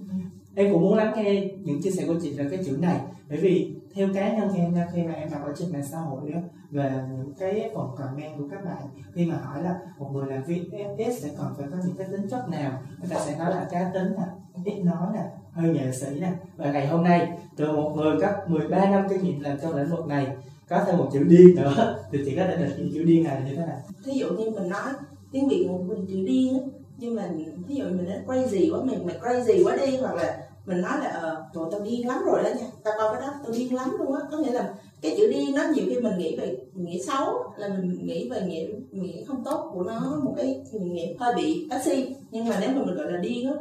em 0.55 0.73
cũng 0.73 0.83
muốn 0.83 0.95
lắng 0.95 1.13
nghe 1.17 1.49
những 1.65 1.83
chia 1.83 1.91
sẻ 1.91 2.05
của 2.07 2.15
chị 2.23 2.33
về 2.33 2.47
cái 2.51 2.65
chữ 2.65 2.77
này. 2.81 3.01
Bởi 3.29 3.39
vì 3.39 3.75
theo 3.95 4.09
cá 4.15 4.37
nhân 4.37 4.55
em 4.55 4.75
nha 4.75 4.89
khi 4.93 5.03
mà 5.03 5.13
em 5.13 5.31
đọc 5.31 5.41
ở 5.45 5.53
trên 5.59 5.73
mạng 5.73 5.85
xã 5.91 5.99
hội 5.99 6.31
đó, 6.31 6.41
về 6.71 6.93
những 7.19 7.33
cái 7.39 7.71
phần 7.75 7.89
comment 7.99 8.39
của 8.39 8.45
các 8.51 8.65
bạn 8.65 8.83
khi 9.15 9.27
mà 9.27 9.37
hỏi 9.37 9.63
là 9.63 9.79
một 9.99 10.11
người 10.13 10.27
làm 10.27 10.43
VFS 10.43 11.13
sẽ 11.13 11.29
còn 11.39 11.55
phải 11.59 11.67
có 11.71 11.77
những 11.85 11.97
cái 11.97 12.07
tính 12.11 12.29
chất 12.31 12.49
nào 12.49 12.83
người 12.99 13.09
ta 13.11 13.17
sẽ 13.27 13.39
nói 13.39 13.51
là 13.51 13.69
cá 13.71 13.91
tính 13.95 14.13
nè 14.17 14.25
ít 14.65 14.83
nói 14.85 15.07
nè 15.15 15.21
hơi 15.53 15.73
nghệ 15.73 15.93
sĩ 15.93 16.21
nè. 16.21 16.33
Và 16.57 16.73
ngày 16.73 16.87
hôm 16.87 17.03
nay 17.03 17.29
từ 17.57 17.73
một 17.73 17.93
người 17.97 18.17
có 18.21 18.33
13 18.47 18.91
năm 18.91 19.07
kinh 19.11 19.23
nghiệm 19.23 19.41
làm 19.41 19.59
trong 19.63 19.77
lĩnh 19.77 19.91
vực 19.91 20.07
này 20.07 20.37
có 20.69 20.85
thêm 20.87 20.97
một 20.97 21.09
chữ 21.13 21.25
điên 21.25 21.55
nữa 21.55 22.05
thì 22.13 22.19
chị 22.25 22.37
có 22.37 22.43
thể 22.47 22.57
định 22.57 22.77
nghĩa 22.77 22.91
chữ 22.95 23.05
điên 23.05 23.25
này 23.25 23.43
như 23.45 23.57
thế 23.57 23.67
nào? 23.67 23.81
Thí 24.05 24.13
dụ 24.13 24.27
như 24.31 24.51
mình 24.51 24.69
nói 24.69 24.93
tiếng 25.35 25.49
việt 25.49 25.67
một 25.69 25.81
mình 25.87 26.07
chữ 26.09 26.17
điên 26.27 26.69
nhưng 26.99 27.15
mà 27.15 27.31
ví 27.69 27.75
dụ 27.75 27.85
mình 27.85 28.09
nói 28.09 28.19
crazy 28.27 28.75
quá 28.75 28.85
mình 28.85 29.07
mày 29.07 29.19
crazy 29.21 29.65
quá 29.65 29.77
đi 29.77 29.97
hoặc 29.97 30.15
là 30.15 30.39
mình 30.67 30.81
nói 30.81 30.93
là 31.01 31.07
ờ 31.07 31.45
trời 31.55 31.65
tao 31.71 31.81
điên 31.81 32.09
lắm 32.09 32.23
rồi 32.27 32.43
đó 32.43 32.49
nha 32.49 32.67
tao 32.85 32.95
coi 32.99 33.13
cái 33.13 33.21
đó 33.21 33.35
tao 33.43 33.53
điên 33.53 33.75
lắm 33.75 33.97
luôn 33.99 34.15
á. 34.15 34.21
Có 34.31 34.39
nghĩa 34.39 34.53
là 34.53 34.75
cái 35.03 35.15
chữ 35.17 35.33
điên 35.33 35.55
nó 35.55 35.63
nhiều 35.75 35.85
khi 35.89 36.01
mình 36.01 36.19
nghĩ 36.19 36.37
về 36.37 36.57
nghĩa 36.75 36.99
xấu 36.99 37.45
là 37.57 37.69
mình 37.69 38.07
nghĩ 38.07 38.29
về 38.29 38.41
nghĩa 38.41 38.67
nghĩa 38.91 39.25
không 39.25 39.45
tốt 39.45 39.71
của 39.75 39.83
nó 39.83 40.21
một 40.23 40.35
cái 40.37 40.61
nghĩa 40.73 41.15
hơi 41.19 41.35
bị 41.35 41.67
taxi 41.71 42.15
nhưng 42.31 42.49
mà 42.49 42.59
nếu 42.61 42.71
mà 42.71 42.85
mình 42.85 42.95
gọi 42.95 43.13
là 43.13 43.19
điên 43.19 43.47
á 43.47 43.55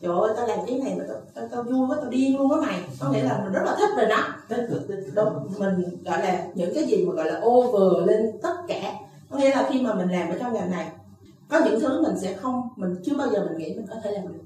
trời 0.00 0.12
ơi 0.20 0.32
tao 0.36 0.46
làm 0.46 0.58
cái 0.66 0.78
này 0.78 0.94
mà 0.98 1.04
tao, 1.08 1.16
tao, 1.34 1.48
tao 1.50 1.62
vui 1.62 1.86
quá 1.88 1.96
tao 2.00 2.10
điên 2.10 2.38
luôn 2.38 2.50
á 2.50 2.56
mày. 2.66 2.80
Có 3.00 3.12
nghĩa 3.12 3.22
là 3.22 3.40
mình 3.44 3.52
rất 3.52 3.62
là 3.64 3.76
thích 3.78 3.90
rồi 3.96 4.06
đó. 4.06 4.22
Tích 4.48 4.66
cực. 4.70 5.14
Đúng 5.14 5.28
mình 5.58 5.82
gọi 6.04 6.22
là 6.22 6.46
những 6.54 6.74
cái 6.74 6.84
gì 6.84 7.04
mà 7.04 7.14
gọi 7.14 7.26
là 7.26 7.40
over 7.44 8.08
lên 8.08 8.32
tất 8.42 8.54
cả. 8.68 8.94
Có 9.30 9.38
nghĩa 9.38 9.50
là 9.50 9.68
khi 9.70 9.80
mà 9.80 9.94
mình 9.94 10.08
làm 10.08 10.28
ở 10.28 10.36
trong 10.40 10.54
ngành 10.54 10.70
này 10.70 10.88
có 11.50 11.60
những 11.64 11.80
thứ 11.80 12.02
mình 12.02 12.18
sẽ 12.18 12.34
không 12.34 12.68
mình 12.76 12.94
chưa 13.04 13.16
bao 13.16 13.28
giờ 13.32 13.46
mình 13.48 13.58
nghĩ 13.58 13.74
mình 13.76 13.86
có 13.88 13.96
thể 14.04 14.10
làm 14.12 14.28
được. 14.28 14.38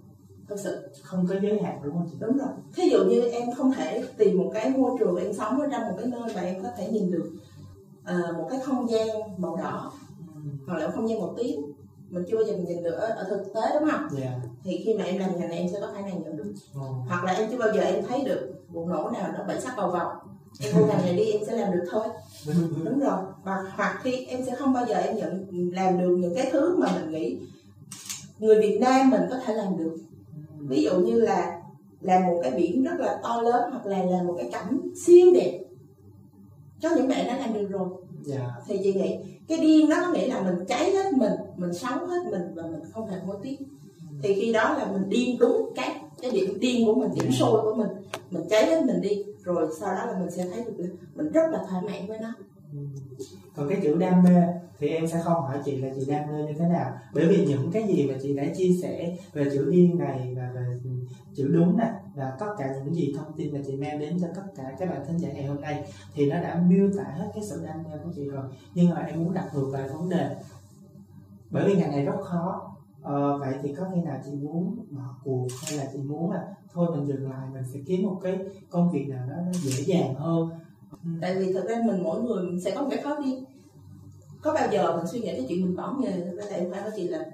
Thực 0.48 0.58
sự. 0.58 0.88
Không 1.02 1.26
có 1.28 1.34
giới 1.42 1.62
hạn 1.62 1.80
đúng 1.84 1.92
không 1.92 2.08
chị? 2.10 2.16
Đúng 2.20 2.36
rồi. 2.38 2.48
Thí 2.74 2.88
dụ 2.90 3.04
như 3.04 3.20
em 3.20 3.52
không 3.56 3.72
thể 3.72 4.04
tìm 4.16 4.38
một 4.38 4.50
cái 4.54 4.70
môi 4.70 4.90
trường 4.98 5.16
em 5.16 5.32
sống 5.32 5.60
ở 5.60 5.68
trong 5.72 5.82
một 5.88 5.94
cái 5.98 6.06
nơi 6.06 6.20
mà 6.34 6.40
em 6.40 6.62
có 6.62 6.68
thể 6.76 6.88
nhìn 6.88 7.10
được 7.10 7.30
ờ, 8.04 8.32
một 8.38 8.46
cái 8.50 8.60
không 8.60 8.90
gian 8.90 9.08
màu 9.36 9.56
đỏ 9.56 9.92
Ừ. 10.34 10.50
hoặc 10.66 10.78
là 10.78 10.90
không 10.90 11.08
gian 11.08 11.18
màu 11.20 11.34
tím 11.36 11.60
mình 12.10 12.24
chưa 12.30 12.36
bao 12.36 12.44
giờ 12.44 12.52
mình 12.52 12.64
nhìn 12.64 12.82
được 12.82 12.90
ở, 12.94 13.06
ở 13.06 13.24
thực 13.30 13.44
tế 13.54 13.60
đúng 13.80 13.90
không? 13.90 14.08
Dạ. 14.10 14.40
Thì 14.64 14.82
khi 14.84 14.94
mà 14.94 15.04
em 15.04 15.18
làm 15.18 15.30
ngành 15.40 15.48
này 15.48 15.58
em 15.58 15.68
sẽ 15.72 15.80
có 15.80 15.86
khả 15.94 16.00
năng 16.00 16.22
nhận 16.22 16.36
được. 16.36 16.52
Ồ. 16.74 16.94
hoặc 17.08 17.24
là 17.24 17.32
em 17.32 17.50
chưa 17.50 17.58
bao 17.58 17.68
giờ 17.74 17.80
em 17.80 18.04
thấy 18.08 18.24
được 18.24 18.54
vụ 18.68 18.86
nổ 18.86 19.10
nào 19.10 19.32
nó 19.38 19.44
bảy 19.44 19.60
sắc 19.60 19.72
cầu 19.76 19.90
vòng 19.90 20.12
em 20.60 20.74
vô 20.74 20.86
ngành 20.86 21.02
này 21.02 21.16
đi 21.16 21.24
em 21.24 21.40
sẽ 21.46 21.56
làm 21.56 21.72
được 21.72 21.84
thôi. 21.90 22.04
Đúng 22.84 23.00
rồi. 23.00 23.18
Và 23.44 23.64
hoặc 23.76 24.00
khi 24.02 24.24
em 24.24 24.44
sẽ 24.46 24.54
không 24.54 24.72
bao 24.72 24.86
giờ 24.86 24.94
em 24.94 25.16
nhận 25.16 25.46
làm 25.72 25.98
được 25.98 26.16
những 26.16 26.34
cái 26.34 26.48
thứ 26.52 26.76
mà 26.76 26.88
mình 26.94 27.10
nghĩ 27.10 27.38
người 28.38 28.60
Việt 28.60 28.78
Nam 28.80 29.10
mình 29.10 29.22
có 29.30 29.36
thể 29.46 29.54
làm 29.54 29.78
được. 29.78 29.96
Ví 30.58 30.82
dụ 30.82 31.00
như 31.00 31.20
là 31.20 31.60
làm 32.00 32.26
một 32.26 32.40
cái 32.42 32.50
biển 32.50 32.84
rất 32.84 32.94
là 32.98 33.20
to 33.22 33.42
lớn 33.42 33.70
hoặc 33.70 33.86
là 33.86 34.04
làm 34.04 34.26
một 34.26 34.34
cái 34.38 34.48
cảnh 34.52 34.80
siêu 35.06 35.26
đẹp 35.34 35.60
có 36.82 36.90
những 36.96 37.08
bạn 37.08 37.26
đã 37.26 37.36
làm 37.36 37.54
được 37.54 37.66
rồi. 37.70 37.88
Dạ. 38.22 38.50
Thì 38.66 38.80
chị 38.82 38.92
nghĩ 38.92 39.16
cái 39.48 39.58
điên 39.58 39.88
đó 39.88 39.96
có 40.00 40.12
nghĩa 40.12 40.26
là 40.26 40.42
mình 40.42 40.64
cháy 40.68 40.90
hết 40.90 41.12
mình 41.16 41.32
mình 41.56 41.74
sống 41.74 42.08
hết 42.08 42.22
mình 42.30 42.54
và 42.54 42.62
mình 42.62 42.80
không 42.92 43.06
hề 43.06 43.18
hối 43.18 43.36
tiếc. 43.42 43.56
Thì 44.22 44.34
khi 44.34 44.52
đó 44.52 44.74
là 44.78 44.86
mình 44.92 45.08
điên 45.08 45.38
đúng 45.38 45.72
cái 45.76 46.00
cái 46.22 46.30
điểm 46.30 46.60
điên 46.60 46.86
của 46.86 46.94
mình 46.94 47.10
điểm 47.20 47.32
sôi 47.32 47.62
của 47.62 47.74
mình 47.74 47.88
mình 48.34 48.48
cháy 48.50 48.66
hết 48.66 48.84
mình 48.84 49.00
đi 49.00 49.24
rồi 49.44 49.68
sau 49.80 49.94
đó 49.94 50.04
là 50.04 50.18
mình 50.18 50.30
sẽ 50.30 50.46
thấy 50.54 50.64
được 50.64 50.96
mình 51.14 51.32
rất 51.32 51.50
là 51.50 51.64
thoải 51.68 51.82
mãn 51.82 52.06
với 52.06 52.18
nó. 52.18 52.32
Ừ. 52.72 52.78
còn 53.56 53.68
cái 53.68 53.78
chữ 53.82 53.96
đam 53.98 54.22
mê 54.22 54.42
thì 54.78 54.88
em 54.88 55.06
sẽ 55.06 55.20
không 55.24 55.42
hỏi 55.42 55.58
chị 55.64 55.76
là 55.76 55.88
chị 55.96 56.04
đam 56.08 56.28
mê 56.28 56.42
như 56.42 56.52
thế 56.58 56.68
nào. 56.68 56.92
Bởi 57.14 57.26
vì 57.28 57.46
những 57.46 57.70
cái 57.72 57.82
gì 57.88 58.06
mà 58.06 58.14
chị 58.22 58.36
đã 58.36 58.44
chia 58.56 58.70
sẻ 58.82 59.16
về 59.32 59.50
chữ 59.52 59.70
điên 59.70 59.98
này 59.98 60.34
và 60.36 60.50
về 60.54 60.78
chữ 61.34 61.48
đúng 61.48 61.78
nè 61.78 61.92
và 62.14 62.32
tất 62.38 62.54
cả 62.58 62.74
những 62.84 62.94
gì 62.94 63.14
thông 63.16 63.32
tin 63.36 63.52
mà 63.52 63.58
chị 63.66 63.76
mang 63.76 63.98
đến 63.98 64.18
cho 64.20 64.28
tất 64.34 64.42
cả 64.56 64.72
các 64.78 64.90
bạn 64.90 65.04
thính 65.06 65.18
giả 65.18 65.28
ngày 65.32 65.46
hôm 65.46 65.60
nay 65.60 65.84
thì 66.14 66.30
nó 66.30 66.36
đã 66.36 66.62
miêu 66.68 66.90
tả 66.96 67.04
hết 67.04 67.30
cái 67.34 67.44
sự 67.44 67.62
đam 67.66 67.82
mê 67.82 67.98
của 68.04 68.10
chị 68.14 68.24
rồi. 68.24 68.44
Nhưng 68.74 68.90
mà 68.90 68.96
em 68.96 69.24
muốn 69.24 69.34
đặt 69.34 69.50
ngược 69.54 69.70
lại 69.72 69.88
vấn 69.88 70.08
đề. 70.08 70.36
Bởi 71.50 71.64
vì 71.66 71.76
ngành 71.76 71.90
này 71.90 72.04
rất 72.04 72.20
khó. 72.20 72.70
Ờ, 73.02 73.38
vậy 73.38 73.54
thì 73.62 73.74
có 73.74 73.84
khi 73.94 74.00
nào 74.00 74.20
chị 74.24 74.32
muốn 74.32 74.76
bỏ 74.90 75.16
cuộc 75.24 75.46
hay 75.68 75.78
là 75.78 75.84
chị 75.92 75.98
muốn 75.98 76.30
là 76.30 76.54
thôi, 76.74 76.88
mình 76.96 77.06
dừng 77.06 77.30
lại, 77.30 77.48
mình 77.52 77.62
sẽ 77.72 77.80
kiếm 77.86 78.02
một 78.02 78.20
cái 78.22 78.38
công 78.70 78.92
việc 78.92 79.04
nào 79.08 79.26
đó 79.30 79.36
nó 79.46 79.52
dễ 79.52 79.82
dàng 79.86 80.14
hơn. 80.14 80.48
Ừ. 80.90 81.10
Tại 81.20 81.36
vì 81.38 81.52
thực 81.52 81.68
ra 81.68 81.82
mình 81.86 82.02
mỗi 82.02 82.22
người 82.22 82.44
mình 82.44 82.60
sẽ 82.60 82.70
có 82.70 82.82
một 82.82 82.88
cái 82.90 83.02
khó 83.02 83.16
riêng 83.24 83.44
có 84.44 84.54
bao 84.54 84.68
giờ 84.72 84.96
mình 84.96 85.06
suy 85.06 85.20
nghĩ 85.20 85.32
cái 85.32 85.46
chuyện 85.48 85.62
mình 85.62 85.76
bỏ 85.76 85.96
nghề 86.00 86.10
với 86.10 86.36
ra 86.36 86.44
phải 86.70 86.80
có 86.84 86.90
chị 86.96 87.08
là, 87.08 87.24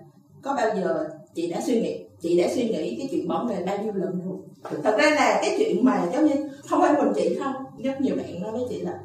có 0.42 0.54
bao 0.54 0.76
giờ 0.76 1.08
chị 1.34 1.50
đã 1.50 1.60
suy 1.66 1.80
nghĩ, 1.80 2.04
chị 2.20 2.38
đã 2.42 2.48
suy 2.54 2.68
nghĩ 2.68 2.96
cái 2.98 3.08
chuyện 3.10 3.28
bỏ 3.28 3.44
nghề 3.48 3.64
bao 3.64 3.82
nhiêu 3.82 3.92
lần 3.92 4.20
rồi? 4.24 4.36
Thật 4.82 4.96
ra 4.98 5.10
là 5.10 5.40
cái 5.42 5.54
chuyện 5.58 5.84
mà 5.84 6.08
giống 6.12 6.26
như, 6.26 6.34
không 6.68 6.80
phải 6.80 7.02
mình 7.02 7.12
chị 7.16 7.38
không, 7.38 7.54
rất 7.78 8.00
nhiều 8.00 8.16
bạn 8.16 8.42
nói 8.42 8.52
với 8.52 8.62
chị 8.68 8.80
là, 8.80 9.00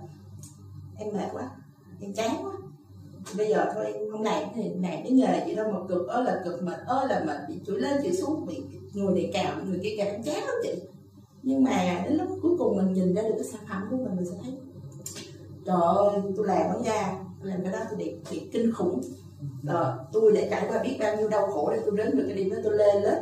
em 0.97 1.13
mệt 1.13 1.29
quá, 1.33 1.49
em 2.01 2.13
chán 2.13 2.35
quá. 2.43 2.51
Bây 3.37 3.49
giờ 3.49 3.71
thôi, 3.73 3.85
em 3.85 4.11
không 4.11 4.21
làm 4.21 4.43
thì 4.55 4.63
làm 4.69 4.81
cái 4.81 5.11
nghề 5.11 5.43
chị 5.45 5.55
đâu 5.55 5.71
mà 5.71 5.79
cực 5.89 6.07
ơi 6.07 6.23
là 6.23 6.41
cực 6.45 6.63
mệt 6.63 6.79
ơi 6.85 7.07
là 7.09 7.23
mệt, 7.27 7.37
bị 7.49 7.55
chửi 7.67 7.79
lên 7.79 8.03
chửi 8.03 8.13
xuống, 8.13 8.45
bị 8.45 8.63
người 8.95 9.15
này 9.15 9.31
cào 9.33 9.55
người 9.65 9.79
kia 9.83 9.95
cào 9.97 10.07
em 10.07 10.23
chán 10.23 10.35
lắm 10.35 10.55
chị. 10.63 10.73
Nhưng 11.43 11.63
mà 11.63 12.03
đến 12.05 12.17
lúc 12.17 12.27
cuối 12.41 12.57
cùng 12.57 12.77
mình 12.77 12.93
nhìn 12.93 13.15
ra 13.15 13.21
được 13.21 13.33
cái 13.35 13.43
sản 13.43 13.61
phẩm 13.69 13.87
của 13.89 13.97
mình 13.97 14.15
mình 14.15 14.25
sẽ 14.25 14.35
thấy 14.43 14.53
trời 15.65 15.81
ơi 15.81 16.21
tôi 16.37 16.47
làm 16.47 16.73
đó 16.73 16.79
nha 16.83 17.19
tôi 17.41 17.51
làm 17.51 17.63
cái 17.63 17.71
đó 17.71 17.79
tôi 17.89 17.99
đẹp 17.99 18.13
thiệt 18.29 18.43
kinh 18.51 18.73
khủng. 18.73 19.01
Ờ, 19.67 20.05
tôi 20.13 20.31
đã 20.31 20.41
trải 20.49 20.65
qua 20.69 20.83
biết 20.83 20.97
bao 20.99 21.15
nhiêu 21.15 21.29
đau 21.29 21.47
khổ 21.47 21.71
để 21.71 21.79
tôi 21.85 21.97
đến 21.97 22.17
được 22.17 22.23
cái 22.27 22.37
điểm 22.37 22.49
đó 22.49 22.57
tôi 22.63 22.77
lên 22.77 23.03
lớp 23.03 23.21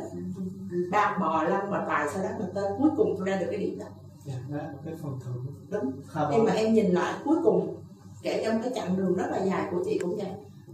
bao 0.90 1.18
bò 1.20 1.42
lăn 1.42 1.70
mà 1.70 1.84
tài 1.88 2.06
sau 2.14 2.22
đó 2.22 2.28
mà 2.40 2.46
tới 2.54 2.64
cuối 2.78 2.90
cùng 2.96 3.14
tôi 3.18 3.28
ra 3.28 3.36
được 3.36 3.46
cái 3.50 3.58
điểm 3.58 3.78
đó. 3.78 3.86
Dạ 4.24 4.34
đó 4.48 4.56
là 4.56 4.72
một 4.72 4.78
cái 4.84 4.94
phần 5.02 5.18
thưởng 5.24 5.46
đúng. 5.70 5.92
em 6.32 6.44
mà 6.44 6.52
em 6.52 6.74
nhìn 6.74 6.86
lại 6.86 7.14
cuối 7.24 7.36
cùng 7.44 7.76
kể 8.22 8.42
trong 8.44 8.62
cái 8.62 8.72
chặng 8.74 8.96
đường 8.96 9.14
rất 9.14 9.26
là 9.30 9.44
dài 9.44 9.68
của 9.70 9.84
chị 9.84 9.98
cũng 9.98 10.16
vậy. 10.16 10.30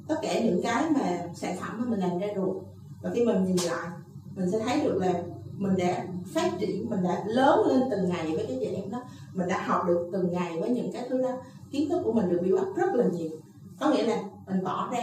Tất 0.08 0.16
cả 0.22 0.40
những 0.40 0.60
cái 0.62 0.84
mà 0.90 1.28
sản 1.34 1.56
phẩm 1.60 1.76
mà 1.78 1.84
mình 1.90 2.00
làm 2.00 2.18
ra 2.18 2.26
rồi 2.34 2.54
và 3.02 3.10
khi 3.14 3.24
mình 3.24 3.44
nhìn 3.44 3.56
lại 3.56 3.88
mình 4.36 4.50
sẽ 4.50 4.58
thấy 4.58 4.80
được 4.80 4.98
là 4.98 5.22
mình 5.60 5.76
đã 5.76 6.04
phát 6.34 6.52
triển 6.58 6.90
mình 6.90 7.02
đã 7.02 7.24
lớn 7.26 7.66
lên 7.68 7.82
từng 7.90 8.08
ngày 8.08 8.32
với 8.36 8.46
cái 8.48 8.74
án 8.74 8.90
đó. 8.90 9.02
Mình 9.34 9.48
đã 9.48 9.62
học 9.66 9.82
được 9.86 10.08
từng 10.12 10.32
ngày 10.32 10.60
với 10.60 10.70
những 10.70 10.92
cái 10.92 11.06
thứ 11.08 11.22
đó. 11.22 11.30
Kiến 11.70 11.88
thức 11.88 12.02
của 12.04 12.12
mình 12.12 12.28
được 12.28 12.38
build 12.42 12.60
up 12.60 12.76
rất 12.76 12.94
là 12.94 13.04
nhiều. 13.12 13.30
Có 13.80 13.90
nghĩa 13.90 14.06
là 14.06 14.22
mình 14.46 14.64
bỏ 14.64 14.88
ra 14.92 15.02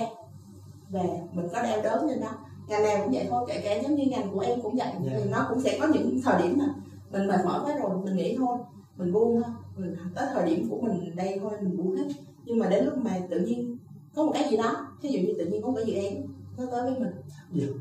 và 0.89 1.03
mình 1.33 1.47
có 1.53 1.63
đeo 1.63 1.81
đớn 1.81 2.07
trên 2.09 2.21
đó. 2.21 2.29
Ngành 2.67 2.83
nào 2.83 2.97
cũng 3.03 3.13
vậy 3.13 3.25
thôi 3.29 3.45
kể 3.47 3.61
cả 3.63 3.81
giống 3.81 3.95
như 3.95 4.05
ngành 4.05 4.31
của 4.33 4.39
em 4.39 4.61
cũng 4.61 4.75
vậy. 4.75 4.87
Dạ. 5.05 5.11
thì 5.17 5.29
nó 5.29 5.45
cũng 5.49 5.61
sẽ 5.61 5.77
có 5.81 5.87
những 5.87 6.21
thời 6.23 6.41
điểm 6.41 6.57
mà 6.57 6.65
mình 7.11 7.27
mệt 7.27 7.45
mỏi 7.45 7.59
quá 7.63 7.77
rồi 7.77 7.97
mình 8.05 8.15
nghĩ 8.15 8.35
thôi 8.37 8.57
mình 8.97 9.13
buông 9.13 9.41
thôi. 9.41 9.53
Mình 9.75 9.95
tới 10.15 10.27
thời 10.33 10.49
điểm 10.49 10.69
của 10.69 10.81
mình 10.81 11.15
đây 11.15 11.39
thôi 11.41 11.51
mình 11.61 11.77
buông 11.77 11.95
hết. 11.95 12.07
Nhưng 12.45 12.59
mà 12.59 12.67
đến 12.67 12.85
lúc 12.85 12.97
mà 12.97 13.11
tự 13.29 13.39
nhiên 13.39 13.77
có 14.15 14.23
một 14.23 14.31
cái 14.33 14.47
gì 14.51 14.57
đó 14.57 14.87
ví 15.01 15.09
dụ 15.09 15.19
như 15.19 15.33
tự 15.37 15.45
nhiên 15.45 15.61
có 15.61 15.67
một 15.67 15.73
cái 15.75 15.85
dự 15.85 15.93
án 15.93 16.27
nó 16.57 16.65
tới 16.71 16.81
với 16.81 16.99
mình. 16.99 17.11
Nhiều 17.51 17.73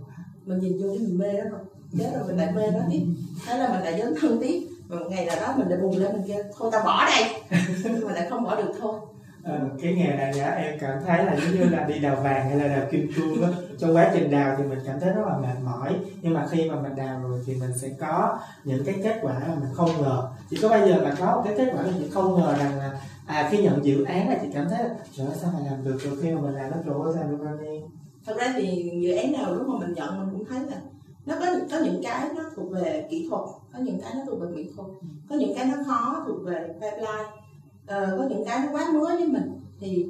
mình 0.47 0.59
nhìn 0.59 0.83
vô 0.83 0.89
cái 0.89 0.99
mình 0.99 1.19
mê 1.19 1.33
đó 1.33 1.45
không, 1.51 1.67
chết 1.99 2.11
rồi 2.15 2.25
mình 2.27 2.37
lại 2.37 2.53
mê 2.53 2.71
nó 2.71 2.81
tiếp. 2.91 3.03
Thế 3.47 3.59
là 3.59 3.69
mình 3.73 3.83
lại 3.83 4.01
dấn 4.01 4.15
thân 4.21 4.39
tiếp. 4.41 4.69
Và 4.89 4.99
một 4.99 5.07
ngày 5.11 5.27
nào 5.27 5.37
đó 5.41 5.55
mình 5.57 5.69
lại 5.69 5.79
bùng 5.79 5.97
lên 5.97 6.13
mình 6.13 6.23
kêu 6.27 6.45
thôi 6.59 6.71
tao 6.73 6.85
bỏ 6.85 7.05
đây. 7.05 7.25
Mà 8.05 8.13
lại 8.13 8.27
không 8.31 8.45
bỏ 8.45 8.57
được 8.57 8.73
thôi. 8.81 9.01
Ờ, 9.43 9.61
cái 9.83 9.95
nghề 9.95 10.17
này 10.17 10.41
á, 10.41 10.51
em 10.51 10.79
cảm 10.81 10.99
thấy 11.07 11.25
là 11.25 11.37
giống 11.37 11.55
như 11.55 11.77
là 11.77 11.85
đi 11.85 11.99
đào 11.99 12.17
vàng 12.17 12.49
hay 12.49 12.57
là 12.57 12.77
đào 12.77 12.87
kim 12.91 13.11
cương 13.17 13.43
á, 13.43 13.49
trong 13.79 13.97
quá 13.97 14.11
trình 14.15 14.31
đào 14.31 14.55
thì 14.59 14.65
mình 14.65 14.79
cảm 14.87 15.01
thấy 15.01 15.13
rất 15.13 15.23
là 15.27 15.39
mệt 15.39 15.55
mỏi. 15.65 15.95
Nhưng 16.23 16.35
mà 16.35 16.47
khi 16.51 16.71
mà 16.71 16.81
mình 16.81 16.97
đào 16.97 17.21
rồi 17.23 17.41
thì 17.47 17.55
mình 17.55 17.71
sẽ 17.79 17.89
có 18.01 18.39
những 18.65 18.85
cái 18.85 18.95
kết 19.03 19.19
quả 19.23 19.33
mà 19.49 19.55
mình 19.55 19.75
không 19.75 19.91
ngờ. 20.03 20.29
Chỉ 20.51 20.59
có 20.63 20.69
bây 20.69 20.89
giờ 20.89 21.01
mà 21.05 21.15
có 21.19 21.37
một 21.37 21.43
cái 21.45 21.55
kết 21.57 21.73
quả 21.75 21.83
mà 21.83 21.91
chị 21.99 22.11
không 22.11 22.41
ngờ 22.41 22.57
rằng 22.59 22.79
là 22.79 23.01
à 23.27 23.49
khi 23.51 23.63
nhận 23.63 23.85
dự 23.85 24.05
án 24.05 24.29
là 24.29 24.39
chị 24.43 24.49
cảm 24.55 24.69
thấy 24.69 24.79
là 24.79 24.91
trời 25.17 25.27
ơi 25.27 25.37
sao 25.41 25.51
mà 25.55 25.71
làm 25.71 25.85
được? 25.85 25.99
Rồi 26.03 26.17
khi 26.23 26.31
mà 26.31 26.41
mình 26.41 26.55
làm 26.55 26.71
nó 26.71 26.77
rồi 26.85 27.13
sao 27.15 27.25
được 27.25 27.39
bao 27.45 27.55
nhiêu 27.55 27.81
thật 28.27 28.37
ra 28.39 28.55
thì 28.57 28.93
dự 29.03 29.17
án 29.17 29.33
nào 29.33 29.55
lúc 29.55 29.69
mà 29.69 29.79
mình 29.79 29.95
nhận 29.95 30.19
mình 30.19 30.29
cũng 30.33 30.45
thấy 30.45 30.61
là 30.61 30.77
nó 31.27 31.35
có 31.41 31.47
có 31.71 31.79
những 31.85 32.01
cái 32.03 32.29
nó 32.37 32.43
thuộc 32.57 32.71
về 32.71 33.07
kỹ 33.11 33.27
thuật 33.31 33.43
có 33.73 33.79
những 33.79 34.01
cái 34.01 34.13
nó 34.15 34.21
thuộc 34.27 34.41
về 34.41 34.49
mỹ 34.49 34.71
thuật 34.77 34.89
có 35.29 35.37
những 35.37 35.55
cái 35.57 35.65
nó 35.67 35.75
khó 35.87 36.25
thuộc 36.27 36.45
về 36.45 36.69
pipeline. 36.81 37.31
Ờ, 37.87 38.17
có 38.19 38.25
những 38.31 38.45
cái 38.45 38.59
nó 38.59 38.73
quá 38.73 38.89
mới 38.93 39.17
với 39.17 39.27
mình. 39.27 39.61
Thì 39.81 40.07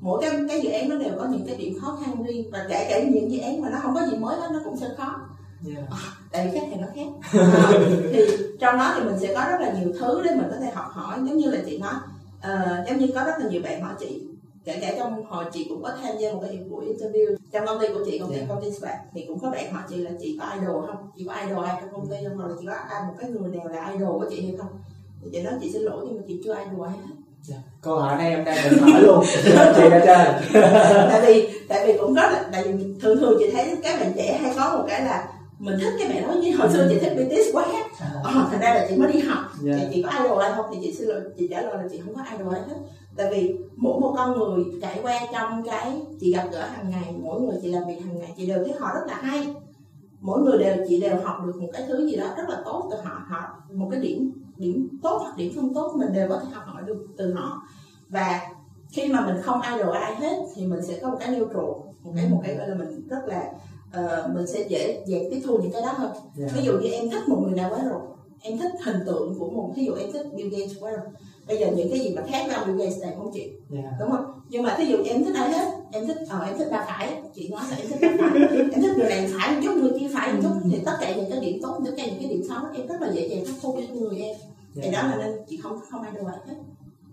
mỗi 0.00 0.22
cái 0.22 0.30
cái 0.48 0.60
dự 0.60 0.70
án 0.70 0.88
nó 0.88 0.96
đều 0.96 1.12
có 1.18 1.26
những 1.30 1.46
cái 1.46 1.56
điểm 1.56 1.78
khó 1.80 1.98
khăn 2.04 2.22
riêng 2.22 2.50
và 2.52 2.66
kể 2.68 2.86
cả 2.90 3.04
những 3.04 3.32
dự 3.32 3.40
án 3.40 3.62
mà 3.62 3.70
nó 3.70 3.78
không 3.82 3.94
có 3.94 4.06
gì 4.06 4.16
mới 4.16 4.36
hết 4.40 4.48
nó 4.52 4.60
cũng 4.64 4.76
sẽ 4.76 4.88
khó. 4.96 5.16
Yeah. 5.66 5.88
tại 6.32 6.46
vì 6.46 6.58
khách 6.58 6.66
hàng 6.68 6.80
nó 6.80 6.86
khác. 6.94 7.38
Ờ, 7.40 7.86
thì 8.12 8.20
trong 8.60 8.78
đó 8.78 8.92
thì 8.96 9.04
mình 9.04 9.18
sẽ 9.20 9.34
có 9.34 9.46
rất 9.50 9.60
là 9.60 9.72
nhiều 9.72 9.92
thứ 10.00 10.22
để 10.24 10.34
mình 10.34 10.46
có 10.50 10.56
thể 10.60 10.70
học 10.70 10.86
hỏi. 10.90 11.18
Giống 11.24 11.36
như 11.36 11.50
là 11.50 11.58
chị 11.66 11.78
nói 11.78 11.94
ờ, 12.40 12.84
giống 12.88 12.98
như 12.98 13.06
có 13.14 13.24
rất 13.24 13.32
là 13.38 13.48
nhiều 13.50 13.62
bạn 13.62 13.82
hỏi 13.82 13.94
chị 13.98 14.22
kể 14.64 14.78
cả 14.80 14.94
trong 14.98 15.24
hồi 15.24 15.44
chị 15.52 15.66
cũng 15.68 15.82
có 15.82 15.90
tham 16.02 16.18
gia 16.18 16.32
một 16.32 16.40
cái 16.42 16.58
buổi 16.70 16.84
interview. 16.86 17.36
Trong 17.52 17.66
công 17.66 17.80
ty 17.80 17.86
của 17.88 18.04
chị 18.06 18.18
công 18.18 18.30
ty 18.30 18.36
Yeah. 18.36 18.48
công 18.48 18.62
ty 18.62 18.70
Spark 18.70 18.98
thì 19.14 19.24
cũng 19.28 19.38
có 19.38 19.50
bạn 19.50 19.72
hỏi 19.72 19.82
chị 19.88 19.96
là 19.96 20.10
chị 20.20 20.38
có 20.40 20.46
idol 20.54 20.86
không? 20.86 21.10
Chị 21.16 21.24
có 21.28 21.34
idol 21.34 21.64
ai 21.64 21.76
trong 21.80 21.92
công 21.92 22.10
ty 22.10 22.16
không? 22.28 22.36
Hoặc 22.38 22.48
là 22.48 22.54
chị 22.60 22.66
có 22.66 22.72
ai 22.72 23.02
một 23.08 23.14
cái 23.18 23.30
người 23.30 23.50
nào 23.56 23.68
là 23.68 23.90
idol 23.92 24.18
của 24.18 24.26
chị 24.30 24.42
hay 24.42 24.54
không? 24.58 24.70
Thì 25.22 25.30
chị 25.32 25.42
nói 25.42 25.54
chị 25.60 25.72
xin 25.72 25.82
lỗi 25.82 26.04
nhưng 26.06 26.16
mà 26.16 26.22
chị 26.28 26.40
chưa 26.44 26.54
idol 26.54 26.86
ai 26.86 26.96
hết. 26.96 27.14
Dạ. 27.44 27.56
câu 27.82 27.96
hỏi 27.98 28.16
này 28.18 28.30
em 28.30 28.44
đang 28.44 28.70
định 28.70 28.78
hỏi 28.78 29.02
luôn. 29.02 29.24
Chị 29.44 29.50
đã 29.90 30.00
chơi 30.06 30.26
tại 31.10 31.20
vì 31.26 31.48
tại 31.68 31.86
vì 31.86 31.98
cũng 31.98 32.14
có 32.14 32.22
là 32.22 32.44
tại 32.52 32.64
vì 32.64 32.84
thường 33.00 33.18
thường 33.18 33.36
chị 33.38 33.50
thấy 33.50 33.76
các 33.82 34.00
bạn 34.00 34.12
trẻ 34.16 34.38
hay 34.42 34.52
có 34.56 34.76
một 34.78 34.84
cái 34.88 35.04
là 35.04 35.28
mình 35.62 35.78
thích 35.80 35.92
cái 35.98 36.08
bạn 36.08 36.28
đó 36.28 36.34
như 36.34 36.56
hồi 36.56 36.68
xưa 36.72 36.86
chị 36.88 36.98
thích 36.98 37.12
BTS 37.16 37.56
quá 37.56 37.66
ờ, 38.24 38.48
thành 38.50 38.60
ra 38.60 38.74
là 38.74 38.86
chị 38.88 38.96
mới 38.96 39.12
đi 39.12 39.20
học. 39.20 39.44
Dạ. 39.62 39.72
chị 39.80 39.86
chỉ 39.94 40.02
có 40.02 40.10
idol 40.10 40.42
ai 40.42 40.52
không 40.56 40.66
thì 40.72 40.78
chị 40.82 40.92
xin 40.92 41.08
lỗi 41.08 41.20
chị 41.38 41.48
trả 41.50 41.62
lời 41.62 41.76
là 41.76 41.88
chị 41.90 42.00
không 42.04 42.14
có 42.14 42.22
idol 42.32 42.54
ai 42.54 42.62
hết 42.68 42.76
tại 43.16 43.26
vì 43.30 43.56
mỗi 43.76 44.00
một 44.00 44.14
con 44.16 44.38
người 44.38 44.64
trải 44.82 45.00
qua 45.02 45.20
trong 45.32 45.62
cái 45.66 46.02
chị 46.20 46.32
gặp 46.32 46.48
gỡ 46.52 46.66
hàng 46.66 46.90
ngày 46.90 47.14
mỗi 47.22 47.40
người 47.40 47.58
chị 47.62 47.68
làm 47.68 47.82
việc 47.88 48.00
hàng 48.04 48.18
ngày 48.18 48.34
chị 48.36 48.46
đều 48.46 48.58
thấy 48.58 48.74
họ 48.80 48.88
rất 48.94 49.00
là 49.06 49.14
hay. 49.14 49.54
Mỗi 50.20 50.40
người 50.40 50.58
đều 50.58 50.86
chị 50.88 51.00
đều 51.00 51.16
học 51.24 51.36
được 51.46 51.56
một 51.62 51.68
cái 51.72 51.82
thứ 51.88 52.06
gì 52.06 52.16
đó 52.16 52.26
rất 52.36 52.48
là 52.48 52.62
tốt 52.64 52.88
từ 52.90 52.96
họ. 53.04 53.22
Họ 53.28 53.62
một 53.72 53.88
cái 53.90 54.00
điểm 54.00 54.32
điểm 54.56 54.88
tốt 55.02 55.18
hoặc 55.22 55.36
điểm 55.36 55.52
không 55.56 55.74
tốt 55.74 55.94
mình 55.96 56.12
đều 56.12 56.28
có 56.28 56.38
thể 56.38 56.46
học 56.52 56.64
hỏi 56.66 56.82
được 56.86 57.06
từ 57.16 57.34
họ. 57.34 57.62
Và 58.08 58.40
khi 58.90 59.08
mà 59.08 59.26
mình 59.26 59.36
không 59.42 59.60
idol 59.62 59.96
ai 59.96 60.14
hết 60.14 60.36
thì 60.54 60.66
mình 60.66 60.82
sẽ 60.82 60.98
có 61.02 61.10
một 61.10 61.16
cái 61.20 61.28
neutral 61.28 61.64
một 62.02 62.12
cái 62.16 62.28
một 62.30 62.40
cái 62.44 62.54
gọi 62.54 62.68
là 62.68 62.74
mình 62.74 63.08
rất 63.08 63.20
là 63.26 63.52
uh, 64.00 64.34
mình 64.34 64.46
sẽ 64.46 64.66
dễ 64.68 65.02
dàng 65.06 65.24
tiếp 65.30 65.42
thu 65.44 65.58
những 65.58 65.72
cái 65.72 65.82
đó 65.82 65.92
hơn. 65.92 66.12
Yeah. 66.38 66.52
ví 66.56 66.62
dụ 66.64 66.72
như 66.72 66.88
em 66.88 67.10
thích 67.10 67.28
một 67.28 67.38
người 67.42 67.54
nào 67.54 67.70
quá 67.70 67.84
rồi 67.90 68.00
em 68.40 68.58
thích 68.58 68.72
hình 68.84 69.00
tượng 69.06 69.34
của 69.38 69.50
một 69.50 69.72
ví 69.76 69.84
dụ 69.84 69.94
em 69.94 70.12
thích 70.12 70.26
Bill 70.36 70.48
Gates 70.48 70.72
quá 70.80 70.90
rồi 70.90 71.00
bây 71.48 71.58
giờ 71.58 71.66
những 71.76 71.90
cái 71.90 71.98
gì 71.98 72.14
mà 72.16 72.22
khác 72.30 72.46
ông 72.54 72.66
Bill 72.66 72.78
Gates 72.78 73.02
này 73.02 73.14
không 73.18 73.32
chịu 73.32 73.48
yeah. 73.74 73.94
đúng 74.00 74.10
không? 74.10 74.24
Nhưng 74.48 74.62
mà 74.62 74.76
ví 74.78 74.86
dụ 74.86 74.96
em 75.04 75.24
thích 75.24 75.34
ai 75.34 75.52
hết 75.52 75.70
em 75.92 76.06
thích 76.06 76.16
ờ 76.28 76.44
em 76.44 76.58
thích 76.58 76.68
ba 76.70 76.84
phải 76.88 77.22
chị 77.34 77.48
nói 77.48 77.62
là 77.70 77.76
em 77.76 77.86
thích 77.88 77.98
ba 78.20 78.28
phải 78.32 78.58
em 78.72 78.82
thích 78.82 78.92
người 78.96 79.08
này 79.08 79.30
phải 79.38 79.54
một 79.54 79.60
chút 79.62 79.74
người 79.76 80.00
kia 80.00 80.06
phải 80.14 80.32
một 80.32 80.40
chút 80.42 80.68
thì 80.72 80.78
tất 80.84 80.96
cả 81.00 81.16
những 81.16 81.30
cái 81.30 81.40
điểm 81.40 81.62
tốt 81.62 81.80
tất 81.84 81.92
cả 81.96 82.06
những 82.06 82.18
cái 82.20 82.28
điểm 82.28 82.42
xấu 82.48 82.58
em 82.74 82.86
rất 82.86 83.00
là 83.00 83.12
dễ 83.12 83.28
dàng 83.28 83.44
tiếp 83.46 83.52
thu 83.62 83.78
cho 83.88 83.94
người 83.94 84.18
em. 84.18 84.36
Thì 84.74 84.90
đó 84.90 85.02
là 85.02 85.16
nên 85.16 85.36
chị 85.48 85.56
không 85.56 85.80
không 85.90 86.02
ai 86.02 86.12
được 86.12 86.22
hết 86.24 86.54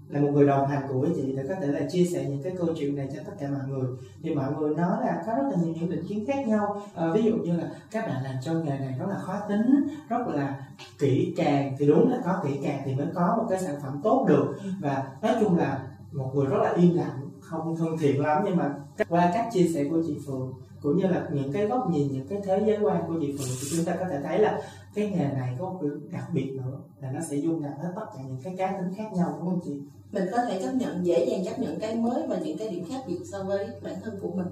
là 0.10 0.20
một 0.22 0.30
người 0.34 0.48
đồng 0.48 0.68
hành 0.68 0.82
của 0.88 1.08
chị 1.16 1.34
để 1.38 1.44
có 1.50 1.56
thể 1.62 1.68
là 1.68 1.80
chia 1.90 2.06
sẻ 2.06 2.26
những 2.30 2.44
cái 2.44 2.54
câu 2.58 2.68
chuyện 2.78 2.96
này 2.96 3.10
cho 3.16 3.22
tất 3.26 3.32
cả 3.40 3.48
mọi 3.50 3.68
người. 3.68 3.90
Thì 4.24 4.36
mọi 4.36 4.52
người 4.60 4.76
nói 4.76 4.98
là 5.02 5.24
có 5.28 5.34
rất 5.34 5.44
là 5.52 5.64
nhiều 5.64 5.74
những 5.76 5.90
định 5.90 6.06
kiến 6.08 6.26
khác 6.28 6.48
nhau. 6.48 6.82
À, 6.96 7.08
ví 7.14 7.24
dụ 7.24 7.36
như 7.36 7.58
là 7.58 7.64
các 7.92 8.08
bạn 8.08 8.24
làm 8.24 8.36
trong 8.42 8.66
nghề 8.66 8.80
này 8.80 8.96
rất 9.00 9.06
là 9.10 9.16
khó 9.16 9.40
tính 9.50 9.88
rất 10.10 10.28
là 10.28 10.68
kỹ 11.00 11.34
càng. 11.38 11.76
Thì 11.80 11.88
đúng 11.88 12.10
là 12.12 12.18
có 12.26 12.42
kỹ 12.44 12.60
càng 12.64 12.82
thì 12.86 12.96
mới 12.96 13.08
có 13.14 13.36
một 13.38 13.46
cái 13.50 13.60
sản 13.60 13.76
phẩm 13.84 14.02
tốt 14.04 14.26
được. 14.28 14.56
Và 14.82 15.08
nói 15.22 15.36
chung 15.40 15.58
là 15.58 15.88
một 16.12 16.32
người 16.34 16.46
rất 16.46 16.58
là 16.64 16.74
im 16.78 16.96
lặng 16.98 17.30
không 17.40 17.76
thân 17.78 17.98
thiện 18.00 18.22
lắm. 18.22 18.44
Nhưng 18.46 18.58
mà 18.58 18.74
qua 19.10 19.32
cách 19.34 19.50
chia 19.54 19.68
sẻ 19.74 19.86
của 19.90 20.02
chị 20.08 20.18
Phượng 20.28 20.54
cũng 20.82 20.98
như 20.98 21.08
là 21.08 21.28
những 21.32 21.54
cái 21.54 21.68
góc 21.68 21.90
nhìn 21.90 22.12
những 22.12 22.28
cái 22.28 22.42
thế 22.46 22.64
giới 22.66 22.78
quan 22.82 23.04
của 23.08 23.16
chị 23.22 23.36
Phượng 23.38 23.48
thì 23.62 23.68
chúng 23.76 23.86
ta 23.86 23.96
có 24.00 24.06
thể 24.10 24.22
thấy 24.24 24.40
là 24.40 24.62
cái 25.00 25.10
nghề 25.10 25.34
này 25.34 25.56
có 25.60 25.66
một 25.66 25.80
đặc 26.12 26.26
biệt 26.34 26.52
nữa 26.52 26.80
là 27.02 27.12
nó 27.12 27.20
sẽ 27.30 27.38
dung 27.38 27.62
nạp 27.62 27.80
hết 27.82 27.92
tất 27.96 28.06
cả 28.18 28.24
những 28.28 28.38
cái 28.44 28.56
cá 28.58 28.72
tính 28.72 28.94
khác 28.98 29.14
nhau 29.14 29.36
đúng 29.40 29.50
không 29.50 29.60
chị? 29.66 29.80
Mình 30.12 30.24
có 30.32 30.38
thể 30.46 30.62
chấp 30.62 30.72
nhận 30.76 31.06
dễ 31.06 31.26
dàng 31.26 31.46
chấp 31.46 31.60
nhận 31.60 31.80
cái 31.80 31.96
mới 31.96 32.28
và 32.28 32.38
những 32.38 32.58
cái 32.58 32.70
điểm 32.70 32.86
khác 32.90 33.02
biệt 33.08 33.20
so 33.32 33.44
với 33.44 33.68
bản 33.82 33.96
thân 34.04 34.20
của 34.22 34.30
mình. 34.36 34.48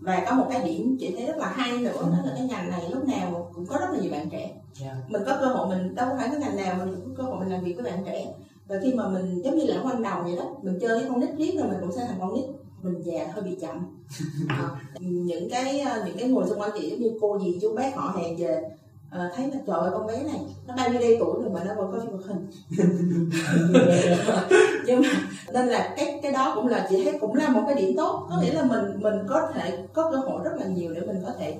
Và 0.00 0.24
có 0.28 0.36
một 0.36 0.46
cái 0.50 0.64
điểm 0.64 0.96
chị 1.00 1.14
thấy 1.16 1.26
rất 1.26 1.36
là 1.36 1.48
hay 1.48 1.78
nữa 1.78 1.92
đó 2.02 2.18
là 2.24 2.32
cái 2.36 2.46
ngành 2.48 2.70
này 2.70 2.90
lúc 2.90 3.04
nào 3.08 3.50
cũng 3.54 3.66
có 3.66 3.78
rất 3.80 3.86
là 3.92 3.98
nhiều 4.00 4.12
bạn 4.12 4.30
trẻ. 4.30 4.38
Yeah. 4.40 4.56
Dạ. 4.80 4.96
mình 5.08 5.22
có 5.26 5.36
cơ 5.40 5.46
hội 5.46 5.68
mình 5.68 5.94
đâu 5.94 6.08
phải 6.18 6.28
cái 6.28 6.40
ngành 6.40 6.56
nào 6.56 6.76
mình 6.78 6.94
cũng 6.94 7.14
có 7.14 7.22
cơ 7.22 7.30
hội 7.30 7.40
mình 7.40 7.48
làm 7.48 7.64
việc 7.64 7.74
với 7.74 7.84
bạn 7.84 8.04
trẻ. 8.06 8.34
Và 8.68 8.76
khi 8.82 8.94
mà 8.94 9.08
mình 9.08 9.42
giống 9.44 9.58
như 9.58 9.64
là 9.64 9.82
ban 9.84 10.02
đầu 10.02 10.22
vậy 10.22 10.36
đó 10.36 10.56
mình 10.62 10.78
chơi 10.80 10.98
với 10.98 11.08
con 11.08 11.20
nít 11.20 11.30
riết 11.36 11.54
rồi 11.58 11.68
mình 11.68 11.78
cũng 11.80 11.92
sẽ 11.92 12.06
thành 12.06 12.18
con 12.20 12.34
nít. 12.34 12.44
Mình 12.82 13.02
già 13.02 13.26
hơi 13.32 13.42
bị 13.42 13.56
chậm. 13.60 13.96
À, 14.48 14.70
những 15.00 15.50
cái 15.50 15.84
những 16.06 16.16
cái 16.18 16.28
người 16.28 16.46
xung 16.48 16.60
quanh 16.60 16.70
chị 16.78 16.90
giống 16.90 17.00
như 17.00 17.18
cô 17.20 17.38
gì 17.38 17.58
chú 17.62 17.74
bác 17.74 17.96
họ 17.96 18.14
hàng 18.16 18.36
về 18.36 18.62
à, 19.14 19.30
thấy 19.36 19.50
là 19.50 19.56
trời 19.66 19.78
ơi 19.78 19.90
con 19.92 20.06
bé 20.06 20.22
này 20.22 20.40
nó 20.66 20.74
bao 20.76 20.90
nhiêu 20.90 21.00
đây 21.00 21.16
tuổi 21.20 21.42
rồi 21.42 21.50
mà 21.50 21.64
nó 21.64 21.74
vẫn 21.74 21.92
có 21.92 22.00
phim 22.00 22.10
hoạt 22.10 22.24
hình. 22.26 22.46
Nhưng 24.86 25.02
mà 25.02 25.08
nên 25.52 25.66
là 25.66 25.94
cái 25.96 26.20
cái 26.22 26.32
đó 26.32 26.52
cũng 26.54 26.66
là 26.66 26.86
chị 26.90 27.04
thấy 27.04 27.18
cũng 27.20 27.34
là 27.34 27.48
một 27.48 27.62
cái 27.66 27.74
điểm 27.74 27.96
tốt. 27.96 28.26
Có 28.30 28.40
nghĩa 28.40 28.52
là 28.52 28.64
mình 28.64 29.02
mình 29.02 29.14
có 29.28 29.50
thể 29.54 29.78
có 29.92 30.10
cơ 30.10 30.16
hội 30.16 30.40
rất 30.44 30.50
là 30.58 30.66
nhiều 30.66 30.94
để 30.94 31.00
mình 31.00 31.22
có 31.26 31.32
thể 31.38 31.58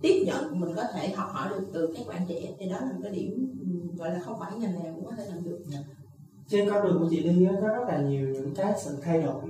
tiếp 0.00 0.24
nhận 0.26 0.60
mình 0.60 0.74
có 0.76 0.82
thể 0.94 1.08
học 1.08 1.28
hỏi 1.32 1.48
được 1.50 1.66
từ 1.72 1.94
các 1.96 2.06
bạn 2.06 2.26
trẻ. 2.28 2.40
Thì 2.58 2.66
đó 2.66 2.76
là 2.80 2.92
một 2.92 3.00
cái 3.02 3.12
điểm 3.12 3.48
gọi 3.96 4.10
là 4.10 4.20
không 4.24 4.40
phải 4.40 4.52
ngành 4.58 4.74
nào 4.74 4.92
cũng 4.94 5.04
có 5.04 5.12
thể 5.16 5.24
làm 5.28 5.44
được. 5.44 5.58
Dạ. 5.66 5.78
trên 6.48 6.70
con 6.70 6.84
đường 6.84 6.98
của 7.00 7.08
chị 7.10 7.22
đi 7.22 7.48
có 7.60 7.68
rất 7.68 7.84
là 7.88 7.98
nhiều 7.98 8.28
những 8.28 8.54
cái 8.54 8.72
sự 8.84 8.96
thay 9.02 9.22
đổi 9.22 9.42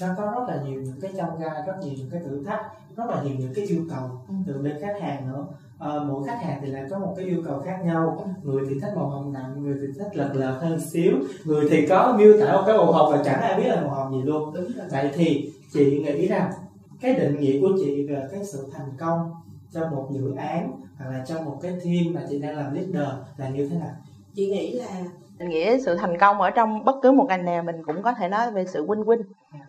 nó 0.00 0.08
có 0.16 0.24
rất 0.24 0.54
là 0.54 0.62
nhiều 0.62 0.82
những 0.82 1.00
cái 1.00 1.10
trong 1.16 1.40
gai 1.40 1.62
rất 1.66 1.74
nhiều 1.82 1.94
những 1.96 2.10
cái 2.10 2.20
thử 2.20 2.44
thách 2.44 2.60
rất 2.96 3.04
là 3.08 3.22
nhiều 3.22 3.34
những 3.38 3.54
cái 3.54 3.64
yêu 3.64 3.82
cầu 3.90 4.10
ừ. 4.28 4.34
từ 4.46 4.62
bên 4.62 4.80
khách 4.80 5.00
hàng 5.00 5.32
nữa. 5.32 5.46
À, 5.78 5.90
mỗi 6.08 6.26
khách 6.26 6.42
hàng 6.42 6.60
thì 6.62 6.66
lại 6.66 6.84
có 6.90 6.98
một 6.98 7.14
cái 7.16 7.24
yêu 7.24 7.42
cầu 7.46 7.60
khác 7.60 7.78
nhau. 7.84 8.26
Người 8.42 8.66
thì 8.68 8.80
thích 8.80 8.92
màu 8.96 9.08
hồng 9.08 9.32
nặng 9.32 9.62
người 9.62 9.76
thì 9.80 9.86
thích 9.98 10.16
lật 10.16 10.30
lật 10.34 10.58
hơn 10.60 10.80
xíu. 10.80 11.12
Người 11.44 11.66
thì 11.70 11.86
có 11.86 12.14
miêu 12.18 12.40
tả 12.40 12.52
một 12.52 12.62
cái 12.66 12.76
màu 12.76 12.92
hồng 12.92 13.12
và 13.12 13.22
chẳng 13.24 13.40
ai 13.40 13.60
biết 13.60 13.68
là 13.68 13.80
màu 13.80 13.94
hồng 13.94 14.12
gì 14.12 14.22
luôn. 14.22 14.54
Vậy 14.90 15.10
thì 15.14 15.52
chị 15.72 16.02
nghĩ 16.04 16.26
rằng 16.26 16.52
cái 17.00 17.14
định 17.14 17.40
nghĩa 17.40 17.60
của 17.60 17.70
chị 17.78 18.06
về 18.06 18.28
cái 18.30 18.44
sự 18.44 18.66
thành 18.72 18.90
công 18.98 19.30
trong 19.70 19.90
một 19.90 20.08
dự 20.12 20.34
án 20.34 20.72
hoặc 20.98 21.10
là 21.10 21.24
trong 21.26 21.44
một 21.44 21.58
cái 21.62 21.72
team 21.72 22.14
mà 22.14 22.26
chị 22.30 22.38
đang 22.38 22.56
làm 22.56 22.74
leader 22.74 23.08
là 23.36 23.48
như 23.48 23.68
thế 23.68 23.76
nào? 23.78 23.96
Chị 24.34 24.46
nghĩ 24.50 24.72
là 24.72 25.04
mình 25.42 25.50
nghĩ 25.50 25.80
sự 25.80 25.96
thành 25.96 26.18
công 26.18 26.40
ở 26.40 26.50
trong 26.50 26.84
bất 26.84 26.96
cứ 27.02 27.12
một 27.12 27.26
ngành 27.28 27.44
nào 27.44 27.62
mình 27.62 27.76
cũng 27.86 28.02
có 28.02 28.12
thể 28.12 28.28
nói 28.28 28.50
về 28.50 28.66
sự 28.66 28.86
win 28.86 29.04
win 29.04 29.22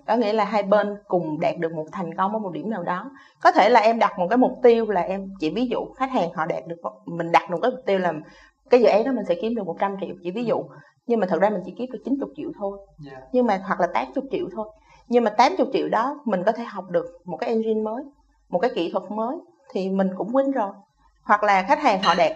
có 0.07 0.15
nghĩa 0.15 0.33
là 0.33 0.45
hai 0.45 0.63
bên 0.63 0.97
cùng 1.07 1.39
đạt 1.39 1.57
được 1.57 1.73
một 1.73 1.85
thành 1.91 2.15
công 2.15 2.33
ở 2.33 2.39
một 2.39 2.51
điểm 2.53 2.69
nào 2.69 2.83
đó. 2.83 3.11
Có 3.41 3.51
thể 3.51 3.69
là 3.69 3.79
em 3.79 3.99
đặt 3.99 4.19
một 4.19 4.27
cái 4.29 4.37
mục 4.37 4.51
tiêu 4.63 4.89
là 4.89 5.01
em 5.01 5.29
chỉ 5.39 5.49
ví 5.49 5.67
dụ 5.67 5.77
khách 5.95 6.11
hàng 6.11 6.29
họ 6.33 6.45
đạt 6.45 6.67
được 6.67 6.75
mình 7.05 7.31
đặt 7.31 7.51
một 7.51 7.57
cái 7.61 7.71
mục 7.71 7.79
tiêu 7.85 7.99
là 7.99 8.13
cái 8.69 8.81
dự 8.81 8.87
án 8.87 9.03
đó 9.03 9.11
mình 9.11 9.25
sẽ 9.27 9.35
kiếm 9.41 9.55
được 9.55 9.65
100 9.65 9.95
triệu 10.01 10.15
chỉ 10.23 10.31
ví 10.31 10.45
dụ. 10.45 10.63
Nhưng 11.07 11.19
mà 11.19 11.27
thật 11.29 11.41
ra 11.41 11.49
mình 11.49 11.61
chỉ 11.65 11.73
kiếm 11.77 11.91
được 11.91 11.99
90 12.05 12.29
triệu 12.35 12.51
thôi. 12.59 12.77
Yeah. 13.05 13.21
Dạ. 13.21 13.27
nhưng 13.31 13.45
mà 13.45 13.61
hoặc 13.67 13.79
là 13.79 13.87
80 13.93 14.23
triệu 14.31 14.45
thôi. 14.55 14.69
Nhưng 15.07 15.23
mà 15.23 15.29
80 15.29 15.67
triệu 15.73 15.89
đó 15.89 16.21
mình 16.25 16.43
có 16.45 16.51
thể 16.51 16.63
học 16.63 16.89
được 16.89 17.05
một 17.25 17.37
cái 17.37 17.49
engine 17.49 17.81
mới 17.81 18.03
một 18.49 18.59
cái 18.59 18.71
kỹ 18.75 18.91
thuật 18.91 19.11
mới 19.11 19.37
thì 19.71 19.89
mình 19.89 20.09
cũng 20.17 20.31
win 20.31 20.51
rồi. 20.51 20.71
Hoặc 21.23 21.43
là 21.43 21.63
khách 21.67 21.79
hàng 21.79 22.01
họ 22.03 22.13
đạt 22.15 22.31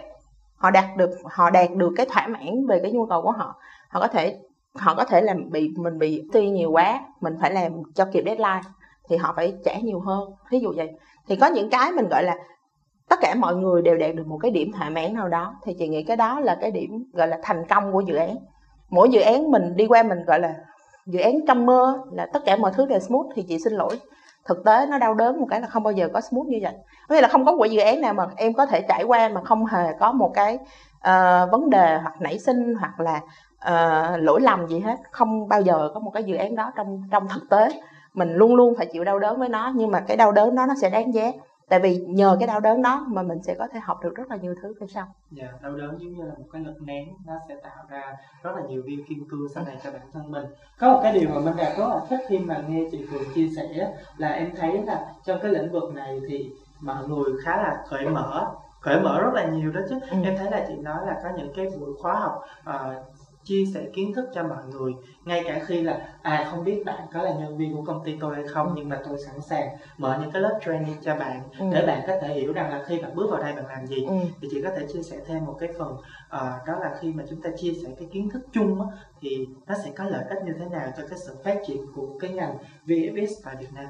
họ 0.58 0.70
đạt 0.70 0.96
được, 0.96 1.10
họ 1.24 1.50
đạt 1.50 1.70
được 1.74 1.92
cái 1.96 2.06
thỏa 2.06 2.26
mãn 2.26 2.66
về 2.66 2.80
cái 2.82 2.92
nhu 2.92 3.06
cầu 3.06 3.22
của 3.22 3.32
họ. 3.32 3.54
Họ 3.88 4.00
có 4.00 4.08
thể, 4.08 4.38
họ 4.74 4.94
có 4.94 5.04
thể 5.04 5.20
làm 5.20 5.50
bị, 5.50 5.70
mình 5.76 5.98
bị 5.98 6.22
ti 6.32 6.48
nhiều 6.48 6.70
quá, 6.70 7.00
mình 7.20 7.36
phải 7.40 7.50
làm 7.50 7.72
cho 7.94 8.04
kịp 8.12 8.22
deadline, 8.26 8.60
thì 9.08 9.16
họ 9.16 9.32
phải 9.36 9.54
trả 9.64 9.78
nhiều 9.78 10.00
hơn. 10.00 10.30
Ví 10.50 10.60
dụ 10.60 10.72
vậy. 10.76 10.90
Thì 11.28 11.36
có 11.36 11.46
những 11.46 11.70
cái 11.70 11.92
mình 11.92 12.08
gọi 12.08 12.22
là 12.22 12.36
tất 13.08 13.16
cả 13.20 13.34
mọi 13.34 13.56
người 13.56 13.82
đều 13.82 13.96
đạt 13.96 14.14
được 14.14 14.26
một 14.26 14.38
cái 14.42 14.50
điểm 14.50 14.72
thỏa 14.72 14.90
mãn 14.90 15.14
nào 15.14 15.28
đó, 15.28 15.54
thì 15.62 15.74
chị 15.78 15.88
nghĩ 15.88 16.02
cái 16.02 16.16
đó 16.16 16.40
là 16.40 16.58
cái 16.60 16.70
điểm 16.70 17.04
gọi 17.12 17.28
là 17.28 17.38
thành 17.42 17.64
công 17.68 17.92
của 17.92 18.00
dự 18.00 18.14
án. 18.14 18.36
Mỗi 18.90 19.08
dự 19.10 19.20
án 19.20 19.50
mình 19.50 19.76
đi 19.76 19.86
qua 19.86 20.02
mình 20.02 20.24
gọi 20.24 20.40
là 20.40 20.54
dự 21.06 21.20
án 21.20 21.34
trong 21.48 21.66
mơ 21.66 21.98
là 22.12 22.26
tất 22.32 22.40
cả 22.46 22.56
mọi 22.56 22.72
thứ 22.74 22.86
đều 22.86 22.98
smooth 22.98 23.26
thì 23.34 23.42
chị 23.42 23.58
xin 23.58 23.72
lỗi 23.72 23.98
thực 24.48 24.64
tế 24.64 24.86
nó 24.86 24.98
đau 24.98 25.14
đớn 25.14 25.40
một 25.40 25.46
cái 25.50 25.60
là 25.60 25.66
không 25.66 25.82
bao 25.82 25.92
giờ 25.92 26.08
có 26.14 26.20
smooth 26.20 26.46
như 26.46 26.58
vậy. 26.62 26.72
Có 27.08 27.14
nghĩa 27.14 27.20
là 27.20 27.28
không 27.28 27.44
có 27.44 27.52
một 27.52 27.64
dự 27.64 27.80
án 27.80 28.00
nào 28.00 28.14
mà 28.14 28.26
em 28.36 28.52
có 28.52 28.66
thể 28.66 28.80
trải 28.80 29.04
qua 29.04 29.28
mà 29.28 29.40
không 29.44 29.66
hề 29.66 29.92
có 30.00 30.12
một 30.12 30.30
cái 30.34 30.58
uh, 30.98 31.50
vấn 31.52 31.70
đề 31.70 31.98
hoặc 32.02 32.20
nảy 32.20 32.38
sinh 32.38 32.74
hoặc 32.74 33.00
là 33.00 33.20
uh, 33.56 34.22
lỗi 34.22 34.40
lầm 34.40 34.66
gì 34.66 34.80
hết. 34.80 34.96
Không 35.10 35.48
bao 35.48 35.62
giờ 35.62 35.90
có 35.94 36.00
một 36.00 36.10
cái 36.10 36.24
dự 36.24 36.36
án 36.36 36.54
đó 36.54 36.72
trong 36.76 37.02
trong 37.10 37.28
thực 37.28 37.50
tế. 37.50 37.68
Mình 38.14 38.34
luôn 38.34 38.54
luôn 38.54 38.74
phải 38.76 38.86
chịu 38.86 39.04
đau 39.04 39.18
đớn 39.18 39.38
với 39.38 39.48
nó 39.48 39.72
nhưng 39.74 39.90
mà 39.90 40.00
cái 40.00 40.16
đau 40.16 40.32
đớn 40.32 40.54
đó 40.54 40.66
nó 40.66 40.74
sẽ 40.80 40.90
đáng 40.90 41.14
giá 41.14 41.32
tại 41.68 41.80
vì 41.80 41.96
nhờ 41.96 42.36
cái 42.40 42.46
đau 42.46 42.60
đớn 42.60 42.82
đó 42.82 43.06
mà 43.08 43.22
mình 43.22 43.42
sẽ 43.42 43.54
có 43.58 43.68
thể 43.72 43.80
học 43.80 43.98
được 44.02 44.14
rất 44.14 44.30
là 44.30 44.36
nhiều 44.36 44.54
thứ 44.62 44.74
về 44.80 44.86
sau. 44.86 45.06
Dạ 45.30 45.46
đau 45.62 45.76
đớn 45.76 45.98
giống 46.00 46.12
như 46.12 46.24
là 46.24 46.34
một 46.38 46.44
cái 46.52 46.62
lực 46.62 46.82
nén 46.82 47.08
nó 47.26 47.34
sẽ 47.48 47.54
tạo 47.62 47.84
ra 47.88 48.16
rất 48.42 48.50
là 48.56 48.62
nhiều 48.68 48.82
viên 48.86 49.04
kim 49.04 49.28
cương 49.30 49.48
sau 49.54 49.64
này 49.64 49.76
cho 49.84 49.90
bản 49.90 50.02
thân 50.12 50.30
mình. 50.30 50.44
Có 50.78 50.92
một 50.92 51.00
cái 51.02 51.12
điều 51.12 51.28
mà 51.28 51.40
mình 51.40 51.56
đạt 51.56 51.78
rất 51.78 51.88
là 51.88 52.00
thích 52.08 52.20
khi 52.28 52.38
mà 52.38 52.64
nghe 52.68 52.88
chị 52.92 53.06
Phượng 53.10 53.34
chia 53.34 53.48
sẻ 53.56 53.92
là 54.16 54.28
em 54.28 54.50
thấy 54.56 54.82
là 54.82 55.12
trong 55.24 55.38
cái 55.42 55.52
lĩnh 55.52 55.72
vực 55.72 55.94
này 55.94 56.20
thì 56.28 56.50
mọi 56.80 57.08
người 57.08 57.32
khá 57.44 57.56
là 57.56 57.84
cởi 57.90 58.08
mở 58.08 58.54
cởi 58.82 59.00
mở 59.00 59.20
rất 59.20 59.34
là 59.34 59.46
nhiều 59.46 59.72
đó 59.72 59.80
chứ. 59.88 59.98
Ừ. 60.10 60.16
em 60.24 60.36
thấy 60.38 60.50
là 60.50 60.64
chị 60.68 60.74
nói 60.76 61.06
là 61.06 61.20
có 61.22 61.28
những 61.36 61.52
cái 61.56 61.66
buổi 61.80 61.94
khóa 62.02 62.14
học 62.14 62.42
uh, 62.70 63.17
chia 63.48 63.64
sẻ 63.74 63.86
kiến 63.92 64.14
thức 64.14 64.28
cho 64.34 64.42
mọi 64.42 64.64
người 64.70 64.92
ngay 65.24 65.44
cả 65.46 65.60
khi 65.66 65.82
là 65.82 66.08
à 66.22 66.48
không 66.50 66.64
biết 66.64 66.82
bạn 66.84 67.00
có 67.12 67.22
là 67.22 67.34
nhân 67.40 67.58
viên 67.58 67.76
của 67.76 67.82
công 67.82 68.04
ty 68.04 68.16
tôi 68.20 68.34
hay 68.34 68.44
không 68.48 68.72
nhưng 68.76 68.88
mà 68.88 69.00
tôi 69.08 69.18
sẵn 69.26 69.40
sàng 69.40 69.68
mở 69.98 70.18
những 70.20 70.30
cái 70.30 70.42
lớp 70.42 70.58
training 70.66 70.96
cho 71.02 71.16
bạn 71.16 71.42
ừ. 71.58 71.66
để 71.72 71.86
bạn 71.86 72.02
có 72.06 72.12
thể 72.20 72.34
hiểu 72.34 72.52
rằng 72.52 72.70
là 72.70 72.84
khi 72.86 72.98
bạn 73.02 73.14
bước 73.14 73.30
vào 73.30 73.42
đây 73.42 73.52
bạn 73.52 73.66
làm 73.66 73.86
gì 73.86 74.04
ừ. 74.04 74.14
thì 74.40 74.48
chị 74.50 74.62
có 74.62 74.70
thể 74.76 74.86
chia 74.92 75.02
sẻ 75.02 75.16
thêm 75.26 75.44
một 75.44 75.56
cái 75.60 75.68
phần 75.78 75.92
uh, 75.92 76.66
đó 76.66 76.78
là 76.80 76.96
khi 77.00 77.12
mà 77.12 77.24
chúng 77.30 77.42
ta 77.42 77.50
chia 77.56 77.72
sẻ 77.82 77.88
cái 77.98 78.08
kiến 78.12 78.30
thức 78.30 78.42
chung 78.52 78.80
á, 78.80 78.86
thì 79.20 79.46
nó 79.66 79.74
sẽ 79.84 79.90
có 79.96 80.04
lợi 80.04 80.24
ích 80.28 80.38
như 80.44 80.52
thế 80.58 80.66
nào 80.70 80.92
cho 80.96 81.02
cái 81.10 81.18
sự 81.18 81.34
phát 81.44 81.58
triển 81.66 81.86
của 81.94 82.18
cái 82.20 82.30
ngành 82.30 82.58
VFX 82.86 83.26
tại 83.44 83.56
Việt 83.60 83.72
Nam 83.74 83.86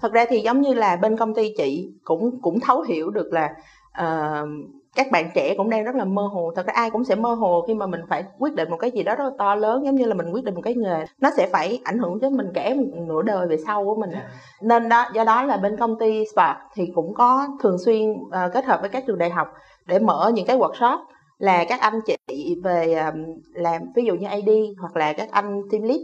thật 0.00 0.12
ra 0.12 0.24
thì 0.28 0.40
giống 0.40 0.60
như 0.60 0.74
là 0.74 0.96
bên 0.96 1.16
công 1.16 1.34
ty 1.34 1.54
chị 1.56 1.92
cũng 2.04 2.40
cũng 2.42 2.60
thấu 2.60 2.82
hiểu 2.82 3.10
được 3.10 3.32
là 3.32 3.54
uh, 4.02 4.48
các 4.96 5.10
bạn 5.10 5.30
trẻ 5.34 5.54
cũng 5.56 5.70
đang 5.70 5.84
rất 5.84 5.94
là 5.94 6.04
mơ 6.04 6.22
hồ 6.22 6.52
thật 6.56 6.66
ra 6.66 6.72
ai 6.76 6.90
cũng 6.90 7.04
sẽ 7.04 7.14
mơ 7.14 7.34
hồ 7.34 7.64
khi 7.66 7.74
mà 7.74 7.86
mình 7.86 8.00
phải 8.08 8.24
quyết 8.38 8.54
định 8.54 8.70
một 8.70 8.76
cái 8.76 8.90
gì 8.90 9.02
đó 9.02 9.14
rất 9.14 9.24
là 9.24 9.30
to 9.38 9.54
lớn 9.54 9.84
giống 9.84 9.94
như 9.94 10.04
là 10.04 10.14
mình 10.14 10.30
quyết 10.30 10.44
định 10.44 10.54
một 10.54 10.60
cái 10.64 10.74
nghề 10.74 11.04
nó 11.20 11.30
sẽ 11.36 11.48
phải 11.52 11.80
ảnh 11.84 11.98
hưởng 11.98 12.20
đến 12.20 12.36
mình 12.36 12.46
cả 12.54 12.74
một 12.74 12.84
nửa 13.06 13.22
đời 13.22 13.46
về 13.46 13.56
sau 13.66 13.84
của 13.84 13.94
mình. 13.94 14.10
Dạ. 14.12 14.28
nên 14.60 14.88
đó 14.88 15.04
do 15.14 15.24
đó 15.24 15.42
là 15.42 15.56
bên 15.56 15.76
công 15.76 15.98
ty 15.98 16.24
Spark 16.32 16.56
thì 16.74 16.92
cũng 16.94 17.14
có 17.14 17.48
thường 17.62 17.78
xuyên 17.78 18.10
uh, 18.10 18.52
kết 18.52 18.64
hợp 18.64 18.80
với 18.80 18.90
các 18.90 19.04
trường 19.06 19.18
đại 19.18 19.30
học 19.30 19.48
để 19.86 19.98
mở 19.98 20.32
những 20.34 20.46
cái 20.46 20.58
workshop 20.58 20.98
là 21.38 21.64
các 21.64 21.80
anh 21.80 22.00
chị 22.06 22.56
về 22.64 22.94
um, 22.94 23.24
làm 23.54 23.82
ví 23.94 24.04
dụ 24.04 24.14
như 24.14 24.26
AD 24.26 24.50
hoặc 24.80 24.96
là 24.96 25.12
các 25.12 25.28
anh 25.30 25.62
team 25.70 25.82
lead 25.82 26.00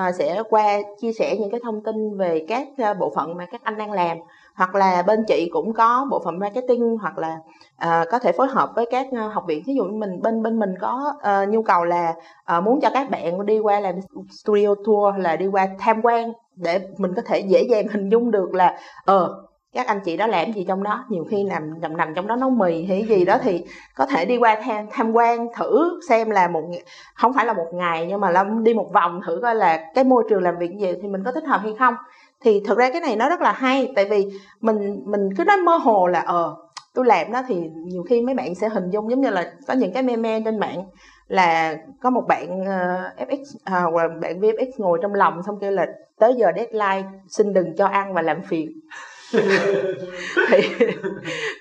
uh, 0.00 0.14
sẽ 0.14 0.42
qua 0.50 0.78
chia 1.00 1.12
sẻ 1.12 1.36
những 1.40 1.50
cái 1.50 1.60
thông 1.64 1.82
tin 1.82 2.16
về 2.18 2.44
các 2.48 2.68
uh, 2.90 2.98
bộ 2.98 3.12
phận 3.14 3.36
mà 3.36 3.46
các 3.46 3.60
anh 3.64 3.78
đang 3.78 3.92
làm 3.92 4.16
hoặc 4.54 4.74
là 4.74 5.02
bên 5.02 5.24
chị 5.28 5.48
cũng 5.52 5.72
có 5.72 6.06
bộ 6.10 6.22
phận 6.24 6.38
marketing 6.38 6.96
hoặc 7.00 7.18
là 7.18 7.38
à, 7.76 8.04
có 8.10 8.18
thể 8.18 8.32
phối 8.32 8.46
hợp 8.46 8.70
với 8.74 8.86
các 8.90 9.06
ờ, 9.12 9.28
học 9.28 9.44
viện. 9.46 9.62
Ví 9.66 9.74
dụ 9.74 9.84
như 9.84 9.98
mình 9.98 10.22
bên 10.22 10.42
bên 10.42 10.58
mình 10.58 10.74
có 10.80 11.12
uh, 11.16 11.48
nhu 11.48 11.62
cầu 11.62 11.84
là 11.84 12.14
uh, 12.58 12.64
muốn 12.64 12.80
cho 12.80 12.90
các 12.94 13.10
bạn 13.10 13.46
đi 13.46 13.58
qua 13.58 13.80
làm 13.80 13.94
studio 14.30 14.74
tour 14.84 15.16
là 15.18 15.36
đi 15.36 15.46
qua 15.46 15.68
tham 15.78 16.02
quan 16.02 16.32
để 16.56 16.80
mình 16.98 17.12
có 17.16 17.22
thể 17.22 17.40
dễ 17.40 17.62
dàng 17.70 17.88
hình 17.88 18.08
dung 18.08 18.30
được 18.30 18.54
là 18.54 18.78
ờ 19.04 19.24
uh, 19.24 19.46
các 19.74 19.86
anh 19.86 20.00
chị 20.04 20.16
đó 20.16 20.26
làm 20.26 20.52
gì 20.52 20.64
trong 20.68 20.82
đó. 20.82 21.04
Nhiều 21.08 21.24
khi 21.30 21.44
nằm 21.44 21.80
nằm 21.80 21.96
nằm 21.96 22.14
trong 22.14 22.26
đó 22.26 22.36
nấu 22.36 22.50
mì 22.50 22.84
hay 22.84 23.04
gì 23.08 23.24
đó 23.24 23.38
thì 23.42 23.64
có 23.94 24.06
thể 24.06 24.24
đi 24.24 24.36
qua 24.36 24.60
tham 24.64 24.86
tham 24.90 25.12
quan 25.12 25.48
thử 25.56 26.00
xem 26.08 26.30
là 26.30 26.48
một 26.48 26.62
không 27.14 27.32
phải 27.32 27.46
là 27.46 27.52
một 27.52 27.66
ngày 27.72 28.06
nhưng 28.08 28.20
mà 28.20 28.30
lâm 28.30 28.64
đi 28.64 28.74
một 28.74 28.90
vòng 28.94 29.20
thử 29.26 29.38
coi 29.42 29.54
là 29.54 29.90
cái 29.94 30.04
môi 30.04 30.24
trường 30.28 30.42
làm 30.42 30.58
việc 30.58 30.70
gì 30.80 30.92
thì 31.02 31.08
mình 31.08 31.22
có 31.24 31.32
thích 31.32 31.44
hợp 31.46 31.60
hay 31.62 31.74
không. 31.78 31.94
Thì 32.40 32.62
thực 32.66 32.78
ra 32.78 32.90
cái 32.90 33.00
này 33.00 33.16
nó 33.16 33.28
rất 33.28 33.40
là 33.40 33.52
hay 33.52 33.92
tại 33.96 34.04
vì 34.04 34.26
mình 34.60 35.02
mình 35.06 35.28
cứ 35.36 35.44
nói 35.44 35.56
mơ 35.56 35.76
hồ 35.76 36.06
là 36.06 36.20
ờ 36.20 36.56
tôi 36.96 37.06
làm 37.06 37.32
đó 37.32 37.42
thì 37.48 37.54
nhiều 37.84 38.02
khi 38.02 38.20
mấy 38.20 38.34
bạn 38.34 38.54
sẽ 38.54 38.68
hình 38.68 38.90
dung 38.90 39.10
giống 39.10 39.20
như 39.20 39.30
là 39.30 39.52
có 39.66 39.74
những 39.74 39.92
cái 39.92 40.02
meme 40.02 40.40
trên 40.44 40.58
mạng 40.58 40.84
là 41.28 41.76
có 42.00 42.10
một 42.10 42.24
bạn 42.28 42.64
ờ, 42.64 43.10
uh, 43.22 43.28
FX 43.28 43.44
à, 43.64 43.80
hoặc 43.80 43.94
là 43.94 44.08
bạn 44.20 44.40
VFX 44.40 44.70
ngồi 44.76 44.98
trong 45.02 45.14
lòng 45.14 45.42
xong 45.46 45.58
kêu 45.60 45.70
là 45.70 45.86
tới 46.18 46.34
giờ 46.34 46.46
deadline 46.56 47.08
xin 47.28 47.52
đừng 47.52 47.76
cho 47.76 47.86
ăn 47.86 48.14
và 48.14 48.22
làm 48.22 48.42
phiền. 48.42 48.80
thì 50.48 50.58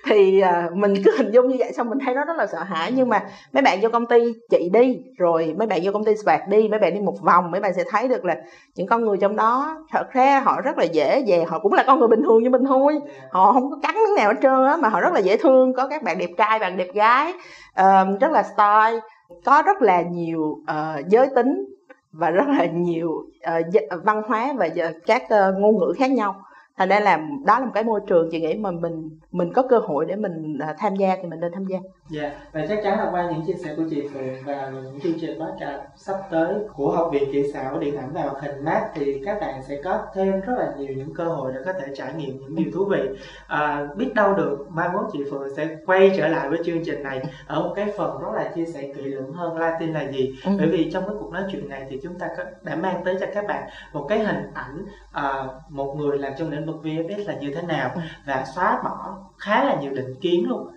thì 0.06 0.40
à, 0.40 0.70
mình 0.74 0.94
cứ 1.06 1.12
hình 1.18 1.32
dung 1.32 1.48
như 1.48 1.56
vậy 1.60 1.74
xong 1.74 1.90
mình 1.90 2.00
thấy 2.06 2.16
nó 2.16 2.26
rất 2.26 2.38
là 2.38 2.48
sợ 2.48 2.64
hãi. 2.64 2.92
Nhưng 2.96 3.10
mà 3.10 3.24
mấy 3.54 3.64
bạn 3.64 3.80
vô 3.82 3.90
công 3.90 4.06
ty 4.06 4.34
chị 4.50 4.70
đi 4.74 4.98
rồi 5.18 5.56
mấy 5.58 5.68
bạn 5.68 5.80
vô 5.84 5.92
công 5.92 6.06
ty 6.06 6.16
SPAC 6.16 6.48
đi 6.48 6.68
mấy 6.68 6.80
bạn 6.80 6.94
đi 6.94 7.00
một 7.00 7.22
vòng 7.22 7.52
mấy 7.52 7.62
bạn 7.62 7.74
sẽ 7.74 7.84
thấy 7.90 8.08
được 8.08 8.26
là 8.26 8.36
những 8.76 8.88
con 8.88 9.06
người 9.06 9.18
trong 9.18 9.36
đó 9.36 9.78
thật 9.92 10.12
ra 10.12 10.40
họ 10.40 10.62
rất 10.62 10.78
là 10.78 10.84
dễ 10.84 11.24
về 11.28 11.44
họ 11.48 11.60
cũng 11.60 11.74
là 11.74 11.84
con 11.88 12.00
người 12.00 12.08
bình 12.08 12.24
thường 12.24 12.44
như 12.44 12.50
mình 12.50 12.66
thôi. 12.68 13.00
Họ 13.32 13.54
không 13.54 13.72
có 13.72 13.78
cắn 13.84 13.96
miếng 13.96 14.16
nào 14.16 14.34
hết 14.34 14.40
trơn 14.42 14.66
á 14.66 14.78
mà 14.78 14.90
họ 14.90 15.02
rất 15.02 15.14
là 15.14 15.20
dễ 15.20 15.38
thương 15.38 15.74
có 15.74 15.88
các 15.88 16.04
bạn 16.04 16.18
đẹp 16.18 16.30
trai 16.38 16.60
bạn 16.60 16.78
đẹp 16.78 16.94
gái 16.94 17.34
uh, 17.82 18.20
rất 18.22 18.32
là 18.32 18.44
style 18.44 19.00
có 19.46 19.64
rất 19.66 19.82
là 19.82 20.02
nhiều 20.02 20.42
uh, 20.42 21.08
giới 21.08 21.28
tính 21.36 21.66
và 22.12 22.30
rất 22.30 22.48
là 22.48 22.66
nhiều 22.66 23.10
uh, 23.58 24.04
văn 24.04 24.22
hóa 24.28 24.54
và 24.58 24.70
các 25.06 25.24
uh, 25.24 25.60
ngôn 25.60 25.80
ngữ 25.80 25.94
khác 25.98 26.12
nhau 26.12 26.36
thành 26.78 26.90
ra 26.90 27.00
là 27.00 27.18
đó 27.46 27.60
là 27.60 27.66
một 27.66 27.72
cái 27.74 27.84
môi 27.84 28.00
trường 28.08 28.30
chị 28.32 28.42
nghĩ 28.42 28.56
mà 28.56 28.72
mình 28.72 29.20
mình 29.32 29.54
có 29.54 29.64
cơ 29.70 29.78
hội 29.78 30.06
để 30.06 30.16
mình 30.16 30.58
uh, 30.70 30.76
tham 30.78 30.96
gia 30.96 31.16
thì 31.16 31.30
mình 31.30 31.40
nên 31.40 31.52
tham 31.52 31.66
gia 31.66 31.78
Dạ, 32.10 32.22
yeah. 32.22 32.34
và 32.52 32.66
chắc 32.70 32.80
chắn 32.84 32.98
là 32.98 33.10
qua 33.12 33.32
những 33.32 33.46
chia 33.46 33.54
sẻ 33.54 33.74
của 33.78 33.84
chị 33.90 34.08
Phượng 34.14 34.36
và 34.46 34.72
những 34.74 35.00
chương 35.04 35.20
trình 35.22 35.40
podcast 35.40 35.82
sắp 35.96 36.16
tới 36.32 36.56
của 36.74 36.92
Học 36.92 37.10
viện 37.14 37.30
Kỹ 37.32 37.52
xảo 37.54 37.80
Điện 37.80 37.98
ảnh 37.98 38.10
và 38.14 38.22
hoạt 38.22 38.44
hình 38.44 38.66
MAT 38.66 38.84
thì 38.96 39.22
các 39.26 39.38
bạn 39.42 39.64
sẽ 39.64 39.82
có 39.84 40.06
thêm 40.14 40.42
rất 40.42 40.54
là 40.58 40.74
nhiều 40.78 40.94
những 40.96 41.14
cơ 41.14 41.24
hội 41.24 41.54
để 41.54 41.60
có 41.66 41.74
thể 41.74 41.88
trải 41.96 42.14
nghiệm 42.14 42.40
những 42.40 42.56
điều 42.56 42.72
thú 42.74 42.86
vị. 42.86 43.02
À, 43.48 43.88
biết 43.96 44.14
đâu 44.14 44.34
được 44.34 44.68
mai 44.70 44.90
mốt 44.94 45.06
chị 45.14 45.20
Phượng 45.32 45.56
sẽ 45.56 45.78
quay 45.86 46.12
trở 46.18 46.28
lại 46.28 46.50
với 46.50 46.60
chương 46.66 46.86
trình 46.86 47.04
này 47.04 47.22
ở 47.48 47.62
một 47.62 47.74
cái 47.76 47.94
phần 47.98 48.22
rất 48.22 48.30
là 48.34 48.52
chia 48.56 48.66
sẻ 48.66 48.82
kỹ 48.96 49.02
lưỡng 49.02 49.34
hơn 49.34 49.58
Latin 49.58 49.94
là 49.94 50.12
gì. 50.12 50.36
Ừ. 50.46 50.52
Bởi 50.58 50.68
vì 50.68 50.92
trong 50.92 51.04
cái 51.08 51.16
cuộc 51.20 51.34
nói 51.34 51.44
chuyện 51.52 51.70
này 51.70 51.86
thì 51.90 52.00
chúng 52.04 52.20
ta 52.20 52.28
đã 52.62 52.76
mang 52.76 53.02
tới 53.06 53.18
cho 53.20 53.26
các 53.34 53.46
bạn 53.48 53.70
một 53.94 54.06
cái 54.10 54.20
hình 54.20 54.52
ảnh 54.54 54.86
à, 55.16 55.46
một 55.70 55.96
người 55.98 56.18
làm 56.18 56.34
trong 56.38 56.50
lĩnh 56.50 56.66
vực 56.66 56.76
VFX 56.84 57.28
là 57.28 57.34
như 57.34 57.52
thế 57.56 57.62
nào? 57.62 57.92
Ừ. 57.96 58.02
và 58.26 58.46
xóa 58.56 58.82
bỏ 58.84 59.18
khá 59.38 59.64
là 59.64 59.76
nhiều 59.76 59.92
định 59.92 60.16
kiến 60.22 60.46
luôn. 60.50 60.72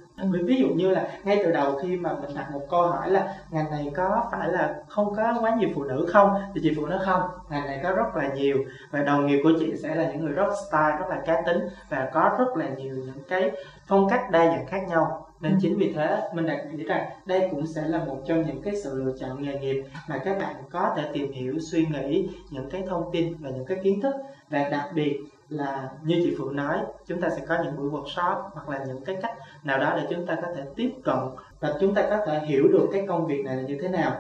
Ví 0.47 0.57
dụ 0.57 0.69
như 0.69 0.91
là 0.91 1.09
ngay 1.25 1.41
từ 1.45 1.53
đầu 1.53 1.79
khi 1.83 1.97
mà 1.97 2.13
mình 2.21 2.31
đặt 2.35 2.51
một 2.53 2.61
câu 2.71 2.83
hỏi 2.83 3.11
là 3.11 3.35
ngành 3.51 3.71
này 3.71 3.91
có 3.97 4.29
phải 4.33 4.49
là 4.49 4.75
không 4.89 5.15
có 5.17 5.35
quá 5.41 5.55
nhiều 5.55 5.69
phụ 5.75 5.85
nữ 5.85 6.07
không? 6.13 6.35
Thì 6.55 6.61
chị 6.65 6.73
phụ 6.77 6.87
nói 6.87 6.99
không 7.05 7.23
ngành 7.51 7.67
này 7.67 7.81
có 7.83 7.93
rất 7.93 8.17
là 8.17 8.29
nhiều. 8.29 8.57
Và 8.91 9.03
đồng 9.03 9.27
nghiệp 9.27 9.41
của 9.43 9.53
chị 9.59 9.73
sẽ 9.83 9.95
là 9.95 10.11
những 10.13 10.25
người 10.25 10.33
rất 10.33 10.49
style 10.69 10.97
rất 10.99 11.07
là 11.09 11.23
cá 11.27 11.43
tính 11.47 11.69
và 11.89 12.11
có 12.13 12.37
rất 12.39 12.57
là 12.57 12.69
nhiều 12.69 12.95
những 12.97 13.23
cái 13.29 13.51
phong 13.87 14.09
cách 14.11 14.31
đa 14.31 14.47
dạng 14.47 14.67
khác 14.67 14.81
nhau 14.89 15.28
nên 15.41 15.53
ừ. 15.53 15.59
chính 15.61 15.79
vì 15.79 15.93
thế 15.93 16.29
mình 16.33 16.47
đặt 16.47 16.67
nghĩ 16.73 16.85
rằng 16.85 17.11
đây 17.27 17.49
cũng 17.51 17.67
sẽ 17.67 17.83
là 17.83 18.05
một 18.05 18.19
trong 18.27 18.47
những 18.47 18.63
cái 18.63 18.77
sự 18.77 19.05
lựa 19.05 19.13
chọn 19.21 19.43
nghề 19.43 19.59
nghiệp 19.59 19.83
mà 20.09 20.19
các 20.19 20.39
bạn 20.39 20.55
có 20.71 20.95
thể 20.97 21.11
tìm 21.13 21.33
hiểu 21.33 21.59
suy 21.61 21.87
nghĩ 21.87 22.29
những 22.51 22.71
cái 22.71 22.85
thông 22.89 23.11
tin 23.13 23.35
và 23.41 23.51
những 23.51 23.65
cái 23.65 23.79
kiến 23.83 24.01
thức 24.01 24.15
và 24.51 24.69
đặc 24.69 24.91
biệt 24.95 25.19
là 25.49 25.89
như 26.05 26.21
chị 26.25 26.35
Phượng 26.39 26.57
nói 26.57 26.79
chúng 27.07 27.21
ta 27.21 27.29
sẽ 27.31 27.43
có 27.49 27.57
những 27.65 27.77
buổi 27.77 27.91
workshop 27.91 28.43
hoặc 28.53 28.69
là 28.69 28.85
những 28.85 29.05
cái 29.05 29.17
cách 29.23 29.35
nào 29.65 29.79
đó 29.79 29.95
để 29.97 30.07
chúng 30.11 30.27
ta 30.27 30.35
có 30.35 30.49
thể 30.57 30.63
tiếp 30.77 30.91
cận 31.05 31.19
và 31.61 31.75
chúng 31.81 31.95
ta 31.95 32.07
có 32.11 32.27
thể 32.27 32.41
hiểu 32.47 32.69
được 32.73 32.89
cái 32.93 33.05
công 33.09 33.27
việc 33.27 33.45
này 33.45 33.57
là 33.57 33.63
như 33.63 33.79
thế 33.83 33.89
nào 33.89 34.13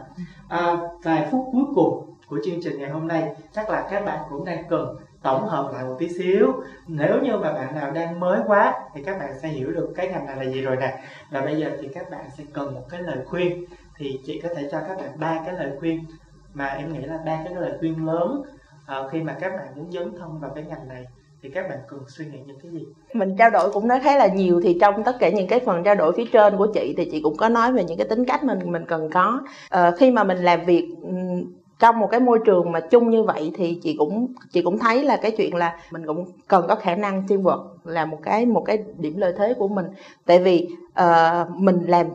à, 0.48 0.76
vài 1.02 1.28
phút 1.30 1.48
cuối 1.52 1.64
cùng 1.74 2.14
của 2.26 2.38
chương 2.44 2.60
trình 2.62 2.78
ngày 2.78 2.90
hôm 2.90 3.08
nay 3.08 3.34
chắc 3.52 3.70
là 3.70 3.88
các 3.90 4.04
bạn 4.04 4.18
cũng 4.30 4.44
đang 4.44 4.64
cần 4.68 4.96
tổng 5.22 5.46
hợp 5.48 5.70
lại 5.74 5.84
một 5.84 5.96
tí 5.98 6.08
xíu. 6.08 6.52
Nếu 6.86 7.22
như 7.22 7.36
mà 7.36 7.52
bạn 7.52 7.74
nào 7.74 7.90
đang 7.90 8.20
mới 8.20 8.40
quá 8.46 8.74
thì 8.94 9.02
các 9.02 9.18
bạn 9.18 9.30
sẽ 9.42 9.48
hiểu 9.48 9.70
được 9.70 9.92
cái 9.96 10.08
ngành 10.08 10.26
này 10.26 10.36
là 10.36 10.52
gì 10.52 10.60
rồi 10.60 10.76
nè. 10.76 10.98
Và 11.30 11.40
bây 11.40 11.56
giờ 11.56 11.70
thì 11.80 11.88
các 11.94 12.10
bạn 12.10 12.24
sẽ 12.38 12.44
cần 12.52 12.74
một 12.74 12.84
cái 12.88 13.02
lời 13.02 13.18
khuyên. 13.26 13.64
Thì 13.96 14.20
chị 14.26 14.40
có 14.42 14.48
thể 14.56 14.68
cho 14.72 14.80
các 14.88 14.96
bạn 14.98 15.10
ba 15.16 15.42
cái 15.44 15.54
lời 15.54 15.70
khuyên 15.80 16.04
mà 16.54 16.66
em 16.66 16.92
nghĩ 16.92 17.00
là 17.00 17.18
ba 17.26 17.40
cái 17.44 17.54
lời 17.54 17.72
khuyên 17.78 18.06
lớn 18.06 18.42
uh, 18.82 19.10
khi 19.10 19.22
mà 19.22 19.36
các 19.40 19.52
bạn 19.56 19.66
muốn 19.76 19.92
dấn 19.92 20.12
thân 20.18 20.40
vào 20.40 20.50
cái 20.54 20.64
ngành 20.68 20.88
này 20.88 21.04
thì 21.42 21.48
các 21.48 21.68
bạn 21.68 21.78
cần 21.88 22.00
suy 22.08 22.24
nghĩ 22.26 22.38
những 22.46 22.60
cái 22.62 22.72
gì? 22.72 22.86
Mình 23.12 23.36
trao 23.38 23.50
đổi 23.50 23.72
cũng 23.72 23.88
nói 23.88 24.00
khá 24.04 24.16
là 24.16 24.26
nhiều 24.26 24.60
thì 24.64 24.78
trong 24.80 25.04
tất 25.04 25.16
cả 25.20 25.28
những 25.28 25.46
cái 25.46 25.60
phần 25.60 25.84
trao 25.84 25.94
đổi 25.94 26.12
phía 26.16 26.24
trên 26.32 26.56
của 26.56 26.66
chị 26.74 26.94
thì 26.96 27.08
chị 27.12 27.20
cũng 27.22 27.36
có 27.36 27.48
nói 27.48 27.72
về 27.72 27.84
những 27.84 27.98
cái 27.98 28.06
tính 28.08 28.24
cách 28.24 28.44
mình 28.44 28.72
mình 28.72 28.86
cần 28.86 29.10
có. 29.10 29.40
À, 29.68 29.92
khi 29.98 30.10
mà 30.10 30.24
mình 30.24 30.38
làm 30.38 30.64
việc 30.64 30.88
trong 31.78 32.00
một 32.00 32.08
cái 32.10 32.20
môi 32.20 32.38
trường 32.44 32.72
mà 32.72 32.80
chung 32.80 33.10
như 33.10 33.22
vậy 33.22 33.52
thì 33.54 33.80
chị 33.82 33.94
cũng 33.98 34.34
chị 34.52 34.62
cũng 34.62 34.78
thấy 34.78 35.04
là 35.04 35.16
cái 35.16 35.30
chuyện 35.30 35.56
là 35.56 35.76
mình 35.90 36.06
cũng 36.06 36.24
cần 36.48 36.64
có 36.68 36.74
khả 36.74 36.94
năng 36.94 37.22
teamwork 37.26 37.64
là 37.84 38.04
một 38.04 38.18
cái 38.22 38.46
một 38.46 38.62
cái 38.66 38.84
điểm 38.98 39.16
lợi 39.16 39.32
thế 39.38 39.54
của 39.58 39.68
mình. 39.68 39.86
Tại 40.26 40.38
vì 40.38 40.68
uh, 41.00 41.50
mình 41.56 41.84
làm 41.86 42.06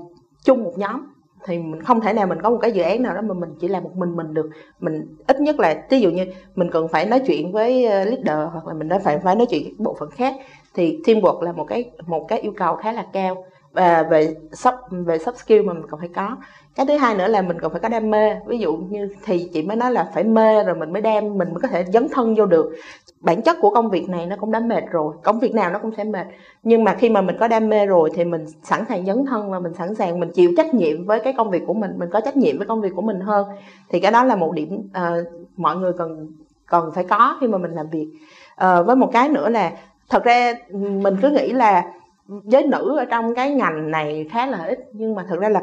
chung 0.43 0.63
một 0.63 0.73
nhóm 0.75 1.01
thì 1.45 1.59
mình 1.59 1.81
không 1.81 2.01
thể 2.01 2.13
nào 2.13 2.27
mình 2.27 2.41
có 2.41 2.49
một 2.49 2.57
cái 2.61 2.71
dự 2.71 2.83
án 2.83 3.03
nào 3.03 3.15
đó 3.15 3.21
mà 3.21 3.33
mình 3.33 3.49
chỉ 3.59 3.67
làm 3.67 3.83
một 3.83 3.95
mình 3.95 4.15
mình 4.15 4.33
được. 4.33 4.49
Mình 4.79 5.15
ít 5.27 5.39
nhất 5.39 5.59
là 5.59 5.85
ví 5.89 5.99
dụ 5.99 6.09
như 6.09 6.25
mình 6.55 6.69
cần 6.71 6.87
phải 6.87 7.05
nói 7.05 7.19
chuyện 7.27 7.51
với 7.51 7.85
ờ, 7.85 8.03
leader 8.05 8.51
hoặc 8.53 8.67
là 8.67 8.73
mình 8.73 8.89
đã 8.89 8.99
phải 8.99 9.19
phải 9.19 9.35
nói 9.35 9.47
chuyện 9.49 9.63
với 9.63 9.73
bộ 9.77 9.95
phận 9.99 10.09
khác 10.09 10.35
thì 10.73 10.99
teamwork 11.05 11.41
là 11.41 11.51
một 11.51 11.65
cái 11.65 11.91
một 12.07 12.25
cái 12.27 12.39
yêu 12.39 12.53
cầu 12.57 12.75
khá 12.75 12.91
là 12.91 13.05
cao 13.13 13.45
và 13.73 14.03
về 14.03 14.35
sub 14.51 14.73
về 14.89 15.17
shop 15.17 15.35
skill 15.35 15.61
mà 15.61 15.73
mình 15.73 15.87
còn 15.89 15.99
phải 15.99 16.09
có. 16.15 16.37
Cái 16.75 16.85
thứ 16.85 16.97
hai 16.97 17.15
nữa 17.15 17.27
là 17.27 17.41
mình 17.41 17.59
còn 17.61 17.71
phải 17.71 17.81
có 17.81 17.89
đam 17.89 18.09
mê. 18.11 18.35
Ví 18.45 18.57
dụ 18.57 18.75
như 18.75 19.09
thì 19.25 19.49
chị 19.53 19.61
mới 19.63 19.77
nói 19.77 19.91
là 19.91 20.11
phải 20.13 20.23
mê 20.23 20.63
rồi 20.63 20.75
mình 20.75 20.93
mới 20.93 21.01
đem 21.01 21.37
mình 21.37 21.47
mới 21.53 21.61
có 21.61 21.67
thể 21.67 21.85
dấn 21.93 22.07
thân 22.09 22.35
vô 22.35 22.45
được. 22.45 22.75
Bản 23.19 23.41
chất 23.41 23.57
của 23.61 23.69
công 23.69 23.89
việc 23.89 24.09
này 24.09 24.25
nó 24.25 24.35
cũng 24.39 24.51
đã 24.51 24.59
mệt 24.59 24.83
rồi. 24.91 25.15
Công 25.23 25.39
việc 25.39 25.55
nào 25.55 25.71
nó 25.71 25.79
cũng 25.79 25.91
sẽ 25.97 26.03
mệt. 26.03 26.27
Nhưng 26.63 26.83
mà 26.83 26.95
khi 26.99 27.09
mà 27.09 27.21
mình 27.21 27.37
có 27.39 27.47
đam 27.47 27.69
mê 27.69 27.85
rồi 27.85 28.09
thì 28.13 28.25
mình 28.25 28.45
sẵn 28.63 28.83
sàng 28.89 29.05
dấn 29.05 29.25
thân 29.25 29.51
và 29.51 29.59
mình 29.59 29.73
sẵn 29.73 29.95
sàng 29.95 30.19
mình 30.19 30.31
chịu 30.31 30.51
trách 30.57 30.73
nhiệm 30.73 31.05
với 31.05 31.19
cái 31.19 31.33
công 31.37 31.51
việc 31.51 31.63
của 31.67 31.73
mình 31.73 31.91
mình 31.97 32.09
có 32.09 32.21
trách 32.21 32.37
nhiệm 32.37 32.57
với 32.57 32.67
công 32.67 32.81
việc 32.81 32.91
của 32.95 33.01
mình 33.01 33.19
hơn. 33.19 33.47
Thì 33.89 33.99
cái 33.99 34.11
đó 34.11 34.23
là 34.23 34.35
một 34.35 34.53
điểm 34.53 34.75
uh, 34.75 35.27
mọi 35.57 35.75
người 35.75 35.93
cần 35.97 36.27
cần 36.65 36.91
phải 36.95 37.03
có 37.03 37.37
khi 37.41 37.47
mà 37.47 37.57
mình 37.57 37.71
làm 37.71 37.89
việc. 37.89 38.07
Uh, 38.53 38.85
với 38.85 38.95
một 38.95 39.09
cái 39.13 39.29
nữa 39.29 39.49
là 39.49 39.71
thật 40.09 40.23
ra 40.23 40.53
mình 40.71 41.17
cứ 41.21 41.29
nghĩ 41.29 41.51
là 41.51 41.83
giới 42.27 42.63
nữ 42.63 42.97
ở 42.97 43.05
trong 43.05 43.35
cái 43.35 43.51
ngành 43.51 43.91
này 43.91 44.27
khá 44.31 44.45
là 44.45 44.63
ít 44.63 44.79
nhưng 44.93 45.15
mà 45.15 45.25
thực 45.29 45.39
ra 45.39 45.49
là 45.49 45.61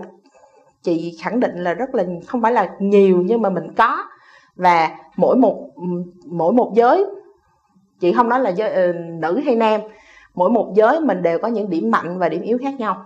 chị 0.82 1.16
khẳng 1.22 1.40
định 1.40 1.56
là 1.56 1.74
rất 1.74 1.94
là 1.94 2.04
không 2.26 2.42
phải 2.42 2.52
là 2.52 2.74
nhiều 2.78 3.22
nhưng 3.26 3.42
mà 3.42 3.50
mình 3.50 3.72
có. 3.76 3.96
Và 4.56 4.90
mỗi 5.16 5.36
một 5.36 5.70
mỗi 6.26 6.52
một 6.52 6.72
giới 6.74 7.06
chị 8.00 8.12
không 8.12 8.28
nói 8.28 8.40
là 8.40 8.50
giới, 8.50 8.90
uh, 8.90 8.96
nữ 8.96 9.40
hay 9.44 9.56
nam 9.56 9.80
mỗi 10.34 10.50
một 10.50 10.72
giới 10.74 11.00
mình 11.00 11.22
đều 11.22 11.38
có 11.38 11.48
những 11.48 11.70
điểm 11.70 11.90
mạnh 11.90 12.18
và 12.18 12.28
điểm 12.28 12.42
yếu 12.42 12.58
khác 12.58 12.74
nhau. 12.78 13.04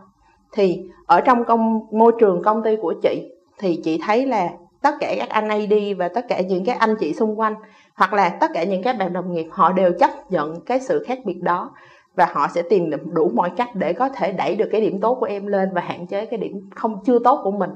Thì 0.52 0.82
ở 1.06 1.20
trong 1.20 1.44
công 1.44 1.86
môi 1.90 2.12
trường 2.20 2.42
công 2.42 2.62
ty 2.62 2.76
của 2.76 2.94
chị 3.02 3.30
thì 3.58 3.80
chị 3.84 4.00
thấy 4.06 4.26
là 4.26 4.48
tất 4.82 4.94
cả 5.00 5.14
các 5.18 5.28
anh 5.28 5.48
AD 5.48 5.72
và 5.98 6.08
tất 6.08 6.28
cả 6.28 6.40
những 6.40 6.64
cái 6.64 6.76
anh 6.76 6.96
chị 7.00 7.14
xung 7.14 7.40
quanh 7.40 7.54
hoặc 7.94 8.12
là 8.12 8.28
tất 8.28 8.50
cả 8.54 8.64
những 8.64 8.82
các 8.82 8.98
bạn 8.98 9.12
đồng 9.12 9.32
nghiệp 9.32 9.46
họ 9.50 9.72
đều 9.72 9.92
chấp 9.98 10.10
nhận 10.30 10.60
cái 10.60 10.80
sự 10.80 11.04
khác 11.06 11.18
biệt 11.24 11.42
đó 11.42 11.70
và 12.16 12.28
họ 12.32 12.48
sẽ 12.54 12.62
tìm 12.62 12.90
đủ 13.12 13.30
mọi 13.34 13.50
cách 13.56 13.68
để 13.74 13.92
có 13.92 14.08
thể 14.08 14.32
đẩy 14.32 14.56
được 14.56 14.68
cái 14.72 14.80
điểm 14.80 15.00
tốt 15.00 15.14
của 15.20 15.26
em 15.26 15.46
lên 15.46 15.68
và 15.72 15.80
hạn 15.80 16.06
chế 16.06 16.26
cái 16.26 16.38
điểm 16.38 16.70
không 16.74 16.98
chưa 17.04 17.18
tốt 17.18 17.40
của 17.44 17.50
mình. 17.50 17.70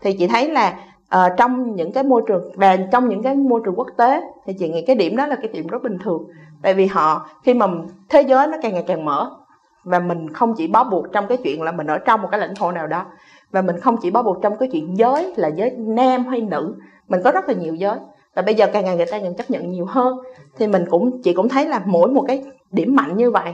Thì 0.00 0.12
chị 0.18 0.26
thấy 0.26 0.50
là 0.50 0.78
uh, 1.14 1.32
trong 1.36 1.76
những 1.76 1.92
cái 1.92 2.04
môi 2.04 2.22
trường 2.26 2.52
và 2.54 2.76
trong 2.76 3.08
những 3.08 3.22
cái 3.22 3.34
môi 3.34 3.60
trường 3.64 3.74
quốc 3.76 3.88
tế 3.96 4.20
thì 4.46 4.52
chị 4.58 4.68
nghĩ 4.68 4.84
cái 4.86 4.96
điểm 4.96 5.16
đó 5.16 5.26
là 5.26 5.36
cái 5.36 5.48
điểm 5.48 5.66
rất 5.66 5.82
bình 5.82 5.98
thường. 6.04 6.24
Tại 6.62 6.74
vì 6.74 6.86
họ 6.86 7.28
khi 7.42 7.54
mà 7.54 7.66
thế 8.08 8.22
giới 8.22 8.46
nó 8.46 8.58
càng 8.62 8.74
ngày 8.74 8.84
càng 8.86 9.04
mở 9.04 9.30
và 9.84 9.98
mình 9.98 10.32
không 10.32 10.54
chỉ 10.56 10.66
bó 10.66 10.84
buộc 10.84 11.12
trong 11.12 11.26
cái 11.26 11.38
chuyện 11.44 11.62
là 11.62 11.72
mình 11.72 11.86
ở 11.86 11.98
trong 11.98 12.22
một 12.22 12.28
cái 12.30 12.40
lãnh 12.40 12.54
thổ 12.54 12.72
nào 12.72 12.86
đó 12.86 13.06
và 13.50 13.62
mình 13.62 13.80
không 13.80 13.96
chỉ 14.02 14.10
bó 14.10 14.22
buộc 14.22 14.42
trong 14.42 14.56
cái 14.56 14.68
chuyện 14.72 14.98
giới 14.98 15.34
là 15.36 15.48
giới 15.48 15.70
nam 15.70 16.24
hay 16.24 16.40
nữ 16.40 16.74
mình 17.08 17.20
có 17.24 17.30
rất 17.30 17.48
là 17.48 17.54
nhiều 17.54 17.74
giới. 17.74 17.96
Và 18.34 18.42
bây 18.42 18.54
giờ 18.54 18.66
càng 18.72 18.84
ngày 18.84 18.96
người 18.96 19.06
ta 19.06 19.18
càng 19.18 19.34
chấp 19.34 19.50
nhận 19.50 19.70
nhiều 19.70 19.86
hơn. 19.88 20.18
Thì 20.58 20.66
mình 20.66 20.84
cũng 20.90 21.22
chị 21.22 21.32
cũng 21.34 21.48
thấy 21.48 21.66
là 21.66 21.82
mỗi 21.86 22.10
một 22.10 22.24
cái 22.28 22.44
điểm 22.70 22.96
mạnh 22.96 23.16
như 23.16 23.30
vậy 23.30 23.52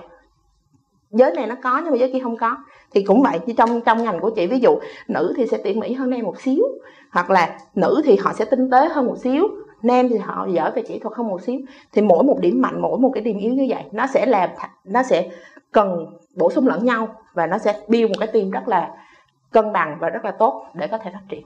giới 1.11 1.33
này 1.33 1.47
nó 1.47 1.55
có 1.63 1.81
nhưng 1.85 1.91
mà 1.91 1.97
giới 1.97 2.13
kia 2.13 2.19
không 2.23 2.37
có. 2.37 2.57
Thì 2.95 3.03
cũng 3.03 3.23
vậy 3.23 3.39
như 3.47 3.55
trong 3.57 3.81
trong 3.81 4.03
ngành 4.03 4.21
của 4.21 4.31
chị 4.31 4.47
ví 4.47 4.59
dụ 4.61 4.79
nữ 5.09 5.35
thì 5.37 5.47
sẽ 5.47 5.59
tỉ 5.59 5.75
mỉ 5.75 5.93
hơn 5.93 6.11
nam 6.11 6.21
một 6.21 6.41
xíu 6.41 6.65
hoặc 7.11 7.31
là 7.31 7.59
nữ 7.75 8.03
thì 8.05 8.17
họ 8.17 8.33
sẽ 8.33 8.45
tinh 8.45 8.71
tế 8.71 8.89
hơn 8.89 9.07
một 9.07 9.17
xíu 9.19 9.49
nam 9.83 10.09
thì 10.09 10.17
họ 10.19 10.47
giỏi 10.51 10.71
về 10.71 10.83
kỹ 10.83 10.99
thuật 10.99 11.17
hơn 11.17 11.29
một 11.29 11.43
xíu. 11.43 11.61
Thì 11.93 12.03
mỗi 12.03 12.23
một 12.25 12.39
điểm 12.41 12.61
mạnh 12.63 12.83
mỗi 12.83 12.99
một 12.99 13.11
cái 13.15 13.23
điểm 13.23 13.39
yếu 13.39 13.53
như 13.53 13.67
vậy 13.69 13.85
nó 13.93 14.07
sẽ 14.07 14.27
làm 14.27 14.51
nó 14.85 15.03
sẽ 15.03 15.31
cần 15.73 16.07
bổ 16.35 16.51
sung 16.51 16.67
lẫn 16.67 16.85
nhau 16.85 17.09
và 17.35 17.47
nó 17.47 17.59
sẽ 17.59 17.81
build 17.89 18.11
một 18.11 18.17
cái 18.19 18.29
team 18.33 18.51
rất 18.51 18.69
là 18.69 18.91
cân 19.51 19.73
bằng 19.73 19.97
và 20.01 20.09
rất 20.09 20.25
là 20.25 20.31
tốt 20.31 20.65
để 20.75 20.87
có 20.87 20.99
thể 20.99 21.11
phát 21.13 21.23
triển. 21.29 21.43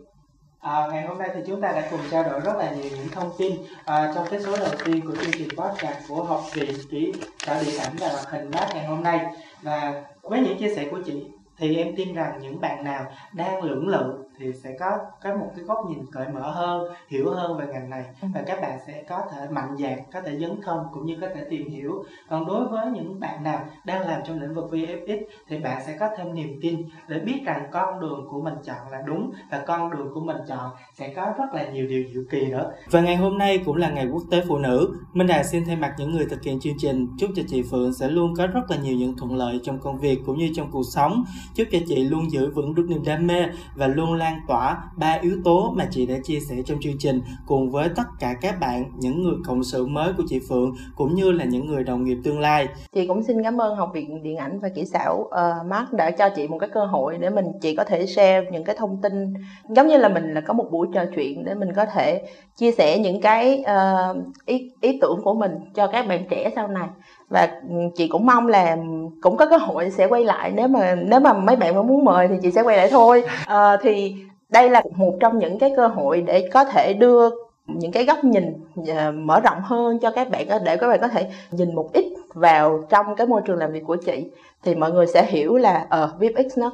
À, 0.60 0.86
ngày 0.92 1.06
hôm 1.06 1.18
nay 1.18 1.30
thì 1.34 1.40
chúng 1.46 1.60
ta 1.60 1.72
đã 1.72 1.82
cùng 1.90 2.00
trao 2.10 2.24
đổi 2.24 2.40
rất 2.40 2.56
là 2.56 2.70
nhiều 2.70 2.90
những 2.96 3.08
thông 3.12 3.30
tin 3.38 3.56
à, 3.84 4.12
trong 4.14 4.26
cái 4.30 4.40
số 4.40 4.56
đầu 4.56 4.68
tiên 4.84 5.00
của 5.06 5.16
chương 5.16 5.32
trình 5.32 5.48
podcast 5.56 6.08
của 6.08 6.22
học 6.24 6.42
viện 6.54 6.74
kỹ 6.90 7.12
đạo 7.46 7.56
điện 7.66 7.74
ảnh 7.80 7.92
và 8.00 8.08
hoạt 8.08 8.30
hình 8.30 8.50
mát 8.50 8.66
ngày 8.74 8.84
hôm 8.84 9.02
nay 9.02 9.26
và 9.64 10.04
với 10.22 10.40
những 10.40 10.58
chia 10.58 10.74
sẻ 10.74 10.88
của 10.90 11.00
chị, 11.06 11.26
thì 11.58 11.76
em 11.76 11.96
tin 11.96 12.14
rằng 12.14 12.38
những 12.42 12.60
bạn 12.60 12.84
nào 12.84 13.06
đang 13.32 13.62
lưỡng 13.62 13.88
lự 13.88 14.24
thì 14.38 14.52
sẽ 14.52 14.76
có 14.80 14.98
có 15.22 15.36
một 15.36 15.50
cái 15.56 15.64
góc 15.64 15.78
nhìn 15.88 16.06
cởi 16.12 16.28
mở 16.28 16.50
hơn 16.50 16.92
hiểu 17.08 17.30
hơn 17.30 17.58
về 17.58 17.66
ngành 17.66 17.90
này. 17.90 18.04
Ừ. 18.22 18.28
và 18.34 18.42
các 18.46 18.60
bạn 18.60 18.78
sẽ 18.86 19.02
có 19.08 19.22
thể 19.32 19.48
mạnh 19.50 19.76
dạn 19.78 19.98
có 20.12 20.20
thể 20.20 20.38
dấn 20.38 20.60
thân 20.62 20.86
cũng 20.92 21.06
như 21.06 21.16
có 21.20 21.28
thể 21.34 21.44
tìm 21.50 21.70
hiểu. 21.70 22.04
Còn 22.28 22.46
đối 22.46 22.68
với 22.68 22.86
những 22.86 23.20
bạn 23.20 23.42
nào 23.42 23.60
đang 23.84 24.06
làm 24.08 24.20
trong 24.26 24.40
lĩnh 24.40 24.54
vực 24.54 24.70
VFX 24.70 25.18
thì 25.48 25.58
bạn 25.58 25.82
sẽ 25.86 25.96
có 26.00 26.08
thêm 26.16 26.34
niềm 26.34 26.58
tin 26.62 26.82
để 27.08 27.18
biết 27.18 27.40
rằng 27.44 27.68
con 27.72 28.00
đường 28.00 28.26
của 28.30 28.40
mình 28.40 28.54
chọn 28.64 28.90
là 28.90 29.02
đúng 29.06 29.30
và 29.50 29.62
con 29.66 29.90
đường 29.90 30.10
của 30.14 30.20
mình 30.20 30.36
chọn 30.48 30.70
sẽ 30.94 31.12
có 31.16 31.34
rất 31.38 31.54
là 31.54 31.68
nhiều 31.70 31.86
điều 31.86 32.04
diệu 32.14 32.22
kỳ 32.30 32.46
nữa. 32.46 32.72
Và 32.90 33.00
ngày 33.00 33.16
hôm 33.16 33.38
nay 33.38 33.62
cũng 33.66 33.76
là 33.76 33.90
ngày 33.90 34.06
quốc 34.12 34.22
tế 34.30 34.42
phụ 34.48 34.58
nữ. 34.58 34.94
Minh 35.12 35.26
Đà 35.26 35.42
xin 35.42 35.64
thay 35.64 35.76
mặt 35.76 35.94
những 35.98 36.12
người 36.12 36.26
thực 36.30 36.42
hiện 36.42 36.60
chương 36.60 36.78
trình 36.78 37.06
chúc 37.18 37.30
cho 37.36 37.42
chị 37.48 37.62
Phượng 37.70 37.94
sẽ 37.94 38.08
luôn 38.08 38.34
có 38.36 38.46
rất 38.46 38.70
là 38.70 38.76
nhiều 38.76 38.96
những 38.96 39.16
thuận 39.16 39.36
lợi 39.36 39.60
trong 39.62 39.78
công 39.78 39.98
việc 39.98 40.18
cũng 40.26 40.38
như 40.38 40.50
trong 40.54 40.70
cuộc 40.70 40.84
sống. 40.92 41.24
Chúc 41.54 41.68
cho 41.70 41.78
chị 41.88 42.04
luôn 42.04 42.30
giữ 42.30 42.50
vững 42.50 42.74
được 42.74 42.86
niềm 42.88 43.02
đam 43.04 43.26
mê 43.26 43.46
và 43.74 43.86
luôn 43.86 44.14
lan 44.24 44.40
tỏa 44.48 44.76
ba 44.96 45.18
yếu 45.22 45.36
tố 45.44 45.72
mà 45.76 45.88
chị 45.90 46.06
đã 46.06 46.14
chia 46.24 46.40
sẻ 46.40 46.56
trong 46.66 46.78
chương 46.80 46.98
trình 46.98 47.20
cùng 47.46 47.70
với 47.70 47.88
tất 47.96 48.02
cả 48.20 48.34
các 48.40 48.60
bạn, 48.60 48.84
những 48.98 49.22
người 49.22 49.34
cộng 49.46 49.64
sự 49.64 49.86
mới 49.86 50.12
của 50.16 50.22
chị 50.28 50.40
Phượng 50.48 50.72
cũng 50.96 51.14
như 51.14 51.32
là 51.32 51.44
những 51.44 51.66
người 51.66 51.84
đồng 51.84 52.04
nghiệp 52.04 52.18
tương 52.24 52.40
lai. 52.40 52.68
Chị 52.92 53.06
cũng 53.06 53.22
xin 53.22 53.42
cảm 53.42 53.60
ơn 53.60 53.76
Học 53.76 53.90
viện 53.94 54.22
Điện 54.22 54.36
ảnh 54.36 54.60
và 54.60 54.68
Kỹ 54.68 54.84
xảo 54.84 55.16
uh, 55.20 55.66
Mark 55.66 55.92
đã 55.92 56.10
cho 56.10 56.28
chị 56.28 56.48
một 56.48 56.58
cái 56.58 56.70
cơ 56.72 56.84
hội 56.84 57.18
để 57.18 57.30
mình 57.30 57.46
chị 57.60 57.76
có 57.76 57.84
thể 57.84 58.06
share 58.06 58.50
những 58.52 58.64
cái 58.64 58.76
thông 58.78 59.00
tin 59.02 59.34
giống 59.68 59.88
như 59.88 59.96
là 59.96 60.08
mình 60.08 60.34
là 60.34 60.40
có 60.40 60.54
một 60.54 60.66
buổi 60.70 60.88
trò 60.94 61.04
chuyện 61.16 61.44
để 61.44 61.54
mình 61.54 61.68
có 61.76 61.86
thể 61.86 62.22
chia 62.56 62.72
sẻ 62.72 62.98
những 62.98 63.20
cái 63.20 63.64
uh, 63.64 64.16
ý 64.46 64.70
ý 64.80 64.98
tưởng 65.00 65.20
của 65.24 65.34
mình 65.34 65.52
cho 65.74 65.86
các 65.86 66.06
bạn 66.08 66.26
trẻ 66.30 66.50
sau 66.56 66.68
này 66.68 66.88
và 67.28 67.48
chị 67.96 68.08
cũng 68.08 68.26
mong 68.26 68.46
là 68.46 68.76
cũng 69.22 69.36
có 69.36 69.46
cơ 69.46 69.56
hội 69.56 69.90
sẽ 69.90 70.06
quay 70.06 70.24
lại 70.24 70.52
nếu 70.54 70.68
mà 70.68 70.94
nếu 70.94 71.20
mà 71.20 71.32
mấy 71.32 71.56
bạn 71.56 71.86
muốn 71.86 72.04
mời 72.04 72.28
thì 72.28 72.34
chị 72.42 72.50
sẽ 72.50 72.62
quay 72.62 72.76
lại 72.76 72.88
thôi. 72.90 73.24
À, 73.46 73.76
thì 73.82 74.14
đây 74.48 74.70
là 74.70 74.82
một 74.96 75.14
trong 75.20 75.38
những 75.38 75.58
cái 75.58 75.72
cơ 75.76 75.86
hội 75.86 76.20
để 76.20 76.48
có 76.52 76.64
thể 76.64 76.92
đưa 76.92 77.30
những 77.66 77.92
cái 77.92 78.04
góc 78.04 78.24
nhìn 78.24 78.52
ờ, 78.96 79.12
mở 79.12 79.40
rộng 79.40 79.60
hơn 79.62 79.98
cho 79.98 80.10
các 80.10 80.30
bạn 80.30 80.46
để 80.64 80.76
các 80.76 80.88
bạn 80.88 81.00
có 81.00 81.08
thể 81.08 81.30
nhìn 81.50 81.74
một 81.74 81.92
ít 81.92 82.04
vào 82.34 82.84
trong 82.88 83.16
cái 83.16 83.26
môi 83.26 83.40
trường 83.44 83.58
làm 83.58 83.72
việc 83.72 83.82
của 83.86 83.96
chị. 83.96 84.30
Thì 84.62 84.74
mọi 84.74 84.92
người 84.92 85.06
sẽ 85.06 85.26
hiểu 85.26 85.56
là 85.56 85.86
ở 85.90 86.10
uh, 86.14 86.20
VipX 86.20 86.58
nó 86.58 86.72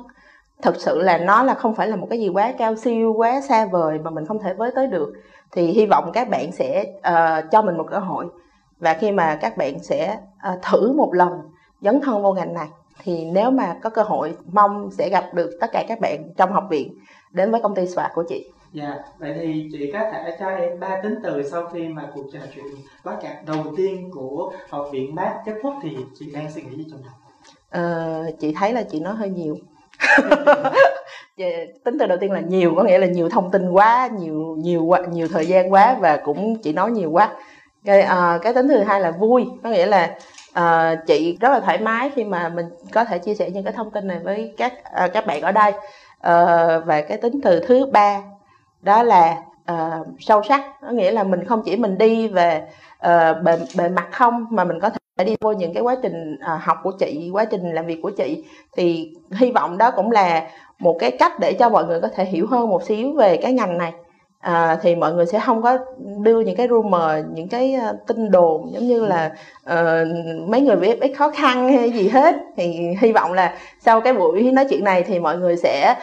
thực 0.62 0.76
sự 0.80 1.02
là 1.02 1.18
nó 1.18 1.42
là 1.42 1.54
không 1.54 1.74
phải 1.74 1.88
là 1.88 1.96
một 1.96 2.06
cái 2.10 2.20
gì 2.20 2.28
quá 2.28 2.52
cao 2.58 2.76
siêu 2.76 3.14
quá 3.16 3.40
xa 3.40 3.66
vời 3.66 3.98
mà 3.98 4.10
mình 4.10 4.26
không 4.26 4.38
thể 4.38 4.54
với 4.54 4.70
tới 4.74 4.86
được. 4.86 5.12
Thì 5.52 5.66
hy 5.66 5.86
vọng 5.86 6.10
các 6.12 6.28
bạn 6.28 6.52
sẽ 6.52 6.84
uh, 6.98 7.50
cho 7.50 7.62
mình 7.62 7.76
một 7.76 7.86
cơ 7.90 7.98
hội 7.98 8.26
và 8.80 8.94
khi 8.94 9.12
mà 9.12 9.38
các 9.40 9.56
bạn 9.56 9.78
sẽ 9.82 10.18
uh, 10.52 10.62
thử 10.62 10.92
một 10.92 11.14
lần 11.14 11.32
dấn 11.80 12.00
thân 12.00 12.22
vô 12.22 12.32
ngành 12.32 12.54
này 12.54 12.68
thì 13.02 13.24
nếu 13.24 13.50
mà 13.50 13.76
có 13.82 13.90
cơ 13.90 14.02
hội 14.02 14.34
mong 14.52 14.90
sẽ 14.90 15.08
gặp 15.08 15.24
được 15.34 15.50
tất 15.60 15.66
cả 15.72 15.84
các 15.88 16.00
bạn 16.00 16.22
trong 16.36 16.52
học 16.52 16.66
viện 16.70 16.94
đến 17.30 17.50
với 17.50 17.60
công 17.62 17.74
ty 17.74 17.84
SWAT 17.84 18.08
của 18.14 18.24
chị. 18.28 18.50
Dạ, 18.72 18.84
yeah. 18.84 18.98
vậy 19.18 19.34
thì 19.40 19.68
chị 19.72 19.90
có 19.92 19.98
thể 20.12 20.36
cho 20.40 20.48
em 20.48 20.80
ba 20.80 21.00
tính 21.02 21.14
từ 21.22 21.42
sau 21.50 21.66
khi 21.66 21.88
mà 21.88 22.02
cuộc 22.14 22.24
trò 22.32 22.38
chuyện 22.54 22.64
bắt 23.04 23.18
chat 23.22 23.46
đầu 23.46 23.64
tiên 23.76 24.10
của 24.12 24.52
học 24.68 24.88
viện 24.92 25.14
mát 25.14 25.34
kết 25.46 25.54
thúc 25.62 25.74
thì 25.82 25.96
chị 26.18 26.30
đang 26.34 26.50
suy 26.50 26.62
nghĩ 26.62 26.76
gì 26.76 26.86
trong 26.90 27.02
đầu? 27.02 27.12
Ờ, 27.70 28.24
chị 28.40 28.54
thấy 28.54 28.72
là 28.72 28.82
chị 28.82 29.00
nói 29.00 29.14
hơi 29.14 29.28
nhiều. 29.28 29.56
tính 31.84 31.98
từ 31.98 32.06
đầu 32.06 32.18
tiên 32.20 32.32
là 32.32 32.40
nhiều 32.40 32.74
có 32.76 32.82
nghĩa 32.82 32.98
là 32.98 33.06
nhiều 33.06 33.28
thông 33.28 33.50
tin 33.50 33.70
quá 33.70 34.08
nhiều 34.18 34.56
nhiều 34.58 34.84
quá 34.84 35.00
nhiều 35.12 35.28
thời 35.28 35.46
gian 35.46 35.72
quá 35.72 35.96
và 36.00 36.16
cũng 36.16 36.58
chị 36.62 36.72
nói 36.72 36.90
nhiều 36.90 37.10
quá 37.10 37.30
cái 37.84 38.00
uh, 38.02 38.42
cái 38.42 38.54
tính 38.54 38.68
thứ 38.68 38.82
hai 38.82 39.00
là 39.00 39.10
vui. 39.10 39.46
Có 39.62 39.70
nghĩa 39.70 39.86
là 39.86 40.16
uh, 40.58 40.98
chị 41.06 41.38
rất 41.40 41.48
là 41.48 41.60
thoải 41.60 41.78
mái 41.78 42.10
khi 42.14 42.24
mà 42.24 42.48
mình 42.48 42.66
có 42.92 43.04
thể 43.04 43.18
chia 43.18 43.34
sẻ 43.34 43.50
những 43.50 43.64
cái 43.64 43.72
thông 43.72 43.90
tin 43.90 44.06
này 44.06 44.18
với 44.18 44.54
các 44.56 44.72
uh, 45.04 45.12
các 45.12 45.26
bạn 45.26 45.42
ở 45.42 45.52
đây. 45.52 45.72
Uh, 45.72 46.86
và 46.86 47.02
cái 47.08 47.18
tính 47.18 47.40
từ 47.42 47.60
thứ 47.60 47.86
ba 47.92 48.22
đó 48.82 49.02
là 49.02 49.36
uh, 49.72 50.06
sâu 50.20 50.42
sắc. 50.42 50.62
Có 50.80 50.90
nghĩa 50.90 51.10
là 51.10 51.22
mình 51.22 51.44
không 51.44 51.62
chỉ 51.64 51.76
mình 51.76 51.98
đi 51.98 52.28
về 52.28 52.62
uh, 53.06 53.42
bề 53.42 53.58
bề 53.76 53.88
mặt 53.88 54.08
không 54.12 54.46
mà 54.50 54.64
mình 54.64 54.80
có 54.80 54.90
thể 54.90 55.24
đi 55.24 55.36
vô 55.40 55.52
những 55.52 55.74
cái 55.74 55.82
quá 55.82 55.96
trình 56.02 56.34
uh, 56.34 56.62
học 56.62 56.78
của 56.82 56.92
chị 56.98 57.30
quá 57.32 57.44
trình 57.44 57.74
làm 57.74 57.86
việc 57.86 58.00
của 58.02 58.10
chị. 58.10 58.44
Thì 58.76 59.14
hy 59.32 59.52
vọng 59.52 59.78
đó 59.78 59.90
cũng 59.90 60.10
là 60.10 60.42
một 60.78 60.96
cái 61.00 61.10
cách 61.10 61.32
để 61.40 61.52
cho 61.52 61.68
mọi 61.68 61.84
người 61.84 62.00
có 62.00 62.08
thể 62.14 62.24
hiểu 62.24 62.46
hơn 62.50 62.68
một 62.68 62.82
xíu 62.82 63.12
về 63.12 63.36
cái 63.36 63.52
ngành 63.52 63.78
này 63.78 63.92
à, 64.40 64.78
thì 64.82 64.94
mọi 64.94 65.12
người 65.12 65.26
sẽ 65.26 65.40
không 65.40 65.62
có 65.62 65.78
đưa 66.18 66.40
những 66.40 66.56
cái 66.56 66.68
rumor 66.68 67.10
những 67.34 67.48
cái 67.48 67.76
uh, 67.90 68.06
tin 68.06 68.30
đồn 68.30 68.72
giống 68.72 68.88
như 68.88 69.06
là 69.06 69.32
uh, 69.70 70.08
mấy 70.48 70.60
người 70.60 70.76
VFX 70.76 71.14
khó 71.16 71.30
khăn 71.30 71.76
hay 71.76 71.90
gì 71.90 72.08
hết 72.08 72.34
thì 72.56 72.94
hy 73.00 73.12
vọng 73.12 73.32
là 73.32 73.54
sau 73.80 74.00
cái 74.00 74.12
buổi 74.12 74.42
nói 74.42 74.66
chuyện 74.70 74.84
này 74.84 75.02
thì 75.02 75.18
mọi 75.18 75.38
người 75.38 75.56
sẽ 75.56 75.94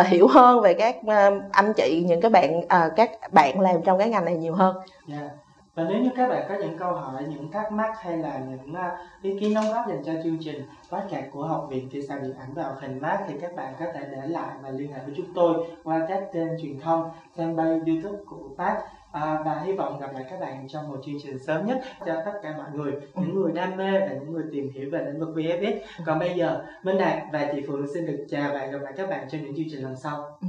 uh, 0.00 0.06
hiểu 0.06 0.28
hơn 0.28 0.60
về 0.60 0.74
các 0.74 0.96
uh, 1.00 1.42
anh 1.52 1.72
chị 1.76 2.04
những 2.06 2.20
cái 2.20 2.30
bạn 2.30 2.58
uh, 2.58 2.96
các 2.96 3.10
bạn 3.32 3.60
làm 3.60 3.82
trong 3.84 3.98
cái 3.98 4.08
ngành 4.08 4.24
này 4.24 4.34
nhiều 4.34 4.54
hơn. 4.54 4.76
Yeah 5.10 5.45
và 5.76 5.84
nếu 5.88 5.98
như 5.98 6.10
các 6.16 6.28
bạn 6.28 6.46
có 6.48 6.54
những 6.54 6.78
câu 6.78 6.92
hỏi 6.92 7.24
những 7.28 7.50
thắc 7.50 7.72
mắc 7.72 7.92
hay 8.00 8.16
là 8.16 8.38
những 8.38 8.72
uh, 8.72 9.22
ý 9.22 9.38
kiến 9.40 9.54
đóng 9.54 9.64
góp 9.72 9.88
dành 9.88 10.02
cho 10.04 10.12
chương 10.24 10.38
trình 10.40 10.62
podcast 10.90 11.32
của 11.32 11.46
học 11.46 11.66
viện 11.70 11.88
kỹ 11.88 12.02
xảo 12.02 12.18
điện 12.18 12.34
ảnh 12.38 12.54
và 12.54 12.62
Học 12.62 12.76
hình 12.80 13.00
mát 13.00 13.24
thì 13.28 13.34
các 13.40 13.56
bạn 13.56 13.74
có 13.78 13.86
thể 13.94 14.00
để 14.10 14.26
lại 14.26 14.56
và 14.62 14.70
liên 14.70 14.92
hệ 14.92 14.98
với 15.04 15.14
chúng 15.16 15.34
tôi 15.34 15.66
qua 15.84 16.06
các 16.08 16.28
kênh 16.32 16.48
truyền 16.62 16.80
thông 16.80 17.10
fanpage 17.36 17.86
youtube 17.86 18.24
của 18.26 18.48
phát 18.56 18.82
À, 19.12 19.22
ờ, 19.22 19.42
và 19.44 19.60
hy 19.64 19.72
vọng 19.72 20.00
gặp 20.00 20.14
lại 20.14 20.24
các 20.30 20.40
bạn 20.40 20.68
trong 20.68 20.88
một 20.88 21.00
chương 21.06 21.14
trình 21.22 21.38
sớm 21.38 21.66
nhất 21.66 21.80
cho 22.06 22.22
tất 22.24 22.40
cả 22.42 22.54
mọi 22.56 22.66
người 22.74 22.92
những 23.14 23.34
người 23.34 23.52
đam 23.52 23.76
mê 23.76 24.00
và 24.00 24.08
những 24.08 24.32
người 24.32 24.44
tìm 24.52 24.70
hiểu 24.74 24.90
về 24.92 25.04
lĩnh 25.04 25.20
vực 25.20 25.28
VFX. 25.36 25.78
Còn 26.06 26.18
bây 26.18 26.34
giờ 26.34 26.64
Minh 26.82 26.98
Đạt 26.98 27.22
và 27.32 27.52
chị 27.54 27.62
Phượng 27.66 27.94
xin 27.94 28.06
được 28.06 28.26
chào 28.28 28.52
và 28.52 28.66
gặp 28.66 28.78
lại 28.78 28.92
các 28.96 29.10
bạn 29.10 29.28
trong 29.30 29.42
những 29.42 29.56
chương 29.56 29.66
trình 29.70 29.82
lần 29.82 29.96
sau. 29.96 30.38
Ừ. 30.42 30.48